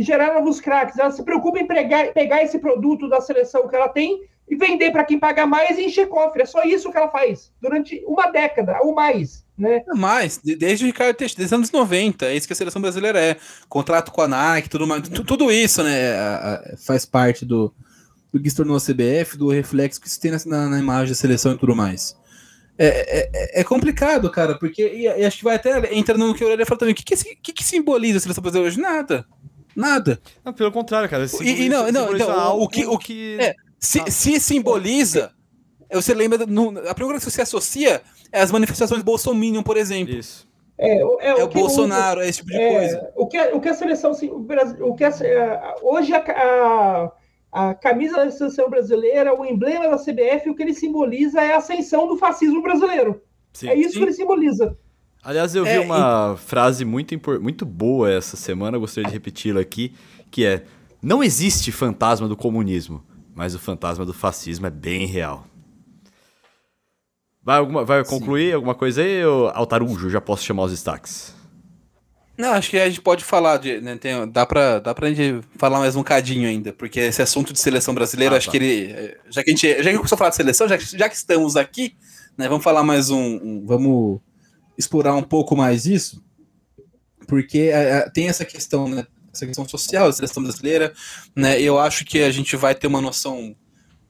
gerar 0.02 0.34
novos 0.34 0.60
craques. 0.60 0.98
Ela 0.98 1.10
se 1.10 1.22
preocupa 1.22 1.58
em 1.58 1.66
pegar, 1.66 2.12
pegar 2.12 2.42
esse 2.42 2.58
produto 2.58 3.08
da 3.08 3.20
seleção 3.20 3.68
que 3.68 3.76
ela 3.76 3.88
tem 3.88 4.20
e 4.48 4.56
vender 4.56 4.92
para 4.92 5.04
quem 5.04 5.18
paga 5.18 5.46
mais 5.46 5.78
e 5.78 5.84
encher 5.84 6.08
cofre. 6.08 6.42
É 6.42 6.46
só 6.46 6.62
isso 6.62 6.90
que 6.90 6.96
ela 6.96 7.08
faz 7.08 7.52
durante 7.60 8.02
uma 8.06 8.30
década 8.30 8.78
ou 8.82 8.94
mais. 8.94 9.44
Né? 9.58 9.82
Mais, 9.94 10.38
desde 10.38 10.84
o 10.84 10.86
Ricardo 10.86 11.16
Teixeira, 11.16 11.38
desde 11.38 11.54
os 11.54 11.58
anos 11.58 11.70
90, 11.70 12.26
é 12.26 12.36
isso 12.36 12.46
que 12.46 12.52
a 12.52 12.56
seleção 12.56 12.80
brasileira 12.80 13.18
é. 13.18 13.36
Contrato 13.68 14.12
com 14.12 14.20
a 14.20 14.28
Nike, 14.28 14.68
tudo 14.68 14.86
mais, 14.86 15.08
tudo 15.08 15.50
isso, 15.50 15.82
né? 15.82 16.76
Faz 16.76 17.06
parte 17.06 17.44
do, 17.46 17.72
do 18.32 18.40
que 18.40 18.50
se 18.50 18.56
tornou 18.56 18.76
a 18.76 18.80
CBF, 18.80 19.36
do 19.38 19.48
reflexo 19.48 20.00
que 20.00 20.10
se 20.10 20.20
tem 20.20 20.30
na, 20.30 20.68
na 20.68 20.78
imagem 20.78 21.08
da 21.08 21.14
seleção 21.14 21.52
e 21.52 21.58
tudo 21.58 21.74
mais. 21.74 22.14
É, 22.78 23.30
é, 23.32 23.60
é, 23.60 23.64
complicado, 23.64 24.30
cara, 24.30 24.58
porque 24.58 24.86
e, 24.86 25.04
e 25.04 25.24
acho 25.24 25.38
que 25.38 25.44
vai 25.44 25.56
até 25.56 25.94
entrar 25.94 26.18
no 26.18 26.34
que 26.34 26.44
o 26.44 26.46
Aurelia 26.46 26.66
falou 26.66 26.78
também. 26.78 26.92
O 26.92 26.96
que, 26.96 27.04
que, 27.04 27.16
que, 27.36 27.52
que 27.54 27.64
simboliza 27.64 28.18
a 28.18 28.20
seleção 28.20 28.42
brasileira 28.42 28.68
hoje? 28.68 28.80
Nada. 28.80 29.26
Nada. 29.76 30.18
Não, 30.42 30.54
pelo 30.54 30.72
contrário, 30.72 31.08
cara. 31.08 31.26
E, 31.42 31.64
e 31.66 31.68
não, 31.68 31.92
não, 31.92 32.16
então, 32.16 32.58
o 32.58 32.66
que. 32.66 32.86
O 32.86 32.98
que 32.98 33.36
é, 33.38 33.54
se, 33.78 34.10
se 34.10 34.40
simboliza, 34.40 35.32
você 35.92 36.14
lembra. 36.14 36.46
No, 36.46 36.70
a 36.88 36.94
primeira 36.94 37.20
coisa 37.20 37.26
que 37.26 37.30
você 37.30 37.42
associa 37.42 38.00
é 38.32 38.40
as 38.40 38.50
manifestações 38.50 39.02
Bolsonaro, 39.02 39.62
por 39.62 39.76
exemplo. 39.76 40.14
Isso. 40.14 40.48
É, 40.78 40.96
é, 40.96 41.00
é 41.00 41.44
o, 41.44 41.48
que, 41.48 41.58
Bolsonaro, 41.58 42.20
o, 42.20 42.22
é 42.22 42.28
esse 42.28 42.38
tipo 42.38 42.50
de 42.50 42.56
é, 42.56 42.78
coisa. 42.78 43.12
O 43.14 43.26
que, 43.26 43.38
o 43.38 43.60
que 43.60 43.68
a 43.68 43.74
seleção. 43.74 44.12
O 44.80 44.94
que 44.94 45.04
a, 45.04 45.74
hoje 45.82 46.14
a, 46.14 46.18
a, 46.18 47.12
a, 47.52 47.74
camisa 47.74 48.16
da 48.16 48.30
seleção 48.30 48.70
brasileira, 48.70 49.38
o 49.38 49.44
emblema 49.44 49.88
da 49.88 49.98
CBF, 49.98 50.48
o 50.48 50.54
que 50.54 50.62
ele 50.62 50.74
simboliza 50.74 51.42
é 51.42 51.52
a 51.52 51.58
ascensão 51.58 52.06
do 52.06 52.16
fascismo 52.16 52.62
brasileiro. 52.62 53.22
Sim, 53.52 53.68
é 53.68 53.74
isso 53.74 53.92
sim. 53.92 53.98
que 53.98 54.04
ele 54.04 54.12
simboliza. 54.12 54.76
Aliás, 55.26 55.54
eu 55.54 55.64
vi 55.64 55.70
é, 55.70 55.80
uma 55.80 56.36
e... 56.36 56.40
frase 56.40 56.84
muito, 56.84 57.14
muito 57.40 57.66
boa 57.66 58.10
essa 58.10 58.36
semana, 58.36 58.78
gostaria 58.78 59.08
de 59.08 59.12
repeti-la 59.12 59.60
aqui, 59.60 59.92
que 60.30 60.44
é: 60.44 60.64
Não 61.02 61.22
existe 61.22 61.72
fantasma 61.72 62.28
do 62.28 62.36
comunismo 62.36 63.02
mas 63.36 63.54
o 63.54 63.58
fantasma 63.58 64.06
do 64.06 64.14
fascismo 64.14 64.66
é 64.66 64.70
bem 64.70 65.06
real. 65.06 65.46
Vai, 67.42 67.58
alguma, 67.58 67.84
vai 67.84 68.02
concluir 68.02 68.48
Sim. 68.48 68.54
alguma 68.54 68.74
coisa 68.74 69.02
aí, 69.02 69.22
ou 69.24 69.48
Altarujo? 69.50 70.08
Já 70.08 70.22
posso 70.22 70.42
chamar 70.42 70.64
os 70.64 70.70
destaques? 70.70 71.34
Não, 72.36 72.52
acho 72.52 72.70
que 72.70 72.78
a 72.78 72.88
gente 72.88 73.02
pode 73.02 73.22
falar 73.22 73.58
de. 73.58 73.78
Né, 73.80 73.96
tem, 73.96 74.26
dá, 74.28 74.46
pra, 74.46 74.78
dá 74.78 74.94
pra 74.94 75.12
gente 75.12 75.46
falar 75.56 75.78
mais 75.78 75.94
um 75.96 76.02
cadinho 76.02 76.48
ainda, 76.48 76.72
porque 76.72 76.98
esse 76.98 77.20
assunto 77.20 77.52
de 77.52 77.60
seleção 77.60 77.94
brasileira, 77.94 78.34
ah, 78.34 78.38
acho 78.38 78.46
tá. 78.46 78.52
que 78.52 78.56
ele. 78.56 79.16
Já 79.28 79.44
que 79.44 79.50
a 79.50 79.52
gente. 79.52 79.82
Já 79.82 79.90
que 79.90 79.96
começou 79.96 80.16
a 80.16 80.18
falar 80.18 80.30
de 80.30 80.36
seleção, 80.36 80.66
já, 80.66 80.78
já 80.78 81.08
que 81.08 81.14
estamos 81.14 81.56
aqui, 81.56 81.94
né, 82.38 82.48
vamos 82.48 82.64
falar 82.64 82.82
mais 82.82 83.10
um, 83.10 83.20
um 83.20 83.64
Vamos 83.66 84.20
explorar 84.78 85.14
um 85.14 85.22
pouco 85.22 85.56
mais 85.56 85.86
isso, 85.86 86.22
porque 87.26 87.70
a, 87.74 87.98
a, 87.98 88.10
tem 88.10 88.28
essa 88.28 88.44
questão, 88.44 88.88
né? 88.88 89.06
essa 89.36 89.46
questão 89.46 89.68
social 89.68 90.06
da 90.06 90.12
seleção 90.12 90.42
brasileira, 90.42 90.92
né? 91.34 91.60
Eu 91.60 91.78
acho 91.78 92.04
que 92.04 92.20
a 92.20 92.30
gente 92.30 92.56
vai 92.56 92.74
ter 92.74 92.86
uma 92.86 93.00
noção 93.00 93.54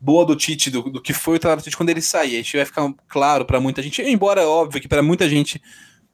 boa 0.00 0.24
do 0.24 0.36
Tite, 0.36 0.70
do, 0.70 0.82
do 0.82 1.02
que 1.02 1.12
foi 1.12 1.36
o 1.36 1.38
trabalho 1.38 1.60
do 1.60 1.64
Tite 1.64 1.76
quando 1.76 1.90
ele 1.90 2.00
sair. 2.00 2.34
A 2.34 2.42
gente 2.42 2.56
vai 2.56 2.64
ficar 2.64 2.92
claro 3.08 3.44
para 3.44 3.60
muita 3.60 3.82
gente, 3.82 4.02
embora 4.02 4.40
é 4.40 4.46
óbvio 4.46 4.80
que 4.80 4.88
para 4.88 5.02
muita 5.02 5.28
gente, 5.28 5.60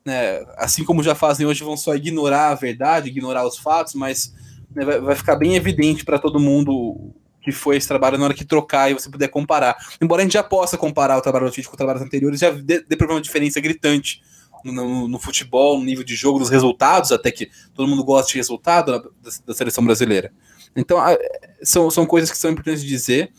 né, 0.05 0.43
assim 0.57 0.85
como 0.85 1.03
já 1.03 1.15
fazem 1.15 1.47
hoje, 1.47 1.62
vão 1.62 1.77
só 1.77 1.95
ignorar 1.95 2.49
a 2.49 2.55
verdade, 2.55 3.09
ignorar 3.09 3.47
os 3.47 3.59
fatos, 3.59 3.95
mas 3.95 4.33
né, 4.74 4.85
vai, 4.85 5.01
vai, 5.01 5.15
ficar 5.15 5.37
bem 5.37 5.55
evidente 5.55 6.05
para 6.05 6.19
todo 6.19 6.41
mundo 6.41 7.15
que 7.43 7.51
foi 7.51 7.77
esse 7.77 7.89
trabalho 7.89 8.16
na 8.16 8.24
hora 8.24 8.35
que 8.35 8.45
trocar 8.45 8.91
e 8.91 8.95
você 8.95 9.11
puder 9.11 9.29
comparar. 9.29 9.77
Embora 10.01 10.23
a 10.23 10.24
gente 10.24 10.35
já 10.35 10.45
possa 10.45 10.79
comparar 10.79 11.19
o 11.19 11.20
trabalho 11.20 11.47
do 11.47 11.53
Tite 11.53 11.69
com 11.69 11.77
trabalhos 11.77 12.03
anteriores, 12.03 12.39
já 12.39 12.51
dê, 12.51 12.81
dê 12.81 12.97
uma 13.05 13.20
diferença 13.20 13.61
gritante 13.61 14.23
no, 14.64 15.09
no, 15.09 15.18
futebol, 15.18 15.78
no 15.78 15.84
nível 15.84 16.05
de 16.05 16.14
jogo, 16.14 16.39
dos 16.39 16.51
resultados, 16.51 17.12
até 17.12 17.30
que 17.30 17.51
todo 17.74 17.89
mundo 17.89 18.05
gosta 18.05 18.30
de 18.30 18.36
resultado 18.36 18.93
da, 18.93 19.30
da 19.47 19.55
seleção 19.55 19.84
brasileira. 19.84 20.32
Então, 20.76 20.98
a, 20.98 21.16
são, 21.62 21.90
são 21.90 22.06
coisas 22.06 22.30
que 22.30 22.39
são 22.39 22.51
importantes 22.51 22.82
de 22.82 22.89
dizer. 22.89 23.32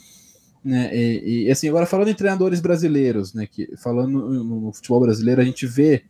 Né? 0.63 0.95
E, 0.95 1.45
e, 1.45 1.51
assim, 1.51 1.67
agora 1.67 1.85
falando 1.85 2.09
em 2.09 2.13
treinadores 2.13 2.61
brasileiros, 2.61 3.33
né? 3.33 3.45
Que, 3.45 3.75
falando 3.77 4.11
no, 4.11 4.61
no, 4.61 4.73
futebol 4.73 5.01
brasileiro, 5.01 5.41
a 5.41 5.45
gente 5.45 5.65
vê 5.65 6.03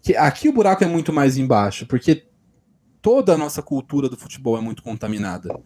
que 0.00 0.16
aqui 0.16 0.48
o 0.48 0.52
buraco 0.52 0.84
é 0.84 0.86
muito 0.86 1.12
mais 1.12 1.36
embaixo, 1.36 1.86
porque 1.86 2.24
toda 3.00 3.34
a 3.34 3.38
nossa 3.38 3.62
cultura 3.62 4.08
do 4.08 4.16
futebol 4.16 4.56
é 4.56 4.60
muito 4.60 4.82
contaminada. 4.82 5.58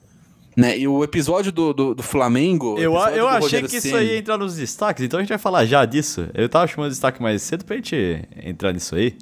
Né? 0.57 0.79
E 0.79 0.89
o 0.89 1.05
episódio 1.05 1.53
do, 1.53 1.75
do, 1.75 1.95
do 1.95 2.03
Flamengo. 2.03 2.79
Eu, 2.79 2.95
eu 2.95 3.29
achei 3.29 3.63
que 3.63 3.77
isso 3.77 3.95
aí 3.95 4.07
ia 4.07 4.19
entrar 4.19 4.39
nos 4.39 4.57
destaques, 4.57 5.05
então 5.05 5.19
a 5.19 5.23
gente 5.23 5.29
vai 5.29 5.39
falar 5.39 5.67
já 5.67 5.85
disso. 5.85 6.29
Eu 6.33 6.49
tava 6.49 6.67
chamando 6.67 6.89
de 6.89 6.95
destaque 6.95 7.21
mais 7.21 7.43
cedo 7.43 7.65
pra 7.65 7.77
gente 7.77 8.27
entrar 8.43 8.73
nisso 8.73 8.95
aí. 8.95 9.15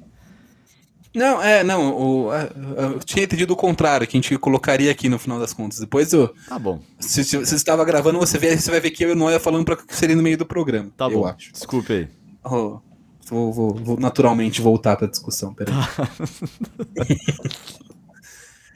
Não, 1.14 1.40
é, 1.40 1.62
não, 1.62 1.96
o, 1.96 2.34
eu 2.34 2.98
tinha 3.04 3.24
entendido 3.24 3.52
o 3.52 3.56
contrário, 3.56 4.04
que 4.04 4.16
a 4.16 4.20
gente 4.20 4.36
colocaria 4.36 4.90
aqui 4.90 5.08
no 5.08 5.16
final 5.16 5.38
das 5.38 5.52
contas. 5.52 5.78
Depois 5.78 6.12
eu. 6.12 6.34
Tá 6.48 6.58
bom. 6.58 6.80
Se, 6.98 7.22
se 7.22 7.36
você 7.36 7.54
estava 7.54 7.84
gravando, 7.84 8.18
você, 8.18 8.36
vê, 8.36 8.56
você 8.56 8.68
vai 8.68 8.80
ver 8.80 8.90
que 8.90 9.04
eu 9.04 9.10
e 9.10 9.12
o 9.12 9.14
Noia 9.14 9.38
falando 9.38 9.64
pra 9.64 9.76
que 9.76 9.94
seria 9.94 10.16
no 10.16 10.22
meio 10.22 10.36
do 10.36 10.44
programa. 10.44 10.90
Tá 10.96 11.04
eu 11.04 11.20
bom. 11.20 11.26
acho. 11.26 11.52
Desculpe 11.52 11.92
aí. 11.92 12.08
Oh, 12.44 12.80
vou, 13.28 13.52
vou, 13.52 13.74
vou, 13.74 14.00
naturalmente 14.00 14.60
voltar 14.60 14.96
pra 14.96 15.06
discussão, 15.06 15.54
peraí. 15.54 15.72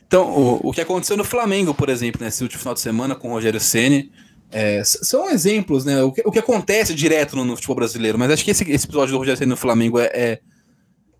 Então, 0.08 0.26
o, 0.30 0.68
o 0.70 0.72
que 0.72 0.80
aconteceu 0.80 1.18
no 1.18 1.22
Flamengo, 1.22 1.74
por 1.74 1.90
exemplo, 1.90 2.24
nesse 2.24 2.42
último 2.42 2.58
final 2.58 2.74
de 2.74 2.80
semana 2.80 3.14
com 3.14 3.28
o 3.28 3.32
Rogério 3.32 3.60
Ceni, 3.60 4.10
é, 4.50 4.82
são 4.82 5.28
exemplos, 5.28 5.84
né? 5.84 6.02
O 6.02 6.10
que, 6.10 6.22
o 6.24 6.32
que 6.32 6.38
acontece 6.38 6.94
direto 6.94 7.36
no, 7.36 7.44
no, 7.44 7.54
futebol 7.54 7.76
brasileiro. 7.76 8.18
Mas 8.18 8.30
acho 8.30 8.42
que 8.42 8.50
esse, 8.50 8.64
esse 8.70 8.86
episódio 8.86 9.12
do 9.12 9.18
Rogério 9.18 9.36
Ceni 9.36 9.50
no 9.50 9.56
Flamengo 9.56 9.98
é, 10.00 10.06
é, 10.06 10.40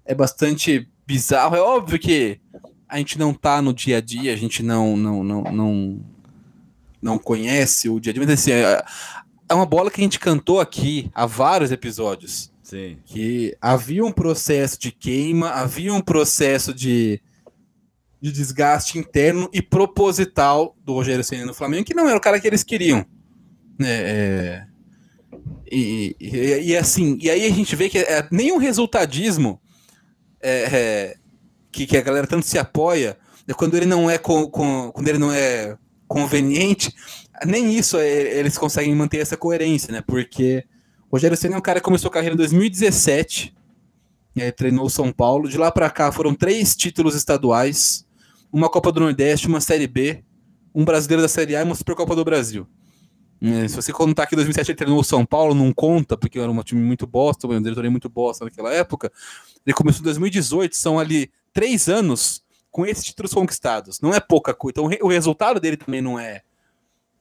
é, 0.06 0.15
bastante 0.15 0.89
bizarro. 1.06 1.55
É 1.55 1.60
óbvio 1.60 1.98
que 1.98 2.40
a 2.89 2.97
gente 2.97 3.19
não 3.19 3.35
tá 3.35 3.60
no 3.60 3.74
dia 3.74 3.98
a 3.98 4.01
dia, 4.01 4.32
a 4.32 4.36
gente 4.36 4.62
não 4.62 4.97
não 4.97 5.23
não 5.23 5.43
não, 5.43 6.01
não 7.02 7.19
conhece 7.19 7.90
o 7.90 8.01
dia 8.01 8.10
a 8.10 8.15
dia, 8.15 8.24
mas 8.24 8.40
assim, 8.40 8.52
é, 8.52 8.82
é 9.51 9.55
uma 9.55 9.66
bola 9.66 9.90
que 9.90 10.01
a 10.01 10.05
gente 10.05 10.19
cantou 10.19 10.60
aqui 10.60 11.10
há 11.15 11.27
vários 11.27 11.70
episódios. 11.70 12.51
Sim. 12.62 12.97
Que 13.05 13.55
havia 13.60 14.05
um 14.05 14.12
processo 14.12 14.78
de 14.78 14.90
queima, 14.90 15.51
havia 15.51 15.93
um 15.93 16.01
processo 16.01 16.73
de 16.73 17.20
de 18.20 18.32
desgaste 18.32 18.99
interno 18.99 19.49
e 19.53 19.62
proposital 19.62 20.77
do 20.85 20.93
Rogério 20.93 21.23
Senna 21.23 21.47
no 21.47 21.55
Flamengo, 21.55 21.85
que 21.85 21.95
não 21.95 22.09
era 22.09 22.19
o 22.19 22.20
cara 22.20 22.40
que 22.40 22.47
eles 22.47 22.65
queriam. 22.65 23.07
É, 23.81 23.86
é, 23.86 24.66
e, 25.70 26.16
e, 26.19 26.70
e, 26.70 26.77
assim, 26.77 27.16
e 27.20 27.31
aí 27.31 27.47
a 27.47 27.51
gente 27.51 27.77
vê 27.77 27.89
que 27.89 27.99
é, 27.99 28.27
nem 28.31 28.51
o 28.53 28.59
resultadismo 28.59 29.61
é, 30.40 30.51
é, 30.51 31.16
que, 31.70 31.86
que, 31.86 31.97
a 31.97 32.03
galera 32.03 32.27
tanto 32.27 32.47
se 32.47 32.59
apoia, 32.59 33.16
é 33.47 33.55
quando 33.55 33.77
ele 33.77 33.86
não 33.86 34.11
é 34.11 34.19
com, 34.19 34.49
com, 34.51 34.90
quando 34.93 35.09
ele 35.09 35.19
não 35.19 35.32
é 35.32 35.77
conveniente, 36.09 36.93
nem 37.47 37.77
isso 37.77 37.97
é, 37.99 38.39
eles 38.39 38.59
conseguem 38.59 38.95
manter 38.95 39.19
essa 39.19 39.36
coerência, 39.36 39.93
né? 39.93 40.03
Porque 40.05 40.65
o 41.09 41.16
Rogério 41.16 41.36
Senna 41.36 41.55
é 41.55 41.59
um 41.59 41.62
cara 41.62 41.78
que 41.78 41.85
começou 41.85 42.09
a 42.09 42.12
carreira 42.12 42.35
em 42.35 42.39
2017, 42.39 43.55
treinou 44.57 44.86
o 44.86 44.90
São 44.90 45.12
Paulo, 45.12 45.49
de 45.49 45.59
lá 45.59 45.70
para 45.70 45.90
cá 45.90 46.12
foram 46.12 46.35
três 46.35 46.74
títulos 46.77 47.15
estaduais, 47.15 48.07
uma 48.53 48.69
Copa 48.69 48.91
do 48.93 49.01
Nordeste, 49.01 49.47
uma 49.47 49.61
Série 49.61 49.87
B, 49.87 50.25
um 50.75 50.85
brasileiro 50.85 51.23
da 51.23 51.29
Série 51.29 51.57
A 51.57 51.61
e 51.61 51.65
uma 51.65 51.75
Supercopa 51.75 52.15
do 52.15 52.25
Brasil. 52.25 52.66
É, 53.41 53.69
se 53.69 53.77
você 53.77 53.93
contar 53.93 54.27
que 54.27 54.35
em 54.35 54.37
2007 54.37 54.70
ele 54.70 54.77
treinou 54.77 54.99
o 54.99 55.05
São 55.05 55.25
Paulo, 55.25 55.55
não 55.55 55.73
conta, 55.73 56.16
porque 56.16 56.39
era 56.39 56.51
um 56.51 56.62
time 56.62 56.81
muito 56.81 57.07
bosta, 57.07 57.47
uma 57.47 57.61
diretoria 57.61 57.91
muito 57.91 58.09
bosta 58.09 58.45
naquela 58.45 58.73
época. 58.73 59.12
Ele 59.65 59.75
começou 59.75 60.01
em 60.01 60.05
2018, 60.05 60.77
são 60.77 60.99
ali 60.99 61.31
três 61.53 61.89
anos 61.89 62.43
com 62.70 62.85
esses 62.85 63.05
títulos 63.05 63.33
conquistados. 63.33 64.01
Não 64.01 64.12
é 64.12 64.20
pouca 64.20 64.53
coisa. 64.53 64.73
Então 64.73 65.07
o 65.07 65.09
resultado 65.09 65.61
dele 65.61 65.77
também 65.77 66.03
não 66.03 66.19
é 66.19 66.43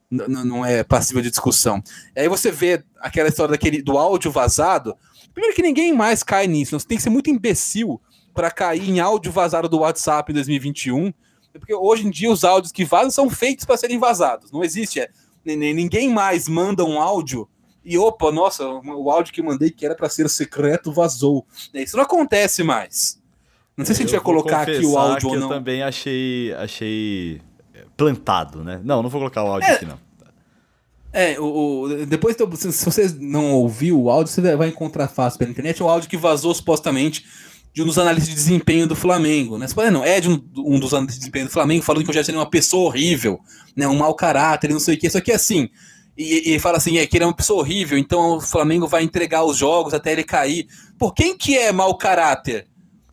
não 0.10 0.66
é 0.66 0.86
passível 0.86 1.22
de 1.22 1.30
discussão. 1.30 1.84
E 2.16 2.22
aí 2.22 2.30
você 2.30 2.49
vê 2.49 2.82
aquela 3.02 3.28
história 3.28 3.52
daquele, 3.52 3.82
do 3.82 3.98
áudio 3.98 4.32
vazado. 4.32 4.95
Primeiro 5.34 5.54
que 5.54 5.62
ninguém 5.62 5.94
mais 5.94 6.24
cai 6.24 6.48
nisso. 6.48 6.80
Você 6.80 6.88
tem 6.88 6.98
que 6.98 7.04
ser 7.04 7.10
muito 7.10 7.30
imbecil 7.30 8.02
para 8.38 8.51
cair 8.51 8.88
em 8.88 8.99
áudio 8.99 9.31
vazado 9.31 9.68
do 9.68 9.80
WhatsApp 9.80 10.31
em 10.31 10.35
2021, 10.35 11.11
porque 11.53 11.73
hoje 11.73 12.05
em 12.05 12.11
dia 12.11 12.31
os 12.31 12.43
áudios 12.43 12.72
que 12.72 12.85
vazam 12.85 13.09
são 13.09 13.30
feitos 13.31 13.65
para 13.65 13.76
serem 13.76 13.97
vazados. 13.97 14.51
Não 14.51 14.64
existe, 14.64 14.99
é, 14.99 15.09
ninguém 15.43 16.07
mais 16.07 16.47
manda 16.47 16.85
um 16.85 17.01
áudio 17.01 17.49
e 17.84 17.97
opa, 17.97 18.31
nossa, 18.31 18.64
o 18.64 19.09
áudio 19.09 19.34
que 19.34 19.41
mandei 19.41 19.72
que 19.72 19.84
era 19.84 19.95
para 19.95 20.07
ser 20.07 20.30
secreto 20.30 20.91
vazou. 20.91 21.47
Isso 21.73 21.97
não 21.97 22.03
acontece 22.03 22.61
mais. 22.61 23.19
Não 23.76 23.84
sei 23.84 23.95
se 23.95 24.03
a 24.03 24.05
gente 24.05 24.11
vai 24.14 24.23
colocar 24.23 24.61
aqui 24.61 24.85
o 24.85 24.95
áudio 24.95 25.30
ou 25.30 25.35
não. 25.35 25.47
Eu 25.47 25.57
também 25.57 25.81
achei, 25.81 26.53
achei 26.53 27.41
plantado, 27.95 28.64
né? 28.64 28.80
Não, 28.84 29.01
não 29.01 29.09
vou 29.09 29.19
colocar 29.19 29.43
o 29.43 29.47
áudio 29.47 29.68
é, 29.68 29.73
aqui, 29.73 29.85
não. 29.88 29.99
É, 31.11 31.39
o, 31.39 31.81
o 31.81 32.05
depois, 32.05 32.35
se, 32.35 32.72
se 32.72 32.85
você 32.85 33.15
não 33.19 33.53
ouviu 33.53 33.99
o 33.99 34.11
áudio, 34.11 34.31
você 34.31 34.55
vai 34.55 34.68
encontrar 34.68 35.07
fácil 35.07 35.39
pela 35.39 35.49
internet. 35.49 35.81
É 35.81 35.84
o 35.84 35.89
áudio 35.89 36.07
que 36.07 36.18
vazou 36.18 36.53
supostamente 36.53 37.26
de 37.78 37.84
um 37.84 37.86
dos 37.86 37.99
analistas 37.99 38.30
de 38.30 38.34
desempenho 38.34 38.88
do 38.88 38.95
Flamengo. 38.95 39.56
Né? 39.56 39.68
Você 39.68 39.76
fala, 39.76 39.91
não, 39.91 40.04
é 40.04 40.20
de 40.20 40.28
um, 40.28 40.44
um, 40.58 40.80
dos 40.80 40.95
analistas 40.95 41.18
de 41.18 41.20
desempenho 41.20 41.45
do 41.45 41.52
Flamengo 41.52 41.84
falando 41.84 42.02
que 42.02 42.08
o 42.08 42.10
Rogério 42.10 42.26
seria 42.26 42.40
uma 42.40 42.49
pessoa 42.49 42.88
horrível, 42.88 43.40
né? 43.76 43.88
um 43.88 43.95
mau 43.95 44.16
caráter, 44.16 44.72
não 44.72 44.80
sei 44.80 44.95
o 44.95 44.98
que. 44.98 45.08
Só 45.08 45.22
que 45.22 45.32
assim, 45.32 45.70
e, 46.18 46.56
e 46.56 46.60
fala 46.60 46.78
assim, 46.78 46.98
é 46.98 47.06
que 47.06 47.16
ele 47.16 47.24
é 47.24 47.28
uma 47.28 47.36
pessoa 47.36 47.60
horrível, 47.60 47.95
então 47.95 48.38
o 48.38 48.41
Flamengo 48.41 48.88
vai 48.88 49.04
entregar 49.04 49.44
os 49.44 49.58
jogos 49.58 49.94
até 49.94 50.12
ele 50.12 50.24
cair. 50.24 50.68
Por 50.98 51.14
quem 51.14 51.38
que 51.38 51.56
é 51.56 51.72
mau 51.72 51.95
caráter? 51.95 52.66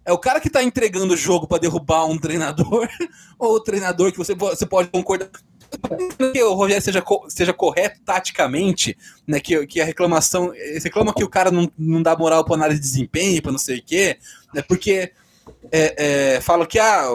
É 0.02 0.14
o 0.14 0.18
cara 0.18 0.40
que 0.40 0.48
tá 0.48 0.64
entregando 0.64 1.12
o 1.12 1.16
jogo 1.16 1.46
para 1.46 1.60
derrubar 1.60 2.06
um 2.06 2.16
treinador, 2.16 2.88
ou 3.38 3.56
o 3.56 3.60
treinador 3.60 4.12
que 4.12 4.18
você, 4.18 4.34
você 4.34 4.64
pode 4.64 4.88
concordar 4.88 5.28
que 6.32 6.42
o 6.42 6.54
Rogério 6.54 6.82
seja, 6.82 7.04
seja 7.28 7.52
correto 7.52 8.00
taticamente, 8.04 8.96
né? 9.26 9.40
Que, 9.40 9.66
que 9.66 9.80
a 9.80 9.84
reclamação. 9.84 10.52
reclama 10.82 11.14
que 11.14 11.24
o 11.24 11.28
cara 11.28 11.50
não, 11.50 11.70
não 11.78 12.02
dá 12.02 12.16
moral 12.16 12.44
para 12.44 12.54
análise 12.54 12.80
de 12.80 12.86
desempenho, 12.86 13.42
para 13.42 13.52
não 13.52 13.58
sei 13.58 13.78
o 13.78 13.82
quê, 13.82 14.18
né? 14.52 14.62
Porque 14.62 15.12
é, 15.70 16.34
é, 16.34 16.40
fala 16.40 16.66
que 16.66 16.78
ah, 16.78 17.06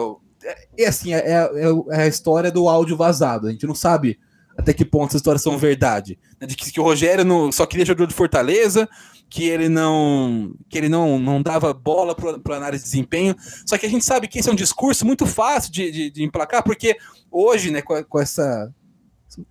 é, 0.78 0.86
assim, 0.86 1.12
é, 1.12 1.18
é, 1.18 1.50
é, 1.90 2.02
a 2.02 2.06
história 2.06 2.50
do 2.50 2.68
áudio 2.68 2.96
vazado. 2.96 3.48
A 3.48 3.50
gente 3.50 3.66
não 3.66 3.74
sabe 3.74 4.18
até 4.56 4.72
que 4.72 4.84
ponto 4.84 5.08
essas 5.08 5.20
histórias 5.20 5.42
são 5.42 5.58
verdade. 5.58 6.18
Né? 6.40 6.46
De 6.46 6.56
que, 6.56 6.70
que 6.70 6.80
o 6.80 6.84
Rogério 6.84 7.24
não, 7.24 7.50
só 7.52 7.66
queria 7.66 7.86
jogador 7.86 8.06
de 8.06 8.14
Fortaleza, 8.14 8.88
que 9.30 9.44
ele 9.44 9.68
não 9.68 10.52
que 10.68 10.76
ele 10.76 10.88
não, 10.88 11.18
não 11.18 11.40
dava 11.40 11.72
bola 11.72 12.14
para 12.14 12.56
análise 12.56 12.82
de 12.82 12.90
desempenho. 12.90 13.36
Só 13.64 13.78
que 13.78 13.86
a 13.86 13.88
gente 13.88 14.04
sabe 14.04 14.26
que 14.26 14.40
esse 14.40 14.48
é 14.48 14.52
um 14.52 14.56
discurso 14.56 15.06
muito 15.06 15.24
fácil 15.24 15.72
de, 15.72 15.90
de, 15.90 16.10
de 16.10 16.24
emplacar, 16.24 16.64
porque 16.64 16.98
hoje, 17.30 17.70
né, 17.70 17.80
com, 17.80 18.02
com, 18.02 18.20
essa 18.20 18.74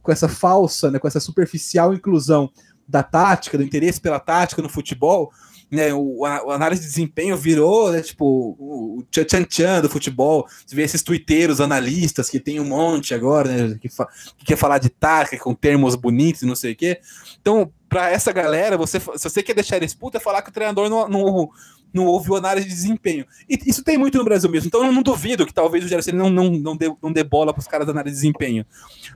com 0.04 0.12
essa 0.12 0.28
falsa, 0.28 0.92
né, 0.92 1.00
com 1.00 1.08
essa 1.08 1.22
superficial 1.22 1.94
inclusão 1.94 2.52
da 2.86 3.02
tática, 3.02 3.58
do 3.58 3.64
interesse 3.64 4.02
pela 4.02 4.20
tática 4.20 4.62
no 4.62 4.68
futebol, 4.68 5.32
né, 5.72 5.94
o, 5.94 6.26
a, 6.26 6.56
análise 6.56 6.82
de 6.82 6.88
desempenho 6.88 7.38
virou, 7.38 7.92
né, 7.92 8.02
tipo, 8.02 8.26
o 8.60 9.04
tchan 9.12 9.44
tchan 9.44 9.82
do 9.82 9.90
futebol. 9.90 10.48
Você 10.66 10.76
vê 10.76 10.84
esses 10.84 11.04
twitteiros 11.04 11.62
analistas 11.62 12.30
que 12.30 12.40
tem 12.40 12.60
um 12.60 12.66
monte 12.66 13.14
agora, 13.14 13.50
né, 13.50 13.78
que, 13.80 13.90
fa, 13.90 14.08
que 14.38 14.46
quer 14.46 14.56
falar 14.56 14.80
de 14.80 14.90
tática 14.90 15.44
com 15.44 15.54
termos 15.54 15.96
bonitos 15.96 16.42
e 16.42 16.46
não 16.46 16.56
sei 16.56 16.74
o 16.74 16.76
quê. 16.76 17.00
Então, 17.40 17.72
para 17.88 18.10
essa 18.10 18.32
galera, 18.32 18.78
você, 18.78 19.00
se 19.00 19.30
você 19.30 19.44
quer 19.44 19.54
deixar 19.54 19.78
eles 19.78 19.94
puta, 19.94 20.18
é 20.18 20.22
falar 20.22 20.42
que 20.42 20.50
o 20.50 20.54
treinador 20.54 20.90
não, 20.90 21.08
não, 21.08 21.50
não 21.94 22.06
ouviu 22.06 22.36
análise 22.36 22.68
de 22.68 22.74
desempenho. 22.74 23.26
E 23.50 23.60
isso 23.66 23.84
tem 23.84 23.98
muito 23.98 24.18
no 24.18 24.24
Brasil 24.24 24.50
mesmo. 24.50 24.68
Então 24.68 24.86
eu 24.86 24.92
não 24.92 25.02
duvido 25.02 25.46
que 25.46 25.54
talvez 25.54 25.84
o 25.84 25.88
Gerson 25.88 26.12
não, 26.12 26.30
não, 26.30 26.52
não, 26.52 26.78
dê, 26.78 26.94
não 27.02 27.12
dê 27.12 27.24
bola 27.24 27.54
para 27.54 27.62
os 27.62 27.68
caras 27.68 27.88
da 27.88 27.92
análise 27.92 28.16
de 28.16 28.22
desempenho. 28.22 28.66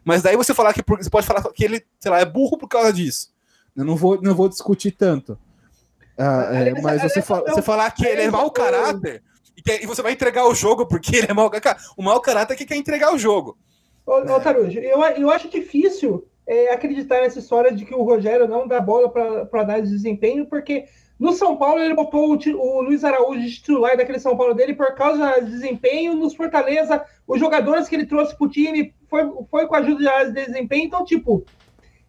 Mas 0.04 0.22
daí 0.22 0.36
você 0.36 0.54
falar 0.54 0.74
que 0.74 0.84
você 0.88 1.10
pode 1.10 1.28
falar 1.28 1.44
que 1.54 1.64
ele, 1.64 1.84
sei 2.00 2.12
lá, 2.12 2.20
é 2.20 2.26
burro 2.26 2.58
por 2.58 2.68
causa 2.68 2.92
disso. 2.92 3.32
Eu 3.76 3.86
não 3.86 3.96
vou, 3.96 4.20
não 4.22 4.36
vou 4.36 4.50
discutir 4.50 4.92
tanto. 4.92 5.38
Ah, 6.18 6.50
é, 6.52 6.82
mas 6.82 7.02
você, 7.02 7.22
fala, 7.22 7.50
você 7.50 7.62
falar 7.62 7.90
que 7.92 8.06
ele 8.06 8.22
é 8.24 8.32
mau 8.32 8.52
caráter 8.52 9.24
e, 9.66 9.86
você 9.86 10.02
vai 10.02 10.12
entregar 10.12 10.46
o 10.46 10.54
jogo 10.54 10.86
porque 10.86 11.16
ele 11.16 11.28
é 11.30 11.34
mau 11.34 11.50
caráter. 11.50 11.84
O 11.98 12.04
mau 12.04 12.20
caráter 12.20 12.54
é 12.54 12.58
que 12.58 12.66
quer 12.66 12.76
entregar 12.76 13.14
o 13.14 13.18
jogo. 13.18 13.58
Ô, 14.06 14.40
Tarujo, 14.40 14.80
eu, 14.80 15.02
eu 15.02 15.30
acho 15.32 15.48
difícil 15.48 16.28
é, 16.46 16.74
acreditar 16.74 17.22
nessa 17.22 17.40
história 17.40 17.72
de 17.72 17.86
que 17.86 17.96
o 17.96 18.04
Rogério 18.04 18.48
não 18.48 18.68
dá 18.68 18.82
bola 18.82 19.10
para 19.10 19.62
análise 19.62 19.92
de 19.92 19.96
desempenho, 19.96 20.46
porque 20.46 20.86
no 21.18 21.32
São 21.32 21.56
Paulo 21.56 21.80
ele 21.80 21.94
botou 21.94 22.36
o, 22.36 22.38
o 22.58 22.82
Luiz 22.82 23.04
Araújo 23.04 23.42
de 23.42 23.56
titular 23.56 23.96
daquele 23.96 24.20
São 24.20 24.36
Paulo 24.36 24.54
dele 24.54 24.74
por 24.74 24.94
causa 24.96 25.40
do 25.40 25.50
desempenho. 25.50 26.16
Nos 26.16 26.36
Fortaleza, 26.36 27.06
os 27.26 27.40
jogadores 27.40 27.88
que 27.88 27.96
ele 27.96 28.06
trouxe 28.06 28.36
para 28.36 28.46
o 28.46 28.50
time 28.50 28.94
foi, 29.10 29.32
foi 29.50 29.68
com 29.68 29.76
a 29.76 29.80
ajuda 29.80 30.00
de 30.00 30.08
análise 30.08 30.34
de 30.34 30.46
desempenho. 30.46 30.86
Então, 30.86 31.06
tipo, 31.06 31.46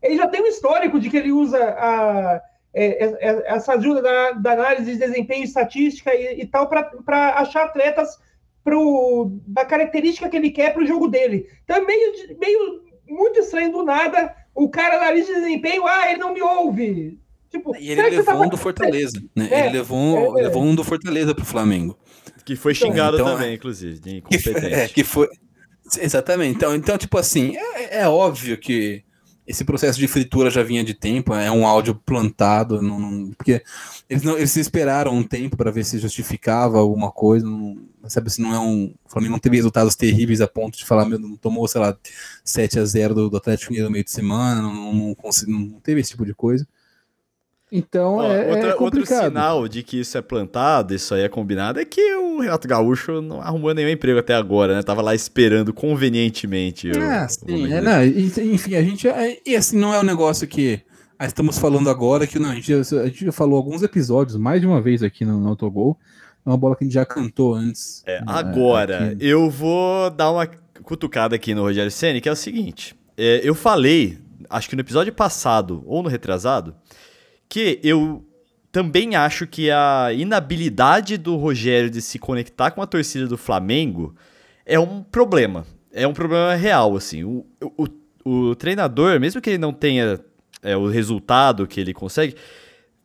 ele 0.02 0.16
já 0.16 0.26
tem 0.26 0.42
um 0.42 0.46
histórico 0.46 0.98
de 0.98 1.08
que 1.08 1.16
ele 1.16 1.30
usa 1.30 1.62
a 1.62 2.42
é, 2.74 3.04
é, 3.04 3.16
é, 3.20 3.54
essa 3.54 3.74
ajuda 3.74 4.02
da, 4.02 4.32
da, 4.32 4.52
análise 4.52 4.92
de 4.92 4.98
desempenho 4.98 5.44
estatística 5.44 6.14
e, 6.14 6.42
e 6.42 6.46
tal 6.46 6.68
para 6.68 7.38
achar 7.38 7.64
atletas 7.64 8.18
pro, 8.62 9.30
da 9.46 9.64
característica 9.64 10.28
que 10.28 10.36
ele 10.36 10.50
quer 10.50 10.72
para 10.72 10.82
o 10.82 10.86
jogo 10.86 11.08
dele. 11.08 11.48
Então 11.62 11.76
é 11.76 11.80
meio, 11.84 12.38
meio 12.38 12.84
muito 13.08 13.38
estranho 13.40 13.70
do 13.70 13.84
nada 13.84 14.34
o 14.54 14.68
cara 14.68 14.96
analisa 14.96 15.34
de 15.34 15.40
desempenho, 15.40 15.86
ah, 15.86 16.10
ele 16.10 16.20
não 16.20 16.32
me 16.32 16.40
ouve. 16.40 17.18
Tipo, 17.50 17.76
e 17.76 17.90
ele 17.90 18.02
levou 18.02 18.24
tá... 18.24 18.40
um 18.40 18.48
do 18.48 18.56
Fortaleza, 18.56 19.22
né? 19.34 19.48
É, 19.50 19.60
ele 19.66 19.78
levou, 19.78 20.38
é, 20.38 20.42
levou 20.42 20.62
um 20.62 20.74
do 20.74 20.84
Fortaleza 20.84 21.34
pro 21.34 21.44
Flamengo. 21.44 21.98
Que 22.44 22.56
foi 22.56 22.74
xingado 22.74 23.16
então, 23.16 23.26
também, 23.26 23.54
inclusive, 23.54 23.98
de 23.98 24.18
incompetente. 24.18 24.66
É, 24.66 24.88
que 24.88 25.02
foi. 25.02 25.28
Exatamente. 26.00 26.56
Então, 26.56 26.74
então 26.74 26.98
tipo 26.98 27.18
assim, 27.18 27.56
é, 27.56 28.00
é 28.00 28.08
óbvio 28.08 28.56
que 28.56 29.04
esse 29.46 29.64
processo 29.64 29.98
de 29.98 30.08
fritura 30.08 30.50
já 30.50 30.62
vinha 30.62 30.82
de 30.82 30.94
tempo, 30.94 31.34
é 31.34 31.50
um 31.50 31.66
áudio 31.66 31.94
plantado, 31.94 32.80
não, 32.80 32.98
não, 32.98 33.30
porque 33.32 33.62
eles, 34.08 34.22
não, 34.22 34.36
eles 34.36 34.56
esperaram 34.56 35.12
um 35.12 35.22
tempo 35.22 35.56
para 35.56 35.70
ver 35.70 35.84
se 35.84 35.98
justificava 35.98 36.78
alguma 36.78 37.10
coisa, 37.12 37.46
não, 37.46 37.78
sabe 38.08 38.30
se 38.30 38.40
não 38.40 38.54
é 38.54 38.58
um. 38.58 38.94
O 39.04 39.10
Flamengo 39.10 39.32
não 39.32 39.38
teve 39.38 39.56
resultados 39.56 39.94
terríveis 39.94 40.40
a 40.40 40.48
ponto 40.48 40.78
de 40.78 40.84
falar, 40.84 41.04
meu, 41.04 41.18
não 41.18 41.36
tomou, 41.36 41.68
sei 41.68 41.80
lá, 41.80 41.96
7 42.42 42.78
a 42.78 42.84
0 42.84 43.14
do, 43.14 43.30
do 43.30 43.36
Atlético 43.36 43.70
Mineiro 43.70 43.88
no 43.88 43.92
meio 43.92 44.04
de 44.04 44.10
semana, 44.10 44.62
não, 44.62 44.72
não, 44.72 44.92
não, 44.92 45.58
não 45.58 45.80
teve 45.80 46.00
esse 46.00 46.10
tipo 46.10 46.24
de 46.24 46.34
coisa. 46.34 46.66
Então 47.76 48.18
Ó, 48.18 48.22
é, 48.22 48.52
outra, 48.52 48.68
é 48.68 48.74
Outro 48.76 49.04
sinal 49.04 49.66
de 49.66 49.82
que 49.82 49.98
isso 49.98 50.16
é 50.16 50.22
plantado, 50.22 50.94
isso 50.94 51.12
aí 51.12 51.22
é 51.22 51.28
combinado, 51.28 51.80
é 51.80 51.84
que 51.84 52.14
o 52.14 52.38
Renato 52.38 52.68
Gaúcho 52.68 53.20
não 53.20 53.40
arrumou 53.40 53.74
nenhum 53.74 53.88
emprego 53.88 54.20
até 54.20 54.32
agora, 54.32 54.76
né? 54.76 54.82
Tava 54.84 55.02
lá 55.02 55.12
esperando 55.12 55.74
convenientemente. 55.74 56.92
Ah, 56.96 57.26
sim. 57.28 57.72
É, 57.72 57.80
não, 57.80 58.04
enfim, 58.04 58.76
a 58.76 58.82
gente. 58.82 59.08
É, 59.08 59.40
e 59.44 59.56
assim, 59.56 59.76
não 59.76 59.92
é 59.92 59.98
um 59.98 60.04
negócio 60.04 60.46
que. 60.46 60.82
Ah, 61.18 61.26
estamos 61.26 61.58
falando 61.58 61.90
agora 61.90 62.28
que 62.28 62.38
não, 62.38 62.50
a 62.50 62.54
gente, 62.54 62.72
a 62.72 63.06
gente 63.06 63.24
já 63.24 63.32
falou 63.32 63.56
alguns 63.56 63.82
episódios, 63.82 64.36
mais 64.36 64.60
de 64.60 64.68
uma 64.68 64.80
vez 64.80 65.02
aqui 65.02 65.24
no, 65.24 65.40
no 65.40 65.48
Autogol. 65.48 65.98
É 66.46 66.48
uma 66.48 66.56
bola 66.56 66.76
que 66.76 66.84
a 66.84 66.86
gente 66.86 66.94
já 66.94 67.04
cantou 67.04 67.54
antes. 67.54 68.04
É, 68.06 68.20
né, 68.20 68.24
agora, 68.24 69.06
aqui. 69.10 69.26
eu 69.26 69.50
vou 69.50 70.10
dar 70.10 70.30
uma 70.30 70.46
cutucada 70.84 71.34
aqui 71.34 71.56
no 71.56 71.62
Rogério 71.62 71.90
Senna, 71.90 72.20
que 72.20 72.28
é 72.28 72.32
o 72.32 72.36
seguinte. 72.36 72.94
É, 73.16 73.40
eu 73.42 73.54
falei, 73.54 74.18
acho 74.48 74.68
que 74.68 74.76
no 74.76 74.82
episódio 74.82 75.12
passado, 75.12 75.82
ou 75.86 76.04
no 76.04 76.08
retrasado, 76.08 76.72
que 77.54 77.78
eu 77.84 78.26
também 78.72 79.14
acho 79.14 79.46
que 79.46 79.70
a 79.70 80.12
inabilidade 80.12 81.16
do 81.16 81.36
Rogério 81.36 81.88
de 81.88 82.02
se 82.02 82.18
conectar 82.18 82.72
com 82.72 82.82
a 82.82 82.86
torcida 82.86 83.28
do 83.28 83.38
Flamengo 83.38 84.12
é 84.66 84.76
um 84.76 85.04
problema. 85.04 85.64
É 85.92 86.04
um 86.04 86.12
problema 86.12 86.56
real, 86.56 86.96
assim. 86.96 87.22
O, 87.22 87.46
o, 87.62 87.86
o 88.24 88.54
treinador, 88.56 89.20
mesmo 89.20 89.40
que 89.40 89.50
ele 89.50 89.58
não 89.58 89.72
tenha 89.72 90.18
é, 90.64 90.76
o 90.76 90.88
resultado 90.88 91.64
que 91.64 91.80
ele 91.80 91.94
consegue, 91.94 92.34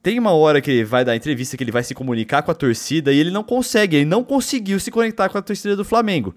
tem 0.01 0.17
uma 0.17 0.31
hora 0.31 0.61
que 0.61 0.71
ele 0.71 0.84
vai 0.84 1.05
dar 1.05 1.15
entrevista 1.15 1.55
que 1.55 1.63
ele 1.63 1.71
vai 1.71 1.84
se 1.84 1.93
comunicar 1.93 2.41
com 2.41 2.49
a 2.49 2.55
torcida 2.55 3.13
e 3.13 3.19
ele 3.19 3.30
não 3.30 3.43
consegue, 3.43 3.97
ele 3.97 4.05
não 4.05 4.23
conseguiu 4.23 4.80
se 4.80 4.89
conectar 4.89 5.30
com 5.30 5.38
a 5.38 5.43
torcida 5.43 5.76
do 5.76 5.85
Flamengo. 5.85 6.34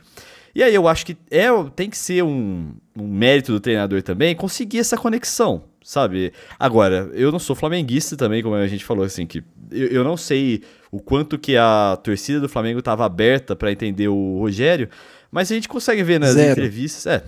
E 0.55 0.63
aí 0.63 0.75
eu 0.75 0.87
acho 0.87 1.07
que 1.07 1.17
é, 1.31 1.47
tem 1.75 1.89
que 1.89 1.97
ser 1.97 2.23
um, 2.23 2.75
um 2.95 3.09
mérito 3.09 3.53
do 3.53 3.59
treinador 3.61 4.03
também 4.03 4.37
conseguir 4.37 4.81
essa 4.81 4.99
conexão 4.99 5.72
sabe? 5.85 6.33
Agora, 6.59 7.11
eu 7.13 7.33
não 7.33 7.39
sou 7.39 7.57
flamenguista 7.57 8.17
também, 8.17 8.43
como 8.43 8.55
a 8.55 8.67
gente 8.67 8.85
falou, 8.85 9.05
assim, 9.05 9.27
que 9.27 9.43
eu, 9.71 9.89
eu 9.89 10.05
não 10.05 10.17
sei 10.17 10.63
o 10.91 11.01
quanto 11.01 11.39
que 11.39 11.57
a 11.57 11.99
torcida 12.03 12.41
do 12.41 12.49
Flamengo 12.49 12.79
estava 12.79 13.05
aberta 13.05 13.57
para 13.57 13.73
entender 13.73 14.09
o 14.09 14.39
Rogério, 14.39 14.89
mas 15.31 15.51
a 15.51 15.55
gente 15.55 15.69
consegue 15.69 16.03
ver 16.03 16.21
nas 16.21 16.35
Zero. 16.35 16.53
entrevistas, 16.53 17.07
é, 17.07 17.25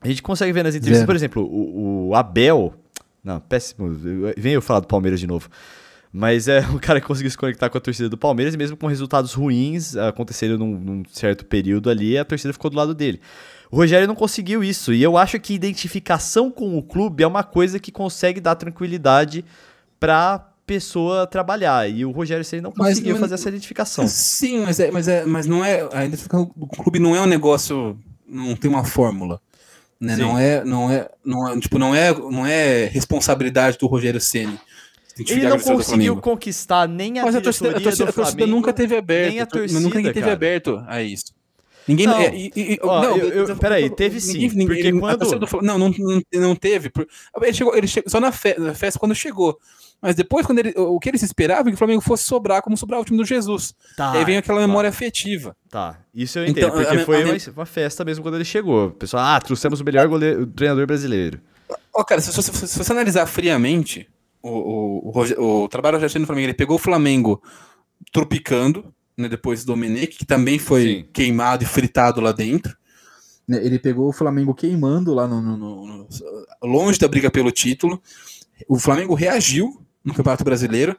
a 0.00 0.08
gente 0.08 0.22
consegue 0.22 0.52
ver 0.52 0.62
nas 0.62 0.74
entrevistas, 0.74 0.98
Zero. 0.98 1.06
por 1.06 1.16
exemplo, 1.16 1.42
o, 1.44 2.08
o, 2.08 2.14
Abel, 2.14 2.74
não, 3.22 3.40
péssimo, 3.40 3.90
vem 4.36 4.54
eu 4.54 4.62
falar 4.62 4.80
do 4.80 4.86
Palmeiras 4.86 5.20
de 5.20 5.26
novo, 5.26 5.48
mas 6.12 6.48
é 6.48 6.60
o 6.74 6.80
cara 6.80 7.00
que 7.00 7.06
conseguiu 7.06 7.30
se 7.30 7.36
conectar 7.36 7.68
com 7.68 7.76
a 7.76 7.80
torcida 7.80 8.08
do 8.08 8.16
Palmeiras, 8.16 8.54
e 8.54 8.56
mesmo 8.56 8.76
com 8.76 8.86
resultados 8.86 9.34
ruins 9.34 9.96
acontecendo 9.96 10.58
num, 10.58 10.78
num 10.78 11.02
certo 11.10 11.44
período 11.44 11.90
ali, 11.90 12.16
a 12.16 12.24
torcida 12.24 12.52
ficou 12.52 12.70
do 12.70 12.76
lado 12.76 12.94
dele. 12.94 13.20
O 13.74 13.76
Rogério 13.76 14.06
não 14.06 14.14
conseguiu 14.14 14.62
isso. 14.62 14.94
E 14.94 15.02
eu 15.02 15.18
acho 15.18 15.40
que 15.40 15.52
identificação 15.52 16.48
com 16.48 16.78
o 16.78 16.82
clube 16.82 17.24
é 17.24 17.26
uma 17.26 17.42
coisa 17.42 17.80
que 17.80 17.90
consegue 17.90 18.40
dar 18.40 18.54
tranquilidade 18.54 19.44
para 19.98 20.38
pessoa 20.64 21.26
trabalhar. 21.26 21.90
E 21.90 22.04
o 22.04 22.12
Rogério 22.12 22.44
Ceni 22.44 22.62
não 22.62 22.70
conseguiu 22.70 23.14
mas, 23.14 23.20
fazer 23.22 23.34
essa 23.34 23.48
identificação. 23.48 24.06
Sim, 24.06 24.60
mas, 24.60 24.78
é, 24.78 24.92
mas, 24.92 25.08
é, 25.08 25.24
mas 25.24 25.46
não 25.46 25.64
é. 25.64 25.88
A 25.92 26.04
identificação 26.04 26.48
do 26.54 26.68
clube 26.68 27.00
não 27.00 27.16
é 27.16 27.20
um 27.20 27.26
negócio. 27.26 27.98
Não 28.28 28.54
tem 28.54 28.70
uma 28.70 28.84
fórmula. 28.84 29.40
Né? 30.00 30.18
Não 30.18 30.38
é, 30.38 30.64
não 30.64 30.88
é, 30.88 31.10
não 31.24 31.48
é, 31.48 31.58
tipo, 31.58 31.76
não 31.76 31.92
é, 31.92 32.14
não 32.14 32.46
é 32.46 32.84
responsabilidade 32.84 33.76
do 33.76 33.88
Rogério 33.88 34.20
Ceni. 34.20 34.56
Ele 35.18 35.48
não 35.48 35.58
conseguiu 35.58 36.16
conquistar 36.18 36.86
nem 36.86 37.18
a, 37.18 37.24
mas 37.24 37.34
a 37.34 37.40
torcida, 37.40 37.70
a 37.70 37.80
torcida, 37.80 38.10
a 38.10 38.12
torcida 38.12 38.46
nunca 38.46 38.72
teve 38.72 38.96
aberto, 38.96 39.30
nem 39.30 39.40
a 39.40 39.46
torcida, 39.46 39.80
nunca 39.80 40.12
teve 40.12 40.30
aberto 40.30 40.80
a 40.86 41.02
isso. 41.02 41.34
Ninguém. 41.86 42.06
Não, 42.06 42.16
é, 42.18 42.34
e, 42.34 42.52
e, 42.56 42.78
Ó, 42.82 43.02
não 43.02 43.16
eu, 43.16 43.48
eu, 43.48 43.56
peraí, 43.56 43.90
teve 43.90 44.20
sim. 44.20 44.32
Ninguém, 44.32 44.66
porque 44.66 44.92
ninguém, 44.92 45.00
quando... 45.00 45.38
Do, 45.38 45.62
não, 45.62 45.78
não, 45.78 45.94
não, 46.32 46.56
teve. 46.56 46.90
Ele 47.42 47.52
chegou, 47.52 47.76
ele 47.76 47.86
chegou 47.86 48.10
só 48.10 48.20
na, 48.20 48.32
fe, 48.32 48.54
na 48.58 48.74
festa 48.74 48.98
quando 48.98 49.14
chegou. 49.14 49.58
Mas 50.00 50.14
depois, 50.14 50.44
quando 50.44 50.58
ele, 50.58 50.74
o 50.76 50.98
que 50.98 51.08
eles 51.08 51.22
esperavam 51.22 51.66
é 51.66 51.70
que 51.70 51.74
o 51.74 51.78
Flamengo 51.78 52.00
fosse 52.00 52.24
sobrar 52.24 52.62
como 52.62 52.76
sobrava 52.76 53.02
o 53.02 53.04
time 53.04 53.16
do 53.16 53.24
Jesus. 53.24 53.74
Tá, 53.96 54.12
aí 54.12 54.24
vem 54.24 54.36
aquela 54.36 54.60
tá. 54.60 54.66
memória 54.66 54.90
afetiva. 54.90 55.56
Tá, 55.70 55.98
isso 56.14 56.38
eu 56.38 56.44
entendo, 56.44 56.66
então, 56.66 56.70
porque 56.70 56.96
a, 56.96 57.04
foi 57.04 57.22
a, 57.22 57.24
uma, 57.24 57.36
uma, 57.56 57.66
festa 57.66 58.04
mesmo 58.04 58.22
quando 58.22 58.34
ele 58.34 58.44
chegou. 58.44 58.88
O 58.88 58.92
pessoal, 58.92 59.24
ah, 59.24 59.40
trouxemos 59.40 59.80
o 59.80 59.84
melhor 59.84 60.06
goleiro, 60.08 60.46
treinador 60.46 60.86
brasileiro. 60.86 61.40
Ó, 61.92 62.04
cara, 62.04 62.20
se, 62.20 62.32
se, 62.32 62.42
se, 62.42 62.68
se, 62.68 62.78
você 62.78 62.92
analisar 62.92 63.24
friamente 63.26 64.06
o, 64.42 64.50
o, 64.50 65.22
o, 65.38 65.64
o 65.64 65.68
trabalho 65.68 65.96
do 65.96 66.02
Rogério 66.02 66.20
no 66.20 66.26
Flamengo, 66.26 66.46
ele 66.46 66.54
pegou 66.54 66.76
o 66.76 66.78
Flamengo 66.78 67.42
tropicando, 68.12 68.92
né, 69.16 69.28
depois 69.28 69.64
do 69.64 69.68
Domenech, 69.68 70.16
que 70.16 70.24
também 70.24 70.58
foi 70.58 70.82
Sim. 70.82 71.08
queimado 71.12 71.64
e 71.64 71.66
fritado 71.66 72.20
lá 72.20 72.32
dentro. 72.32 72.76
Né, 73.46 73.64
ele 73.64 73.78
pegou 73.78 74.08
o 74.08 74.12
Flamengo 74.12 74.54
queimando 74.54 75.14
lá 75.14 75.26
no, 75.26 75.40
no, 75.40 75.56
no, 75.56 76.08
longe 76.62 76.98
da 76.98 77.08
briga 77.08 77.30
pelo 77.30 77.52
título. 77.52 78.02
O 78.68 78.78
Flamengo 78.78 79.14
reagiu 79.14 79.80
no 80.04 80.14
Campeonato 80.14 80.44
Brasileiro. 80.44 80.96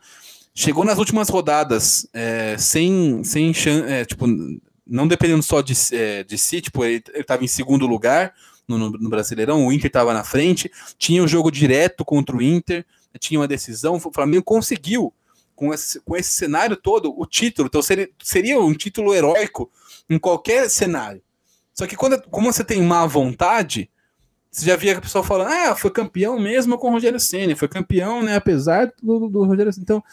Chegou 0.54 0.86
nas 0.86 0.98
últimas 0.98 1.28
rodadas 1.28 2.08
é, 2.14 2.56
sem, 2.58 3.24
sem 3.24 3.54
chance, 3.54 3.92
é, 3.92 4.06
tipo, 4.06 4.26
não 4.88 5.08
dependendo 5.08 5.44
só 5.44 5.62
de, 5.62 5.74
é, 5.92 6.24
de 6.24 6.38
si, 6.38 6.62
tipo, 6.62 6.86
ele 6.86 7.04
estava 7.14 7.44
em 7.44 7.48
segundo 7.48 7.86
lugar 7.86 8.34
no, 8.66 8.78
no, 8.78 8.90
no 8.92 9.10
Brasileirão, 9.10 9.66
o 9.66 9.74
Inter 9.74 9.88
estava 9.88 10.14
na 10.14 10.24
frente, 10.24 10.72
tinha 10.98 11.22
o 11.22 11.26
um 11.26 11.28
jogo 11.28 11.52
direto 11.52 12.06
contra 12.06 12.36
o 12.36 12.42
Inter, 12.42 12.86
tinha 13.20 13.40
uma 13.40 13.48
decisão, 13.48 13.96
o 13.96 14.12
Flamengo 14.12 14.44
conseguiu 14.44 15.14
com 15.56 15.73
esse, 15.73 15.99
com 16.02 16.15
esse 16.15 16.32
cenário 16.32 16.76
todo, 16.76 17.14
o 17.18 17.26
título. 17.26 17.68
Então 17.68 17.82
seria, 17.82 18.10
seria 18.22 18.60
um 18.60 18.73
título 18.73 19.14
heróico 19.14 19.72
em 20.10 20.19
qualquer 20.19 20.69
cenário. 20.69 21.22
Só 21.73 21.88
que 21.88 21.95
quando, 21.95 22.22
como 22.30 22.52
você 22.52 22.64
tem 22.64 22.82
má 22.82 23.06
vontade, 23.06 23.90
você 24.52 24.65
já 24.65 24.76
via 24.76 24.94
que 24.94 24.99
a 24.99 25.02
pessoa 25.02 25.23
falando, 25.23 25.52
ah, 25.52 25.76
foi 25.76 25.91
campeão 25.91 26.40
mesmo 26.40 26.77
com 26.77 26.88
o 26.88 26.91
Rogério 26.91 27.19
Senna, 27.19 27.56
foi 27.56 27.68
campeão, 27.68 28.23
né, 28.23 28.36
apesar 28.36 28.91
do, 29.02 29.27
do 29.27 29.44
Rogério 29.45 29.73
Senna. 29.73 29.84
Então, 29.84 30.03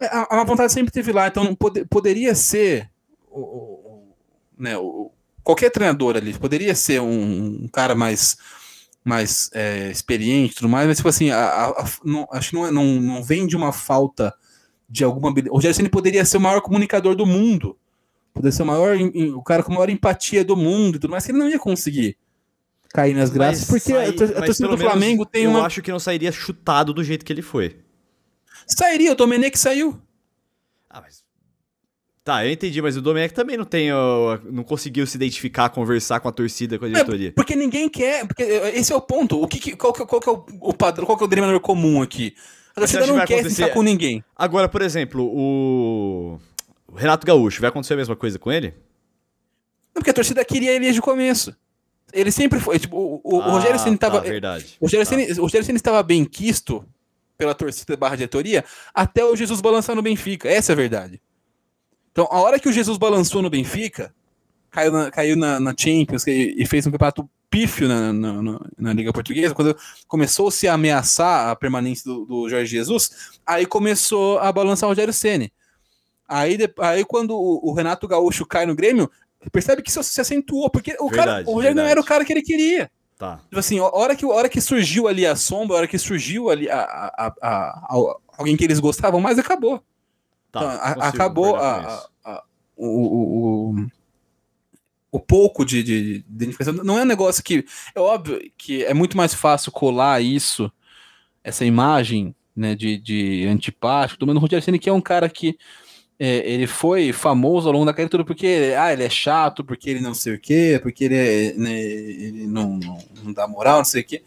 é, 0.00 0.06
a, 0.06 0.40
a 0.40 0.44
vontade 0.44 0.72
sempre 0.72 0.92
teve 0.92 1.12
lá. 1.12 1.28
Então, 1.28 1.54
pode, 1.54 1.84
poderia 1.86 2.34
ser 2.34 2.90
o, 3.30 3.40
o, 3.40 4.14
né, 4.58 4.76
o, 4.78 5.10
qualquer 5.42 5.70
treinador 5.70 6.16
ali, 6.16 6.32
poderia 6.32 6.74
ser 6.74 7.00
um, 7.00 7.64
um 7.64 7.68
cara 7.68 7.94
mais 7.94 8.36
mais 9.04 9.50
é, 9.52 9.90
experiente 9.90 10.54
tudo 10.54 10.68
mais, 10.68 10.86
mas 10.88 10.96
tipo 10.96 11.10
assim, 11.10 11.28
a, 11.28 11.66
a, 11.66 11.84
não, 12.02 12.26
acho 12.32 12.48
que 12.48 12.56
não, 12.56 12.66
é, 12.66 12.70
não, 12.70 12.84
não 12.84 13.22
vem 13.22 13.46
de 13.46 13.54
uma 13.54 13.70
falta 13.70 14.34
de 14.94 15.02
alguma 15.02 15.28
habilidade. 15.28 15.50
O 15.50 15.56
Rogério 15.56 15.74
Ceni 15.74 15.88
poderia 15.88 16.24
ser 16.24 16.36
o 16.36 16.40
maior 16.40 16.60
comunicador 16.60 17.16
do 17.16 17.26
mundo. 17.26 17.76
Poderia 18.32 18.52
ser 18.52 18.62
o 18.62 18.66
maior, 18.66 18.96
o 19.34 19.42
cara 19.42 19.60
com 19.60 19.72
a 19.72 19.74
maior 19.74 19.90
empatia 19.90 20.44
do 20.44 20.56
mundo 20.56 20.96
e 20.96 20.98
tudo 21.00 21.10
mais, 21.10 21.26
que 21.26 21.32
ele 21.32 21.38
não 21.38 21.48
ia 21.48 21.58
conseguir 21.58 22.16
cair 22.92 23.12
nas 23.12 23.28
graças, 23.28 23.68
mas 23.68 23.68
porque 23.68 23.92
sai, 23.92 24.38
a, 24.38 24.42
torcida 24.46 24.68
do 24.68 24.78
Flamengo 24.78 25.26
tem 25.26 25.44
eu 25.44 25.50
uma. 25.50 25.58
Eu 25.58 25.64
acho 25.64 25.82
que 25.82 25.90
não 25.90 25.98
sairia 25.98 26.30
chutado 26.30 26.94
do 26.94 27.02
jeito 27.02 27.24
que 27.24 27.32
ele 27.32 27.42
foi. 27.42 27.76
Sairia, 28.68 29.10
o 29.10 29.14
Domenech 29.16 29.58
saiu. 29.58 30.00
Ah, 30.88 31.00
mas. 31.00 31.24
Tá, 32.22 32.46
eu 32.46 32.52
entendi, 32.52 32.80
mas 32.80 32.96
o 32.96 33.02
Domenech 33.02 33.34
também 33.34 33.56
não 33.56 33.64
tem. 33.64 33.90
não 33.90 34.62
conseguiu 34.62 35.04
se 35.08 35.16
identificar, 35.16 35.70
conversar 35.70 36.20
com 36.20 36.28
a 36.28 36.32
torcida, 36.32 36.78
com 36.78 36.84
a 36.84 36.88
diretoria. 36.88 37.28
É, 37.30 37.32
porque 37.32 37.56
ninguém 37.56 37.88
quer. 37.88 38.26
Porque 38.28 38.44
esse 38.44 38.92
é 38.92 38.96
o 38.96 39.00
ponto. 39.00 39.42
O 39.42 39.48
que, 39.48 39.74
qual, 39.74 39.92
qual, 39.92 40.06
qual 40.06 40.20
que 40.20 40.28
é 40.28 40.32
o, 40.32 40.70
o 40.70 40.72
padrão, 40.72 41.04
qual 41.04 41.18
que 41.18 41.24
é 41.24 41.26
o 41.26 41.28
denominador 41.28 41.60
comum 41.60 42.00
aqui? 42.00 42.34
A 42.76 42.80
torcida 42.80 43.06
não 43.06 43.14
quer 43.24 43.34
acontecer... 43.34 43.62
ficar 43.62 43.74
com 43.74 43.82
ninguém. 43.82 44.24
Agora, 44.36 44.68
por 44.68 44.82
exemplo, 44.82 45.24
o... 45.24 46.38
o 46.88 46.94
Renato 46.94 47.26
Gaúcho, 47.26 47.60
vai 47.60 47.68
acontecer 47.68 47.94
a 47.94 47.96
mesma 47.96 48.16
coisa 48.16 48.38
com 48.38 48.50
ele? 48.50 48.74
Não, 49.94 50.00
porque 50.00 50.10
a 50.10 50.14
torcida 50.14 50.44
queria 50.44 50.72
ele 50.72 50.84
desde 50.84 51.00
o 51.00 51.02
começo. 51.02 51.54
Ele 52.12 52.30
sempre 52.30 52.58
foi. 52.60 52.78
Tipo, 52.78 52.96
o, 52.96 53.20
o, 53.22 53.40
ah, 53.40 53.48
o 53.48 53.50
Rogério 53.52 53.78
Senna 53.78 53.94
estava. 53.94 54.20
Tá, 54.20 54.28
verdade. 54.28 54.76
O 54.80 54.86
Rogério, 54.86 55.06
tá. 55.06 55.16
Senna, 55.16 55.40
o 55.40 55.42
Rogério 55.42 55.64
Senna 55.64 55.76
estava 55.76 56.02
bem 56.02 56.24
quisto 56.24 56.84
pela 57.38 57.54
torcida 57.54 57.96
barra 57.96 58.16
diretoria 58.16 58.64
até 58.92 59.24
o 59.24 59.34
Jesus 59.34 59.60
balançar 59.60 59.94
no 59.94 60.02
Benfica. 60.02 60.48
Essa 60.48 60.72
é 60.72 60.74
a 60.74 60.76
verdade. 60.76 61.20
Então, 62.12 62.28
a 62.30 62.40
hora 62.40 62.60
que 62.60 62.68
o 62.68 62.72
Jesus 62.72 62.96
balançou 62.96 63.42
no 63.42 63.50
Benfica, 63.50 64.14
caiu 64.70 64.92
na, 64.92 65.10
caiu 65.10 65.36
na, 65.36 65.58
na 65.58 65.74
Champions 65.76 66.24
e 66.26 66.64
fez 66.66 66.86
um 66.86 66.92
campeonato 66.92 67.28
pífio 67.54 67.86
na, 67.86 68.12
na, 68.12 68.60
na, 68.76 68.92
Liga 68.92 69.12
Portuguesa, 69.12 69.54
quando 69.54 69.76
começou 70.08 70.50
-se 70.50 70.66
a 70.66 70.74
ameaçar 70.74 71.50
a 71.50 71.54
permanência 71.54 72.04
do, 72.04 72.24
do 72.24 72.48
Jorge 72.48 72.66
Jesus, 72.66 73.30
aí 73.46 73.64
começou 73.64 74.40
a 74.40 74.50
balançar 74.50 74.88
o 74.88 74.90
Rogério 74.90 75.14
Ceni. 75.14 75.52
Aí, 76.28 76.58
aí 76.80 77.04
quando 77.04 77.30
o, 77.30 77.70
o, 77.70 77.72
Renato 77.72 78.08
Gaúcho 78.08 78.44
cai 78.44 78.66
no 78.66 78.74
Grêmio, 78.74 79.08
percebe 79.52 79.82
que 79.82 79.90
isso 79.90 80.02
se 80.02 80.20
acentuou, 80.20 80.68
porque 80.68 80.96
o, 80.98 81.08
verdade, 81.08 81.44
cara, 81.44 81.44
o 81.48 81.54
Rogério 81.54 81.76
não 81.76 81.84
era 81.84 82.00
o 82.00 82.04
cara 82.04 82.24
que 82.24 82.32
ele 82.32 82.42
queria. 82.42 82.90
Tá. 83.16 83.36
Tipo 83.44 83.60
assim, 83.60 83.78
a 83.78 83.84
hora 83.84 84.16
que, 84.16 84.24
a 84.24 84.28
hora 84.28 84.48
que 84.48 84.60
surgiu 84.60 85.06
ali 85.06 85.24
a 85.24 85.36
sombra, 85.36 85.76
a 85.76 85.78
hora 85.78 85.86
que 85.86 85.96
surgiu 85.96 86.50
ali 86.50 86.68
a, 86.68 86.80
a, 86.80 87.26
a, 87.40 87.48
a 87.48 88.16
alguém 88.36 88.56
que 88.56 88.64
eles 88.64 88.80
gostavam 88.80 89.20
mais, 89.20 89.38
acabou. 89.38 89.80
Tá, 90.50 90.94
então, 90.96 91.02
acabou 91.04 91.54
a, 91.54 92.04
o, 92.76 92.88
o, 92.88 93.86
o 95.14 95.20
pouco 95.20 95.64
de, 95.64 95.80
de, 95.80 96.02
de 96.02 96.24
identificação. 96.28 96.74
Não 96.74 96.98
é 96.98 97.02
um 97.02 97.06
negócio 97.06 97.40
que. 97.40 97.64
É 97.94 98.00
óbvio 98.00 98.40
que 98.58 98.84
é 98.84 98.92
muito 98.92 99.16
mais 99.16 99.32
fácil 99.32 99.70
colar 99.70 100.20
isso, 100.20 100.70
essa 101.44 101.64
imagem 101.64 102.34
né, 102.54 102.74
de, 102.74 102.98
de 102.98 103.46
antipático, 103.46 104.26
mas 104.26 104.34
o 104.34 104.40
Rogério 104.40 104.64
Ceni 104.64 104.76
que 104.76 104.90
é 104.90 104.92
um 104.92 105.00
cara 105.00 105.28
que 105.28 105.56
é, 106.18 106.38
ele 106.50 106.66
foi 106.66 107.12
famoso 107.12 107.68
ao 107.68 107.72
longo 107.72 107.86
da 107.86 107.92
carreira 107.92 108.10
toda 108.10 108.24
porque 108.24 108.74
ah, 108.76 108.92
ele 108.92 109.04
é 109.04 109.08
chato, 109.08 109.62
porque 109.62 109.88
ele 109.88 110.00
não 110.00 110.14
sei 110.14 110.34
o 110.34 110.40
quê, 110.40 110.80
porque 110.82 111.04
ele, 111.04 111.16
é, 111.16 111.54
né, 111.54 111.80
ele 111.80 112.48
não, 112.48 112.76
não, 112.76 112.98
não, 113.22 113.32
dá 113.32 113.46
moral, 113.46 113.78
não 113.78 113.84
sei 113.84 114.02
o 114.02 114.04
quê. 114.04 114.20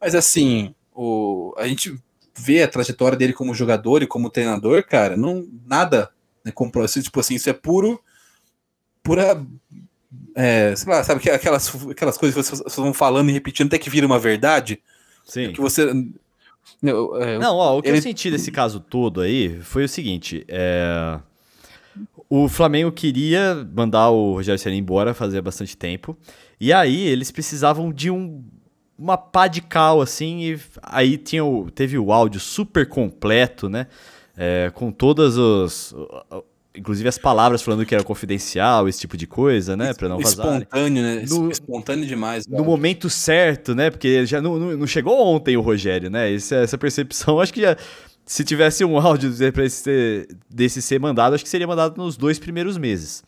Mas 0.00 0.16
assim, 0.16 0.74
o, 0.92 1.54
a 1.56 1.68
gente 1.68 1.96
vê 2.36 2.64
a 2.64 2.68
trajetória 2.68 3.16
dele 3.16 3.32
como 3.32 3.54
jogador 3.54 4.02
e 4.02 4.08
como 4.08 4.28
treinador, 4.28 4.84
cara, 4.84 5.16
não 5.16 5.48
nada 5.64 6.10
né, 6.44 6.50
comprou. 6.50 6.84
Tipo 6.84 7.20
assim, 7.20 7.36
isso 7.36 7.48
é 7.48 7.52
puro 7.52 8.00
pura 9.06 9.40
é, 10.36 10.76
sei 10.76 10.92
lá, 10.92 11.02
sabe 11.02 11.30
aquelas, 11.30 11.74
aquelas 11.90 12.18
coisas 12.18 12.50
que 12.50 12.56
vocês 12.56 12.76
vão 12.76 12.92
falando 12.92 13.30
e 13.30 13.32
repetindo 13.32 13.68
até 13.68 13.78
que 13.78 13.88
vira 13.88 14.06
uma 14.06 14.18
verdade? 14.18 14.78
Sim. 15.24 15.50
Que 15.50 15.60
você. 15.62 15.90
É, 16.84 17.38
não, 17.38 17.56
ó, 17.56 17.78
o 17.78 17.82
que 17.82 17.88
ele... 17.88 17.96
eu 17.96 18.02
senti 18.02 18.30
desse 18.30 18.52
caso 18.52 18.78
todo 18.78 19.22
aí 19.22 19.58
foi 19.62 19.84
o 19.84 19.88
seguinte: 19.88 20.44
é... 20.46 21.18
o 22.28 22.50
Flamengo 22.50 22.92
queria 22.92 23.66
mandar 23.74 24.10
o 24.10 24.34
Rogério 24.34 24.58
Ceni 24.58 24.76
embora 24.76 25.14
fazia 25.14 25.40
bastante 25.40 25.74
tempo, 25.74 26.14
e 26.60 26.70
aí 26.70 27.06
eles 27.06 27.30
precisavam 27.30 27.90
de 27.90 28.10
um 28.10 28.44
uma 28.98 29.16
pá 29.16 29.46
de 29.46 29.62
cal 29.62 30.02
assim, 30.02 30.52
e 30.52 30.60
aí 30.82 31.16
tinha 31.16 31.44
o, 31.44 31.70
teve 31.70 31.98
o 31.98 32.12
áudio 32.12 32.40
super 32.40 32.86
completo, 32.86 33.70
né? 33.70 33.86
É, 34.36 34.70
com 34.74 34.92
todas 34.92 35.38
os 35.38 35.94
inclusive 36.76 37.08
as 37.08 37.18
palavras 37.18 37.62
falando 37.62 37.84
que 37.84 37.94
era 37.94 38.04
confidencial, 38.04 38.88
esse 38.88 39.00
tipo 39.00 39.16
de 39.16 39.26
coisa, 39.26 39.76
né? 39.76 39.94
Pra 39.94 40.08
não 40.08 40.18
vazar. 40.18 40.62
Espontâneo, 40.62 41.02
né? 41.02 41.24
No, 41.28 41.50
Espontâneo 41.50 42.06
demais. 42.06 42.46
No 42.46 42.64
momento 42.64 43.08
certo, 43.08 43.74
né? 43.74 43.90
Porque 43.90 44.26
já 44.26 44.40
não, 44.40 44.58
não, 44.58 44.86
chegou 44.86 45.18
ontem 45.18 45.56
o 45.56 45.60
Rogério, 45.60 46.10
né? 46.10 46.32
Essa, 46.32 46.56
essa 46.56 46.78
percepção, 46.78 47.40
acho 47.40 47.52
que 47.52 47.60
já. 47.60 47.76
Se 48.24 48.42
tivesse 48.42 48.84
um 48.84 48.98
áudio 48.98 49.32
ser, 49.70 50.26
desse 50.50 50.82
ser 50.82 50.98
mandado, 50.98 51.34
acho 51.34 51.44
que 51.44 51.50
seria 51.50 51.66
mandado 51.66 51.96
nos 51.96 52.16
dois 52.16 52.40
primeiros 52.40 52.76
meses. 52.76 53.22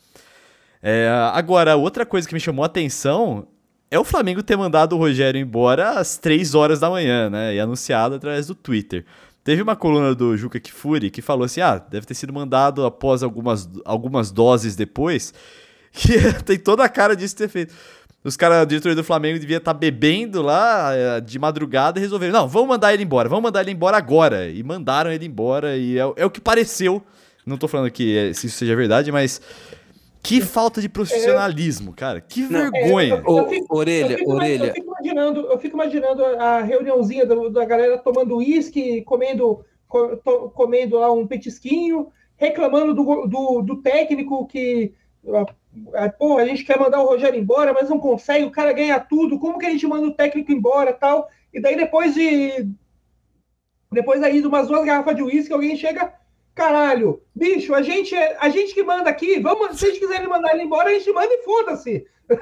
É, 0.83 1.09
agora, 1.33 1.77
outra 1.77 2.05
coisa 2.05 2.27
que 2.27 2.35
me 2.35 2.41
chamou 2.41 2.65
a 2.65 2.67
atenção 2.67 3.47
é 3.91 3.99
o 3.99 4.05
Flamengo 4.05 4.43
ter 4.43 4.57
mandado 4.57 4.95
o 4.95 4.99
Rogério 4.99 5.41
embora 5.41 5.99
às 5.99 6.19
três 6.19 6.55
horas 6.55 6.81
da 6.81 6.91
manhã, 6.91 7.31
né? 7.31 7.55
E 7.55 7.61
anunciado 7.61 8.17
através 8.17 8.47
do 8.47 8.55
Twitter. 8.55 9.05
Teve 9.49 9.63
uma 9.63 9.75
coluna 9.75 10.15
do 10.15 10.37
Juca 10.37 10.61
Kifuri 10.61 11.11
que 11.11 11.23
falou 11.23 11.47
assim: 11.47 11.63
ah, 11.63 11.79
deve 11.79 12.05
ter 12.05 12.13
sido 12.13 12.35
mandado 12.35 12.85
após 12.85 13.23
algumas, 13.23 13.67
algumas 13.83 14.31
doses 14.31 14.77
depois. 14.77 15.33
Que 15.91 16.35
tem 16.45 16.59
toda 16.59 16.85
a 16.85 16.89
cara 16.89 17.17
disso 17.17 17.35
ter 17.35 17.49
feito. 17.49 17.75
Os 18.23 18.37
caras, 18.37 18.59
a 18.59 18.65
diretoria 18.67 18.95
do 18.95 19.03
Flamengo 19.03 19.39
devia 19.39 19.57
estar 19.57 19.73
tá 19.73 19.79
bebendo 19.79 20.43
lá 20.43 20.95
eh, 20.95 21.21
de 21.23 21.39
madrugada 21.39 21.99
e 21.99 22.03
resolveram: 22.03 22.41
não, 22.41 22.47
vamos 22.47 22.69
mandar 22.69 22.93
ele 22.93 23.03
embora, 23.03 23.27
vamos 23.27 23.43
mandar 23.43 23.63
ele 23.63 23.71
embora 23.71 23.97
agora. 23.97 24.51
E 24.51 24.63
mandaram 24.63 25.11
ele 25.11 25.25
embora, 25.25 25.79
e 25.79 25.99
é, 25.99 26.03
é 26.17 26.27
o 26.27 26.31
que 26.31 26.43
pareceu. 26.43 27.03
Não 27.47 27.57
tô 27.57 27.67
falando 27.67 27.91
que 27.91 28.19
é, 28.19 28.35
se 28.35 28.49
isso 28.49 28.59
seja 28.59 28.77
verdade, 28.77 29.11
mas 29.11 29.41
que 30.23 30.41
falta 30.41 30.81
de 30.81 30.89
profissionalismo, 30.89 31.93
cara. 31.93 32.21
Que 32.21 32.43
vergonha. 32.43 33.15
É, 33.15 33.19
eu, 33.19 33.25
eu, 33.27 33.39
eu 33.39 33.49
fico, 33.49 33.77
orelha, 33.77 34.19
orelha. 34.27 34.67
Eu 34.67 34.75
fico 34.75 34.87
imaginando, 34.87 35.41
eu 35.41 35.59
fico 35.59 35.77
imaginando 35.77 36.25
a 36.25 36.63
reuniãozinha 36.63 37.27
do, 37.27 37.51
da 37.51 37.65
galera 37.65 37.99
tomando 37.99 38.37
uísque, 38.37 39.03
comendo, 39.03 39.65
co, 39.87 40.19
comendo 40.55 40.99
lá 40.99 41.13
um 41.13 41.27
petisquinho, 41.27 42.09
reclamando 42.37 42.95
do, 42.95 43.27
do, 43.27 43.63
do 43.63 43.83
técnico 43.83 44.47
que. 44.47 44.93
Pô, 46.19 46.39
a 46.39 46.47
gente 46.47 46.65
quer 46.65 46.79
mandar 46.79 47.01
o 47.01 47.07
Rogério 47.07 47.39
embora, 47.39 47.73
mas 47.73 47.89
não 47.89 47.99
consegue, 47.99 48.45
o 48.45 48.51
cara 48.51 48.73
ganha 48.73 48.99
tudo. 48.99 49.39
Como 49.39 49.59
que 49.59 49.67
a 49.67 49.71
gente 49.71 49.87
manda 49.87 50.07
o 50.07 50.15
técnico 50.15 50.53
embora 50.53 50.93
tal? 50.93 51.29
E 51.53 51.61
daí, 51.61 51.77
depois 51.77 52.15
de. 52.15 52.69
Depois 53.91 54.23
aí 54.23 54.41
de 54.41 54.47
umas 54.47 54.69
duas 54.69 54.85
garrafas 54.85 55.17
de 55.17 55.23
uísque, 55.23 55.53
alguém 55.53 55.77
chega 55.77 56.13
Caralho, 56.59 57.23
bicho, 57.33 57.73
a 57.73 57.83
gente, 57.83 58.17
é, 58.17 58.37
a 58.41 58.49
gente 58.49 58.75
que 58.75 58.83
manda 58.83 59.09
aqui, 59.09 59.39
vamos, 59.39 59.79
se 59.79 59.87
a 59.87 59.89
gente 59.91 60.01
quiser 60.01 60.27
mandar 60.27 60.53
ele 60.53 60.65
embora, 60.65 60.91
a 60.91 60.93
gente 60.93 61.13
manda 61.13 61.33
e 61.33 61.45
foda-se. 61.45 62.05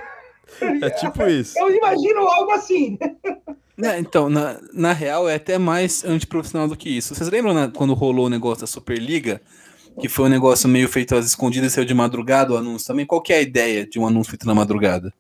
É 0.80 0.90
tipo 0.90 1.26
isso. 1.26 1.58
Eu 1.58 1.74
imagino 1.74 2.20
algo 2.20 2.52
assim. 2.52 2.96
É, 3.82 3.98
então, 3.98 4.30
na, 4.30 4.60
na 4.72 4.92
real, 4.92 5.28
é 5.28 5.34
até 5.34 5.58
mais 5.58 6.04
antiprofissional 6.04 6.68
do 6.68 6.76
que 6.76 6.88
isso. 6.88 7.16
Vocês 7.16 7.28
lembram 7.28 7.52
né, 7.52 7.68
quando 7.74 7.92
rolou 7.94 8.26
o 8.26 8.30
negócio 8.30 8.60
da 8.60 8.66
Superliga? 8.68 9.42
Que 10.00 10.08
foi 10.08 10.26
um 10.26 10.28
negócio 10.28 10.68
meio 10.68 10.88
feito 10.88 11.16
às 11.16 11.26
escondidas 11.26 11.72
e 11.72 11.74
saiu 11.74 11.84
de 11.84 11.92
madrugada 11.92 12.52
o 12.52 12.56
anúncio 12.56 12.86
também. 12.86 13.04
Qual 13.04 13.20
que 13.20 13.32
é 13.32 13.38
a 13.38 13.42
ideia 13.42 13.84
de 13.84 13.98
um 13.98 14.06
anúncio 14.06 14.30
feito 14.30 14.46
na 14.46 14.54
madrugada? 14.54 15.12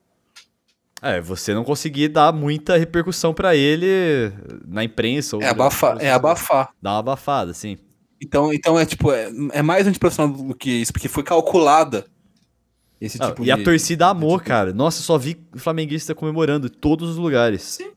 É, 1.02 1.20
você 1.20 1.52
não 1.52 1.64
conseguir 1.64 2.06
dar 2.06 2.32
muita 2.32 2.76
repercussão 2.76 3.34
para 3.34 3.56
ele 3.56 4.32
na 4.64 4.84
imprensa. 4.84 5.36
é 5.40 5.48
abafar, 5.48 5.96
é 6.00 6.12
abafar. 6.12 6.70
Dar 6.80 6.92
uma 6.92 6.98
abafada, 7.00 7.52
sim. 7.52 7.76
Então, 8.22 8.52
então 8.52 8.78
é 8.78 8.86
tipo, 8.86 9.12
é, 9.12 9.30
é 9.52 9.62
mais 9.62 9.86
antiprofissional 9.86 10.34
do 10.34 10.54
que 10.54 10.70
isso, 10.70 10.92
porque 10.92 11.08
foi 11.08 11.22
calculada 11.22 12.06
esse 13.00 13.18
ah, 13.20 13.26
tipo 13.26 13.42
e 13.42 13.46
de, 13.46 13.50
a 13.50 13.62
torcida 13.62 14.06
amou, 14.08 14.38
tipo... 14.38 14.48
cara. 14.48 14.72
Nossa, 14.72 15.02
só 15.02 15.18
vi 15.18 15.36
flamenguista 15.56 16.14
comemorando 16.14 16.66
em 16.66 16.70
todos 16.70 17.10
os 17.10 17.16
lugares. 17.16 17.62
Sim. 17.62 17.90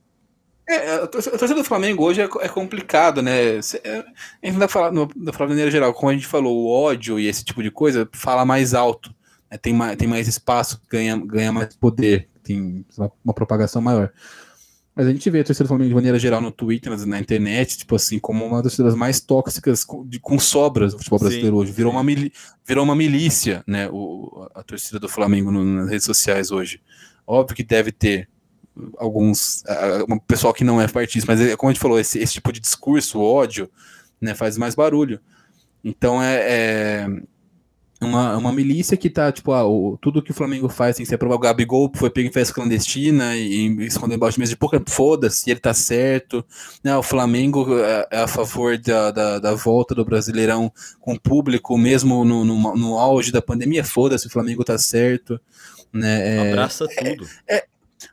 É, 0.67 0.95
a 0.95 1.07
torcida 1.07 1.55
do 1.55 1.63
Flamengo 1.63 2.03
hoje 2.03 2.21
é, 2.21 2.25
é 2.41 2.47
complicado, 2.47 3.23
né? 3.23 3.55
É, 3.55 3.59
a 3.59 4.45
gente 4.45 4.53
não 4.53 4.59
dá 4.59 4.67
falar, 4.67 4.91
no, 4.91 5.07
da 5.15 5.31
maneira 5.47 5.71
geral, 5.71 5.91
como 5.93 6.11
a 6.11 6.13
gente 6.13 6.27
falou, 6.27 6.55
o 6.55 6.69
ódio 6.69 7.19
e 7.19 7.25
esse 7.25 7.43
tipo 7.43 7.63
de 7.63 7.71
coisa 7.71 8.07
fala 8.11 8.45
mais 8.45 8.75
alto. 8.75 9.13
Né? 9.49 9.57
Tem, 9.57 9.73
mais, 9.73 9.97
tem 9.97 10.07
mais 10.07 10.27
espaço, 10.27 10.79
ganha, 10.87 11.17
ganha 11.17 11.51
mais 11.51 11.75
poder, 11.75 12.29
tem 12.43 12.85
uma, 12.95 13.11
uma 13.25 13.33
propagação 13.33 13.81
maior. 13.81 14.11
Mas 14.99 15.07
a 15.07 15.11
gente 15.11 15.29
vê 15.29 15.39
a 15.39 15.43
torcida 15.45 15.63
do 15.63 15.69
Flamengo 15.69 15.87
de 15.87 15.95
maneira 15.95 16.19
geral 16.19 16.41
no 16.41 16.51
Twitter, 16.51 16.93
na 17.07 17.17
internet, 17.17 17.77
tipo 17.77 17.95
assim, 17.95 18.19
como 18.19 18.45
uma 18.45 18.61
das 18.61 18.75
torcidas 18.75 18.95
mais 18.95 19.21
tóxicas 19.21 19.85
com, 19.85 20.05
de, 20.05 20.19
com 20.19 20.37
sobras 20.37 20.91
do 20.91 20.97
futebol 20.97 21.19
brasileiro 21.19 21.55
sim, 21.55 21.61
hoje. 21.61 21.71
Virou 21.71 21.93
uma, 21.93 22.03
mili, 22.03 22.33
virou 22.67 22.83
uma 22.83 22.97
milícia, 22.97 23.63
né? 23.65 23.87
O, 23.89 24.45
a 24.53 24.61
torcida 24.61 24.99
do 24.99 25.07
Flamengo 25.07 25.51
no, 25.51 25.63
nas 25.63 25.89
redes 25.89 26.05
sociais 26.05 26.51
hoje. 26.51 26.81
Óbvio 27.25 27.55
que 27.55 27.63
deve 27.63 27.93
ter 27.93 28.27
alguns. 28.97 29.63
Um 30.09 30.19
pessoal 30.19 30.53
que 30.53 30.65
não 30.65 30.81
é 30.81 30.87
partista, 30.89 31.31
mas 31.31 31.39
é, 31.39 31.55
como 31.55 31.69
a 31.69 31.73
gente 31.73 31.81
falou, 31.81 31.97
esse, 31.97 32.19
esse 32.19 32.33
tipo 32.33 32.51
de 32.51 32.59
discurso, 32.59 33.21
ódio, 33.21 33.71
né, 34.19 34.35
faz 34.35 34.57
mais 34.57 34.75
barulho. 34.75 35.21
Então 35.81 36.21
é, 36.21 36.41
é 36.41 37.07
uma, 38.01 38.37
uma 38.37 38.51
milícia 38.51 38.95
que 38.95 39.09
tá, 39.09 39.31
tipo, 39.31 39.51
ah, 39.51 39.67
o, 39.67 39.97
tudo 40.01 40.21
que 40.21 40.31
o 40.31 40.33
Flamengo 40.33 40.69
faz 40.69 40.95
tem 40.95 41.03
que 41.03 41.09
ser 41.09 41.15
aprovar. 41.15 41.35
O 41.35 41.39
Gabigol 41.39 41.91
foi 41.93 42.09
pego 42.09 42.29
em 42.29 42.31
festa 42.31 42.53
clandestina 42.53 43.35
e, 43.35 43.67
e 43.67 43.85
escondeu 43.85 44.15
embaixo 44.15 44.35
de 44.35 44.39
mesa 44.39 44.51
de 44.51 44.57
pouca, 44.57 44.81
foda-se, 44.87 45.51
ele 45.51 45.59
tá 45.59 45.73
certo. 45.73 46.45
Né, 46.83 46.95
o 46.95 47.03
Flamengo 47.03 47.77
é, 47.79 48.07
é, 48.11 48.21
a 48.21 48.27
favor 48.27 48.77
da, 48.77 49.11
da, 49.11 49.39
da, 49.39 49.53
volta 49.53 49.93
do 49.93 50.05
Brasileirão 50.05 50.71
com 50.99 51.17
público, 51.17 51.77
mesmo 51.77 52.23
no, 52.23 52.45
no, 52.45 52.75
no 52.75 52.97
auge 52.97 53.31
da 53.31 53.41
pandemia, 53.41 53.83
foda-se, 53.83 54.27
o 54.27 54.31
Flamengo 54.31 54.63
tá 54.63 54.77
certo. 54.77 55.39
Né, 55.91 56.37
é, 56.37 56.51
Abraça 56.51 56.87
tudo. 56.87 57.27
É, 57.47 57.57
é, 57.57 57.65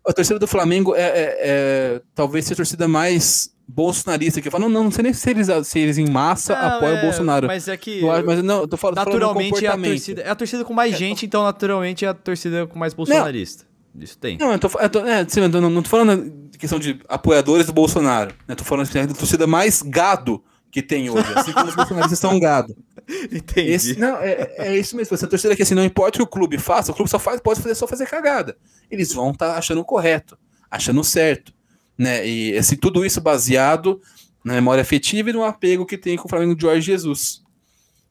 a 0.05 0.13
torcida 0.13 0.39
do 0.39 0.49
Flamengo 0.49 0.97
é, 0.97 1.37
é 1.39 2.01
talvez 2.13 2.45
seja 2.45 2.55
a 2.55 2.57
torcida 2.57 2.89
mais 2.89 3.55
bolsonarista 3.69 4.41
que 4.41 4.51
fala, 4.51 4.65
não, 4.65 4.69
não, 4.69 4.85
não 4.85 4.91
sei 4.91 5.03
nem 5.03 5.13
se 5.13 5.29
eles, 5.29 5.49
se 5.65 5.79
eles 5.79 5.99
em 5.99 6.09
massa 6.09 6.55
não, 6.55 6.77
apoiam 6.77 6.97
é, 6.97 6.99
o 6.99 7.03
Bolsonaro. 7.03 7.47
Mas 7.47 7.67
é 7.67 7.77
que. 7.77 8.01
mas 8.25 8.43
não, 8.43 8.61
eu 8.61 8.69
tô 8.69 8.77
falando, 8.77 8.97
naturalmente 8.97 9.61
falando 9.61 9.85
é 9.85 9.89
a 9.89 9.91
torcida. 9.91 10.23
É 10.23 10.31
a 10.31 10.35
torcida 10.35 10.65
com 10.65 10.73
mais 10.73 10.95
é, 10.95 10.97
gente, 10.97 11.27
então 11.27 11.43
naturalmente 11.43 12.05
é 12.05 12.09
a 12.09 12.15
torcida 12.15 12.67
com 12.67 12.79
mais 12.79 12.95
bolsonarista. 12.95 13.65
Não, 13.95 14.05
Isso 14.05 14.19
tem. 14.19 14.39
Não, 14.39 14.53
eu 14.53 14.59
tô, 14.59 14.71
eu 14.79 14.91
tô, 14.91 15.01
é, 15.01 15.27
eu 15.37 15.49
não, 15.61 15.71
não 15.71 15.83
tô 15.83 15.89
falando 15.89 16.31
de 16.51 16.59
questão 16.59 16.79
de 16.79 17.01
apoiadores 17.09 17.67
do 17.67 17.73
Bolsonaro. 17.73 18.33
Né? 18.47 18.55
Tô 18.55 18.65
falando 18.65 18.89
assim, 18.89 19.07
da 19.07 19.15
torcida 19.15 19.47
mais 19.47 19.83
gado 19.83 20.43
que 20.71 20.83
tem 20.83 21.11
hoje. 21.11 21.27
Assim 21.35 21.53
como 21.53 21.69
os 21.69 21.75
bolsonaristas 21.75 22.19
são 22.19 22.39
gado. 22.39 22.77
Entendi. 23.33 23.71
Esse, 23.71 23.99
não, 23.99 24.17
é, 24.19 24.55
é 24.59 24.77
isso 24.77 24.97
mesmo. 24.97 25.15
Essa 25.15 25.27
torcida 25.27 25.57
que 25.57 25.63
assim, 25.63 25.75
não 25.75 25.85
importa 25.85 26.17
o 26.17 26.19
que 26.19 26.23
o 26.23 26.27
clube 26.27 26.59
faça, 26.59 26.93
o 26.93 26.95
clube 26.95 27.11
só 27.11 27.19
faz, 27.19 27.41
pode 27.41 27.61
fazer, 27.61 27.75
só 27.75 27.87
fazer 27.87 28.07
cagada. 28.07 28.57
Eles 28.91 29.13
vão 29.13 29.31
estar 29.31 29.53
tá 29.53 29.59
achando 29.59 29.85
correto, 29.85 30.39
achando 30.71 31.03
certo. 31.03 31.56
Né? 31.99 32.27
E 32.27 32.57
assim, 32.57 32.77
tudo 32.77 33.05
isso 33.05 33.21
baseado 33.21 34.01
na 34.45 34.55
memória 34.55 34.83
afetiva 34.83 35.31
e 35.31 35.33
no 35.33 35.43
apego 35.43 35.85
que 35.85 35.99
tem 35.99 36.17
com 36.17 36.27
o 36.27 36.29
Flamengo 36.29 36.55
de 36.55 36.63
Jorge 36.63 36.87
Jesus. 36.87 37.43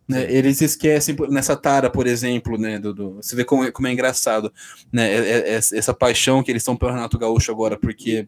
Né, 0.07 0.31
eles 0.31 0.61
esquecem 0.61 1.15
nessa 1.29 1.55
tara, 1.55 1.89
por 1.89 2.05
exemplo, 2.05 2.59
né, 2.59 2.77
do, 2.77 2.93
do 2.93 3.15
você 3.15 3.35
vê 3.35 3.43
como, 3.43 3.63
é, 3.63 3.71
como 3.71 3.87
é 3.87 3.91
engraçado, 3.91 4.53
né, 4.91 5.11
é, 5.11 5.37
é, 5.37 5.55
essa 5.55 5.93
paixão 5.95 6.43
que 6.43 6.51
eles 6.51 6.61
estão 6.61 6.75
pelo 6.75 6.91
Renato 6.91 7.17
Gaúcho 7.17 7.51
agora, 7.51 7.75
porque 7.75 8.27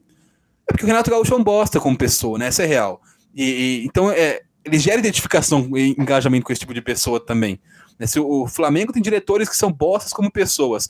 é 0.68 0.72
porque 0.72 0.86
o 0.86 0.88
Renato 0.88 1.12
Gaúcho 1.12 1.36
é 1.36 1.38
um 1.38 1.44
bosta 1.44 1.80
como 1.80 1.96
pessoa, 1.96 2.40
né, 2.40 2.48
essa 2.48 2.64
é 2.64 2.66
real. 2.66 3.00
E, 3.36 3.44
e 3.44 3.86
então 3.86 4.10
é, 4.10 4.42
ele 4.66 4.80
gera 4.80 5.00
identificação 5.00 5.70
e 5.78 5.92
engajamento 5.92 6.46
com 6.46 6.52
esse 6.52 6.62
tipo 6.62 6.74
de 6.74 6.82
pessoa 6.82 7.20
também. 7.20 7.60
Né? 8.00 8.06
Se 8.06 8.20
o 8.20 8.48
Flamengo 8.48 8.94
tem 8.94 9.02
diretores 9.02 9.50
que 9.50 9.58
são 9.58 9.72
bostas 9.72 10.14
como 10.14 10.32
pessoas, 10.32 10.90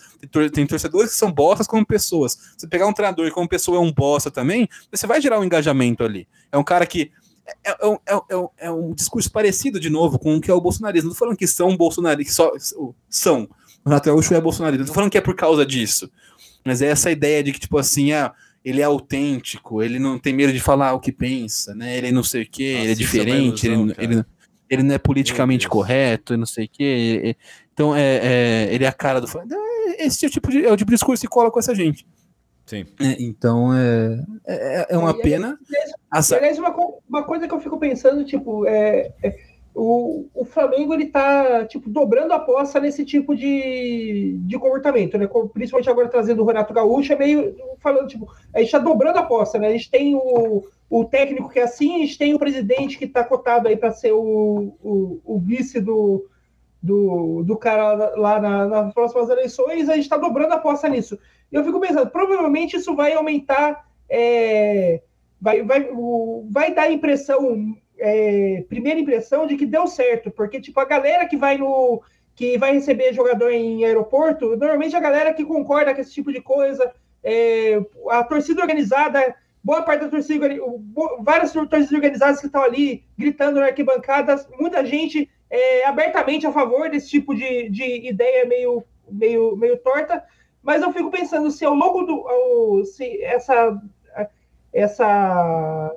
tem 0.53 0.65
torcedores 0.65 1.11
que 1.11 1.17
são 1.17 1.31
bostas 1.31 1.67
como 1.67 1.85
pessoas. 1.85 2.37
Se 2.57 2.67
pegar 2.67 2.87
um 2.87 2.93
treinador 2.93 3.31
como 3.31 3.47
pessoa 3.47 3.77
é 3.77 3.81
um 3.81 3.91
bosta 3.91 4.29
também, 4.29 4.67
você 4.91 5.07
vai 5.07 5.21
gerar 5.21 5.39
um 5.39 5.43
engajamento 5.43 6.03
ali. 6.03 6.27
É 6.51 6.57
um 6.57 6.63
cara 6.63 6.85
que 6.85 7.11
é, 7.65 7.71
é, 7.71 7.75
é, 7.91 8.15
é, 8.15 8.49
é 8.67 8.71
um 8.71 8.93
discurso 8.93 9.31
parecido, 9.31 9.79
de 9.79 9.89
novo, 9.89 10.19
com 10.19 10.35
o 10.35 10.41
que 10.41 10.51
é 10.51 10.53
o 10.53 10.61
bolsonarismo. 10.61 11.09
Não 11.09 11.13
tô 11.13 11.19
falando 11.19 11.37
que 11.37 11.47
são 11.47 11.75
bolsonaristas, 11.77 12.35
só 12.35 12.51
são. 13.09 13.49
O 13.85 13.89
Renato 13.89 14.09
Gaúcho 14.09 14.33
é 14.33 14.41
bolsonarista. 14.41 14.83
Não 14.83 14.87
tô 14.87 14.93
falando 14.93 15.11
que 15.11 15.17
é 15.17 15.21
por 15.21 15.35
causa 15.35 15.65
disso. 15.65 16.11
Mas 16.65 16.81
é 16.81 16.87
essa 16.87 17.09
ideia 17.09 17.41
de 17.41 17.53
que, 17.53 17.59
tipo 17.59 17.77
assim, 17.77 18.11
ah, 18.11 18.33
ele 18.63 18.81
é 18.81 18.83
autêntico, 18.83 19.81
ele 19.81 19.97
não 19.97 20.19
tem 20.19 20.33
medo 20.33 20.51
de 20.51 20.59
falar 20.59 20.93
o 20.93 20.99
que 20.99 21.11
pensa, 21.11 21.73
né? 21.73 21.97
Ele 21.97 22.11
não 22.11 22.23
sei 22.23 22.43
o 22.43 22.49
quê, 22.49 22.73
Nossa, 22.73 22.83
ele 22.83 22.91
é 22.91 22.95
diferente, 22.95 23.67
ilusão, 23.67 23.95
ele, 23.97 24.15
ele, 24.15 24.25
ele 24.69 24.83
não 24.83 24.95
é 24.95 24.97
politicamente 24.97 25.67
correto 25.67 26.33
e 26.33 26.37
não 26.37 26.45
sei 26.45 26.65
o 26.65 26.69
quê. 26.69 27.35
Então, 27.73 27.95
é, 27.95 28.19
é, 28.21 28.73
ele 28.73 28.85
é 28.85 28.87
a 28.87 28.93
cara 28.93 29.21
do. 29.21 29.27
Esse 29.99 30.25
é 30.25 30.29
tipo 30.29 30.49
de, 30.49 30.65
é 30.65 30.71
o 30.71 30.77
tipo 30.77 30.91
de 30.91 30.95
discurso 30.95 31.21
que 31.21 31.27
cola 31.27 31.51
com 31.51 31.59
essa 31.59 31.73
gente. 31.73 32.05
Sim. 32.65 32.85
É, 32.99 33.21
então, 33.21 33.73
é, 33.73 34.23
é, 34.45 34.87
é 34.89 34.97
uma 34.97 35.11
e, 35.11 35.21
pena. 35.21 35.57
Aliás, 36.11 36.59
uma, 36.59 36.75
uma 37.07 37.23
coisa 37.23 37.47
que 37.47 37.53
eu 37.53 37.61
fico 37.61 37.79
pensando, 37.79 38.25
tipo, 38.25 38.65
é, 38.67 39.13
é 39.23 39.37
o, 39.79 40.27
o 40.33 40.43
Flamengo 40.43 40.91
ele 40.91 41.05
tá 41.05 41.63
tipo 41.65 41.87
dobrando 41.87 42.33
a 42.33 42.37
aposta 42.37 42.79
nesse 42.79 43.05
tipo 43.05 43.35
de, 43.35 44.35
de 44.39 44.57
comportamento, 44.57 45.19
né? 45.19 45.29
Principalmente 45.53 45.89
agora 45.89 46.09
trazendo 46.09 46.41
o 46.41 46.45
Renato 46.47 46.73
Gaúcho, 46.73 47.13
é 47.13 47.15
meio 47.15 47.55
falando 47.79 48.07
tipo, 48.07 48.27
a 48.55 48.59
gente 48.59 48.71
tá 48.71 48.79
dobrando 48.79 49.19
a 49.19 49.21
aposta, 49.21 49.59
né? 49.59 49.67
A 49.67 49.71
gente 49.71 49.91
tem 49.91 50.15
o, 50.15 50.63
o 50.89 51.03
técnico 51.05 51.49
que 51.49 51.59
é 51.59 51.63
assim, 51.63 51.95
a 51.95 51.99
gente 51.99 52.17
tem 52.17 52.33
o 52.33 52.39
presidente 52.39 52.97
que 52.97 53.05
está 53.05 53.23
cotado 53.23 53.67
aí 53.67 53.75
para 53.75 53.91
ser 53.91 54.13
o, 54.13 54.73
o, 54.81 55.21
o, 55.25 55.39
vice 55.39 55.81
do, 55.81 56.27
do, 56.81 57.43
do 57.43 57.57
cara 57.57 58.15
lá 58.15 58.39
na, 58.39 58.65
nas 58.67 58.93
próximas 58.93 59.29
eleições, 59.29 59.89
a 59.89 59.95
gente 59.95 60.03
está 60.03 60.17
dobrando 60.17 60.53
a 60.53 60.57
aposta 60.57 60.87
nisso. 60.87 61.19
E 61.51 61.55
eu 61.55 61.63
fico 61.63 61.79
pensando, 61.79 62.09
provavelmente 62.09 62.77
isso 62.77 62.95
vai 62.95 63.13
aumentar, 63.13 63.85
é, 64.09 65.01
vai, 65.41 65.61
vai, 65.63 65.89
vai 66.49 66.73
dar 66.73 66.91
impressão 66.91 67.75
é, 67.99 68.63
primeira 68.69 68.99
impressão 68.99 69.47
de 69.47 69.57
que 69.57 69.65
deu 69.65 69.87
certo, 69.87 70.31
porque 70.31 70.61
tipo 70.61 70.79
a 70.79 70.85
galera 70.85 71.25
que 71.25 71.35
vai 71.35 71.57
no 71.57 72.01
que 72.35 72.55
vai 72.55 72.71
receber 72.73 73.13
jogador 73.13 73.49
em 73.49 73.83
aeroporto, 73.83 74.55
normalmente 74.55 74.95
a 74.95 74.99
galera 74.99 75.33
que 75.33 75.43
concorda 75.43 75.93
com 75.93 76.01
esse 76.01 76.13
tipo 76.13 76.31
de 76.31 76.39
coisa, 76.39 76.93
é, 77.23 77.81
a 78.11 78.23
torcida 78.23 78.61
organizada, 78.61 79.35
boa 79.67 79.81
parte 79.81 80.05
da 80.05 80.09
torcida, 80.09 80.47
várias 81.19 81.51
torcidas 81.51 81.91
organizadas 81.91 82.39
que 82.39 82.45
estão 82.45 82.63
ali 82.63 83.03
gritando 83.17 83.59
na 83.59 83.65
arquibancada, 83.65 84.33
muita 84.57 84.85
gente 84.85 85.29
é, 85.49 85.85
abertamente 85.85 86.47
a 86.47 86.53
favor 86.53 86.89
desse 86.89 87.09
tipo 87.09 87.35
de, 87.35 87.67
de 87.69 88.07
ideia 88.07 88.45
meio, 88.45 88.81
meio, 89.11 89.57
meio 89.57 89.77
torta, 89.79 90.23
mas 90.63 90.81
eu 90.81 90.93
fico 90.93 91.11
pensando 91.11 91.51
se 91.51 91.65
ao 91.65 91.73
longo 91.73 92.03
do 92.03 92.25
ao, 92.29 92.85
se 92.85 93.21
essa 93.21 93.77
essa 94.71 95.91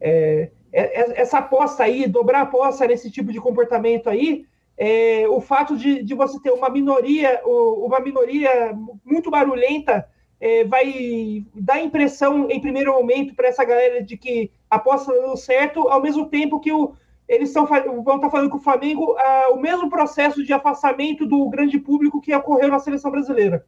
é, 0.00 0.52
é, 0.72 1.20
essa 1.20 1.38
aposta 1.38 1.82
aí, 1.82 2.06
dobrar 2.06 2.38
a 2.38 2.42
aposta 2.42 2.86
nesse 2.86 3.10
tipo 3.10 3.32
de 3.32 3.40
comportamento 3.40 4.08
aí, 4.08 4.46
é, 4.78 5.26
o 5.28 5.40
fato 5.40 5.76
de, 5.76 6.04
de, 6.04 6.14
você 6.14 6.38
ter 6.40 6.52
uma 6.52 6.70
minoria, 6.70 7.40
uma 7.44 7.98
minoria 7.98 8.78
muito 9.04 9.28
barulhenta, 9.28 10.08
é, 10.40 10.64
vai 10.64 11.44
dar 11.54 11.80
impressão 11.80 12.50
em 12.50 12.60
primeiro 12.60 12.92
momento 12.92 13.34
para 13.34 13.48
essa 13.48 13.64
galera 13.64 14.02
de 14.02 14.16
que 14.16 14.50
a 14.70 14.76
aposta 14.76 15.12
dando 15.12 15.36
certo, 15.36 15.88
ao 15.88 16.02
mesmo 16.02 16.28
tempo 16.28 16.60
que 16.60 16.72
o, 16.72 16.94
eles 17.28 17.52
tão, 17.52 17.66
vão 17.66 18.00
estar 18.00 18.18
tá 18.18 18.30
falando 18.30 18.50
com 18.50 18.58
o 18.58 18.62
Flamengo 18.62 19.16
ah, 19.18 19.48
o 19.52 19.56
mesmo 19.60 19.88
processo 19.88 20.44
de 20.44 20.52
afastamento 20.52 21.26
do 21.26 21.48
grande 21.48 21.78
público 21.78 22.20
que 22.20 22.34
ocorreu 22.34 22.68
na 22.68 22.78
seleção 22.78 23.10
brasileira. 23.10 23.64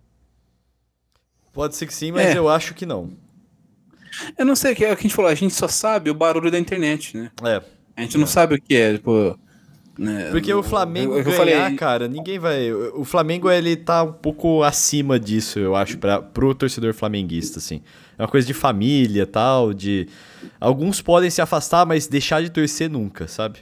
Pode 1.53 1.75
ser 1.75 1.87
que 1.87 1.95
sim, 1.95 2.13
mas 2.13 2.27
é. 2.27 2.39
eu 2.39 2.49
acho 2.49 2.75
que 2.75 2.87
não. 2.87 3.11
Eu 4.37 4.45
não 4.45 4.55
sei, 4.55 4.73
é 4.73 4.75
o 4.75 4.77
que 4.77 4.85
a 4.85 4.95
gente 4.95 5.15
falou, 5.15 5.31
a 5.31 5.35
gente 5.35 5.55
só 5.55 5.69
sabe 5.69 6.11
o 6.11 6.15
barulho 6.15 6.51
da 6.51 6.59
internet, 6.59 7.17
né? 7.17 7.31
É. 7.45 7.63
A 7.97 8.03
gente 8.03 8.17
não 8.17 8.27
sabe 8.27 8.55
o 8.55 8.63
que 8.63 8.77
é, 8.77 8.95
tipo. 8.95 9.39
Né? 9.99 10.29
Porque 10.31 10.55
o 10.55 10.63
Flamengo 10.63 11.15
eu, 11.15 11.19
eu 11.19 11.25
ganhar, 11.25 11.37
falei... 11.37 11.77
cara, 11.77 12.07
ninguém 12.07 12.39
vai. 12.39 12.73
O 12.73 13.05
Flamengo 13.05 13.51
ele 13.51 13.75
tá 13.75 14.05
um 14.05 14.13
pouco 14.13 14.63
acima 14.63 15.19
disso, 15.19 15.59
eu 15.59 15.75
acho, 15.75 15.99
para 15.99 16.23
pro 16.23 16.55
torcedor 16.55 16.95
flamenguista, 16.95 17.59
assim. 17.59 17.83
É 18.17 18.23
uma 18.23 18.29
coisa 18.29 18.47
de 18.47 18.55
família, 18.55 19.27
tal, 19.27 19.75
de 19.75 20.07
alguns 20.61 21.03
podem 21.03 21.31
se 21.31 21.43
afastar, 21.43 21.85
mas 21.85 22.07
deixar 22.07 22.41
de 22.41 22.49
torcer 22.49 22.89
nunca, 22.89 23.27
sabe? 23.27 23.59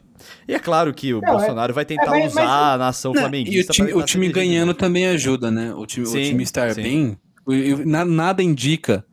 E 0.47 0.55
é 0.55 0.59
claro 0.59 0.93
que 0.93 1.15
o 1.15 1.23
não, 1.23 1.29
é- 1.29 1.33
Bolsonaro 1.33 1.73
é, 1.73 1.75
vai 1.75 1.85
tentar 1.87 2.17
é, 2.17 2.21
mas, 2.21 2.33
usar 2.33 2.45
mas, 2.45 2.75
a 2.75 2.79
nação 2.79 3.13
não, 3.15 3.21
flamenguista. 3.23 3.59
E 3.59 3.61
o 3.61 3.75
time, 3.75 3.95
o 3.95 4.03
time 4.03 4.29
ganhando 4.29 4.75
também 4.75 5.07
ajuda, 5.07 5.51
né? 5.51 5.73
O 5.75 5.87
time, 5.87 6.05
sim, 6.05 6.21
o 6.21 6.25
time 6.25 6.43
estar 6.43 6.75
sim. 6.75 6.83
bem, 6.83 7.19
nada 8.07 8.43
indica 8.43 9.05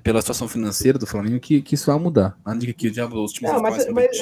pela 0.00 0.20
situação 0.20 0.48
financeira 0.48 0.98
do 0.98 1.06
Flamengo 1.06 1.40
que, 1.40 1.62
que 1.62 1.74
isso 1.74 1.90
vai 1.90 2.00
mudar. 2.00 2.38
Nada 2.44 2.56
indica 2.56 2.72
que 2.72 2.88
o 2.88 2.90
diabo, 2.90 3.22
os 3.22 3.32
times 3.32 3.52
não, 3.52 3.60
mas, 3.60 3.88
mas, 3.90 4.20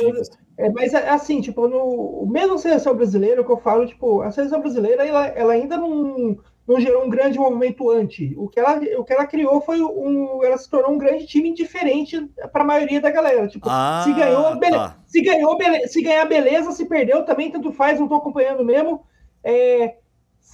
é, 0.58 0.70
mas 0.70 0.94
assim, 0.94 1.40
tipo, 1.40 1.66
no 1.68 2.26
mesmo 2.30 2.58
seleção 2.58 2.94
brasileira, 2.94 3.40
o 3.40 3.44
que 3.44 3.52
eu 3.52 3.58
falo, 3.58 3.86
tipo, 3.86 4.22
a 4.22 4.30
seleção 4.30 4.60
brasileira 4.60 5.06
ela, 5.06 5.26
ela 5.28 5.52
ainda 5.52 5.76
não 5.76 6.38
não 6.66 6.80
gerou 6.80 7.04
um 7.04 7.10
grande 7.10 7.38
movimento 7.38 7.90
anti. 7.90 8.34
O 8.36 8.48
que 8.48 8.58
ela, 8.58 8.80
o 8.98 9.04
que 9.04 9.12
ela 9.12 9.26
criou 9.26 9.60
foi 9.60 9.82
um. 9.82 10.42
Ela 10.42 10.56
se 10.56 10.68
tornou 10.68 10.92
um 10.92 10.98
grande 10.98 11.26
time 11.26 11.52
diferente 11.52 12.26
para 12.52 12.62
a 12.62 12.66
maioria 12.66 13.00
da 13.00 13.10
galera. 13.10 13.46
Tipo, 13.46 13.68
ah, 13.68 14.02
se 14.02 14.12
ganhou, 14.14 14.58
bele, 14.58 14.74
tá. 14.74 14.96
se 15.06 15.20
ganhou, 15.20 15.58
bele, 15.58 15.86
se 15.86 16.00
ganhar, 16.00 16.24
beleza, 16.24 16.72
se 16.72 16.86
perdeu 16.86 17.24
também, 17.24 17.50
tanto 17.50 17.70
faz, 17.70 17.98
não 17.98 18.06
estou 18.06 18.18
acompanhando 18.18 18.64
mesmo. 18.64 19.04
É, 19.42 19.96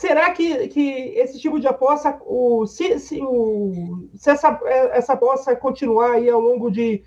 será 0.00 0.30
que, 0.30 0.68
que 0.68 1.12
esse 1.14 1.38
tipo 1.38 1.60
de 1.60 1.66
aposta, 1.66 2.18
o, 2.24 2.66
se, 2.66 2.98
se, 2.98 3.20
o, 3.20 4.08
se 4.14 4.30
essa, 4.30 4.58
essa 4.92 5.12
aposta 5.12 5.54
continuar 5.54 6.12
aí 6.12 6.30
ao 6.30 6.40
longo 6.40 6.70
de. 6.70 7.04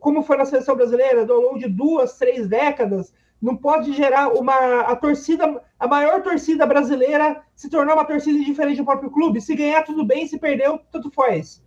Como 0.00 0.22
foi 0.22 0.36
na 0.36 0.44
seleção 0.44 0.74
brasileira, 0.74 1.20
ao 1.20 1.40
longo 1.40 1.58
de 1.60 1.68
duas, 1.68 2.18
três 2.18 2.48
décadas, 2.48 3.12
não 3.40 3.56
pode 3.56 3.92
gerar 3.92 4.32
uma 4.32 4.80
a 4.80 4.96
torcida, 4.96 5.62
a 5.78 5.86
maior 5.86 6.22
torcida 6.22 6.66
brasileira 6.66 7.40
se 7.54 7.70
tornar 7.70 7.94
uma 7.94 8.04
torcida 8.04 8.38
diferente 8.44 8.78
do 8.78 8.84
próprio 8.84 9.10
clube. 9.12 9.40
Se 9.40 9.54
ganhar, 9.54 9.84
tudo 9.84 10.04
bem, 10.04 10.26
se 10.26 10.36
perdeu, 10.36 10.80
tanto 10.90 11.12
faz. 11.12 11.62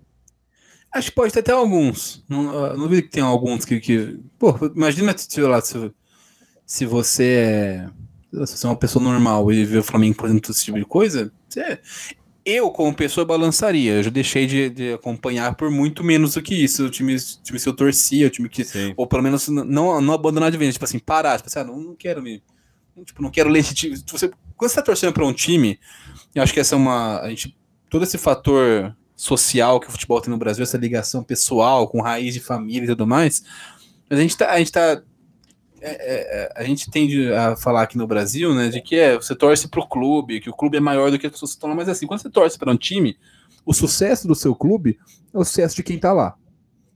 Acho 0.92 1.10
que 1.10 1.16
pode 1.16 1.32
ter 1.32 1.40
até 1.40 1.54
alguns. 1.54 2.26
Não, 2.28 2.76
duvido 2.76 3.04
que 3.04 3.10
tem 3.10 3.24
alguns 3.24 3.64
que, 3.64 3.80
que. 3.80 4.20
Pô, 4.38 4.54
imagina 4.76 5.18
sei 5.18 5.44
lá, 5.44 5.62
se, 5.62 5.94
se 6.66 6.86
você 6.86 7.24
é. 7.24 7.90
Se 8.32 8.40
você 8.40 8.66
é 8.66 8.70
uma 8.70 8.76
pessoa 8.76 9.04
normal 9.04 9.52
e 9.52 9.64
vê 9.66 9.78
o 9.78 9.84
Flamengo 9.84 10.18
fazendo 10.20 10.42
esse 10.50 10.66
tipo 10.66 10.78
de 10.78 10.86
coisa, 10.86 11.32
você, 11.48 11.80
eu, 12.48 12.72
como 12.72 12.94
pessoa, 12.94 13.26
balançaria. 13.26 13.96
Eu 13.96 14.04
já 14.04 14.10
deixei 14.10 14.48
de, 14.48 14.70
de, 14.70 14.94
acompanhar 14.94 15.54
por 15.56 15.70
muito 15.70 16.02
menos 16.02 16.36
do 16.36 16.42
que 16.42 16.56
isso. 16.56 16.86
O 16.86 16.90
time, 16.90 17.14
o 17.14 17.20
time 17.44 17.60
que 17.60 17.68
eu 17.68 17.74
torcia, 17.74 18.28
o 18.28 18.30
time 18.30 18.48
que. 18.48 18.64
Sim. 18.64 18.94
Ou 18.96 19.06
pelo 19.06 19.22
menos 19.22 19.50
não, 19.50 20.00
não 20.00 20.14
abandonar 20.14 20.50
de 20.50 20.58
vez. 20.58 20.74
Tipo 20.74 20.86
assim, 20.86 20.98
parar. 20.98 21.36
Tipo 21.36 21.50
assim, 21.50 21.60
ah, 21.60 21.64
não, 21.66 21.78
não 21.78 21.96
quero 21.96 22.24
me. 22.24 22.42
Tipo, 23.06 23.22
não 23.22 23.30
quero 23.30 23.52
time. 23.74 23.98
Você, 24.08 24.32
quando 24.56 24.72
você 24.72 24.76
tá 24.78 24.82
torcendo 24.82 25.12
para 25.12 25.26
um 25.26 25.34
time, 25.34 25.78
eu 26.34 26.42
acho 26.42 26.54
que 26.54 26.62
essa 26.62 26.74
é 26.74 26.78
uma. 26.78 27.20
A 27.20 27.30
gente, 27.30 27.54
todo 27.90 28.04
esse 28.04 28.18
fator 28.18 28.96
social 29.14 29.78
que 29.82 29.90
o 29.90 29.92
futebol 29.92 30.22
tem 30.22 30.32
no 30.32 30.38
Brasil, 30.38 30.64
essa 30.64 30.78
ligação 30.78 31.24
pessoal 31.24 31.86
com 31.88 32.02
raiz 32.02 32.34
de 32.34 32.40
família 32.40 32.86
e 32.86 32.88
tudo 32.88 33.06
mais, 33.06 33.44
a 34.10 34.16
gente 34.16 34.38
tá, 34.38 34.52
a 34.52 34.58
gente 34.60 34.72
tá 34.72 35.02
é, 35.82 35.90
é, 35.90 36.44
é, 36.44 36.54
a 36.56 36.64
gente 36.64 36.90
tende 36.90 37.32
a 37.34 37.56
falar 37.56 37.84
aqui 37.84 37.98
no 37.98 38.08
Brasil, 38.08 38.54
né, 38.54 38.70
de 38.70 38.82
que 38.82 38.96
é, 38.96 39.16
você 39.16 39.36
torce 39.36 39.68
para 39.68 39.80
o 39.80 39.88
clube, 39.88 40.40
que 40.40 40.50
o 40.50 40.54
clube 40.54 40.78
é 40.78 40.80
maior 40.80 41.12
do 41.12 41.20
que 41.20 41.28
as 41.28 41.32
pessoas 41.32 41.52
que 41.52 41.58
estão 41.58 41.70
lá, 41.70 41.76
mas 41.76 41.90
assim, 41.90 42.08
quando 42.08 42.22
você 42.22 42.30
torce 42.30 42.58
para 42.58 42.72
um 42.72 42.78
time, 42.78 43.18
o 43.66 43.74
sucesso 43.74 44.28
do 44.28 44.36
seu 44.36 44.56
clube 44.56 44.98
é 45.34 45.38
o 45.38 45.44
sucesso 45.44 45.76
de 45.76 45.84
quem 45.84 45.98
está 45.98 46.14
lá. 46.14 46.36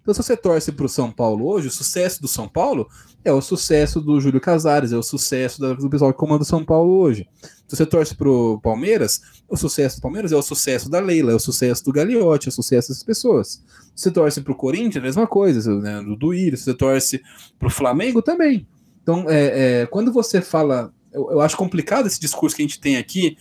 Então, 0.02 0.14
se 0.14 0.24
você 0.24 0.36
torce 0.36 0.72
para 0.72 0.86
o 0.86 0.90
São 0.90 1.12
Paulo 1.12 1.48
hoje, 1.48 1.68
o 1.68 1.72
sucesso 1.72 2.22
do 2.22 2.28
São 2.28 2.48
Paulo 2.48 2.90
é 3.24 3.32
o 3.32 3.42
sucesso 3.42 4.02
do 4.02 4.20
Júlio 4.20 4.42
Casares, 4.42 4.92
é 4.92 4.98
o 4.98 5.04
sucesso 5.04 5.62
do 5.76 5.90
pessoal 5.90 6.12
que 6.12 6.18
comanda 6.18 6.42
o 6.42 6.46
São 6.46 6.66
Paulo 6.66 6.92
hoje. 7.00 7.28
Se 7.68 7.76
você 7.78 7.86
torce 7.86 8.16
para 8.16 8.28
o 8.28 8.60
Palmeiras, 8.60 9.22
o 9.48 9.56
sucesso 9.56 9.98
do 9.98 10.02
Palmeiras 10.02 10.32
é 10.32 10.36
o 10.36 10.42
sucesso 10.42 10.90
da 10.90 11.00
Leila, 11.00 11.32
é 11.32 11.36
o 11.36 11.40
sucesso 11.40 11.86
do 11.86 11.94
Gagliotti, 11.94 12.48
é 12.48 12.50
o 12.50 12.52
sucesso 12.52 12.90
dessas 12.90 13.04
pessoas. 13.04 13.64
Se 13.96 14.04
você 14.04 14.12
torce 14.12 14.42
para 14.42 14.52
o 14.52 14.56
Corinthians, 14.56 14.96
é 14.96 15.00
a 15.00 15.04
mesma 15.04 15.28
coisa, 15.28 15.80
né? 15.80 16.02
do 16.02 16.16
Duírio. 16.16 16.58
Se 16.58 16.66
você 16.66 16.74
torce 16.74 17.22
para 17.60 17.68
o 17.68 17.72
Flamengo, 17.72 18.22
também. 18.22 18.68
Então, 19.04 19.26
é, 19.30 19.82
é, 19.82 19.86
quando 19.86 20.12
você 20.12 20.42
fala, 20.42 20.92
eu, 21.14 21.32
eu, 21.32 21.42
acho 21.42 21.58
complicado 21.58 22.08
esse 22.08 22.20
discurso 22.20 22.56
que 22.56 22.62
a 22.62 22.66
gente 22.66 22.80
tem 22.80 22.98
aqui 22.98 23.38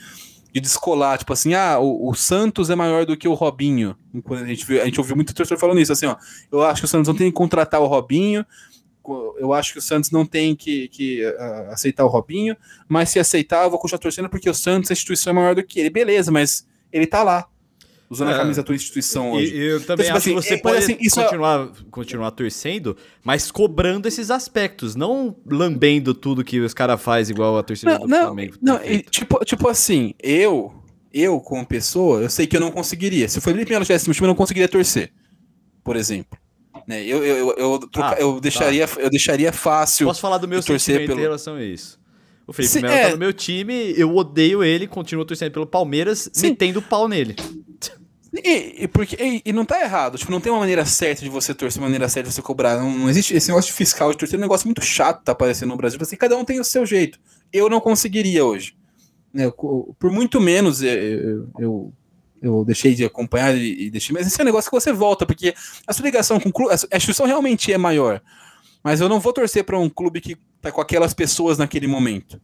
de 0.52 0.60
descolar, 0.60 1.18
tipo 1.18 1.32
assim, 1.32 1.54
ah, 1.54 1.78
o, 1.78 2.08
o 2.08 2.14
Santos 2.14 2.70
é 2.70 2.74
maior 2.74 3.06
do 3.06 3.16
que 3.16 3.28
o 3.28 3.34
Robinho. 3.34 3.96
A 4.30 4.44
gente, 4.46 4.80
a 4.80 4.84
gente 4.84 5.00
ouviu 5.00 5.16
muito 5.16 5.34
torcedor 5.34 5.58
falando 5.58 5.80
isso, 5.80 5.92
assim, 5.92 6.06
ó, 6.06 6.16
eu 6.50 6.62
acho 6.62 6.82
que 6.82 6.86
o 6.86 6.88
Santos 6.88 7.08
não 7.08 7.14
tem 7.14 7.28
que 7.28 7.36
contratar 7.36 7.80
o 7.80 7.86
Robinho, 7.86 8.44
eu 9.38 9.52
acho 9.52 9.72
que 9.72 9.78
o 9.78 9.82
Santos 9.82 10.10
não 10.10 10.24
tem 10.26 10.54
que, 10.54 10.88
que 10.88 11.24
uh, 11.24 11.72
aceitar 11.72 12.04
o 12.04 12.08
Robinho, 12.08 12.56
mas 12.88 13.08
se 13.10 13.18
aceitar, 13.18 13.64
eu 13.64 13.70
vou 13.70 13.78
continuar 13.78 13.98
torcendo 13.98 14.28
porque 14.28 14.48
o 14.48 14.54
Santos, 14.54 14.90
a 14.90 14.92
instituição 14.92 15.32
é 15.32 15.34
maior 15.34 15.54
do 15.54 15.64
que 15.64 15.80
ele. 15.80 15.90
Beleza, 15.90 16.30
mas 16.30 16.66
ele 16.92 17.06
tá 17.06 17.22
lá 17.22 17.48
usando 18.10 18.30
é. 18.30 18.34
a 18.34 18.38
camisa 18.38 18.60
da 18.60 18.66
tua 18.66 18.74
instituição 18.74 19.30
hoje. 19.30 19.54
E, 19.54 19.58
eu 19.58 19.80
também 19.80 20.04
então, 20.04 20.16
acho 20.16 20.28
assim, 20.28 20.36
que 20.36 20.42
você 20.42 20.54
é, 20.54 20.58
pode 20.58 20.78
assim, 20.78 20.96
isso 21.00 21.22
continuar, 21.22 21.66
é... 21.66 21.90
continuar 21.90 22.30
torcendo, 22.32 22.96
mas 23.22 23.52
cobrando 23.52 24.08
esses 24.08 24.32
aspectos, 24.32 24.96
não 24.96 25.36
lambendo 25.46 26.12
tudo 26.12 26.42
que 26.42 26.58
os 26.58 26.74
caras 26.74 27.00
fazem 27.00 27.32
igual 27.32 27.56
a 27.56 27.62
torcida 27.62 27.92
não, 27.92 28.00
do 28.00 28.08
não, 28.08 28.26
Flamengo. 28.26 28.56
Não, 28.60 28.84
e, 28.84 29.02
tipo, 29.02 29.42
tipo 29.44 29.68
assim, 29.68 30.12
eu, 30.20 30.74
eu 31.12 31.40
como 31.40 31.64
pessoa, 31.64 32.22
eu 32.22 32.28
sei 32.28 32.48
que 32.48 32.56
eu 32.56 32.60
não 32.60 32.72
conseguiria. 32.72 33.28
Se 33.28 33.38
o 33.38 33.40
Felipe 33.40 33.70
Melo 33.70 33.84
tivesse 33.84 34.08
no 34.08 34.12
time, 34.12 34.26
eu 34.26 34.30
não 34.30 34.34
conseguiria 34.34 34.68
torcer, 34.68 35.12
por 35.84 35.94
exemplo. 35.94 36.36
Né? 36.88 37.04
Eu, 37.04 37.24
eu, 37.24 37.36
eu, 37.36 37.54
eu, 37.56 37.78
troca, 37.78 38.16
ah, 38.16 38.20
eu, 38.20 38.40
deixaria, 38.40 38.88
tá. 38.88 39.00
eu 39.00 39.10
deixaria 39.10 39.52
fácil. 39.52 40.06
Posso 40.06 40.20
falar 40.20 40.38
do 40.38 40.48
meu 40.48 40.60
torcer 40.60 41.06
pelo... 41.06 41.18
em 41.18 41.22
relação 41.22 41.54
a 41.54 41.64
isso? 41.64 42.00
O 42.44 42.52
Felipe 42.52 42.80
Melo 42.80 42.92
tá 42.92 42.98
é... 42.98 43.04
tá 43.04 43.10
no 43.12 43.18
meu 43.18 43.32
time, 43.32 43.94
eu 43.96 44.16
odeio 44.16 44.64
ele, 44.64 44.88
continuo 44.88 45.24
torcendo 45.24 45.52
pelo 45.52 45.66
Palmeiras, 45.66 46.28
Sim. 46.32 46.48
metendo 46.48 46.82
pau 46.82 47.06
nele. 47.06 47.36
E, 48.32 48.84
e, 48.84 48.88
porque, 48.88 49.16
e, 49.18 49.42
e, 49.44 49.52
não 49.52 49.64
tá 49.64 49.80
errado, 49.80 50.16
tipo, 50.16 50.30
não 50.30 50.40
tem 50.40 50.52
uma 50.52 50.60
maneira 50.60 50.84
certa 50.84 51.22
de 51.22 51.28
você 51.28 51.52
torcer, 51.52 51.80
uma 51.80 51.86
maneira 51.86 52.08
certa 52.08 52.28
de 52.28 52.34
você 52.34 52.40
cobrar. 52.40 52.76
Não, 52.76 52.90
não 52.90 53.10
existe 53.10 53.34
esse 53.34 53.48
negócio 53.48 53.70
de 53.70 53.76
fiscal 53.76 54.12
de 54.12 54.18
torcer, 54.18 54.36
é 54.36 54.38
um 54.38 54.42
negócio 54.42 54.68
muito 54.68 54.82
chato 54.82 55.24
tá 55.24 55.32
aparecendo 55.32 55.70
no 55.70 55.76
Brasil. 55.76 55.98
Assim, 56.00 56.16
cada 56.16 56.36
um 56.36 56.44
tem 56.44 56.60
o 56.60 56.64
seu 56.64 56.86
jeito. 56.86 57.18
Eu 57.52 57.68
não 57.68 57.80
conseguiria 57.80 58.44
hoje. 58.44 58.76
Né, 59.32 59.50
por 59.50 60.10
muito 60.10 60.40
menos 60.40 60.82
eu, 60.82 61.48
eu, 61.58 61.92
eu 62.42 62.64
deixei 62.64 62.94
de 62.94 63.04
acompanhar 63.04 63.56
e, 63.56 63.86
e, 63.86 63.90
deixei. 63.90 64.14
Mas 64.14 64.26
esse 64.26 64.40
é 64.40 64.42
um 64.42 64.46
negócio 64.46 64.70
que 64.70 64.76
você 64.76 64.92
volta, 64.92 65.26
porque 65.26 65.54
a 65.86 65.92
sua 65.92 66.04
ligação 66.04 66.38
com 66.38 66.48
o 66.48 66.52
clube, 66.52 66.72
a 66.72 66.96
instituição 66.96 67.26
realmente 67.26 67.72
é 67.72 67.78
maior. 67.78 68.22
Mas 68.82 69.00
eu 69.00 69.08
não 69.08 69.20
vou 69.20 69.32
torcer 69.32 69.64
para 69.64 69.78
um 69.78 69.88
clube 69.88 70.20
que 70.20 70.36
tá 70.60 70.70
com 70.70 70.80
aquelas 70.80 71.12
pessoas 71.12 71.58
naquele 71.58 71.86
momento. 71.86 72.40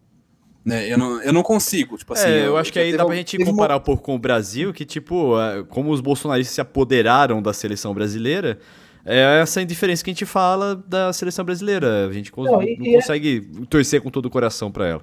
Né? 0.66 0.92
Eu, 0.92 0.98
não, 0.98 1.22
eu 1.22 1.32
não 1.32 1.44
consigo, 1.44 1.96
tipo 1.96 2.12
assim. 2.12 2.26
É, 2.26 2.40
eu, 2.40 2.44
eu 2.46 2.56
acho 2.56 2.72
que 2.72 2.78
aí 2.80 2.96
dá 2.96 3.06
pra 3.06 3.14
gente 3.14 3.38
comparar 3.44 3.76
um 3.76 3.80
pouco 3.80 4.02
com 4.02 4.16
o 4.16 4.18
Brasil, 4.18 4.72
que, 4.72 4.84
tipo, 4.84 5.34
como 5.68 5.92
os 5.92 6.00
bolsonaristas 6.00 6.56
se 6.56 6.60
apoderaram 6.60 7.40
da 7.40 7.52
seleção 7.52 7.94
brasileira, 7.94 8.58
é 9.04 9.40
essa 9.40 9.62
indiferença 9.62 10.02
que 10.02 10.10
a 10.10 10.12
gente 10.12 10.26
fala 10.26 10.74
da 10.74 11.12
seleção 11.12 11.44
brasileira. 11.44 12.08
A 12.08 12.12
gente 12.12 12.32
não, 12.36 12.60
e, 12.60 12.76
não 12.76 12.94
consegue 12.94 13.48
é... 13.62 13.66
torcer 13.66 14.02
com 14.02 14.10
todo 14.10 14.26
o 14.26 14.30
coração 14.30 14.72
para 14.72 14.88
ela. 14.88 15.02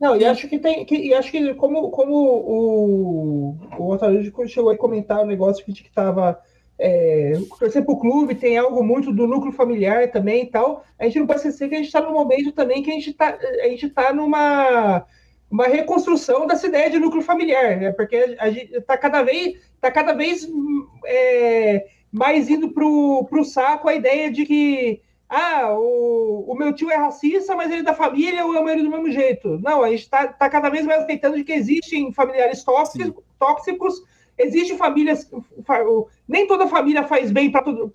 Não, 0.00 0.16
e 0.16 0.24
acho 0.24 0.48
que 0.48 0.58
tem. 0.58 0.84
Que, 0.84 0.96
e 0.96 1.14
acho 1.14 1.30
que 1.30 1.54
como, 1.54 1.90
como 1.90 2.12
o, 2.16 3.56
o 3.78 3.92
Otávio 3.92 4.24
chegou 4.48 4.72
a 4.72 4.76
comentar 4.76 5.20
o 5.20 5.26
negócio 5.26 5.64
que, 5.64 5.72
que 5.72 5.92
tava 5.92 6.36
é, 6.78 7.34
torcer 7.58 7.84
para 7.84 7.94
o 7.94 8.00
clube 8.00 8.34
tem 8.34 8.58
algo 8.58 8.82
muito 8.82 9.12
do 9.12 9.26
núcleo 9.26 9.52
familiar 9.52 10.10
também 10.10 10.42
e 10.42 10.46
tal. 10.46 10.84
A 10.98 11.04
gente 11.04 11.20
não 11.20 11.26
pode 11.26 11.40
esquecer 11.40 11.68
que 11.68 11.74
a 11.74 11.78
gente 11.78 11.86
está 11.86 12.00
num 12.00 12.12
momento 12.12 12.52
também 12.52 12.82
que 12.82 12.90
a 12.90 12.94
gente 12.94 13.10
está 13.10 13.38
a 13.62 13.68
gente 13.68 13.88
tá 13.90 14.12
numa 14.12 15.06
uma 15.50 15.66
reconstrução 15.66 16.46
dessa 16.46 16.66
ideia 16.66 16.90
de 16.90 16.98
núcleo 16.98 17.22
familiar, 17.22 17.76
né? 17.76 17.92
Porque 17.92 18.36
a 18.38 18.50
gente 18.50 18.74
está 18.74 18.98
cada 18.98 19.22
vez 19.22 19.58
tá 19.80 19.90
cada 19.90 20.12
vez 20.12 20.48
é, 21.06 21.86
mais 22.10 22.48
indo 22.48 22.70
para 22.70 22.84
o 22.84 23.44
saco 23.44 23.88
a 23.88 23.94
ideia 23.94 24.30
de 24.30 24.44
que 24.44 25.00
ah, 25.28 25.72
o, 25.72 26.44
o 26.48 26.54
meu 26.54 26.72
tio 26.72 26.90
é 26.90 26.96
racista, 26.96 27.56
mas 27.56 27.70
ele 27.70 27.80
é 27.80 27.84
da 27.84 27.94
família 27.94 28.44
ou 28.44 28.54
é 28.54 28.60
o 28.60 28.64
meu 28.64 28.76
do 28.76 28.90
mesmo 28.90 29.10
jeito. 29.10 29.58
Não, 29.62 29.82
a 29.82 29.90
gente 29.90 30.02
está 30.02 30.28
tá 30.28 30.48
cada 30.48 30.68
vez 30.68 30.84
mais 30.84 31.02
aceitando 31.02 31.36
de 31.36 31.44
que 31.44 31.52
existem 31.52 32.12
familiares 32.12 32.62
tóxicos, 32.62 33.24
tóxicos 33.38 34.02
Existem 34.36 34.76
famílias, 34.76 35.30
nem 36.26 36.46
toda 36.46 36.66
família 36.66 37.04
faz 37.04 37.30
bem 37.30 37.50
para 37.50 37.62
todo, 37.62 37.90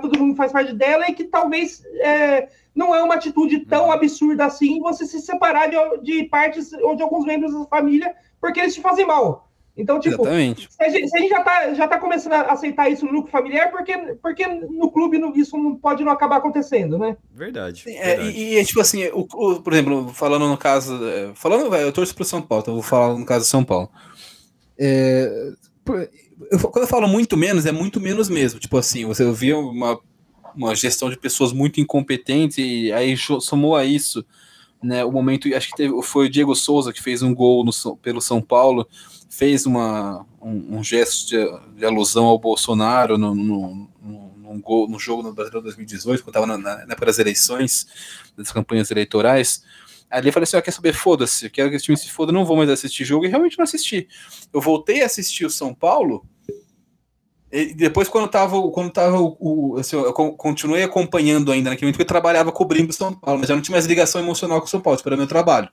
todo 0.00 0.18
mundo 0.18 0.36
faz 0.36 0.50
parte 0.50 0.72
dela, 0.72 1.06
e 1.08 1.14
que 1.14 1.24
talvez 1.24 1.84
é, 2.00 2.48
não 2.74 2.94
é 2.94 3.02
uma 3.02 3.14
atitude 3.14 3.60
tão 3.60 3.86
uhum. 3.86 3.92
absurda 3.92 4.46
assim 4.46 4.80
você 4.80 5.06
se 5.06 5.20
separar 5.20 5.68
de, 5.68 5.76
de 6.02 6.24
partes 6.24 6.72
ou 6.72 6.96
de 6.96 7.02
alguns 7.02 7.24
membros 7.24 7.52
da 7.52 7.64
família 7.66 8.14
porque 8.40 8.60
eles 8.60 8.74
te 8.74 8.80
fazem 8.80 9.06
mal. 9.06 9.46
Então, 9.76 10.00
tipo, 10.00 10.24
se 10.24 10.30
a, 10.30 10.38
gente, 10.40 10.70
se 10.70 10.82
a 10.82 10.88
gente, 11.20 11.28
já 11.28 11.38
está 11.40 11.74
já 11.74 11.86
tá 11.86 11.98
começando 11.98 12.32
a 12.32 12.52
aceitar 12.52 12.88
isso 12.88 13.04
no 13.04 13.12
núcleo 13.12 13.30
familiar, 13.30 13.70
porque, 13.70 13.94
porque 14.22 14.46
no 14.46 14.90
clube 14.90 15.20
isso 15.38 15.58
não 15.58 15.76
pode 15.76 16.02
não 16.02 16.12
acabar 16.12 16.36
acontecendo, 16.36 16.98
né? 16.98 17.14
Verdade. 17.30 17.84
É, 17.88 18.16
verdade. 18.16 18.38
E, 18.38 18.58
e, 18.58 18.64
tipo 18.64 18.80
assim, 18.80 19.04
o, 19.08 19.26
o, 19.34 19.60
por 19.60 19.74
exemplo, 19.74 20.08
falando 20.14 20.48
no 20.48 20.56
caso. 20.56 20.98
É, 21.06 21.30
falando, 21.34 21.74
eu 21.76 21.92
torço 21.92 22.14
pro 22.14 22.24
São 22.24 22.40
Paulo, 22.40 22.62
então 22.62 22.74
eu 22.74 22.80
vou 22.80 22.88
falar 22.88 23.18
no 23.18 23.26
caso 23.26 23.44
de 23.44 23.50
São 23.50 23.62
Paulo. 23.62 23.90
É, 24.78 25.52
eu, 26.50 26.58
quando 26.58 26.84
eu 26.84 26.88
falo 26.88 27.08
muito 27.08 27.36
menos, 27.36 27.66
é 27.66 27.72
muito 27.72 28.00
menos 28.00 28.28
mesmo. 28.28 28.58
Tipo 28.60 28.78
assim, 28.78 29.04
você 29.04 29.30
via 29.32 29.56
uma, 29.58 29.98
uma 30.54 30.74
gestão 30.74 31.10
de 31.10 31.18
pessoas 31.18 31.52
muito 31.52 31.80
incompetentes 31.80 32.58
e 32.58 32.92
aí 32.92 33.16
somou 33.16 33.76
a 33.76 33.84
isso, 33.84 34.24
né? 34.82 35.04
O 35.04 35.12
momento, 35.12 35.52
acho 35.54 35.68
que 35.68 35.76
teve, 35.76 36.02
foi 36.02 36.26
o 36.26 36.30
Diego 36.30 36.54
Souza 36.54 36.92
que 36.92 37.02
fez 37.02 37.22
um 37.22 37.34
gol 37.34 37.64
no, 37.64 37.96
pelo 37.96 38.20
São 38.20 38.40
Paulo, 38.40 38.86
fez 39.28 39.66
uma, 39.66 40.24
um, 40.40 40.78
um 40.78 40.84
gesto 40.84 41.28
de, 41.28 41.78
de, 41.78 41.84
alusão 41.84 42.24
ao 42.24 42.38
Bolsonaro 42.38 43.18
no, 43.18 43.34
no, 43.34 43.88
no, 44.02 44.32
num, 44.36 44.60
gol, 44.60 44.88
num 44.88 44.98
jogo 44.98 45.22
no 45.22 45.32
Brasileiro 45.32 45.62
2018, 45.64 46.22
quando 46.22 46.28
estava 46.28 46.46
na, 46.46 46.58
na, 46.58 46.92
época 46.92 47.06
das 47.06 47.18
eleições, 47.18 47.86
das 48.36 48.50
campanhas 48.50 48.90
eleitorais. 48.90 49.62
Ali 50.16 50.28
eu 50.28 50.32
falei 50.32 50.44
assim: 50.44 50.56
eu 50.56 50.62
quer 50.62 50.70
saber, 50.70 50.92
foda-se, 50.94 51.50
quero 51.50 51.68
que 51.68 51.76
esse 51.76 51.84
time 51.84 51.96
se 51.96 52.10
foda, 52.10 52.32
não 52.32 52.44
vou 52.44 52.56
mais 52.56 52.70
assistir 52.70 53.04
jogo, 53.04 53.24
e 53.24 53.28
realmente 53.28 53.58
não 53.58 53.64
assisti. 53.64 54.08
Eu 54.52 54.60
voltei 54.60 55.02
a 55.02 55.06
assistir 55.06 55.44
o 55.44 55.50
São 55.50 55.74
Paulo, 55.74 56.26
e 57.52 57.74
depois, 57.74 58.08
quando 58.08 58.28
tava, 58.28 58.60
quando 58.70 58.90
tava 58.90 59.18
o. 59.20 59.76
Assim, 59.78 59.94
eu 59.94 60.12
continuei 60.12 60.82
acompanhando 60.82 61.52
ainda 61.52 61.70
naquele 61.70 61.86
momento, 61.86 61.94
porque 61.94 62.02
eu 62.02 62.06
trabalhava 62.06 62.50
cobrindo 62.50 62.92
São 62.92 63.14
Paulo, 63.14 63.40
mas 63.40 63.48
eu 63.48 63.56
não 63.56 63.62
tinha 63.62 63.74
mais 63.74 63.86
ligação 63.86 64.20
emocional 64.20 64.60
com 64.60 64.66
São 64.66 64.80
Paulo, 64.80 64.98
isso 64.98 65.08
era 65.08 65.16
meu 65.16 65.26
trabalho. 65.26 65.68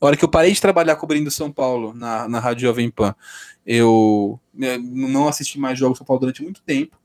A 0.00 0.06
hora 0.06 0.16
que 0.16 0.24
eu 0.24 0.28
parei 0.28 0.52
de 0.52 0.60
trabalhar 0.60 0.96
cobrindo 0.96 1.30
São 1.30 1.50
Paulo 1.50 1.92
na, 1.92 2.28
na 2.28 2.38
Rádio 2.38 2.68
Jovem 2.68 2.90
Pan, 2.90 3.14
eu 3.66 4.38
não 4.54 5.26
assisti 5.26 5.58
mais 5.58 5.78
jogos 5.78 5.98
São 5.98 6.06
Paulo 6.06 6.20
durante 6.20 6.42
muito 6.42 6.62
tempo. 6.62 6.96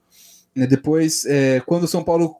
Né? 0.55 0.67
Depois, 0.67 1.25
é, 1.25 1.61
quando 1.65 1.83
o 1.83 1.87
São 1.87 2.03
Paulo 2.03 2.35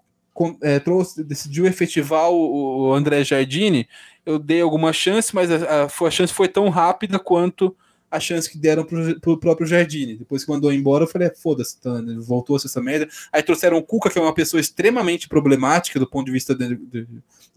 é, 0.61 0.79
trouxe, 0.79 1.23
decidiu 1.23 1.65
efetivar 1.65 2.29
o, 2.29 2.87
o, 2.87 2.93
André 2.93 3.23
Jardine, 3.23 3.87
eu 4.25 4.39
dei 4.39 4.61
alguma 4.61 4.93
chance, 4.93 5.33
mas 5.33 5.51
a, 5.51 5.83
a, 5.83 5.85
a 5.85 6.11
chance 6.11 6.33
foi 6.33 6.47
tão 6.47 6.69
rápida 6.69 7.19
quanto 7.19 7.75
a 8.13 8.19
chance 8.19 8.47
que 8.47 8.59
deram 8.59 8.85
pro, 8.85 9.19
pro 9.19 9.39
próprio 9.39 9.65
Jardine. 9.65 10.15
Depois 10.15 10.45
que 10.45 10.51
mandou 10.51 10.71
embora, 10.71 11.03
eu 11.03 11.07
falei, 11.07 11.29
é, 11.29 11.33
foda-se, 11.33 11.81
tá, 11.81 11.99
né, 11.99 12.15
voltou 12.19 12.55
essa 12.55 12.79
merda. 12.79 13.09
Aí 13.31 13.41
trouxeram 13.41 13.77
o 13.77 13.83
Cuca, 13.83 14.09
que 14.09 14.19
é 14.19 14.21
uma 14.21 14.33
pessoa 14.33 14.61
extremamente 14.61 15.27
problemática 15.27 15.99
do 15.99 16.07
ponto 16.07 16.27
de 16.27 16.31
vista 16.31 16.53
de, 16.53 16.75
de, 16.75 17.07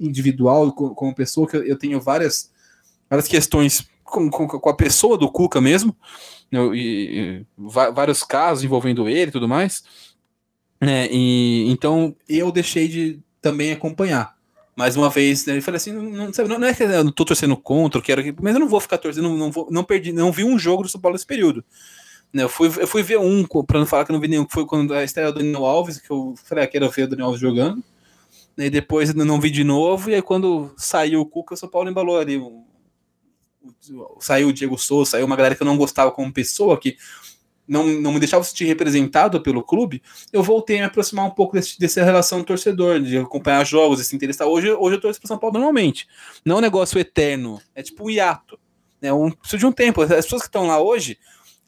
individual, 0.01 0.72
como 0.72 1.14
pessoa, 1.14 1.47
que 1.47 1.59
eu, 1.59 1.62
eu, 1.62 1.78
tenho 1.78 2.01
várias, 2.01 2.51
várias 3.09 3.28
questões 3.28 3.86
com, 4.02 4.30
com, 4.30 4.48
com, 4.48 4.68
a 4.70 4.74
pessoa 4.74 5.18
do 5.18 5.30
Cuca 5.30 5.60
mesmo, 5.60 5.94
eu, 6.51 6.74
e, 6.74 7.40
e, 7.43 7.47
vários 7.59 8.22
casos 8.22 8.64
envolvendo 8.64 9.10
ele 9.10 9.28
e 9.28 9.32
tudo 9.32 9.47
mais. 9.47 9.84
Né, 10.80 11.06
e, 11.10 11.70
então 11.70 12.16
eu 12.26 12.51
deixei 12.51 12.88
de 12.88 13.20
também 13.43 13.72
acompanhar 13.72 14.35
mais 14.77 14.94
uma 14.94 15.09
vez, 15.09 15.47
né, 15.47 15.57
eu 15.57 15.62
falei 15.62 15.78
assim, 15.78 15.90
não, 15.90 16.03
não, 16.03 16.59
não, 16.59 16.69
é 16.69 16.74
que 16.74 16.82
eu 16.82 17.03
não 17.03 17.11
tô 17.11 17.24
torcendo 17.24 17.57
contra, 17.57 17.98
eu 17.98 18.03
quero 18.03 18.23
que, 18.23 18.35
mas 18.43 18.55
eu 18.55 18.61
não 18.61 18.69
vou 18.69 18.78
ficar 18.78 18.98
torcendo, 18.98 19.31
não, 19.31 19.51
vou, 19.51 19.69
não 19.70 19.82
perdi, 19.82 20.12
não 20.12 20.31
vi 20.31 20.44
um 20.44 20.59
jogo 20.59 20.82
do 20.82 20.89
São 20.90 21.01
Paulo 21.01 21.15
nesse 21.15 21.27
período. 21.27 21.65
Né, 22.31 22.43
eu, 22.43 22.48
fui, 22.48 22.69
eu 22.69 22.86
fui 22.86 23.03
ver 23.03 23.19
um, 23.19 23.43
para 23.66 23.78
não 23.78 23.86
falar 23.86 24.05
que 24.05 24.11
eu 24.11 24.15
não 24.15 24.20
vi 24.20 24.28
nenhum, 24.28 24.44
que 24.44 24.53
foi 24.53 24.66
quando 24.66 24.93
a 24.93 25.03
estreia 25.03 25.32
do 25.32 25.39
Daniel 25.39 25.65
Alves, 25.65 25.98
que 25.98 26.11
eu 26.11 26.35
falei, 26.44 26.65
ah, 26.65 26.66
quero 26.66 26.90
ver 26.90 27.05
o 27.05 27.09
Daniel 27.09 27.28
Alves 27.28 27.40
jogando. 27.40 27.82
Né, 28.55 28.66
e 28.66 28.70
depois 28.70 29.15
não 29.15 29.40
vi 29.40 29.51
de 29.51 29.65
novo, 29.65 30.11
e 30.11 30.15
aí 30.15 30.20
quando 30.20 30.70
saiu 30.77 31.23
o 31.23 31.27
Cuca, 31.27 31.55
o 31.55 31.57
São 31.57 31.70
Paulo 31.70 31.89
embalou 31.89 32.19
ali. 32.19 32.39
saiu 34.20 34.48
o 34.48 34.53
Diego 34.53 34.77
Souza, 34.77 35.12
saiu 35.12 35.24
uma 35.24 35.36
galera 35.36 35.55
que 35.55 35.62
eu 35.62 35.66
não 35.66 35.78
gostava 35.78 36.11
como 36.11 36.31
pessoa, 36.31 36.78
que 36.78 36.98
não, 37.66 37.86
não 37.86 38.12
me 38.12 38.18
deixava 38.18 38.44
sentir 38.44 38.64
representado 38.64 39.40
pelo 39.43 39.62
clube, 39.62 40.02
eu 40.32 40.43
voltei 40.43 40.76
a 40.76 40.80
me 40.80 40.86
aproximar 40.86 41.26
um 41.26 41.30
pouco 41.30 41.55
desse, 41.55 41.78
dessa 41.78 42.02
relação 42.05 42.38
do 42.38 42.44
torcedor, 42.44 43.01
de 43.01 43.18
acompanhar 43.18 43.64
jogos, 43.64 44.01
esse 44.01 44.14
interessar. 44.14 44.47
Hoje, 44.47 44.70
hoje 44.72 44.97
eu 44.97 45.01
torço 45.01 45.20
para 45.20 45.28
São 45.28 45.38
Paulo 45.38 45.55
normalmente. 45.55 46.06
Não 46.44 46.56
é 46.56 46.59
um 46.59 46.62
negócio 46.62 46.98
eterno, 46.98 47.60
é 47.74 47.82
tipo 47.82 48.05
um 48.05 48.10
hiato. 48.10 48.59
Né? 49.01 49.12
Um, 49.12 49.30
precisa 49.30 49.59
de 49.59 49.66
um 49.66 49.72
tempo. 49.72 50.02
As 50.02 50.09
pessoas 50.09 50.43
que 50.43 50.48
estão 50.48 50.66
lá 50.66 50.80
hoje, 50.80 51.18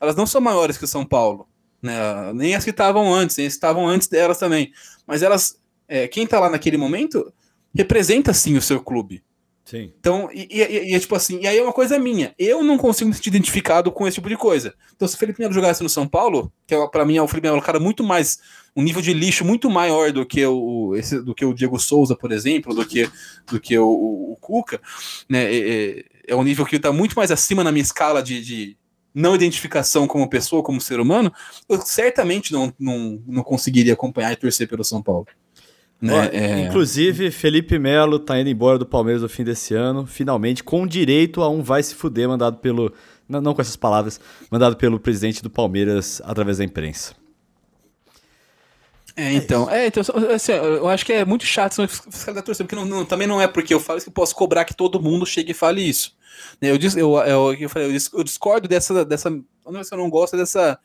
elas 0.01 0.17
não 0.17 0.27
são 0.27 0.41
maiores 0.41 0.79
que 0.79 0.85
o 0.85 0.89
São 0.89 1.05
Paulo. 1.05 1.49
Né? 1.83 1.95
Nem 2.35 2.55
as 2.55 2.65
que 2.65 2.71
estavam 2.71 3.13
antes, 3.13 3.37
nem 3.37 3.47
as 3.47 3.53
que 3.53 3.57
estavam 3.57 3.87
antes 3.89 4.09
delas 4.09 4.39
também. 4.39 4.73
Mas 5.07 5.23
elas, 5.23 5.61
é, 5.87 6.07
quem 6.07 6.25
está 6.25 6.39
lá 6.39 6.49
naquele 6.49 6.77
momento, 6.77 7.33
representa 7.75 8.33
sim 8.33 8.57
o 8.57 8.63
seu 8.63 8.81
clube. 8.81 9.23
Sim. 9.69 9.93
Então, 10.01 10.31
e, 10.33 10.49
e, 10.51 10.93
e, 10.93 10.95
é 10.95 10.99
tipo 10.99 11.15
assim, 11.15 11.41
e 11.43 11.47
aí 11.47 11.59
é 11.59 11.63
uma 11.63 11.75
coisa 11.75 11.99
minha. 11.99 12.35
Eu 12.39 12.65
não 12.65 12.79
consigo 12.79 13.11
me 13.11 13.15
sentir 13.15 13.29
identificado 13.29 13.93
com 13.93 14.09
esse 14.09 14.15
tipo 14.15 14.31
de 14.31 14.37
coisa. 14.37 14.73
Então, 14.97 15.07
se 15.07 15.15
o 15.15 15.19
Felipe 15.19 15.43
Melo 15.43 15.53
jogasse 15.53 15.83
no 15.83 15.91
São 15.91 16.09
Paulo, 16.09 16.51
que 16.67 16.75
é, 16.75 16.89
para 16.89 17.05
mim 17.05 17.19
é 17.19 17.23
o 17.23 17.29
Felipe 17.29 17.49
Melo 17.49 17.59
um 17.59 17.63
cara 17.63 17.79
muito 17.79 18.03
mais. 18.03 18.39
um 18.75 18.83
nível 18.83 19.03
de 19.03 19.13
lixo 19.13 19.45
muito 19.45 19.69
maior 19.69 20.11
do 20.11 20.25
que 20.25 20.43
o, 20.47 20.97
esse, 20.97 21.21
do 21.23 21.35
que 21.35 21.45
o 21.45 21.53
Diego 21.53 21.79
Souza, 21.79 22.17
por 22.17 22.33
exemplo, 22.33 22.75
do 22.75 22.87
que, 22.87 23.11
do 23.47 23.61
que 23.61 23.79
o, 23.79 23.87
o, 23.87 24.33
o 24.33 24.37
Cuca, 24.37 24.81
né? 25.29 25.55
É, 25.55 26.05
é, 26.29 26.35
um 26.35 26.43
nível 26.43 26.65
que 26.65 26.77
está 26.77 26.91
muito 26.91 27.15
mais 27.15 27.31
acima 27.31 27.63
na 27.63 27.71
minha 27.71 27.83
escala 27.83 28.23
de, 28.23 28.43
de 28.43 28.77
não 29.15 29.35
identificação 29.35 30.07
como 30.07 30.31
pessoa, 30.31 30.63
como 30.63 30.81
ser 30.81 30.99
humano. 30.99 31.31
Eu 31.69 31.79
certamente 31.83 32.55
não, 32.55 32.73
não, 32.79 33.23
não 33.27 33.43
conseguiria 33.43 33.93
acompanhar 33.93 34.33
e 34.33 34.37
torcer 34.37 34.67
pelo 34.67 34.83
São 34.83 35.03
Paulo. 35.03 35.27
Né? 36.01 36.31
É... 36.33 36.61
Inclusive, 36.61 37.31
Felipe 37.31 37.79
Melo 37.79 38.19
tá 38.19 38.39
indo 38.39 38.49
embora 38.49 38.79
do 38.79 38.87
Palmeiras 38.87 39.23
no 39.23 39.29
fim 39.29 39.43
desse 39.43 39.75
ano, 39.75 40.07
finalmente, 40.07 40.63
com 40.63 40.87
direito 40.87 41.43
a 41.43 41.49
um 41.49 41.63
vai 41.63 41.83
se 41.83 41.95
fuder 41.95 42.29
mandado 42.29 42.59
pelo. 42.59 42.93
Não, 43.29 43.41
não 43.41 43.55
com 43.55 43.61
essas 43.61 43.77
palavras, 43.77 44.21
mandado 44.51 44.77
pelo 44.77 44.99
presidente 44.99 45.43
do 45.43 45.51
Palmeiras 45.51 46.23
através 46.25 46.59
da 46.59 46.65
imprensa. 46.65 47.15
É, 49.15 49.33
então, 49.33 49.69
é, 49.69 49.89
então 49.89 50.03
assim, 50.33 50.53
eu 50.53 50.89
acho 50.89 51.05
que 51.05 51.13
é 51.13 51.25
muito 51.25 51.45
chato 51.45 51.87
fiscal 51.89 52.33
da 52.33 52.41
torcida, 52.41 52.65
porque 52.65 52.77
não, 52.77 52.87
não, 52.87 53.05
também 53.05 53.27
não 53.27 53.41
é 53.41 53.49
porque 53.49 53.75
eu 53.75 53.81
falo 53.81 53.99
isso 53.99 54.07
que 54.07 54.11
eu 54.11 54.15
posso 54.15 54.33
cobrar 54.35 54.65
que 54.65 54.75
todo 54.75 55.03
mundo 55.03 55.27
chegue 55.27 55.51
e 55.51 55.55
fale 55.55 55.83
isso. 55.83 56.17
Né, 56.61 56.71
eu, 56.71 56.79
eu, 56.97 57.17
eu, 57.19 57.53
eu, 57.53 57.99
eu 58.15 58.25
discordo 58.25 58.69
dessa, 58.69 59.05
dessa. 59.05 59.29
Eu 59.29 59.99
não 59.99 60.09
gosto 60.09 60.37
dessa 60.37 60.79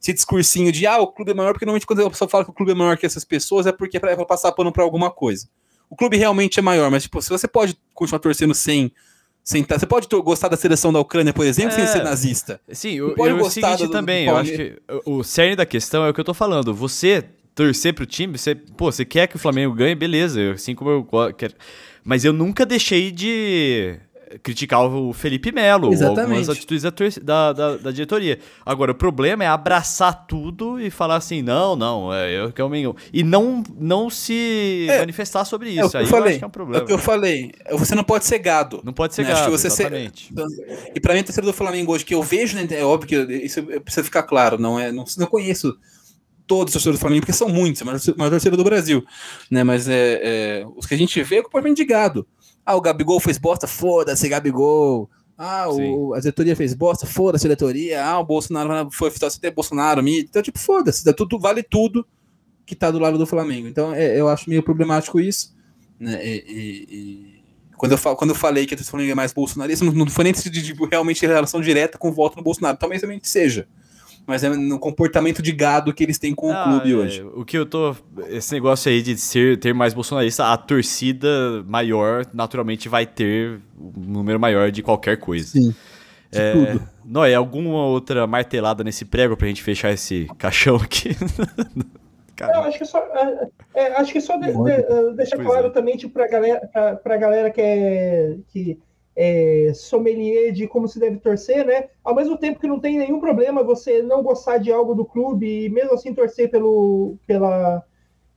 esse 0.00 0.12
discursinho 0.12 0.70
de 0.70 0.86
ah, 0.86 0.98
o 0.98 1.08
clube 1.08 1.32
é 1.32 1.34
maior, 1.34 1.52
porque 1.52 1.64
normalmente 1.64 1.86
quando 1.86 2.06
a 2.06 2.10
pessoa 2.10 2.28
fala 2.28 2.44
que 2.44 2.50
o 2.50 2.54
clube 2.54 2.72
é 2.72 2.74
maior 2.74 2.96
que 2.96 3.04
essas 3.04 3.24
pessoas 3.24 3.66
é 3.66 3.72
porque 3.72 3.96
é 3.96 4.00
pra, 4.00 4.16
passar 4.24 4.52
pano 4.52 4.72
pra 4.72 4.82
alguma 4.82 5.10
coisa. 5.10 5.48
O 5.90 5.96
clube 5.96 6.16
realmente 6.16 6.58
é 6.58 6.62
maior, 6.62 6.90
mas 6.90 7.04
tipo, 7.04 7.20
se 7.20 7.30
você 7.30 7.48
pode 7.48 7.76
continuar 7.94 8.20
torcendo 8.20 8.54
sem. 8.54 8.92
sem 9.42 9.64
você 9.64 9.86
pode 9.86 10.06
gostar 10.22 10.48
da 10.48 10.56
seleção 10.56 10.92
da 10.92 11.00
Ucrânia, 11.00 11.32
por 11.32 11.44
exemplo, 11.44 11.72
é, 11.72 11.74
sem 11.76 11.86
ser 11.86 12.04
nazista. 12.04 12.60
Sim, 12.70 12.94
eu, 12.94 13.14
pode 13.14 13.32
eu 13.32 13.38
gostar 13.38 13.76
do, 13.76 13.90
também. 13.90 14.26
Do 14.26 14.32
eu 14.32 14.36
acho 14.36 14.52
que 14.52 14.82
o 15.04 15.24
cerne 15.24 15.56
da 15.56 15.66
questão 15.66 16.04
é 16.04 16.10
o 16.10 16.14
que 16.14 16.20
eu 16.20 16.24
tô 16.24 16.34
falando. 16.34 16.72
Você 16.74 17.24
torcer 17.54 17.92
pro 17.92 18.06
time, 18.06 18.38
você, 18.38 18.54
pô, 18.54 18.92
você 18.92 19.04
quer 19.04 19.26
que 19.26 19.34
o 19.34 19.38
Flamengo 19.38 19.74
ganhe, 19.74 19.94
beleza, 19.96 20.52
assim 20.52 20.76
como 20.76 20.90
eu 20.90 21.34
quero. 21.34 21.54
Mas 22.04 22.24
eu 22.24 22.32
nunca 22.32 22.64
deixei 22.64 23.10
de 23.10 23.98
criticar 24.42 24.84
o 24.84 25.12
Felipe 25.12 25.52
Melo, 25.52 25.92
Exatamente. 25.92 26.20
algumas 26.20 26.48
atitudes 26.48 26.82
da, 27.22 27.52
da, 27.52 27.76
da, 27.76 27.90
diretoria. 27.90 28.38
Agora, 28.64 28.92
o 28.92 28.94
problema 28.94 29.44
é 29.44 29.46
abraçar 29.46 30.26
tudo 30.26 30.80
e 30.80 30.90
falar 30.90 31.16
assim, 31.16 31.42
não, 31.42 31.74
não, 31.74 32.12
é, 32.12 32.32
eu 32.32 32.52
que 32.52 32.60
é 32.60 32.64
o 32.64 32.68
Mengão. 32.68 32.94
E 33.12 33.22
não, 33.22 33.62
não 33.78 34.10
se 34.10 34.86
é, 34.88 35.00
manifestar 35.00 35.44
sobre 35.44 35.70
isso. 35.70 35.96
É 35.96 36.00
Aí 36.00 36.04
eu, 36.04 36.08
falei, 36.08 36.24
eu 36.24 36.28
acho 36.30 36.38
que 36.38 36.44
é 36.44 36.46
um 36.46 36.50
problema. 36.50 36.80
É 36.80 36.84
o 36.84 36.86
que 36.86 36.92
eu 36.92 36.98
falei. 36.98 37.52
Você 37.72 37.94
não 37.94 38.04
pode 38.04 38.24
ser 38.24 38.38
gado. 38.38 38.80
Não 38.84 38.92
pode 38.92 39.14
ser 39.14 39.22
né? 39.22 39.30
gado, 39.30 39.54
exatamente. 39.54 40.32
Ser... 40.34 40.92
E 40.94 41.00
pra 41.00 41.14
mim, 41.14 41.20
a 41.20 41.24
terceira 41.24 41.46
do 41.46 41.52
Flamengo 41.52 41.92
hoje, 41.92 42.04
que 42.04 42.14
eu 42.14 42.22
vejo, 42.22 42.56
né, 42.56 42.66
é 42.70 42.84
óbvio 42.84 43.08
que 43.26 43.34
isso 43.34 43.62
precisa 43.62 44.04
ficar 44.04 44.22
claro, 44.24 44.58
não 44.58 44.78
é? 44.78 44.92
Não, 44.92 45.04
não 45.16 45.26
conheço 45.26 45.76
todos 46.48 46.74
os 46.74 46.82
torcedores 46.82 46.98
do 46.98 47.00
Flamengo, 47.00 47.20
porque 47.20 47.32
são 47.32 47.48
muitos, 47.48 47.82
mas 47.82 48.06
maior 48.16 48.30
torcedor 48.30 48.56
do 48.56 48.64
Brasil, 48.64 49.04
né? 49.50 49.62
Mas 49.62 49.86
é, 49.86 50.20
é, 50.22 50.66
os 50.74 50.86
que 50.86 50.94
a 50.94 50.98
gente 50.98 51.22
vê 51.22 51.36
é 51.36 51.42
completamente 51.42 51.76
de 51.76 51.84
gado. 51.84 52.26
Ah, 52.68 52.76
o 52.76 52.82
Gabigol 52.82 53.18
fez 53.18 53.38
bosta, 53.38 53.66
foda-se, 53.66 54.28
Gabigol. 54.28 55.08
Ah, 55.38 55.70
o, 55.70 56.12
a 56.12 56.20
diretoria 56.20 56.54
fez 56.54 56.74
bosta, 56.74 57.06
foda-se 57.06 57.44
diretoria. 57.44 58.04
Ah, 58.04 58.18
o 58.18 58.26
Bolsonaro 58.26 58.90
foi 58.90 59.10
tem 59.40 59.50
Bolsonaro, 59.50 60.02
mídia. 60.02 60.26
Então, 60.28 60.42
tipo, 60.42 60.58
foda-se, 60.58 61.10
tudo, 61.14 61.38
vale 61.38 61.62
tudo 61.62 62.06
que 62.66 62.76
tá 62.76 62.90
do 62.90 62.98
lado 62.98 63.16
do 63.16 63.24
Flamengo. 63.24 63.66
Então, 63.66 63.94
é, 63.94 64.20
eu 64.20 64.28
acho 64.28 64.50
meio 64.50 64.62
problemático 64.62 65.18
isso. 65.18 65.56
Né? 65.98 66.20
E, 66.22 66.44
e, 66.46 66.94
e, 66.94 67.42
quando, 67.78 67.92
eu 67.92 67.98
falo, 67.98 68.16
quando 68.16 68.30
eu 68.32 68.36
falei 68.36 68.66
que 68.66 68.74
a 68.74 68.78
Flamengo 68.78 69.12
é 69.12 69.14
mais 69.14 69.32
bolsonarista, 69.32 69.82
não, 69.86 69.92
não 69.92 70.06
foi 70.06 70.24
nem 70.24 70.34
de, 70.34 70.50
de, 70.50 70.60
de, 70.60 70.74
realmente 70.90 71.26
relação 71.26 71.62
direta 71.62 71.96
com 71.96 72.10
o 72.10 72.12
voto 72.12 72.36
no 72.36 72.42
Bolsonaro. 72.42 72.76
Talvez 72.76 73.00
também 73.00 73.18
seja 73.22 73.66
mas 74.28 74.44
é 74.44 74.50
no 74.50 74.78
comportamento 74.78 75.40
de 75.40 75.50
gado 75.52 75.94
que 75.94 76.04
eles 76.04 76.18
têm 76.18 76.34
com 76.34 76.52
ah, 76.52 76.60
o 76.60 76.64
clube 76.64 76.92
é, 76.92 76.96
hoje. 76.96 77.22
O 77.34 77.46
que 77.46 77.56
eu 77.56 77.64
tô. 77.64 77.96
Esse 78.28 78.52
negócio 78.52 78.92
aí 78.92 79.00
de 79.00 79.16
ser, 79.16 79.58
ter 79.58 79.72
mais 79.72 79.94
bolsonarista, 79.94 80.52
a 80.52 80.56
torcida 80.58 81.64
maior 81.66 82.26
naturalmente 82.34 82.90
vai 82.90 83.06
ter 83.06 83.58
um 83.80 84.12
número 84.12 84.38
maior 84.38 84.70
de 84.70 84.82
qualquer 84.82 85.16
coisa. 85.16 85.46
Sim. 85.46 85.74
É, 86.30 86.52
tudo. 86.52 86.88
Noé, 87.06 87.34
alguma 87.34 87.86
outra 87.86 88.26
martelada 88.26 88.84
nesse 88.84 89.06
prego 89.06 89.34
pra 89.34 89.48
gente 89.48 89.62
fechar 89.62 89.92
esse 89.92 90.28
caixão 90.36 90.76
aqui? 90.76 91.16
Não, 92.38 92.64
acho 92.64 92.78
que 92.78 92.84
só, 92.84 92.98
é, 92.98 93.48
é, 93.74 93.92
acho 93.96 94.12
que 94.12 94.20
só 94.20 94.36
de, 94.36 94.52
de, 94.52 95.16
deixa 95.16 95.36
claro 95.38 95.68
é. 95.68 95.70
também 95.70 95.96
tipo, 95.96 96.12
para 96.12 96.28
galera, 96.28 96.68
pra, 96.72 96.96
pra 96.96 97.16
galera 97.16 97.50
que, 97.50 97.60
é, 97.60 98.36
que 98.46 98.78
é, 99.20 99.72
sommelier 99.74 100.52
de 100.52 100.68
como 100.68 100.86
se 100.86 101.00
deve 101.00 101.16
torcer, 101.16 101.66
né? 101.66 101.88
Ao 102.04 102.14
mesmo 102.14 102.38
tempo 102.38 102.60
que 102.60 102.68
não 102.68 102.78
tem 102.78 102.96
nenhum 102.96 103.18
problema 103.18 103.64
você 103.64 104.00
não 104.00 104.22
gostar 104.22 104.58
de 104.58 104.70
algo 104.70 104.94
do 104.94 105.04
clube 105.04 105.64
e 105.64 105.68
mesmo 105.68 105.94
assim 105.94 106.14
torcer 106.14 106.48
pelo, 106.48 107.16
pela, 107.26 107.84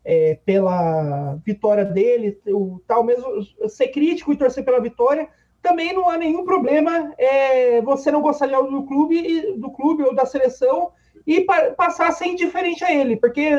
é, 0.03 0.39
pela 0.43 1.35
vitória 1.45 1.85
dele, 1.85 2.35
o 2.47 2.81
tal 2.87 3.03
mesmo 3.03 3.27
ser 3.69 3.89
crítico 3.89 4.33
e 4.33 4.35
torcer 4.35 4.65
pela 4.65 4.81
vitória, 4.81 5.29
também 5.61 5.93
não 5.93 6.09
há 6.09 6.17
nenhum 6.17 6.43
problema 6.43 7.13
é, 7.15 7.79
você 7.83 8.09
não 8.09 8.19
gostar 8.19 8.47
de 8.47 8.55
algo 8.55 8.71
do 8.71 8.87
clube, 8.87 9.53
do 9.57 9.69
clube 9.69 10.01
ou 10.01 10.15
da 10.15 10.25
seleção 10.25 10.93
e 11.27 11.41
pa 11.41 11.69
passar 11.77 12.07
a 12.07 12.11
ser 12.11 12.25
indiferente 12.25 12.83
a 12.83 12.91
ele, 12.91 13.17
porque 13.17 13.51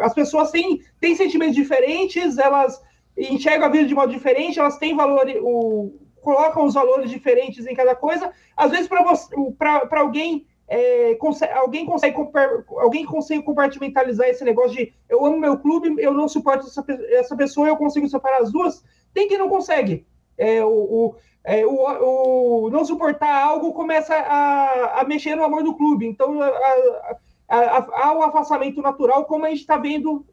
as 0.00 0.12
pessoas 0.12 0.50
têm, 0.50 0.80
têm 1.00 1.14
sentimentos 1.14 1.54
diferentes, 1.54 2.36
elas 2.36 2.82
enxergam 3.16 3.68
a 3.68 3.70
vida 3.70 3.86
de 3.86 3.94
modo 3.94 4.12
diferente, 4.12 4.58
elas 4.58 4.78
têm 4.78 4.96
valor, 4.96 5.24
o, 5.40 6.01
colocam 6.22 6.64
os 6.64 6.74
valores 6.74 7.10
diferentes 7.10 7.66
em 7.66 7.74
cada 7.74 7.94
coisa. 7.94 8.32
Às 8.56 8.70
vezes, 8.70 8.88
para 8.88 10.00
alguém, 10.00 10.46
é, 10.68 11.14
consegue, 11.16 11.52
alguém, 11.52 11.84
consegue, 11.84 12.16
alguém 12.78 13.04
consegue 13.04 13.42
compartimentalizar 13.42 14.28
esse 14.28 14.44
negócio 14.44 14.76
de 14.76 14.92
eu 15.08 15.24
amo 15.24 15.38
meu 15.38 15.58
clube, 15.58 15.94
eu 15.98 16.12
não 16.12 16.28
suporto 16.28 16.66
essa, 16.66 16.84
essa 17.10 17.36
pessoa, 17.36 17.68
eu 17.68 17.76
consigo 17.76 18.08
separar 18.08 18.38
as 18.38 18.50
duas? 18.50 18.82
Tem 19.12 19.28
que 19.28 19.36
não 19.36 19.48
consegue. 19.48 20.06
É, 20.38 20.64
o, 20.64 20.70
o, 20.70 21.14
é, 21.44 21.66
o, 21.66 22.64
o, 22.64 22.70
não 22.70 22.84
suportar 22.84 23.44
algo 23.44 23.74
começa 23.74 24.14
a, 24.14 25.00
a 25.00 25.04
mexer 25.04 25.34
no 25.34 25.44
amor 25.44 25.62
do 25.62 25.74
clube. 25.74 26.06
Então, 26.06 26.40
a, 26.40 27.86
há 28.02 28.14
um 28.14 28.22
afastamento 28.22 28.80
natural, 28.80 29.26
como 29.26 29.44
a 29.44 29.50
gente 29.50 29.60
está 29.60 29.76
vendo 29.76 30.24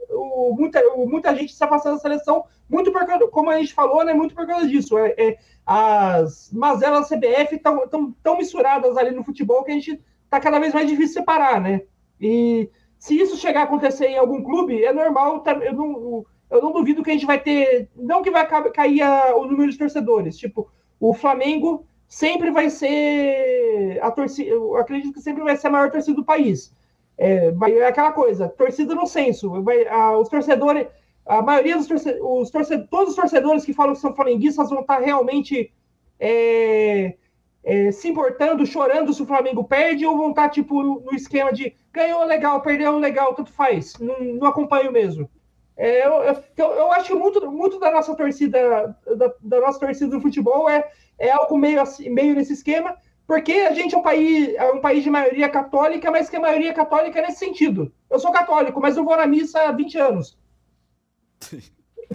muita, 0.55 0.81
muita 0.95 1.35
gente 1.35 1.53
se 1.53 1.63
afastando 1.63 1.95
da 1.95 2.01
seleção, 2.01 2.45
muito 2.69 2.91
por, 2.91 3.29
como 3.29 3.49
a 3.49 3.57
gente 3.57 3.73
falou, 3.73 4.05
né, 4.05 4.13
muito 4.13 4.33
por 4.33 4.47
causa 4.47 4.67
disso. 4.67 4.97
É, 4.97 5.13
é 5.17 5.37
as 5.71 6.51
mazelas 6.51 7.07
CBF 7.07 7.57
estão 7.57 7.87
tão, 7.87 8.11
tão 8.23 8.37
misturadas 8.39 8.97
ali 8.97 9.11
no 9.11 9.23
futebol 9.23 9.63
que 9.63 9.69
a 9.69 9.75
gente 9.75 10.03
está 10.23 10.39
cada 10.39 10.57
vez 10.57 10.73
mais 10.73 10.89
difícil 10.89 11.19
separar, 11.19 11.61
né? 11.61 11.83
E 12.19 12.67
se 12.97 13.15
isso 13.15 13.37
chegar 13.37 13.61
a 13.61 13.63
acontecer 13.65 14.07
em 14.07 14.17
algum 14.17 14.41
clube, 14.41 14.83
é 14.83 14.91
normal, 14.91 15.41
tá, 15.41 15.51
eu 15.53 15.73
não, 15.73 16.25
eu 16.49 16.59
não 16.59 16.71
duvido 16.71 17.03
que 17.03 17.11
a 17.11 17.13
gente 17.13 17.27
vai 17.27 17.39
ter, 17.39 17.87
não 17.95 18.23
que 18.23 18.31
vai 18.31 18.47
cair 18.71 19.03
a, 19.03 19.35
o 19.35 19.45
número 19.45 19.71
de 19.71 19.77
torcedores, 19.77 20.39
tipo, 20.39 20.71
o 20.99 21.13
Flamengo 21.13 21.85
sempre 22.07 22.49
vai 22.49 22.71
ser 22.71 23.99
a 24.01 24.09
torcida, 24.09 24.49
eu 24.49 24.75
acredito 24.75 25.13
que 25.13 25.21
sempre 25.21 25.43
vai 25.43 25.55
ser 25.55 25.67
a 25.67 25.71
maior 25.71 25.91
torcida 25.91 26.15
do 26.15 26.25
país. 26.25 26.75
É, 27.15 27.53
é 27.73 27.85
aquela 27.85 28.11
coisa, 28.11 28.49
torcida 28.49 28.95
no 28.95 29.05
senso. 29.05 29.61
Vai, 29.61 29.87
a, 29.87 30.17
os 30.17 30.29
torcedores, 30.29 30.87
a 31.29 31.43
maioria 31.43 31.77
dos 31.77 31.85
torcedores, 31.85 32.49
torcedores, 32.49 32.89
todos 32.89 33.09
os 33.09 33.15
torcedores 33.15 33.63
que 33.63 33.71
falam 33.71 33.93
que 33.93 34.01
são 34.01 34.15
flamenguistas 34.15 34.71
vão 34.71 34.81
estar 34.81 34.97
realmente 34.99 35.71
é, 36.19 37.15
é, 37.63 37.91
se 37.91 38.09
importando, 38.09 38.65
chorando 38.65 39.13
se 39.13 39.21
o 39.21 39.27
Flamengo 39.27 39.63
perde, 39.63 40.07
ou 40.07 40.17
vão 40.17 40.31
estar 40.31 40.49
tipo 40.49 40.81
no 40.81 41.13
esquema 41.13 41.53
de 41.53 41.75
ganhou 41.93 42.25
legal, 42.25 42.61
perdeu 42.61 42.97
legal, 42.97 43.35
tanto 43.35 43.53
faz. 43.53 43.93
Não, 43.99 44.19
não 44.19 44.47
acompanho 44.47 44.91
mesmo. 44.91 45.29
É, 45.77 46.03
eu, 46.03 46.13
eu, 46.57 46.71
eu, 46.71 46.91
acho 46.93 47.09
que 47.09 47.15
muito, 47.15 47.51
muito 47.51 47.79
da 47.79 47.91
nossa 47.91 48.15
torcida, 48.15 48.97
da, 49.15 49.31
da 49.39 49.59
nossa 49.61 49.79
torcida 49.79 50.09
do 50.09 50.21
futebol 50.21 50.67
é, 50.67 50.89
é 51.19 51.29
algo 51.29 51.55
meio, 51.55 51.79
assim, 51.79 52.09
meio 52.09 52.33
nesse 52.33 52.53
esquema. 52.53 52.97
Porque 53.27 53.53
a 53.53 53.73
gente 53.75 53.93
é 53.93 53.97
um 53.99 54.01
país, 54.01 54.55
é 54.55 54.71
um 54.71 54.81
país 54.81 55.03
de 55.03 55.11
maioria 55.11 55.47
católica, 55.47 56.09
mas 56.09 56.27
que 56.27 56.37
a 56.37 56.39
maioria 56.39 56.73
católica 56.73 57.19
é 57.19 57.27
nesse 57.27 57.37
sentido. 57.37 57.93
Eu 58.09 58.19
sou 58.19 58.31
católico, 58.31 58.81
mas 58.81 58.97
eu 58.97 59.05
vou 59.05 59.15
na 59.15 59.27
missa 59.27 59.61
há 59.61 59.71
20 59.71 59.97
anos. 59.99 60.38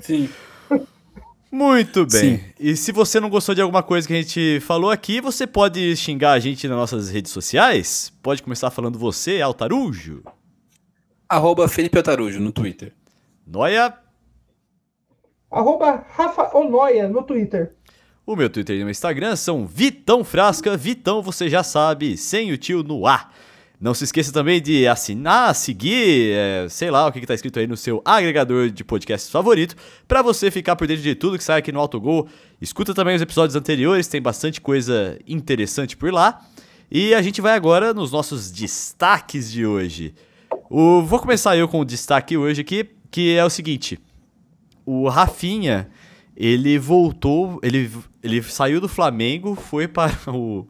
Sim. 0.00 0.28
Muito 1.50 2.04
bem. 2.06 2.38
Sim. 2.38 2.44
E 2.58 2.76
se 2.76 2.90
você 2.90 3.20
não 3.20 3.30
gostou 3.30 3.54
de 3.54 3.60
alguma 3.60 3.80
coisa 3.82 4.08
que 4.08 4.12
a 4.12 4.20
gente 4.20 4.58
falou 4.60 4.90
aqui, 4.90 5.20
você 5.20 5.46
pode 5.46 5.94
xingar 5.96 6.32
a 6.32 6.38
gente 6.40 6.66
nas 6.66 6.76
nossas 6.76 7.10
redes 7.10 7.30
sociais. 7.30 8.12
Pode 8.20 8.42
começar 8.42 8.72
falando 8.72 8.98
você, 8.98 9.40
Altarujo. 9.40 10.24
Arroba 11.28 11.68
Felipe 11.68 11.96
Altarujo 11.96 12.40
no 12.40 12.50
Twitter. 12.50 12.92
Noia. 13.46 13.94
Arroba 15.48 16.04
Rafa 16.10 16.56
Onoia 16.56 17.08
no 17.08 17.22
Twitter. 17.22 17.76
O 18.26 18.34
meu 18.34 18.50
Twitter 18.50 18.76
e 18.76 18.80
o 18.80 18.84
meu 18.84 18.90
Instagram 18.90 19.36
são 19.36 19.64
Vitão 19.64 20.24
Frasca. 20.24 20.76
Vitão, 20.76 21.22
você 21.22 21.48
já 21.48 21.62
sabe, 21.62 22.16
sem 22.16 22.50
o 22.50 22.56
tio 22.56 22.82
no 22.82 23.06
ar. 23.06 23.32
Não 23.84 23.92
se 23.92 24.04
esqueça 24.04 24.32
também 24.32 24.62
de 24.62 24.88
assinar, 24.88 25.54
seguir, 25.54 26.32
é, 26.32 26.66
sei 26.70 26.90
lá 26.90 27.06
o 27.06 27.12
que 27.12 27.18
está 27.18 27.34
escrito 27.34 27.58
aí 27.58 27.66
no 27.66 27.76
seu 27.76 28.00
agregador 28.02 28.70
de 28.70 28.82
podcasts 28.82 29.30
favorito, 29.30 29.76
para 30.08 30.22
você 30.22 30.50
ficar 30.50 30.74
por 30.74 30.86
dentro 30.86 31.02
de 31.02 31.14
tudo 31.14 31.36
que 31.36 31.44
sai 31.44 31.58
aqui 31.58 31.70
no 31.70 31.78
Autogol. 31.78 32.26
Escuta 32.62 32.94
também 32.94 33.14
os 33.14 33.20
episódios 33.20 33.54
anteriores, 33.54 34.08
tem 34.08 34.22
bastante 34.22 34.58
coisa 34.58 35.18
interessante 35.28 35.98
por 35.98 36.10
lá. 36.10 36.40
E 36.90 37.12
a 37.12 37.20
gente 37.20 37.42
vai 37.42 37.52
agora 37.52 37.92
nos 37.92 38.10
nossos 38.10 38.50
destaques 38.50 39.52
de 39.52 39.66
hoje. 39.66 40.14
O, 40.70 41.02
vou 41.02 41.18
começar 41.18 41.54
eu 41.54 41.68
com 41.68 41.80
o 41.80 41.84
destaque 41.84 42.38
hoje 42.38 42.62
aqui, 42.62 42.88
que 43.10 43.36
é 43.36 43.44
o 43.44 43.50
seguinte: 43.50 44.00
o 44.86 45.10
Rafinha 45.10 45.90
ele 46.34 46.78
voltou, 46.78 47.60
ele, 47.62 47.90
ele 48.22 48.42
saiu 48.44 48.80
do 48.80 48.88
Flamengo, 48.88 49.54
foi 49.54 49.86
para 49.86 50.10
o, 50.32 50.66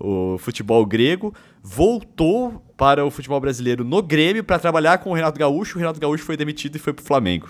o 0.00 0.38
futebol 0.38 0.86
grego, 0.86 1.34
voltou 1.66 2.62
para 2.76 3.02
o 3.02 3.10
futebol 3.10 3.40
brasileiro 3.40 3.82
no 3.82 4.02
Grêmio 4.02 4.44
para 4.44 4.58
trabalhar 4.58 4.98
com 4.98 5.10
o 5.10 5.14
Renato 5.14 5.38
Gaúcho. 5.38 5.78
O 5.78 5.80
Renato 5.80 5.98
Gaúcho 5.98 6.22
foi 6.22 6.36
demitido 6.36 6.76
e 6.76 6.78
foi 6.78 6.92
para 6.92 7.02
o 7.02 7.06
Flamengo. 7.06 7.48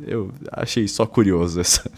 Eu 0.00 0.30
achei 0.52 0.86
só 0.86 1.04
curioso 1.04 1.60
essa, 1.60 1.90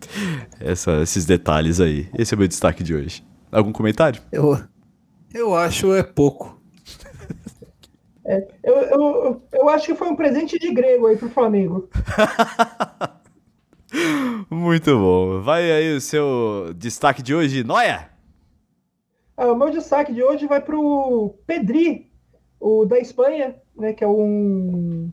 essa, 0.60 1.00
esses 1.00 1.24
detalhes 1.24 1.80
aí. 1.80 2.10
Esse 2.16 2.34
é 2.34 2.36
o 2.36 2.38
meu 2.38 2.46
destaque 2.46 2.84
de 2.84 2.94
hoje. 2.94 3.26
Algum 3.50 3.72
comentário? 3.72 4.20
Eu, 4.30 4.60
eu 5.32 5.56
acho 5.56 5.94
é 5.94 6.02
pouco. 6.02 6.60
É, 8.26 8.46
eu, 8.62 8.74
eu, 8.74 9.42
eu 9.54 9.68
acho 9.70 9.86
que 9.86 9.94
foi 9.94 10.08
um 10.08 10.16
presente 10.16 10.58
de 10.58 10.70
grego 10.74 11.06
aí 11.06 11.16
pro 11.16 11.30
Flamengo. 11.30 11.88
Muito 14.50 14.98
bom. 14.98 15.40
Vai 15.40 15.72
aí 15.72 15.96
o 15.96 16.00
seu 16.02 16.74
destaque 16.76 17.22
de 17.22 17.34
hoje, 17.34 17.64
Noia? 17.64 18.10
Ah, 19.40 19.52
o 19.52 19.56
meu 19.56 19.70
destaque 19.70 20.12
de 20.12 20.20
hoje 20.20 20.48
vai 20.48 20.60
para 20.60 20.76
o 20.76 21.32
Pedri, 21.46 22.10
o 22.58 22.84
da 22.84 22.98
Espanha, 22.98 23.54
né, 23.76 23.92
que 23.92 24.02
é 24.02 24.08
um, 24.08 25.12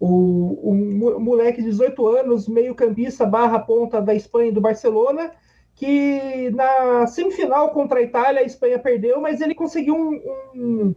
um, 0.00 0.58
um 0.64 1.20
moleque 1.20 1.62
de 1.62 1.68
18 1.68 2.04
anos, 2.08 2.48
meio 2.48 2.74
campista 2.74 3.24
barra 3.24 3.60
ponta 3.60 4.02
da 4.02 4.12
Espanha 4.12 4.48
e 4.48 4.52
do 4.52 4.60
Barcelona, 4.60 5.30
que 5.76 6.50
na 6.50 7.06
semifinal 7.06 7.70
contra 7.70 8.00
a 8.00 8.02
Itália, 8.02 8.40
a 8.40 8.44
Espanha 8.44 8.76
perdeu, 8.76 9.20
mas 9.20 9.40
ele 9.40 9.54
conseguiu 9.54 9.94
um, 9.94 10.20
um, 10.52 10.94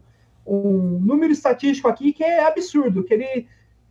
um 0.47 0.99
número 0.99 1.31
estatístico 1.31 1.87
aqui 1.87 2.11
que 2.11 2.23
é 2.23 2.43
absurdo, 2.43 3.03
que 3.03 3.13
ele 3.13 3.47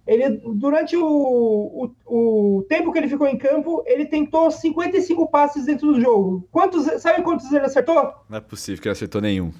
ele, 0.07 0.41
durante 0.55 0.97
o, 0.97 1.07
o, 1.07 1.91
o, 2.07 2.63
tempo 2.69 2.93
que 2.93 2.99
ele 2.99 3.09
ficou 3.09 3.27
em 3.27 3.39
campo, 3.39 3.83
ele 3.87 4.05
tentou 4.05 4.51
55 4.51 5.29
passes 5.29 5.67
dentro 5.67 5.93
do 5.93 6.01
jogo. 6.01 6.47
Quantos, 6.51 7.01
sabe 7.01 7.23
quantos 7.23 7.51
ele 7.53 7.67
acertou? 7.67 8.13
Não 8.29 8.39
é 8.39 8.41
possível 8.41 8.83
que 8.83 8.89
ele 8.89 8.93
acertou 8.93 9.21
nenhum. 9.21 9.53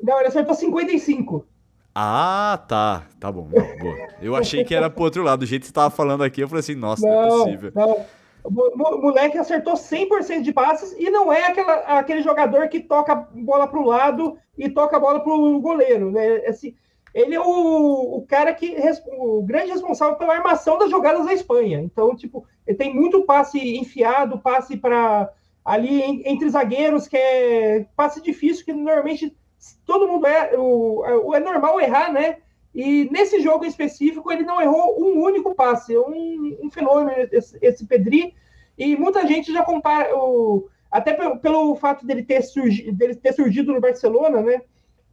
Não, 0.00 0.18
ele 0.18 0.28
acertou 0.28 0.54
55. 0.54 1.44
Ah, 1.92 2.64
tá. 2.68 3.06
Tá 3.18 3.32
bom. 3.32 3.48
Boa. 3.48 4.08
Eu 4.22 4.36
achei 4.36 4.62
que 4.62 4.72
era 4.72 4.88
pro 4.88 5.02
outro 5.02 5.24
lado. 5.24 5.40
Do 5.40 5.46
jeito 5.46 5.62
que 5.62 5.68
você 5.68 5.72
tava 5.72 5.90
falando 5.90 6.22
aqui, 6.22 6.40
eu 6.40 6.48
falei 6.48 6.60
assim, 6.60 6.76
nossa, 6.76 7.04
não, 7.04 7.12
não 7.12 7.24
é 7.24 7.28
possível. 7.28 7.72
Não. 7.74 8.06
O 8.44 9.02
moleque 9.02 9.36
acertou 9.36 9.74
100% 9.74 10.42
de 10.42 10.52
passes 10.52 10.94
e 10.96 11.10
não 11.10 11.32
é 11.32 11.48
aquela, 11.48 11.74
aquele 11.98 12.22
jogador 12.22 12.68
que 12.68 12.80
toca 12.80 13.12
a 13.12 13.16
bola 13.16 13.66
pro 13.66 13.84
lado 13.84 14.38
e 14.56 14.70
toca 14.70 14.96
a 14.96 15.00
bola 15.00 15.20
pro 15.20 15.60
goleiro. 15.60 16.12
Né? 16.12 16.46
Assim, 16.46 16.74
ele 17.14 17.34
é 17.34 17.40
o, 17.40 18.16
o 18.16 18.26
cara 18.26 18.52
que 18.54 18.76
o 19.18 19.42
grande 19.42 19.72
responsável 19.72 20.16
pela 20.16 20.34
armação 20.34 20.78
das 20.78 20.90
jogadas 20.90 21.26
da 21.26 21.32
Espanha. 21.32 21.80
Então, 21.80 22.14
tipo, 22.14 22.46
ele 22.66 22.76
tem 22.76 22.94
muito 22.94 23.24
passe 23.24 23.76
enfiado, 23.76 24.38
passe 24.38 24.76
para 24.76 25.30
ali 25.64 26.22
entre 26.26 26.48
zagueiros, 26.48 27.06
que 27.08 27.16
é 27.16 27.86
passe 27.96 28.22
difícil, 28.22 28.64
que 28.64 28.72
normalmente 28.72 29.36
todo 29.84 30.08
mundo 30.08 30.26
é. 30.26 30.56
O, 30.56 31.34
é 31.34 31.40
normal 31.40 31.80
errar, 31.80 32.12
né? 32.12 32.38
E 32.74 33.08
nesse 33.10 33.40
jogo 33.40 33.64
em 33.64 33.68
específico, 33.68 34.30
ele 34.30 34.44
não 34.44 34.60
errou 34.60 35.02
um 35.02 35.20
único 35.20 35.54
passe. 35.54 35.94
É 35.94 35.98
um, 35.98 36.58
um 36.62 36.70
fenômeno 36.70 37.10
esse, 37.32 37.58
esse, 37.60 37.86
Pedri. 37.86 38.34
E 38.76 38.96
muita 38.96 39.26
gente 39.26 39.52
já 39.52 39.62
compara. 39.62 40.16
O, 40.16 40.68
até 40.90 41.12
pelo, 41.12 41.38
pelo 41.38 41.76
fato 41.76 42.06
dele 42.06 42.22
ter, 42.22 42.42
surgi, 42.42 42.90
dele 42.92 43.14
ter 43.14 43.32
surgido 43.32 43.72
no 43.72 43.80
Barcelona, 43.80 44.40
né? 44.40 44.62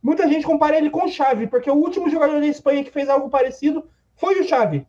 Muita 0.05 0.27
gente 0.27 0.45
compara 0.45 0.77
ele 0.77 0.91
com 0.91 1.05
o 1.05 1.07
Xavi, 1.07 1.47
porque 1.47 1.67
o 1.67 1.73
último 1.73 2.07
jogador 2.11 2.39
da 2.39 2.45
Espanha 2.45 2.83
que 2.83 2.91
fez 2.91 3.09
algo 3.09 3.27
parecido 3.27 3.83
foi 4.15 4.39
o 4.39 4.47
Xavi. 4.47 4.85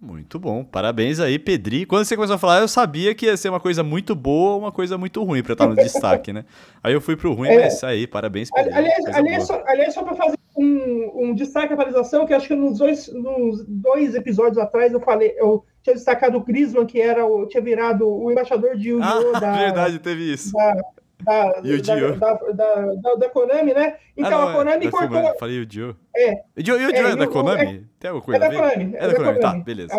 Muito 0.00 0.40
bom, 0.40 0.64
parabéns 0.64 1.20
aí, 1.20 1.38
Pedri. 1.38 1.86
Quando 1.86 2.04
você 2.04 2.16
começou 2.16 2.34
a 2.34 2.38
falar, 2.38 2.58
eu 2.58 2.66
sabia 2.66 3.14
que 3.14 3.26
ia 3.26 3.36
ser 3.36 3.48
uma 3.48 3.60
coisa 3.60 3.84
muito 3.84 4.12
boa 4.16 4.54
ou 4.54 4.58
uma 4.58 4.72
coisa 4.72 4.98
muito 4.98 5.22
ruim 5.22 5.40
para 5.40 5.52
estar 5.52 5.68
no 5.68 5.76
destaque, 5.76 6.32
né? 6.32 6.44
Aí 6.82 6.92
eu 6.94 7.00
fui 7.00 7.16
pro 7.16 7.32
ruim, 7.32 7.48
é, 7.48 7.62
mas 7.62 7.84
aí, 7.84 8.08
parabéns, 8.08 8.50
Pedri. 8.50 8.74
Aliás, 8.74 9.06
aliás, 9.06 9.46
só, 9.46 9.62
aliás 9.64 9.94
só 9.94 10.02
para 10.02 10.16
fazer 10.16 10.36
um, 10.56 11.28
um 11.28 11.34
destaque, 11.34 11.72
atualização, 11.72 12.26
que 12.26 12.34
acho 12.34 12.48
que 12.48 12.56
nos 12.56 12.78
dois, 12.78 13.06
nos 13.12 13.64
dois 13.68 14.16
episódios 14.16 14.58
atrás 14.58 14.92
eu 14.92 15.00
falei, 15.00 15.36
eu 15.38 15.64
tinha 15.80 15.94
destacado 15.94 16.38
o 16.38 16.44
Griezmann, 16.44 16.86
que 16.86 17.00
era 17.00 17.24
o, 17.24 17.46
tinha 17.46 17.62
virado 17.62 18.08
o 18.08 18.32
embaixador 18.32 18.76
de 18.76 18.88
Yu-Gi-Oh! 18.88 19.36
Ah, 19.36 19.38
da, 19.38 19.52
verdade, 19.62 20.00
teve 20.00 20.32
isso. 20.32 20.52
Da, 20.52 20.74
da, 21.20 21.52
da, 21.60 22.34
da, 22.52 22.94
da, 22.94 23.14
da, 23.14 23.28
Konami, 23.30 23.72
né? 23.72 23.96
Então 24.16 24.40
ah, 24.40 24.44
não, 24.44 24.48
a 24.48 24.52
Konami 24.52 24.86
é, 24.86 24.90
cortou. 24.90 25.38
Falei 25.38 25.60
o 25.60 25.66
Dio. 25.66 25.96
É. 26.14 26.42
O 26.56 26.62
Dio, 26.62 26.76
é, 26.76 27.12
é 27.12 27.16
da 27.16 27.26
Konami? 27.26 27.62
É, 27.62 27.82
Tem 27.98 28.10
alguma 28.10 28.24
coisa? 28.24 28.44
É 28.44 28.48
da 28.48 28.54
Konami. 28.54 28.94
É, 28.94 29.08
da 29.08 29.14
Konami, 29.14 29.40
tá, 29.40 29.54
beleza. 29.54 29.94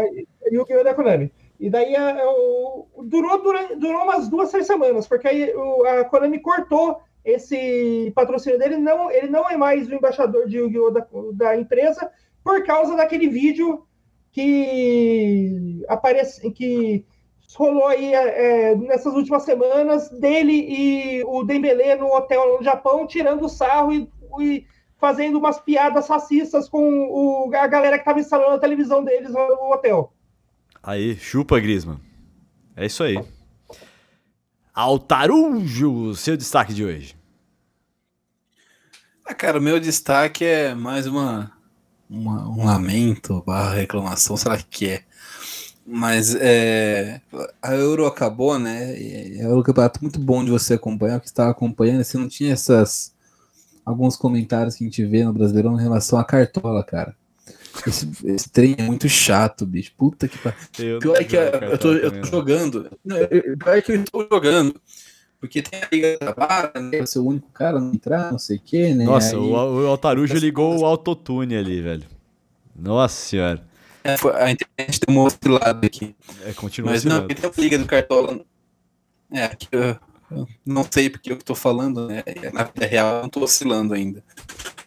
Dio 0.50 0.66
é 0.70 0.84
da 0.84 0.94
Konami. 0.94 1.32
E 1.60 1.70
daí 1.70 1.96
a, 1.96 2.18
o, 2.24 2.88
durou, 3.04 3.42
durou, 3.42 3.78
durou 3.78 4.04
umas 4.04 4.30
duas, 4.30 4.52
três 4.52 4.68
semanas, 4.68 5.08
porque 5.08 5.28
aí 5.28 5.56
o, 5.56 5.86
a 5.86 6.06
Konami 6.06 6.40
cortou 6.40 7.02
esse 7.26 8.12
patrocínio 8.16 8.60
dele, 8.60 8.78
não, 8.78 9.12
ele 9.12 9.28
não 9.28 9.50
é 9.50 9.58
mais 9.58 9.90
o 9.90 9.96
embaixador 9.96 10.48
de 10.48 10.58
Yu-Gi-Oh! 10.58 10.92
Da, 10.92 11.08
da 11.34 11.58
empresa, 11.58 12.10
por 12.44 12.64
causa 12.64 12.96
daquele 12.96 13.28
vídeo 13.28 13.86
que 14.32 15.84
aparece, 15.90 16.50
que 16.52 17.04
rolou 17.56 17.88
aí 17.88 18.14
é, 18.14 18.76
nessas 18.76 19.14
últimas 19.14 19.44
semanas 19.44 20.10
dele 20.10 20.54
e 20.54 21.24
o 21.24 21.44
Dembele 21.44 21.96
no 21.96 22.14
hotel 22.14 22.58
no 22.58 22.64
Japão, 22.64 23.08
tirando 23.08 23.48
sarro 23.48 23.94
e, 23.94 24.10
e 24.40 24.66
fazendo 24.98 25.38
umas 25.38 25.60
piadas 25.60 26.08
racistas 26.08 26.68
com 26.68 27.08
o, 27.10 27.52
a 27.56 27.68
galera 27.68 27.98
que 27.98 28.02
estava 28.02 28.20
instalando 28.20 28.56
a 28.56 28.60
televisão 28.60 29.04
deles 29.04 29.32
no 29.32 29.72
hotel. 29.72 30.14
Aí, 30.82 31.16
chupa, 31.16 31.60
Grisman. 31.60 32.00
É 32.76 32.86
isso 32.86 33.04
aí. 33.04 33.18
Altarujo, 34.74 36.14
seu 36.16 36.38
destaque 36.38 36.74
de 36.74 36.86
hoje. 36.86 37.18
Ah, 39.26 39.34
cara, 39.34 39.58
o 39.58 39.62
meu 39.62 39.80
destaque 39.80 40.46
é 40.46 40.74
mais 40.74 41.08
uma, 41.08 41.52
uma 42.10 42.48
um 42.48 42.66
lamento 42.66 43.44
barra 43.46 43.74
reclamação, 43.74 44.38
sei 44.38 44.52
lá 44.52 44.58
o 44.58 44.66
que 44.66 44.90
é. 44.90 45.04
Mas 45.90 46.36
é, 46.36 47.22
a 47.62 47.74
Euro 47.74 48.06
acabou, 48.06 48.60
né? 48.60 48.94
É 49.40 49.48
um 49.48 49.64
campeonato 49.64 50.02
muito 50.02 50.20
bom 50.20 50.44
de 50.44 50.52
você 50.52 50.74
acompanhar, 50.74 51.22
que 51.22 51.28
estava 51.28 51.50
acompanhando, 51.52 52.04
você 52.04 52.18
não 52.18 52.28
tinha 52.28 52.52
essas 52.52 53.16
alguns 53.86 54.18
comentários 54.18 54.76
que 54.76 54.84
a 54.84 54.88
gente 54.88 55.06
vê 55.06 55.24
no 55.24 55.32
Brasileirão 55.32 55.80
em 55.80 55.82
relação 55.82 56.20
à 56.20 56.26
cartola, 56.26 56.84
cara. 56.84 57.16
Esse, 57.88 58.10
esse 58.26 58.50
trem 58.50 58.76
é 58.78 58.84
muito 58.84 59.08
chato, 59.08 59.66
bicho. 59.66 59.94
Puta 59.98 60.28
que 60.28 60.38
pariu. 60.38 61.00
Pior 61.00 61.16
é 61.16 61.24
que 61.24 61.38
eu, 61.38 61.42
eu, 61.42 61.78
tô, 61.78 61.94
eu 61.94 62.22
tô 62.22 62.28
jogando. 62.28 62.92
Não, 63.06 63.16
pior 63.58 63.78
é 63.78 63.82
que 63.82 63.94
eu 63.94 64.04
estou 64.04 64.28
jogando. 64.30 64.76
Porque 65.40 65.62
tem 65.62 65.82
a 65.82 65.88
Liga 65.90 66.18
da 66.20 66.34
Barra, 66.34 66.74
né? 66.82 67.06
Ser 67.06 67.20
o 67.20 67.26
único 67.28 67.50
cara 67.52 67.80
não 67.80 67.94
entrar, 67.94 68.32
não 68.32 68.40
sei 68.40 68.58
o 68.58 68.62
quê, 68.62 68.94
né? 68.94 69.06
Nossa, 69.06 69.38
Aí, 69.38 69.42
o, 69.42 69.52
o 69.52 69.88
Altarujo 69.88 70.36
ligou 70.36 70.78
o 70.80 70.86
autotune 70.86 71.56
ali, 71.56 71.80
velho. 71.82 72.04
Nossa 72.76 73.16
senhora. 73.16 73.64
É, 74.08 74.44
a 74.44 74.52
internet 74.52 75.00
deu 75.06 75.16
uma 75.16 75.24
oscilada 75.26 75.86
aqui. 75.86 76.16
É, 76.46 76.54
continua 76.54 76.92
Mas 76.92 77.00
oscilando. 77.00 77.28
não, 77.28 77.36
tem 77.36 77.50
a 77.50 77.62
Liga 77.62 77.78
do 77.78 77.86
Cartola. 77.86 78.40
É, 79.32 79.50
que 79.50 79.68
eu, 79.72 79.98
eu, 80.32 80.48
não 80.66 80.86
sei 80.90 81.10
porque 81.10 81.34
eu 81.34 81.38
tô 81.38 81.54
falando, 81.54 82.08
né? 82.08 82.24
Na 82.54 82.64
vida 82.64 82.86
real 82.86 83.18
eu 83.18 83.22
não 83.24 83.30
tô 83.30 83.42
oscilando 83.42 83.94
ainda. 83.94 84.24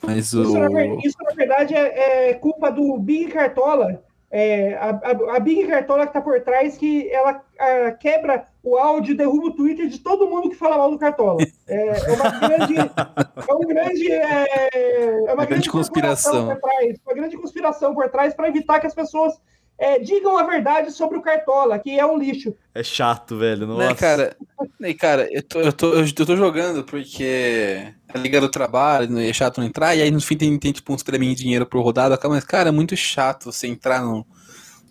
Mas 0.03 0.33
o... 0.33 0.43
isso, 0.43 0.59
na, 0.59 0.85
isso, 1.05 1.17
na 1.23 1.35
verdade, 1.35 1.75
é, 1.75 2.31
é 2.31 2.35
culpa 2.35 2.71
do 2.71 2.99
Big 2.99 3.31
Cartola. 3.31 4.03
É, 4.31 4.75
a, 4.75 4.91
a, 4.91 5.37
a, 5.37 5.41
Big 5.41 5.67
Cartola 5.67 6.07
que 6.07 6.13
tá 6.13 6.21
por 6.21 6.41
trás, 6.41 6.79
que 6.79 7.11
ela 7.11 7.45
a, 7.59 7.91
quebra 7.93 8.47
o 8.63 8.77
áudio, 8.77 9.17
derruba 9.17 9.47
o 9.47 9.55
Twitter 9.55 9.89
de 9.89 9.99
todo 9.99 10.29
mundo 10.29 10.51
que 10.51 10.57
fala 10.57 10.77
mal 10.77 10.91
do 10.91 10.99
Cartola. 10.99 11.43
É, 11.67 11.89
é 11.89 12.13
uma 12.13 12.31
grande. 12.31 12.75
é 12.79 13.55
um 13.55 13.61
grande. 13.61 14.13
É, 14.13 14.69
é 14.75 15.23
uma, 15.25 15.35
uma, 15.35 15.47
grande, 15.47 15.71
conspiração. 15.71 16.49
Por 16.49 16.61
trás, 16.61 16.97
uma 17.07 17.15
grande 17.15 17.37
conspiração 17.37 17.95
por 17.95 18.09
trás 18.11 18.35
para 18.35 18.49
evitar 18.49 18.81
que 18.81 18.87
as 18.87 18.95
pessoas 18.95 19.35
é, 19.79 19.99
digam 19.99 20.37
a 20.37 20.43
verdade 20.43 20.93
sobre 20.93 21.17
o 21.17 21.23
Cartola, 21.23 21.79
que 21.79 21.99
é 21.99 22.05
um 22.05 22.19
lixo. 22.19 22.55
É 22.75 22.83
chato, 22.83 23.39
velho. 23.39 23.67
Nossa. 23.67 23.89
Né, 23.89 23.95
cara, 23.95 24.37
né, 24.79 24.95
cara 24.95 25.29
eu, 25.33 25.43
tô, 25.43 25.61
eu, 25.61 25.73
tô, 25.73 25.95
eu 25.95 26.27
tô 26.27 26.37
jogando 26.37 26.85
porque 26.85 27.95
a 28.13 28.19
Liga 28.19 28.43
do 28.43 28.51
Trabalho 28.51 29.19
é 29.19 29.33
chato 29.33 29.59
não 29.59 29.67
entrar, 29.67 29.97
e 29.97 30.03
aí 30.03 30.11
no 30.11 30.21
fim 30.21 30.37
tem, 30.37 30.59
tem 30.59 30.73
tipo 30.73 30.93
uns 30.93 31.03
treminhos 31.03 31.37
de 31.37 31.45
dinheiro 31.45 31.65
por 31.65 31.83
rodada, 31.83 32.19
mas, 32.29 32.45
cara, 32.45 32.69
é 32.69 32.73
muito 32.73 32.95
chato 32.95 33.51
você 33.51 33.67
entrar 33.67 34.03
no 34.05 34.27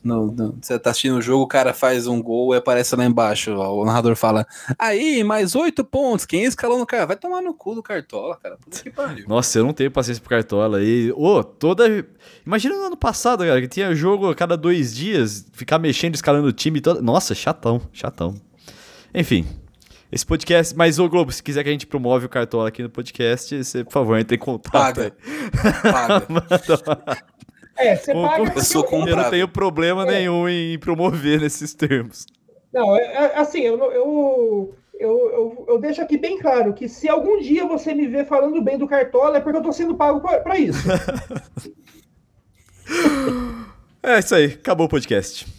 no, 0.04 0.32
no, 0.32 0.58
você 0.62 0.80
tá 0.80 0.92
assistindo 0.92 1.18
o 1.18 1.22
jogo, 1.22 1.44
o 1.44 1.48
cara 1.48 1.74
faz 1.74 2.08
um 2.08 2.22
gol 2.22 2.54
e 2.54 2.58
aparece 2.58 2.96
lá 2.96 3.06
embaixo. 3.06 3.52
Ó, 3.52 3.82
o 3.82 3.86
narrador 3.86 4.16
fala: 4.16 4.46
Aí, 4.78 5.24
mais 5.24 5.56
oito 5.56 5.84
pontos. 5.84 6.26
Quem 6.26 6.44
escalou 6.44 6.80
no 6.80 6.86
cara? 6.86 7.06
Vai 7.06 7.18
tomar 7.18 7.42
no 7.42 7.54
cu 7.54 7.76
do 7.76 7.84
Cartola, 7.84 8.38
cara. 8.42 8.58
Puta 8.58 8.82
que 8.82 8.90
pariu. 8.90 9.28
Nossa, 9.28 9.60
eu 9.60 9.66
não 9.66 9.74
tenho 9.74 9.92
paciência 9.92 10.22
pro 10.22 10.30
Cartola. 10.30 10.82
E, 10.82 11.12
ô, 11.16 11.44
toda. 11.44 12.06
Imagina 12.46 12.76
no 12.76 12.86
ano 12.86 12.98
passado, 12.98 13.44
cara, 13.44 13.60
que 13.62 13.68
tinha 13.68 13.94
jogo 13.94 14.30
a 14.30 14.36
cada 14.36 14.56
dois 14.56 14.96
dias, 14.96 15.46
ficar 15.54 15.78
mexendo, 15.80 16.16
escalando 16.16 16.48
o 16.48 16.54
time. 16.54 16.80
Todo... 16.80 17.02
Nossa, 17.02 17.36
chatão, 17.36 17.82
chatão. 17.92 18.36
Enfim. 19.14 19.46
Esse 20.12 20.26
podcast, 20.26 20.76
mas 20.76 20.98
ô 20.98 21.08
Globo, 21.08 21.32
se 21.32 21.44
quiser 21.44 21.62
que 21.62 21.70
a 21.70 21.72
gente 21.72 21.86
promove 21.86 22.26
o 22.26 22.30
Cartola 22.30 22.70
aqui 22.70 22.82
no 22.82 22.90
podcast, 22.90 23.64
você, 23.64 23.84
por 23.84 23.92
favor, 23.92 24.18
entre 24.18 24.38
em 24.38 24.40
contato. 24.40 24.72
Paga. 24.72 25.14
Paga. 26.26 27.24
É, 27.80 27.96
você 27.96 28.14
paga. 28.14 28.44
Eu, 28.44 28.62
sou 28.62 28.86
eu 29.08 29.16
não 29.16 29.30
tenho 29.30 29.48
problema 29.48 30.04
é. 30.04 30.20
nenhum 30.20 30.50
em 30.50 30.78
promover 30.78 31.40
nesses 31.40 31.74
termos. 31.74 32.28
Não, 32.74 32.96
é, 32.96 33.02
é, 33.02 33.40
assim, 33.40 33.62
eu, 33.62 33.80
eu, 33.80 34.76
eu, 35.00 35.00
eu, 35.00 35.66
eu, 35.70 35.80
deixo 35.80 36.02
aqui 36.02 36.18
bem 36.18 36.38
claro 36.38 36.74
que 36.74 36.90
se 36.90 37.10
algum 37.10 37.40
dia 37.40 37.66
você 37.66 37.94
me 37.94 38.06
ver 38.06 38.28
falando 38.28 38.62
bem 38.62 38.78
do 38.78 38.88
Cartola, 38.88 39.38
é 39.38 39.42
porque 39.42 39.58
eu 39.58 39.64
tô 39.64 39.72
sendo 39.72 39.96
pago 39.96 40.20
para 40.20 40.60
isso. 40.60 40.88
é 44.04 44.20
isso 44.20 44.36
aí, 44.36 44.46
acabou 44.46 44.86
o 44.86 44.90
podcast. 44.90 45.59